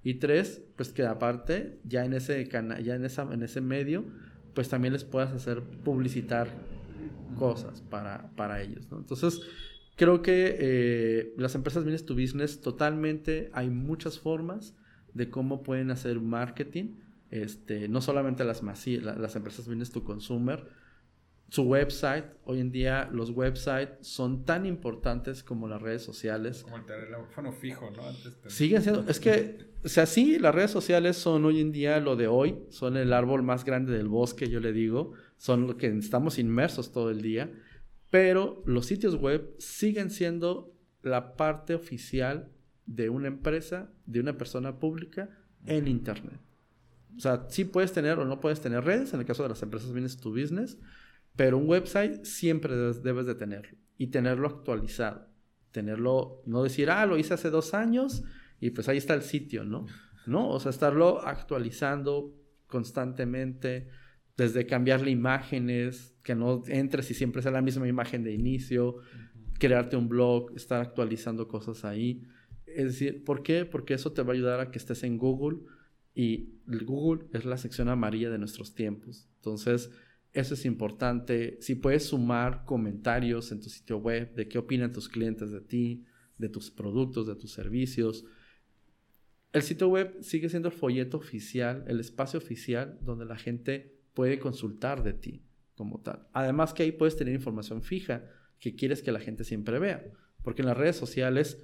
y 0.03 0.15
tres, 0.15 0.61
pues 0.75 0.91
que 0.91 1.03
aparte 1.05 1.79
ya 1.83 2.05
en 2.05 2.13
ese 2.13 2.47
canal, 2.47 2.83
ya 2.83 2.95
en 2.95 3.05
esa 3.05 3.23
en 3.33 3.43
ese 3.43 3.61
medio, 3.61 4.05
pues 4.53 4.69
también 4.69 4.93
les 4.93 5.03
puedas 5.03 5.31
hacer 5.31 5.61
publicitar 5.61 6.47
cosas 7.37 7.81
para, 7.81 8.31
para 8.35 8.61
ellos, 8.61 8.87
Entonces, 8.91 9.41
creo 9.95 10.21
que 10.21 10.57
eh, 10.59 11.33
las 11.37 11.55
empresas 11.55 11.83
Business 11.83 12.05
to 12.05 12.15
Business 12.15 12.61
totalmente 12.61 13.49
hay 13.53 13.69
muchas 13.69 14.19
formas 14.19 14.75
de 15.13 15.29
cómo 15.29 15.63
pueden 15.63 15.91
hacer 15.91 16.19
marketing 16.19 16.95
este, 17.31 17.87
no 17.87 18.01
solamente 18.01 18.43
las, 18.43 18.63
las 18.63 19.35
empresas 19.35 19.67
business 19.67 19.91
to 19.91 20.03
consumer, 20.03 20.67
su 21.49 21.63
website, 21.63 22.25
hoy 22.45 22.59
en 22.59 22.71
día 22.71 23.09
los 23.11 23.31
websites 23.31 23.97
son 24.01 24.45
tan 24.45 24.65
importantes 24.65 25.43
como 25.43 25.67
las 25.67 25.81
redes 25.81 26.03
sociales. 26.03 26.63
Como 26.63 26.77
el 26.77 26.85
teléfono 26.85 27.51
fijo, 27.51 27.89
¿no? 27.91 28.03
Siguen 28.49 28.81
siendo, 28.83 29.09
es 29.09 29.19
que, 29.19 29.71
o 29.83 29.89
sea, 29.89 30.05
sí, 30.05 30.37
las 30.37 30.53
redes 30.53 30.69
sociales 30.69 31.17
son 31.17 31.45
hoy 31.45 31.59
en 31.59 31.71
día 31.71 31.99
lo 31.99 32.15
de 32.15 32.27
hoy, 32.27 32.59
son 32.69 32.97
el 32.97 33.13
árbol 33.13 33.41
más 33.41 33.65
grande 33.65 33.93
del 33.93 34.07
bosque, 34.07 34.47
yo 34.47 34.59
le 34.59 34.71
digo, 34.73 35.13
son 35.37 35.65
lo 35.65 35.77
que 35.77 35.87
estamos 35.87 36.37
inmersos 36.37 36.91
todo 36.91 37.09
el 37.09 37.21
día, 37.21 37.51
pero 38.11 38.61
los 38.65 38.85
sitios 38.85 39.15
web 39.15 39.55
siguen 39.57 40.11
siendo 40.11 40.73
la 41.01 41.35
parte 41.35 41.73
oficial 41.73 42.51
de 42.85 43.09
una 43.09 43.27
empresa, 43.27 43.91
de 44.05 44.19
una 44.19 44.37
persona 44.37 44.77
pública 44.77 45.29
en 45.65 45.87
Internet. 45.87 46.39
O 47.17 47.19
sea, 47.19 47.47
sí 47.49 47.65
puedes 47.65 47.91
tener 47.91 48.19
o 48.19 48.25
no 48.25 48.39
puedes 48.39 48.61
tener 48.61 48.83
redes, 48.83 49.13
en 49.13 49.19
el 49.19 49.25
caso 49.25 49.43
de 49.43 49.49
las 49.49 49.61
empresas 49.63 49.91
business 49.91 50.17
to 50.17 50.29
business, 50.29 50.77
pero 51.39 51.57
un 51.57 51.69
website 51.69 52.25
siempre 52.25 52.75
debes, 52.75 53.25
de 53.25 53.33
tenerlo 53.33 53.77
y 53.97 54.07
tenerlo 54.07 54.45
actualizado. 54.45 55.29
Tenerlo, 55.71 56.43
no 56.45 56.63
decir, 56.63 56.89
ah, 56.89 57.05
lo 57.05 57.17
hice 57.17 57.33
hace 57.33 57.49
dos 57.49 57.73
años 57.73 58.25
y 58.59 58.71
pues 58.71 58.89
ahí 58.89 58.97
está 58.97 59.13
el 59.13 59.21
sitio, 59.21 59.63
¿no? 59.63 59.85
No, 60.27 60.49
o 60.49 60.59
sea, 60.59 60.69
estarlo 60.69 61.25
actualizando 61.25 62.35
constantemente, 62.67 63.87
desde 64.35 64.65
cambiarle 64.65 65.11
imágenes, 65.11 66.13
que 66.23 66.35
no 66.35 66.61
entres 66.67 67.09
y 67.09 67.13
siempre 67.13 67.41
sea 67.41 67.51
la 67.51 67.61
misma 67.61 67.87
imagen 67.87 68.25
de 68.25 68.33
inicio, 68.33 68.97
crearte 69.59 69.95
un 69.95 70.09
blog, 70.09 70.51
estar 70.57 70.81
actualizando 70.81 71.47
cosas 71.47 71.85
ahí. 71.85 72.21
Es 72.65 72.83
decir, 72.83 73.23
¿por 73.23 73.43
qué? 73.43 73.63
Porque 73.63 73.93
eso 73.93 74.11
te 74.11 74.23
va 74.23 74.33
a 74.33 74.35
ayudar 74.35 74.59
a 74.59 74.71
que 74.71 74.77
estés 74.77 75.03
en 75.03 75.17
Google 75.17 75.59
y 76.13 76.59
Google 76.67 77.27
es 77.31 77.45
la 77.45 77.55
sección 77.55 77.87
amarilla 77.87 78.29
de 78.29 78.39
nuestros 78.39 78.75
tiempos. 78.75 79.29
Entonces, 79.37 79.89
eso 80.33 80.53
es 80.53 80.65
importante. 80.65 81.57
Si 81.61 81.75
puedes 81.75 82.07
sumar 82.07 82.65
comentarios 82.65 83.51
en 83.51 83.61
tu 83.61 83.69
sitio 83.69 83.97
web 83.97 84.33
de 84.35 84.47
qué 84.47 84.57
opinan 84.57 84.91
tus 84.91 85.09
clientes 85.09 85.51
de 85.51 85.61
ti, 85.61 86.05
de 86.39 86.49
tus 86.49 86.71
productos, 86.71 87.27
de 87.27 87.35
tus 87.35 87.51
servicios. 87.51 88.25
El 89.51 89.61
sitio 89.61 89.89
web 89.89 90.17
sigue 90.21 90.49
siendo 90.49 90.69
el 90.69 90.73
folleto 90.73 91.17
oficial, 91.17 91.83
el 91.87 91.99
espacio 91.99 92.39
oficial 92.39 92.97
donde 93.01 93.25
la 93.25 93.35
gente 93.35 93.99
puede 94.13 94.39
consultar 94.39 95.03
de 95.03 95.13
ti 95.13 95.45
como 95.75 96.01
tal. 96.01 96.27
Además 96.33 96.73
que 96.73 96.83
ahí 96.83 96.91
puedes 96.91 97.17
tener 97.17 97.33
información 97.33 97.81
fija 97.81 98.25
que 98.59 98.75
quieres 98.75 99.01
que 99.01 99.11
la 99.11 99.19
gente 99.19 99.43
siempre 99.43 99.79
vea. 99.79 100.03
Porque 100.43 100.61
en 100.61 100.67
las 100.67 100.77
redes 100.77 100.95
sociales 100.95 101.61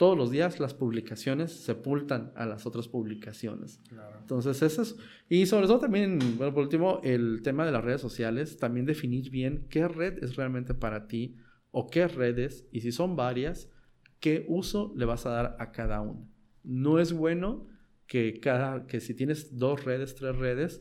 todos 0.00 0.16
los 0.16 0.30
días 0.30 0.60
las 0.60 0.72
publicaciones 0.72 1.52
sepultan 1.52 2.32
a 2.34 2.46
las 2.46 2.64
otras 2.64 2.88
publicaciones. 2.88 3.82
Entonces, 4.18 4.62
eso 4.62 4.80
es. 4.80 4.96
Y 5.28 5.44
sobre 5.44 5.66
todo 5.66 5.78
también, 5.78 6.18
bueno, 6.38 6.54
por 6.54 6.62
último, 6.62 7.02
el 7.04 7.42
tema 7.42 7.66
de 7.66 7.72
las 7.72 7.84
redes 7.84 8.00
sociales, 8.00 8.56
también 8.56 8.86
definir 8.86 9.28
bien 9.28 9.66
qué 9.68 9.88
red 9.88 10.24
es 10.24 10.36
realmente 10.36 10.72
para 10.72 11.06
ti 11.06 11.36
o 11.70 11.90
qué 11.90 12.08
redes, 12.08 12.66
y 12.72 12.80
si 12.80 12.92
son 12.92 13.14
varias, 13.14 13.68
qué 14.20 14.46
uso 14.48 14.90
le 14.96 15.04
vas 15.04 15.26
a 15.26 15.32
dar 15.32 15.56
a 15.58 15.70
cada 15.70 16.00
una. 16.00 16.26
No 16.64 16.98
es 16.98 17.12
bueno 17.12 17.66
que, 18.06 18.40
cada, 18.40 18.86
que 18.86 19.00
si 19.00 19.12
tienes 19.12 19.58
dos 19.58 19.84
redes, 19.84 20.14
tres 20.14 20.34
redes, 20.34 20.80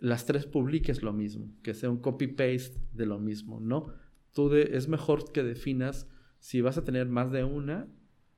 las 0.00 0.24
tres 0.24 0.46
publiques 0.46 1.02
lo 1.02 1.12
mismo, 1.12 1.52
que 1.62 1.74
sea 1.74 1.90
un 1.90 2.00
copy-paste 2.00 2.80
de 2.94 3.04
lo 3.04 3.18
mismo, 3.18 3.60
¿no? 3.60 3.92
Tú 4.32 4.54
es 4.54 4.88
mejor 4.88 5.32
que 5.32 5.42
definas 5.42 6.08
si 6.38 6.62
vas 6.62 6.78
a 6.78 6.84
tener 6.84 7.10
más 7.10 7.30
de 7.30 7.44
una 7.44 7.88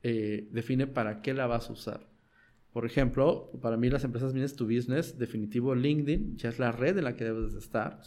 eh, 0.09 0.47
define 0.51 0.87
para 0.87 1.21
qué 1.21 1.33
la 1.33 1.47
vas 1.47 1.69
a 1.69 1.73
usar. 1.73 2.07
Por 2.71 2.85
ejemplo, 2.85 3.51
para 3.61 3.75
mí 3.75 3.89
las 3.89 4.05
empresas 4.05 4.31
business 4.31 4.55
to 4.55 4.63
business, 4.65 5.17
definitivo 5.17 5.75
LinkedIn 5.75 6.37
ya 6.37 6.47
es 6.47 6.59
la 6.59 6.71
red 6.71 6.97
en 6.97 7.03
la 7.03 7.17
que 7.17 7.25
debes 7.25 7.51
de 7.51 7.59
estar, 7.59 7.99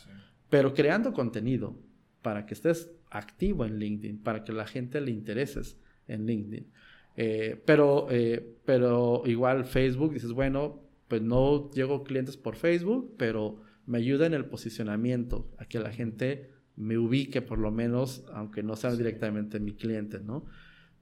pero 0.49 0.73
creando 0.73 1.13
contenido 1.13 1.79
para 2.23 2.47
que 2.47 2.55
estés 2.55 2.91
activo 3.11 3.67
en 3.67 3.79
LinkedIn, 3.79 4.23
para 4.23 4.45
que 4.45 4.53
la 4.55 4.67
gente 4.67 4.99
le 5.03 5.11
intereses 5.11 5.79
en 6.09 6.25
LinkedIn. 6.25 6.73
Eh, 7.19 7.61
pero, 7.67 8.07
eh, 8.11 8.57
pero 8.65 9.23
igual 9.27 9.67
Facebook, 9.67 10.15
dices, 10.15 10.33
bueno, 10.33 10.81
pues 11.07 11.21
no 11.21 11.71
llego 11.73 12.03
clientes 12.03 12.39
por 12.39 12.57
Facebook, 12.57 13.15
pero 13.19 13.61
me 13.85 13.99
ayuda 13.99 14.25
en 14.25 14.33
el 14.33 14.47
posicionamiento, 14.47 15.51
a 15.59 15.67
que 15.67 15.81
la 15.81 15.93
gente 15.93 16.49
me 16.77 16.97
ubique 16.97 17.43
por 17.43 17.59
lo 17.59 17.71
menos, 17.71 18.25
aunque 18.33 18.63
no 18.63 18.75
sea 18.75 18.97
directamente 18.97 19.61
mi 19.61 19.75
cliente, 19.75 20.19
¿no? 20.21 20.47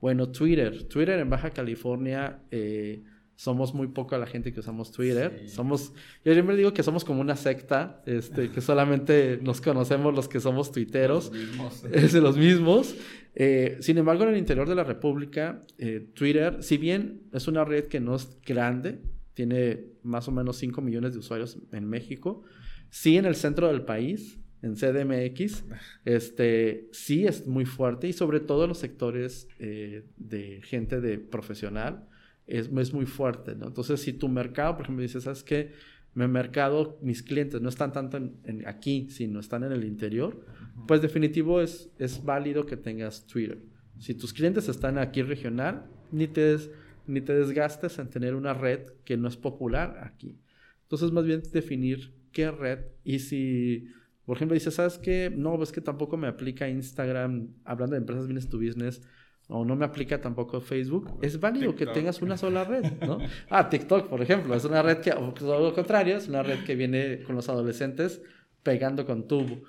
Bueno, 0.01 0.29
Twitter. 0.29 0.83
Twitter 0.83 1.19
en 1.19 1.29
Baja 1.29 1.51
California 1.51 2.39
eh, 2.51 3.03
somos 3.35 3.73
muy 3.73 3.87
poca 3.87 4.17
la 4.17 4.25
gente 4.25 4.51
que 4.51 4.59
usamos 4.59 4.91
Twitter. 4.91 5.43
Somos, 5.47 5.93
yo 6.25 6.33
siempre 6.33 6.55
digo 6.55 6.73
que 6.73 6.83
somos 6.83 7.05
como 7.05 7.21
una 7.21 7.35
secta, 7.35 8.01
este, 8.05 8.49
que 8.49 8.59
solamente 8.61 9.39
nos 9.41 9.61
conocemos 9.61 10.13
los 10.13 10.27
que 10.27 10.39
somos 10.39 10.71
tuiteros. 10.71 11.31
Los 11.31 11.47
mismos. 11.47 11.85
Es 11.93 12.13
de 12.13 12.21
los 12.21 12.37
mismos. 12.37 12.95
Eh, 13.35 13.77
sin 13.79 13.97
embargo, 13.97 14.23
en 14.23 14.31
el 14.31 14.37
interior 14.37 14.67
de 14.67 14.75
la 14.75 14.83
República, 14.83 15.63
eh, 15.77 16.05
Twitter, 16.13 16.61
si 16.61 16.77
bien 16.77 17.21
es 17.31 17.47
una 17.47 17.63
red 17.63 17.85
que 17.85 17.99
no 18.01 18.15
es 18.15 18.37
grande, 18.45 18.99
tiene 19.33 19.85
más 20.03 20.27
o 20.27 20.31
menos 20.31 20.57
5 20.57 20.81
millones 20.81 21.13
de 21.13 21.19
usuarios 21.19 21.57
en 21.71 21.85
México, 21.85 22.43
sí 22.89 23.15
en 23.15 23.25
el 23.25 23.35
centro 23.35 23.67
del 23.67 23.83
país 23.83 24.37
en 24.61 24.75
CDMX, 24.75 25.63
este, 26.05 26.89
sí 26.91 27.25
es 27.25 27.47
muy 27.47 27.65
fuerte 27.65 28.07
y 28.07 28.13
sobre 28.13 28.39
todo 28.39 28.63
en 28.63 28.69
los 28.69 28.79
sectores 28.79 29.47
eh, 29.59 30.03
de 30.17 30.61
gente 30.63 31.01
de 31.01 31.17
profesional 31.17 32.07
es, 32.45 32.69
es 32.75 32.93
muy 32.93 33.05
fuerte, 33.05 33.55
¿no? 33.55 33.67
Entonces, 33.67 34.01
si 34.01 34.13
tu 34.13 34.27
mercado, 34.27 34.75
por 34.75 34.85
ejemplo, 34.85 35.01
dices, 35.01 35.23
¿sabes 35.23 35.43
qué? 35.43 35.71
mi 36.15 36.27
mercado, 36.27 36.97
mis 37.01 37.21
clientes 37.21 37.61
no 37.61 37.69
están 37.69 37.93
tanto 37.93 38.17
en, 38.17 38.63
aquí, 38.67 39.07
sino 39.09 39.39
están 39.39 39.63
en 39.63 39.71
el 39.71 39.85
interior, 39.85 40.45
pues 40.87 41.01
definitivo 41.01 41.61
es, 41.61 41.91
es 41.99 42.23
válido 42.23 42.65
que 42.65 42.77
tengas 42.77 43.25
Twitter. 43.25 43.59
Si 43.99 44.15
tus 44.15 44.33
clientes 44.33 44.67
están 44.67 44.97
aquí 44.97 45.21
regional, 45.21 45.85
ni 46.11 46.27
te, 46.27 46.57
ni 47.05 47.21
te 47.21 47.33
desgastes 47.33 47.99
en 47.99 48.09
tener 48.09 48.35
una 48.35 48.53
red 48.53 48.87
que 49.05 49.17
no 49.17 49.27
es 49.27 49.37
popular 49.37 49.99
aquí. 50.03 50.37
Entonces, 50.83 51.11
más 51.11 51.25
bien 51.25 51.41
definir 51.53 52.13
qué 52.31 52.49
red 52.51 52.79
y 53.03 53.19
si, 53.19 53.87
por 54.29 54.37
ejemplo, 54.37 54.53
dices, 54.53 54.75
¿sabes 54.75 54.99
qué? 54.99 55.33
No, 55.35 55.57
pues 55.57 55.71
que 55.71 55.81
tampoco 55.81 56.15
me 56.15 56.27
aplica 56.27 56.69
Instagram, 56.69 57.47
hablando 57.65 57.95
de 57.95 58.01
empresas 58.01 58.25
business 58.27 58.47
to 58.47 58.59
business, 58.59 59.01
o 59.47 59.65
no 59.65 59.75
me 59.75 59.85
aplica 59.85 60.21
tampoco 60.21 60.61
Facebook, 60.61 61.17
es 61.23 61.39
válido 61.39 61.75
que 61.75 61.87
tengas 61.87 62.21
una 62.21 62.37
sola 62.37 62.63
red, 62.63 62.83
¿no? 63.01 63.17
Ah, 63.49 63.67
TikTok, 63.67 64.07
por 64.07 64.21
ejemplo, 64.21 64.53
es 64.53 64.63
una 64.65 64.83
red 64.83 64.99
que, 64.99 65.13
o 65.13 65.33
lo 65.41 65.73
contrario, 65.73 66.15
es 66.15 66.27
una 66.27 66.43
red 66.43 66.63
que 66.63 66.75
viene 66.75 67.23
con 67.23 67.33
los 67.33 67.49
adolescentes 67.49 68.21
pegando 68.61 69.03
con 69.03 69.27
tubo. 69.27 69.63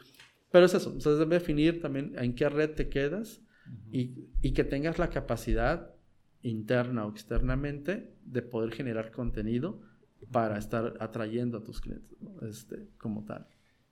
Pero 0.53 0.67
es 0.67 0.75
eso, 0.75 0.91
entonces 0.91 1.19
debe 1.19 1.37
definir 1.37 1.81
también 1.81 2.13
en 2.19 2.35
qué 2.35 2.47
red 2.51 2.73
te 2.73 2.91
quedas 2.91 3.41
y, 3.91 4.27
y, 4.43 4.53
que 4.53 4.65
tengas 4.65 4.99
la 4.99 5.09
capacidad 5.09 5.95
interna 6.43 7.07
o 7.07 7.11
externamente 7.13 8.13
de 8.27 8.43
poder 8.43 8.73
generar 8.73 9.11
contenido 9.11 9.81
para 10.31 10.59
estar 10.59 10.99
atrayendo 11.01 11.57
a 11.57 11.65
tus 11.65 11.81
clientes, 11.81 12.19
este, 12.43 12.91
como 12.99 13.25
tal. 13.25 13.47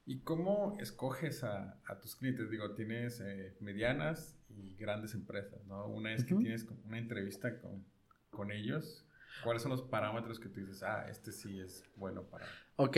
¿Y 0.08 0.20
cómo 0.20 0.76
escoges 0.80 1.44
a, 1.44 1.78
a 1.86 2.00
tus 2.00 2.16
clientes? 2.16 2.50
Digo, 2.50 2.74
tienes 2.74 3.20
eh, 3.20 3.54
medianas, 3.60 4.38
y 4.50 4.74
grandes 4.76 5.14
empresas, 5.14 5.64
¿no? 5.66 5.86
Una 5.88 6.10
vez 6.10 6.24
que 6.24 6.34
tienes 6.34 6.66
una 6.86 6.98
entrevista 6.98 7.58
con, 7.60 7.84
con, 8.30 8.50
ellos, 8.50 9.04
¿cuáles 9.44 9.62
son 9.62 9.70
los 9.70 9.82
parámetros 9.82 10.40
que 10.40 10.48
tú 10.48 10.60
dices, 10.60 10.82
ah, 10.82 11.06
este 11.08 11.32
sí 11.32 11.60
es 11.60 11.84
bueno 11.96 12.22
para... 12.22 12.46
Ok, 12.76 12.96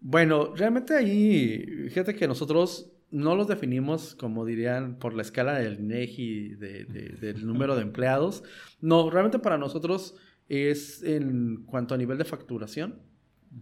bueno, 0.00 0.54
realmente 0.54 0.94
ahí, 0.94 1.88
fíjate 1.88 2.14
que 2.14 2.28
nosotros 2.28 2.92
no 3.10 3.34
los 3.34 3.48
definimos, 3.48 4.14
como 4.14 4.44
dirían, 4.44 4.98
por 4.98 5.14
la 5.14 5.22
escala 5.22 5.58
del 5.58 5.80
INEGI, 5.80 6.54
de, 6.54 6.84
del 7.20 7.46
número 7.46 7.76
de 7.76 7.82
empleados. 7.82 8.42
No, 8.80 9.10
realmente 9.10 9.38
para 9.38 9.58
nosotros 9.58 10.16
es 10.48 11.02
en 11.02 11.64
cuanto 11.66 11.94
a 11.94 11.98
nivel 11.98 12.18
de 12.18 12.24
facturación. 12.24 13.00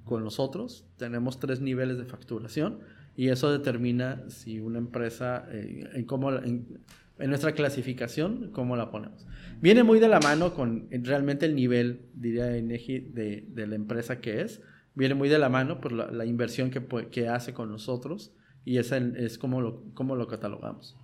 Con 0.03 0.25
nosotros 0.25 0.87
tenemos 0.97 1.39
tres 1.39 1.61
niveles 1.61 1.99
de 1.99 2.05
facturación 2.05 2.81
y 3.17 3.29
eso 3.29 3.53
determina 3.53 4.29
si 4.29 4.61
una 4.61 4.79
empresa, 4.79 5.47
eh, 5.51 5.89
en 5.95 6.05
cómo, 6.05 6.33
en, 6.33 6.81
en 7.19 7.29
nuestra 7.29 7.53
clasificación, 7.53 8.51
¿cómo 8.53 8.77
la 8.77 8.91
ponemos? 8.91 9.27
Viene 9.61 9.85
muy 9.85 10.01
de 10.01 10.09
la 10.09 10.21
mano 10.21 10.53
con 10.53 10.89
realmente 10.91 11.47
el 11.47 11.55
nivel, 11.55 12.09
diría 12.15 12.57
Inegi, 12.57 13.01
de, 13.01 13.45
de 13.49 13.67
la 13.67 13.77
empresa 13.77 14.21
que 14.21 14.41
es. 14.41 14.61
Viene 14.95 15.15
muy 15.15 15.29
de 15.29 15.39
la 15.39 15.49
mano 15.49 15.81
por 15.81 15.93
la, 15.93 16.25
inversión 16.25 16.71
que, 16.71 16.85
que, 17.11 17.29
hace 17.29 17.53
con 17.53 17.71
nosotros 17.71 18.33
y 18.65 18.79
esa 18.79 18.97
es 18.97 19.39
como 19.39 19.61
lo, 19.61 19.83
como 19.95 20.17
lo 20.17 20.27
catalogamos. 20.27 20.97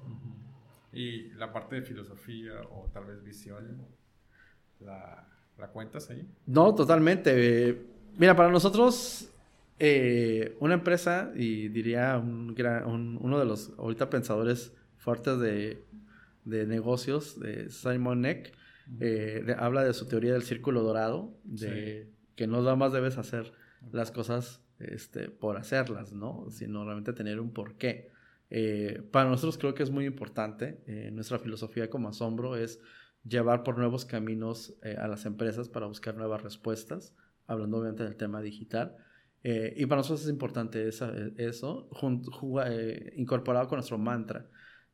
¿Y 0.92 1.30
la 1.30 1.52
parte 1.52 1.76
de 1.76 1.82
filosofía 1.82 2.52
o 2.70 2.88
tal 2.92 3.06
vez 3.06 3.22
visión, 3.22 3.86
la, 4.80 5.28
la 5.58 5.68
cuentas 5.68 6.10
ahí? 6.10 6.28
No, 6.46 6.74
totalmente. 6.74 7.89
Mira, 8.16 8.37
para 8.37 8.51
nosotros, 8.51 9.31
eh, 9.78 10.57
una 10.61 10.74
empresa, 10.74 11.32
y 11.35 11.69
diría 11.69 12.19
un, 12.19 13.19
uno 13.20 13.39
de 13.39 13.45
los 13.45 13.73
ahorita 13.78 14.11
pensadores 14.11 14.73
fuertes 14.99 15.39
de 15.39 15.85
de 16.45 16.66
negocios 16.66 17.39
de 17.39 17.70
Simon 17.70 18.23
Neck, 18.23 18.53
eh, 18.99 19.55
habla 19.59 19.85
de 19.85 19.95
su 19.95 20.07
teoría 20.07 20.32
del 20.32 20.43
círculo 20.43 20.82
dorado, 20.82 21.32
de 21.45 22.11
que 22.35 22.47
no 22.47 22.62
nada 22.62 22.77
más 22.77 22.93
debes 22.93 23.19
hacer 23.19 23.53
las 23.93 24.11
cosas 24.11 24.62
este, 24.78 25.28
por 25.28 25.57
hacerlas, 25.57 26.12
¿no? 26.12 26.47
Sino 26.51 26.85
realmente 26.85 27.12
tener 27.12 27.41
un 27.41 27.53
porqué. 27.53 28.11
Eh, 28.51 29.03
para 29.12 29.28
nosotros 29.28 29.59
creo 29.59 29.74
que 29.74 29.82
es 29.82 29.91
muy 29.91 30.07
importante, 30.07 30.82
eh, 30.87 31.11
nuestra 31.12 31.39
filosofía 31.39 31.89
como 31.89 32.09
asombro 32.09 32.57
es 32.57 32.81
llevar 33.23 33.62
por 33.62 33.78
nuevos 33.78 34.05
caminos 34.05 34.74
a 34.82 35.07
las 35.07 35.27
empresas 35.27 35.69
para 35.69 35.87
buscar 35.87 36.16
nuevas 36.16 36.43
respuestas, 36.43 37.15
hablando 37.51 37.78
obviamente 37.78 38.05
del 38.05 38.16
tema 38.16 38.40
digital. 38.40 38.97
y 39.43 39.86
para 39.86 40.01
nosotros 40.01 40.22
es 40.22 40.31
importante 40.31 40.89
eso, 40.89 41.89
incorporado 43.16 43.68
con 43.68 43.77
nuestro 43.77 43.98
mantra 43.98 44.47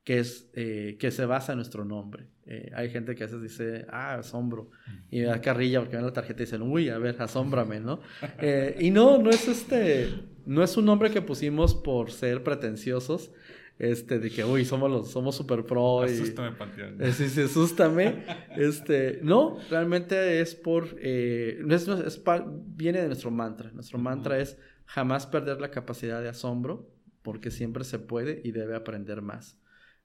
que, 0.07 0.21
es, 0.21 0.49
eh, 0.55 0.97
que 1.01 1.11
se 1.11 1.27
basa 1.27 1.53
en 1.53 1.59
nuestro 1.59 1.85
nombre. 1.85 2.29
Eh, 2.47 2.71
hay 2.77 2.91
gente 2.91 3.17
que 3.17 3.25
a 3.25 3.27
veces 3.27 3.43
dice, 3.43 3.87
ah, 3.91 4.15
asombro, 4.15 4.71
y 5.11 5.19
me 5.19 5.27
da 5.27 5.41
carrilla 5.41 5.81
porque 5.81 5.97
ven 5.97 6.07
la 6.07 6.13
tarjeta 6.13 6.43
y 6.43 6.47
dicen, 6.47 6.63
uy, 6.63 6.91
a 6.91 6.99
ver, 6.99 7.21
asómbrame, 7.21 7.81
¿no? 7.81 7.99
Eh, 8.41 8.77
y 8.79 8.93
no, 8.93 9.19
no 9.19 9.31
es 9.31 9.49
este, 9.49 10.15
no 10.47 10.63
es 10.63 10.77
un 10.77 10.85
nombre 10.85 11.11
que 11.11 11.23
pusimos 11.23 11.75
por 11.75 12.13
ser 12.13 12.45
pretenciosos, 12.45 13.33
este, 13.79 14.19
de 14.19 14.31
que, 14.31 14.45
uy, 14.45 14.65
somos 14.65 14.91
los, 14.91 15.11
somos 15.11 15.37
super 15.37 15.65
pro. 15.65 16.03
Asústame, 16.03 16.53
Panteón. 16.53 16.99
sí, 17.13 17.29
sí, 17.29 17.43
asústame. 17.43 18.25
este, 18.57 19.21
no, 19.23 19.59
realmente 19.71 20.41
es 20.41 20.55
por, 20.55 20.99
es, 21.01 21.89
es, 21.89 22.23
viene 22.67 23.03
de 23.03 23.07
nuestro 23.09 23.31
mantra. 23.31 23.71
Nuestro 23.73 23.99
mantra 23.99 24.39
es 24.39 24.59
jamás 24.87 25.27
perder 25.27 25.61
la 25.61 25.71
capacidad 25.71 26.23
de 26.23 26.29
asombro, 26.29 26.91
porque 27.23 27.51
siempre 27.51 27.85
se 27.85 27.99
puede 27.99 28.41
y 28.45 28.53
debe 28.53 28.77
aprender 28.77 29.21
más. 29.21 29.61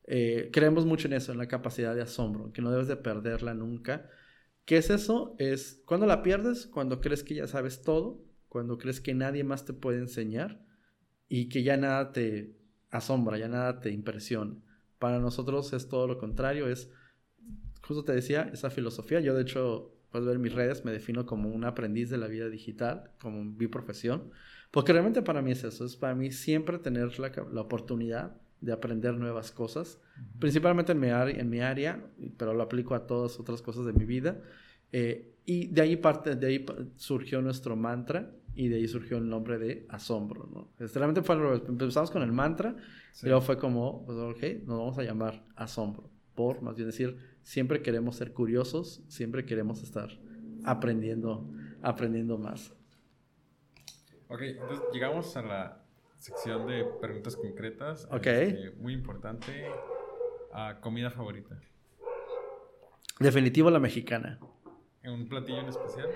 Eh, 0.06 0.50
creemos 0.52 0.86
mucho 0.86 1.08
en 1.08 1.14
eso, 1.14 1.32
en 1.32 1.38
la 1.38 1.48
capacidad 1.48 1.96
de 1.96 2.02
asombro, 2.02 2.52
que 2.52 2.62
no 2.62 2.72
debes 2.72 2.88
de 2.88 2.98
perderla 2.98 3.54
nunca. 3.54 4.10
¿Qué 4.66 4.78
es 4.78 4.90
eso? 4.90 5.36
Es 5.38 5.82
cuando 5.86 6.06
la 6.06 6.24
pierdes, 6.24 6.68
cuando 6.68 7.00
crees 7.00 7.24
que 7.24 7.36
ya 7.36 7.48
sabes 7.48 7.82
todo, 7.82 8.24
cuando 8.50 8.78
crees 8.78 9.00
que 9.00 9.14
nadie 9.14 9.44
más 9.44 9.64
te 9.64 9.74
puede 9.74 10.00
enseñar 10.00 10.62
y 11.30 11.48
que 11.48 11.64
ya 11.64 11.78
nada 11.78 12.12
te 12.12 12.61
asombra, 12.92 13.38
ya 13.38 13.48
nada 13.48 13.80
te 13.80 13.92
impresiona. 13.92 14.56
Para 15.00 15.20
nosotros 15.20 15.74
es 15.74 15.88
todo 15.88 16.08
lo 16.08 16.18
contrario, 16.18 16.68
es, 16.68 16.92
justo 17.82 18.04
te 18.04 18.14
decía, 18.14 18.50
esa 18.54 18.70
filosofía. 18.70 19.20
Yo 19.20 19.34
de 19.34 19.42
hecho, 19.42 19.96
puedes 20.12 20.28
ver 20.28 20.38
mis 20.38 20.54
redes, 20.54 20.86
me 20.86 20.92
defino 20.92 21.26
como 21.26 21.50
un 21.50 21.64
aprendiz 21.66 22.10
de 22.10 22.18
la 22.18 22.28
vida 22.28 22.50
digital, 22.50 23.12
como 23.20 23.44
mi 23.44 23.68
profesión, 23.68 24.30
porque 24.70 24.94
realmente 24.94 25.22
para 25.22 25.42
mí 25.42 25.52
es 25.52 25.64
eso, 25.64 25.86
es 25.86 25.96
para 25.96 26.16
mí 26.16 26.32
siempre 26.32 26.78
tener 26.78 27.20
la, 27.20 27.32
la 27.52 27.62
oportunidad 27.62 28.40
de 28.62 28.72
aprender 28.72 29.16
nuevas 29.16 29.52
cosas, 29.52 30.00
principalmente 30.40 30.92
en 30.92 31.00
mi, 31.00 31.10
área, 31.10 31.40
en 31.40 31.50
mi 31.50 31.62
área, 31.62 32.06
pero 32.38 32.54
lo 32.54 32.62
aplico 32.62 32.94
a 32.94 33.08
todas 33.08 33.40
otras 33.40 33.62
cosas 33.62 33.86
de 33.86 33.94
mi 33.94 34.06
vida. 34.06 34.40
Eh, 34.92 35.36
y 35.46 35.68
de 35.68 35.82
ahí, 35.82 35.96
parte, 35.96 36.36
de 36.36 36.48
ahí 36.48 36.66
surgió 36.96 37.42
nuestro 37.42 37.76
mantra 37.76 38.32
y 38.54 38.68
de 38.68 38.78
ahí 38.78 38.88
surgió 38.88 39.18
el 39.18 39.30
nombre 39.30 39.58
de 39.58 39.86
asombro. 39.90 40.48
¿no? 40.52 40.70
Este, 40.80 41.00
realmente 41.00 41.22
fue 41.22 41.36
empezamos 41.68 42.12
con 42.12 42.22
el 42.24 42.32
mantra 42.32 42.76
y 43.22 43.26
luego 43.26 43.42
fue 43.42 43.58
como, 43.58 44.06
pues, 44.06 44.18
ok, 44.18 44.66
nos 44.66 44.78
vamos 44.78 44.98
a 44.98 45.04
llamar 45.04 45.44
asombro. 45.56 46.10
Por, 46.36 46.62
más 46.62 46.76
bien 46.76 46.88
decir, 46.88 47.18
siempre 47.44 47.82
queremos 47.82 48.16
ser 48.16 48.34
curiosos, 48.34 49.04
siempre 49.08 49.46
queremos 49.46 49.84
estar 49.84 50.10
aprendiendo, 50.64 51.50
aprendiendo 51.82 52.38
más. 52.38 52.74
Ok, 54.28 54.42
entonces 54.44 54.80
llegamos 54.94 55.36
a 55.36 55.42
la 55.42 55.86
sección 56.18 56.68
de 56.68 56.86
preguntas 57.02 57.36
concretas. 57.36 58.08
Ok. 58.12 58.28
Este, 58.28 58.72
muy 58.78 58.94
importante. 58.94 59.68
Uh, 60.54 60.80
comida 60.82 61.10
favorita. 61.12 61.60
Definitivo 63.20 63.70
la 63.70 63.80
mexicana. 63.80 64.40
¿Un 65.04 65.28
platillo 65.28 65.60
en 65.60 65.68
especial? 65.68 66.08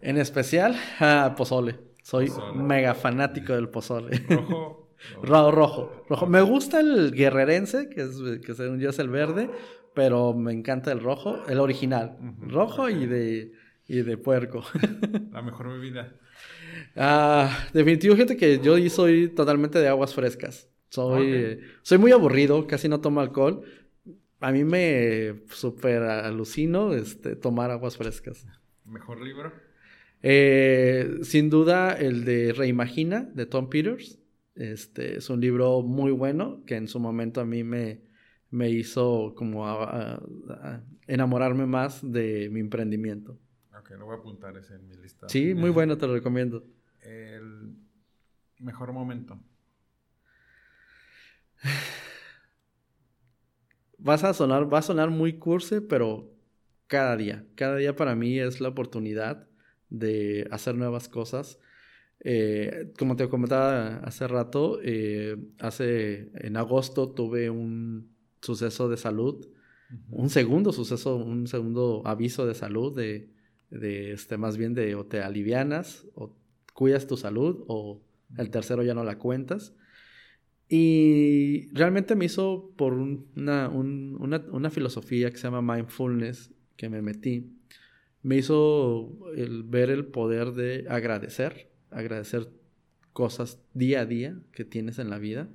En 0.00 0.16
especial, 0.18 0.76
ah, 1.00 1.34
pozole. 1.36 1.78
Soy 2.02 2.30
mega 2.54 2.94
fanático 2.94 3.54
del 3.54 3.68
pozole. 3.68 4.18
¿Rojo? 4.28 4.88
rojo, 5.22 5.50
rojo, 5.50 6.04
rojo. 6.08 6.26
Me 6.26 6.42
gusta 6.42 6.80
el 6.80 7.12
guerrerense, 7.12 7.88
que, 7.88 8.02
es, 8.02 8.20
que 8.44 8.54
según 8.54 8.80
yo 8.80 8.90
es 8.90 8.98
el 8.98 9.08
verde, 9.08 9.50
pero 9.94 10.34
me 10.34 10.52
encanta 10.52 10.92
el 10.92 11.00
rojo, 11.00 11.42
el 11.48 11.58
original. 11.58 12.16
Rojo 12.40 12.90
y, 12.90 13.06
de, 13.06 13.52
y 13.86 14.02
de 14.02 14.16
puerco. 14.18 14.62
La 15.32 15.42
mejor 15.42 15.68
bebida. 15.68 16.12
Ah, 16.96 17.66
definitivo, 17.72 18.14
gente 18.14 18.36
que 18.36 18.60
yo 18.60 18.76
soy 18.90 19.28
totalmente 19.28 19.78
de 19.78 19.88
aguas 19.88 20.14
frescas. 20.14 20.68
Soy, 20.90 21.60
soy 21.82 21.98
muy 21.98 22.12
aburrido, 22.12 22.66
casi 22.66 22.88
no 22.88 23.00
tomo 23.00 23.20
alcohol. 23.20 23.62
A 24.40 24.52
mí 24.52 24.64
me 24.64 25.42
super 25.50 26.02
alucino 26.02 26.94
este, 26.94 27.34
tomar 27.34 27.70
aguas 27.70 27.96
frescas. 27.96 28.46
¿Mejor 28.84 29.20
libro? 29.20 29.52
Eh, 30.22 31.18
sin 31.22 31.50
duda, 31.50 31.92
el 31.92 32.24
de 32.24 32.52
Reimagina, 32.52 33.22
de 33.22 33.46
Tom 33.46 33.68
Peters. 33.68 34.18
Este, 34.54 35.18
es 35.18 35.30
un 35.30 35.40
libro 35.40 35.82
muy 35.82 36.12
bueno 36.12 36.64
que 36.66 36.76
en 36.76 36.88
su 36.88 36.98
momento 36.98 37.40
a 37.40 37.44
mí 37.44 37.62
me, 37.62 38.02
me 38.50 38.70
hizo 38.70 39.34
como 39.36 39.66
enamorarme 41.06 41.66
más 41.66 42.00
de 42.02 42.48
mi 42.50 42.60
emprendimiento. 42.60 43.38
Ok, 43.78 43.90
lo 43.90 44.06
voy 44.06 44.16
a 44.16 44.18
apuntar 44.18 44.56
ese 44.56 44.74
en 44.74 44.88
mi 44.88 44.96
lista. 44.96 45.28
Sí, 45.28 45.54
muy 45.54 45.70
bueno, 45.70 45.96
te 45.98 46.06
lo 46.06 46.14
recomiendo. 46.14 46.64
El 47.00 47.76
mejor 48.58 48.92
momento. 48.92 49.38
Vas 53.98 54.24
a 54.24 54.32
sonar, 54.32 54.72
va 54.72 54.78
a 54.78 54.82
sonar 54.82 55.10
muy 55.10 55.38
curse, 55.38 55.80
pero 55.80 56.32
cada 56.86 57.16
día, 57.16 57.44
cada 57.54 57.76
día 57.76 57.96
para 57.96 58.14
mí 58.14 58.38
es 58.38 58.60
la 58.60 58.68
oportunidad 58.68 59.48
de 59.90 60.46
hacer 60.50 60.74
nuevas 60.74 61.08
cosas. 61.08 61.58
Eh, 62.20 62.92
como 62.98 63.16
te 63.16 63.28
comentaba 63.28 63.98
hace 63.98 64.26
rato, 64.26 64.80
eh, 64.82 65.36
hace 65.58 66.30
en 66.34 66.56
agosto 66.56 67.10
tuve 67.10 67.50
un 67.50 68.10
suceso 68.40 68.88
de 68.88 68.96
salud, 68.96 69.46
un 70.10 70.28
segundo 70.30 70.72
suceso, 70.72 71.16
un 71.16 71.46
segundo 71.46 72.02
aviso 72.04 72.46
de 72.46 72.54
salud 72.54 72.94
de, 72.94 73.30
de 73.70 74.12
este, 74.12 74.36
más 74.36 74.56
bien 74.56 74.74
de 74.74 74.94
o 74.94 75.06
te 75.06 75.20
alivianas 75.22 76.06
o 76.14 76.34
cuidas 76.74 77.06
tu 77.06 77.16
salud 77.16 77.64
o 77.68 78.00
el 78.36 78.50
tercero 78.50 78.82
ya 78.82 78.94
no 78.94 79.04
la 79.04 79.18
cuentas. 79.18 79.74
Y 80.68 81.68
realmente 81.72 82.14
me 82.14 82.26
hizo 82.26 82.72
por 82.76 82.92
una, 82.92 83.68
una, 83.70 84.70
filosofía 84.70 85.30
que 85.30 85.38
se 85.38 85.44
llama 85.44 85.76
mindfulness 85.76 86.52
que 86.76 86.90
me 86.90 87.00
metí, 87.00 87.50
me 88.22 88.36
hizo 88.36 89.18
el 89.34 89.62
ver 89.62 89.88
el 89.88 90.06
poder 90.06 90.52
de 90.52 90.84
agradecer, 90.88 91.70
agradecer 91.90 92.50
cosas 93.14 93.62
día 93.72 94.00
a 94.00 94.06
día 94.06 94.38
que 94.52 94.64
tienes 94.64 94.98
en 94.98 95.08
la 95.08 95.18
vida. 95.18 95.48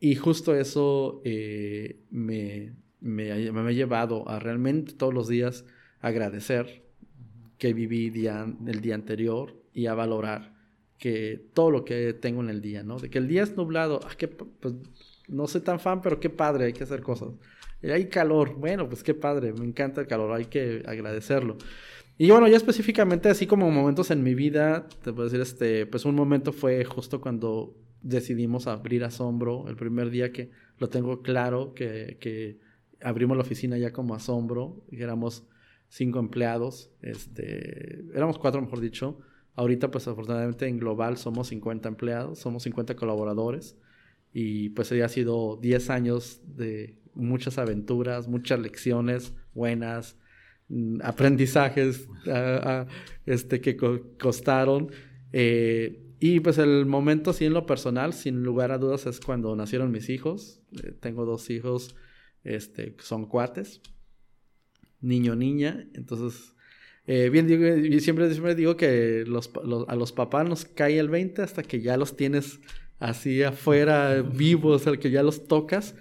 Y 0.00 0.14
justo 0.14 0.54
eso 0.54 1.20
eh, 1.24 2.00
me, 2.10 2.72
me, 3.00 3.52
me, 3.52 3.60
ha 3.60 3.72
llevado 3.72 4.28
a 4.28 4.38
realmente 4.38 4.94
todos 4.94 5.12
los 5.12 5.28
días 5.28 5.66
agradecer 6.00 6.82
que 7.58 7.74
viví 7.74 8.10
día, 8.10 8.46
el 8.66 8.80
día 8.80 8.94
anterior 8.94 9.62
y 9.72 9.86
a 9.86 9.94
valorar 9.94 10.51
que 11.02 11.48
todo 11.52 11.72
lo 11.72 11.84
que 11.84 12.12
tengo 12.12 12.42
en 12.42 12.48
el 12.48 12.62
día, 12.62 12.84
¿no? 12.84 12.96
De 12.96 13.10
que 13.10 13.18
el 13.18 13.26
día 13.26 13.42
es 13.42 13.56
nublado, 13.56 13.98
ah, 14.04 14.14
que, 14.16 14.28
pues, 14.28 14.74
no 15.26 15.48
soy 15.48 15.60
tan 15.62 15.80
fan, 15.80 16.00
pero 16.00 16.20
qué 16.20 16.30
padre, 16.30 16.66
hay 16.66 16.72
que 16.72 16.84
hacer 16.84 17.02
cosas. 17.02 17.30
hay 17.82 18.06
calor, 18.06 18.54
bueno, 18.54 18.88
pues 18.88 19.02
qué 19.02 19.12
padre, 19.12 19.52
me 19.52 19.64
encanta 19.64 20.00
el 20.00 20.06
calor, 20.06 20.30
hay 20.32 20.44
que 20.44 20.84
agradecerlo. 20.86 21.56
Y 22.18 22.30
bueno, 22.30 22.46
ya 22.46 22.56
específicamente, 22.56 23.28
así 23.28 23.48
como 23.48 23.68
momentos 23.68 24.12
en 24.12 24.22
mi 24.22 24.36
vida, 24.36 24.86
te 25.02 25.12
puedo 25.12 25.24
decir, 25.24 25.40
este, 25.40 25.86
pues 25.86 26.04
un 26.04 26.14
momento 26.14 26.52
fue 26.52 26.84
justo 26.84 27.20
cuando 27.20 27.76
decidimos 28.00 28.68
abrir 28.68 29.02
Asombro, 29.02 29.66
el 29.66 29.74
primer 29.74 30.08
día 30.08 30.30
que 30.30 30.50
lo 30.78 30.88
tengo 30.88 31.20
claro, 31.20 31.74
que, 31.74 32.16
que 32.20 32.60
abrimos 33.00 33.36
la 33.36 33.42
oficina 33.42 33.76
ya 33.76 33.92
como 33.92 34.14
Asombro, 34.14 34.84
y 34.88 35.02
éramos 35.02 35.48
cinco 35.88 36.20
empleados, 36.20 36.92
este, 37.02 38.04
éramos 38.14 38.38
cuatro 38.38 38.62
mejor 38.62 38.78
dicho. 38.78 39.18
Ahorita 39.54 39.90
pues 39.90 40.08
afortunadamente 40.08 40.66
en 40.66 40.78
global 40.78 41.16
somos 41.16 41.48
50 41.48 41.88
empleados, 41.88 42.38
somos 42.38 42.62
50 42.62 42.96
colaboradores 42.96 43.76
y 44.32 44.70
pues 44.70 44.90
ya 44.90 45.04
ha 45.04 45.08
sido 45.08 45.58
10 45.60 45.90
años 45.90 46.40
de 46.46 46.98
muchas 47.14 47.58
aventuras, 47.58 48.28
muchas 48.28 48.60
lecciones 48.60 49.34
buenas, 49.52 50.16
mm, 50.68 51.00
aprendizajes 51.02 52.08
este, 53.26 53.60
que 53.60 53.76
costaron. 54.18 54.90
Eh, 55.32 56.02
y 56.18 56.40
pues 56.40 56.58
el 56.58 56.86
momento 56.86 57.30
así 57.30 57.44
en 57.44 57.52
lo 57.52 57.66
personal, 57.66 58.12
sin 58.14 58.42
lugar 58.42 58.72
a 58.72 58.78
dudas, 58.78 59.06
es 59.06 59.20
cuando 59.20 59.54
nacieron 59.56 59.90
mis 59.90 60.08
hijos. 60.08 60.62
Eh, 60.82 60.92
tengo 60.98 61.26
dos 61.26 61.50
hijos, 61.50 61.94
este, 62.44 62.96
son 63.00 63.26
cuates 63.26 63.82
niño 65.02 65.34
niña. 65.36 65.86
Entonces, 65.92 66.54
eh, 67.06 67.30
bien 67.30 67.46
digo, 67.46 67.66
y 67.66 68.00
siempre, 68.00 68.30
siempre 68.30 68.54
digo 68.54 68.76
que 68.76 69.24
los, 69.26 69.50
a 69.88 69.96
los 69.96 70.12
papás 70.12 70.48
nos 70.48 70.64
cae 70.64 70.98
el 70.98 71.08
20 71.08 71.42
hasta 71.42 71.62
que 71.62 71.80
ya 71.80 71.96
los 71.96 72.16
tienes 72.16 72.60
así 73.00 73.42
afuera, 73.42 74.22
vivos, 74.34 74.86
el 74.86 74.98
que 74.98 75.10
ya 75.10 75.22
los 75.22 75.48
tocas. 75.48 75.94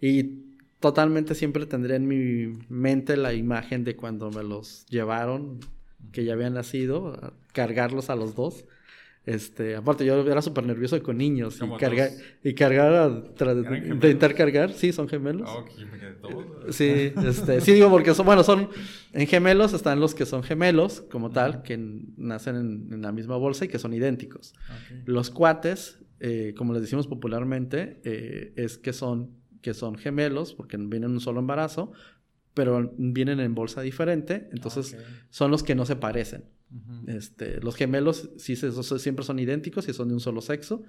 Y 0.00 0.42
totalmente 0.80 1.34
siempre 1.34 1.66
tendré 1.66 1.96
en 1.96 2.08
mi 2.08 2.58
mente 2.68 3.16
la 3.16 3.32
imagen 3.32 3.84
de 3.84 3.96
cuando 3.96 4.30
me 4.30 4.42
los 4.42 4.86
llevaron, 4.86 5.60
que 6.12 6.24
ya 6.24 6.32
habían 6.34 6.54
nacido, 6.54 7.34
cargarlos 7.52 8.10
a 8.10 8.16
los 8.16 8.34
dos. 8.34 8.64
Este, 9.28 9.76
aparte, 9.76 10.06
yo 10.06 10.26
era 10.26 10.40
súper 10.40 10.64
nervioso 10.64 11.02
con 11.02 11.18
niños 11.18 11.60
y, 11.62 11.76
cargar, 11.76 12.10
y 12.42 12.54
cargar, 12.54 13.24
intentar 13.84 14.34
cargar, 14.34 14.72
sí, 14.72 14.90
son 14.90 15.06
gemelos. 15.06 15.46
Oh, 15.52 15.66
sí, 16.70 17.12
este, 17.14 17.60
sí 17.60 17.74
digo 17.74 17.90
porque 17.90 18.14
son, 18.14 18.24
bueno, 18.24 18.42
son, 18.42 18.70
en 19.12 19.26
gemelos 19.26 19.74
están 19.74 20.00
los 20.00 20.14
que 20.14 20.24
son 20.24 20.42
gemelos, 20.42 21.02
como 21.10 21.28
tal, 21.28 21.62
que 21.62 21.76
nacen 22.16 22.88
en, 22.90 23.02
la 23.02 23.12
misma 23.12 23.36
bolsa 23.36 23.66
y 23.66 23.68
que 23.68 23.78
son 23.78 23.92
idénticos. 23.92 24.54
Los 25.04 25.28
cuates, 25.28 25.98
eh, 26.20 26.54
como 26.56 26.72
les 26.72 26.80
decimos 26.80 27.06
popularmente, 27.06 28.00
eh, 28.04 28.54
es 28.56 28.78
que 28.78 28.94
son, 28.94 29.32
que 29.60 29.74
son 29.74 29.96
gemelos, 29.96 30.54
porque 30.54 30.78
vienen 30.78 31.10
en 31.10 31.10
un 31.10 31.20
solo 31.20 31.40
embarazo, 31.40 31.92
pero 32.54 32.94
vienen 32.96 33.40
en 33.40 33.54
bolsa 33.54 33.82
diferente, 33.82 34.48
entonces 34.52 34.96
son 35.28 35.50
los 35.50 35.62
que 35.62 35.74
no 35.74 35.84
se 35.84 35.96
parecen 35.96 36.44
este, 37.06 37.60
los 37.60 37.76
gemelos 37.76 38.30
sí, 38.36 38.54
siempre 38.56 39.24
son 39.24 39.38
idénticos 39.38 39.88
y 39.88 39.94
son 39.94 40.08
de 40.08 40.14
un 40.14 40.20
solo 40.20 40.40
sexo. 40.40 40.82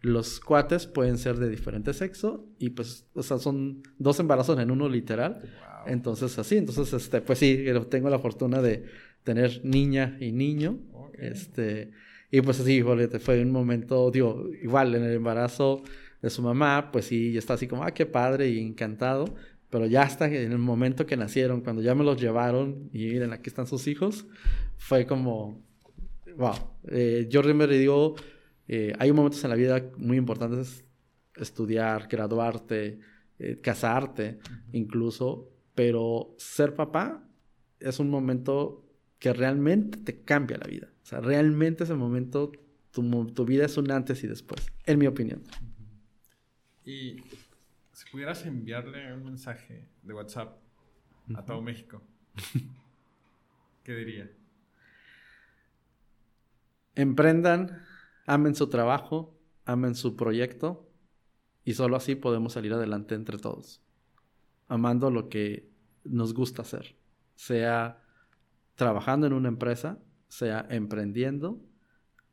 Los 0.00 0.40
cuates 0.40 0.86
pueden 0.86 1.18
ser 1.18 1.36
de 1.36 1.48
diferente 1.48 1.92
sexo 1.92 2.48
y 2.58 2.70
pues, 2.70 3.06
o 3.14 3.22
sea, 3.22 3.38
son 3.38 3.82
dos 3.98 4.18
embarazos 4.20 4.58
en 4.58 4.70
uno 4.70 4.88
literal. 4.88 5.42
Entonces, 5.86 6.38
así, 6.38 6.56
entonces, 6.56 6.92
este, 6.92 7.20
pues 7.20 7.38
sí, 7.38 7.64
tengo 7.90 8.10
la 8.10 8.18
fortuna 8.18 8.60
de 8.62 8.84
tener 9.24 9.60
niña 9.64 10.16
y 10.20 10.32
niño. 10.32 10.78
Este, 11.18 11.92
y 12.30 12.40
pues 12.40 12.60
así, 12.60 12.82
fue 13.20 13.40
un 13.40 13.52
momento, 13.52 14.10
digo, 14.10 14.48
igual 14.62 14.94
en 14.94 15.04
el 15.04 15.12
embarazo 15.12 15.82
de 16.22 16.30
su 16.30 16.42
mamá, 16.42 16.90
pues 16.92 17.06
sí, 17.06 17.36
está 17.36 17.54
así 17.54 17.66
como, 17.66 17.84
ah, 17.84 17.92
qué 17.92 18.06
padre 18.06 18.48
y 18.48 18.58
encantado. 18.58 19.34
Pero 19.70 19.86
ya 19.86 20.02
hasta 20.02 20.26
en 20.26 20.52
el 20.52 20.58
momento 20.58 21.06
que 21.06 21.16
nacieron, 21.16 21.60
cuando 21.60 21.82
ya 21.82 21.94
me 21.94 22.04
los 22.04 22.20
llevaron 22.20 22.88
y 22.92 23.06
miren, 23.06 23.32
aquí 23.32 23.48
están 23.48 23.66
sus 23.66 23.86
hijos, 23.88 24.26
fue 24.76 25.06
como, 25.06 25.62
wow. 26.36 26.54
Eh, 26.88 27.26
yo 27.28 27.42
siempre 27.42 27.66
digo, 27.78 28.14
eh, 28.68 28.92
hay 28.98 29.12
momentos 29.12 29.42
en 29.44 29.50
la 29.50 29.56
vida 29.56 29.90
muy 29.96 30.16
importantes, 30.16 30.84
estudiar, 31.34 32.08
graduarte, 32.08 33.00
eh, 33.38 33.60
casarte, 33.60 34.38
incluso, 34.72 35.50
pero 35.74 36.34
ser 36.38 36.74
papá 36.74 37.28
es 37.80 37.98
un 37.98 38.08
momento 38.08 38.84
que 39.18 39.32
realmente 39.32 39.98
te 39.98 40.22
cambia 40.22 40.58
la 40.58 40.66
vida. 40.66 40.88
O 41.02 41.06
sea, 41.06 41.20
realmente 41.20 41.84
ese 41.84 41.94
momento, 41.94 42.52
tu, 42.90 43.26
tu 43.26 43.44
vida 43.44 43.66
es 43.66 43.76
un 43.76 43.90
antes 43.90 44.22
y 44.24 44.26
después, 44.26 44.66
en 44.84 44.98
mi 44.98 45.06
opinión. 45.06 45.42
Y 46.84 47.16
pudieras 48.16 48.46
enviarle 48.46 49.12
un 49.12 49.24
mensaje 49.24 49.90
de 50.02 50.14
WhatsApp 50.14 50.56
a 51.34 51.44
todo 51.44 51.60
México, 51.60 52.02
¿qué 53.84 53.94
diría? 53.94 54.32
Emprendan, 56.94 57.84
amen 58.26 58.54
su 58.54 58.70
trabajo, 58.70 59.38
amen 59.66 59.94
su 59.94 60.16
proyecto 60.16 60.90
y 61.62 61.74
solo 61.74 61.94
así 61.94 62.14
podemos 62.14 62.54
salir 62.54 62.72
adelante 62.72 63.14
entre 63.14 63.36
todos, 63.36 63.82
amando 64.66 65.10
lo 65.10 65.28
que 65.28 65.70
nos 66.04 66.32
gusta 66.32 66.62
hacer, 66.62 66.96
sea 67.34 68.02
trabajando 68.76 69.26
en 69.26 69.34
una 69.34 69.48
empresa, 69.48 69.98
sea 70.28 70.66
emprendiendo, 70.70 71.60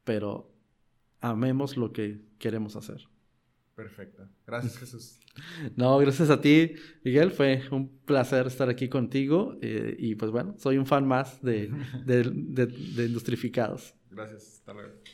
pero 0.05 0.49
amemos 1.19 1.76
lo 1.76 1.91
que 1.91 2.22
queremos 2.39 2.77
hacer. 2.77 3.01
Perfecto. 3.76 4.30
Gracias, 4.47 4.77
Jesús. 4.80 5.19
No, 5.76 5.97
gracias 5.97 6.30
a 6.30 6.41
ti, 6.41 6.73
Miguel. 7.03 7.31
Fue 7.31 7.64
un 7.72 7.99
placer 8.05 8.47
estar 8.47 8.69
aquí 8.69 8.89
contigo. 8.89 9.57
Eh, 9.61 9.95
y 9.99 10.15
pues 10.15 10.31
bueno, 10.31 10.55
soy 10.57 10.77
un 10.77 10.85
fan 10.85 11.07
más 11.07 11.41
de, 11.41 11.69
de, 12.05 12.23
de, 12.34 12.68
de 12.68 13.05
Industrificados. 13.05 13.95
Gracias. 14.10 14.43
Hasta 14.60 14.73
luego. 14.73 15.12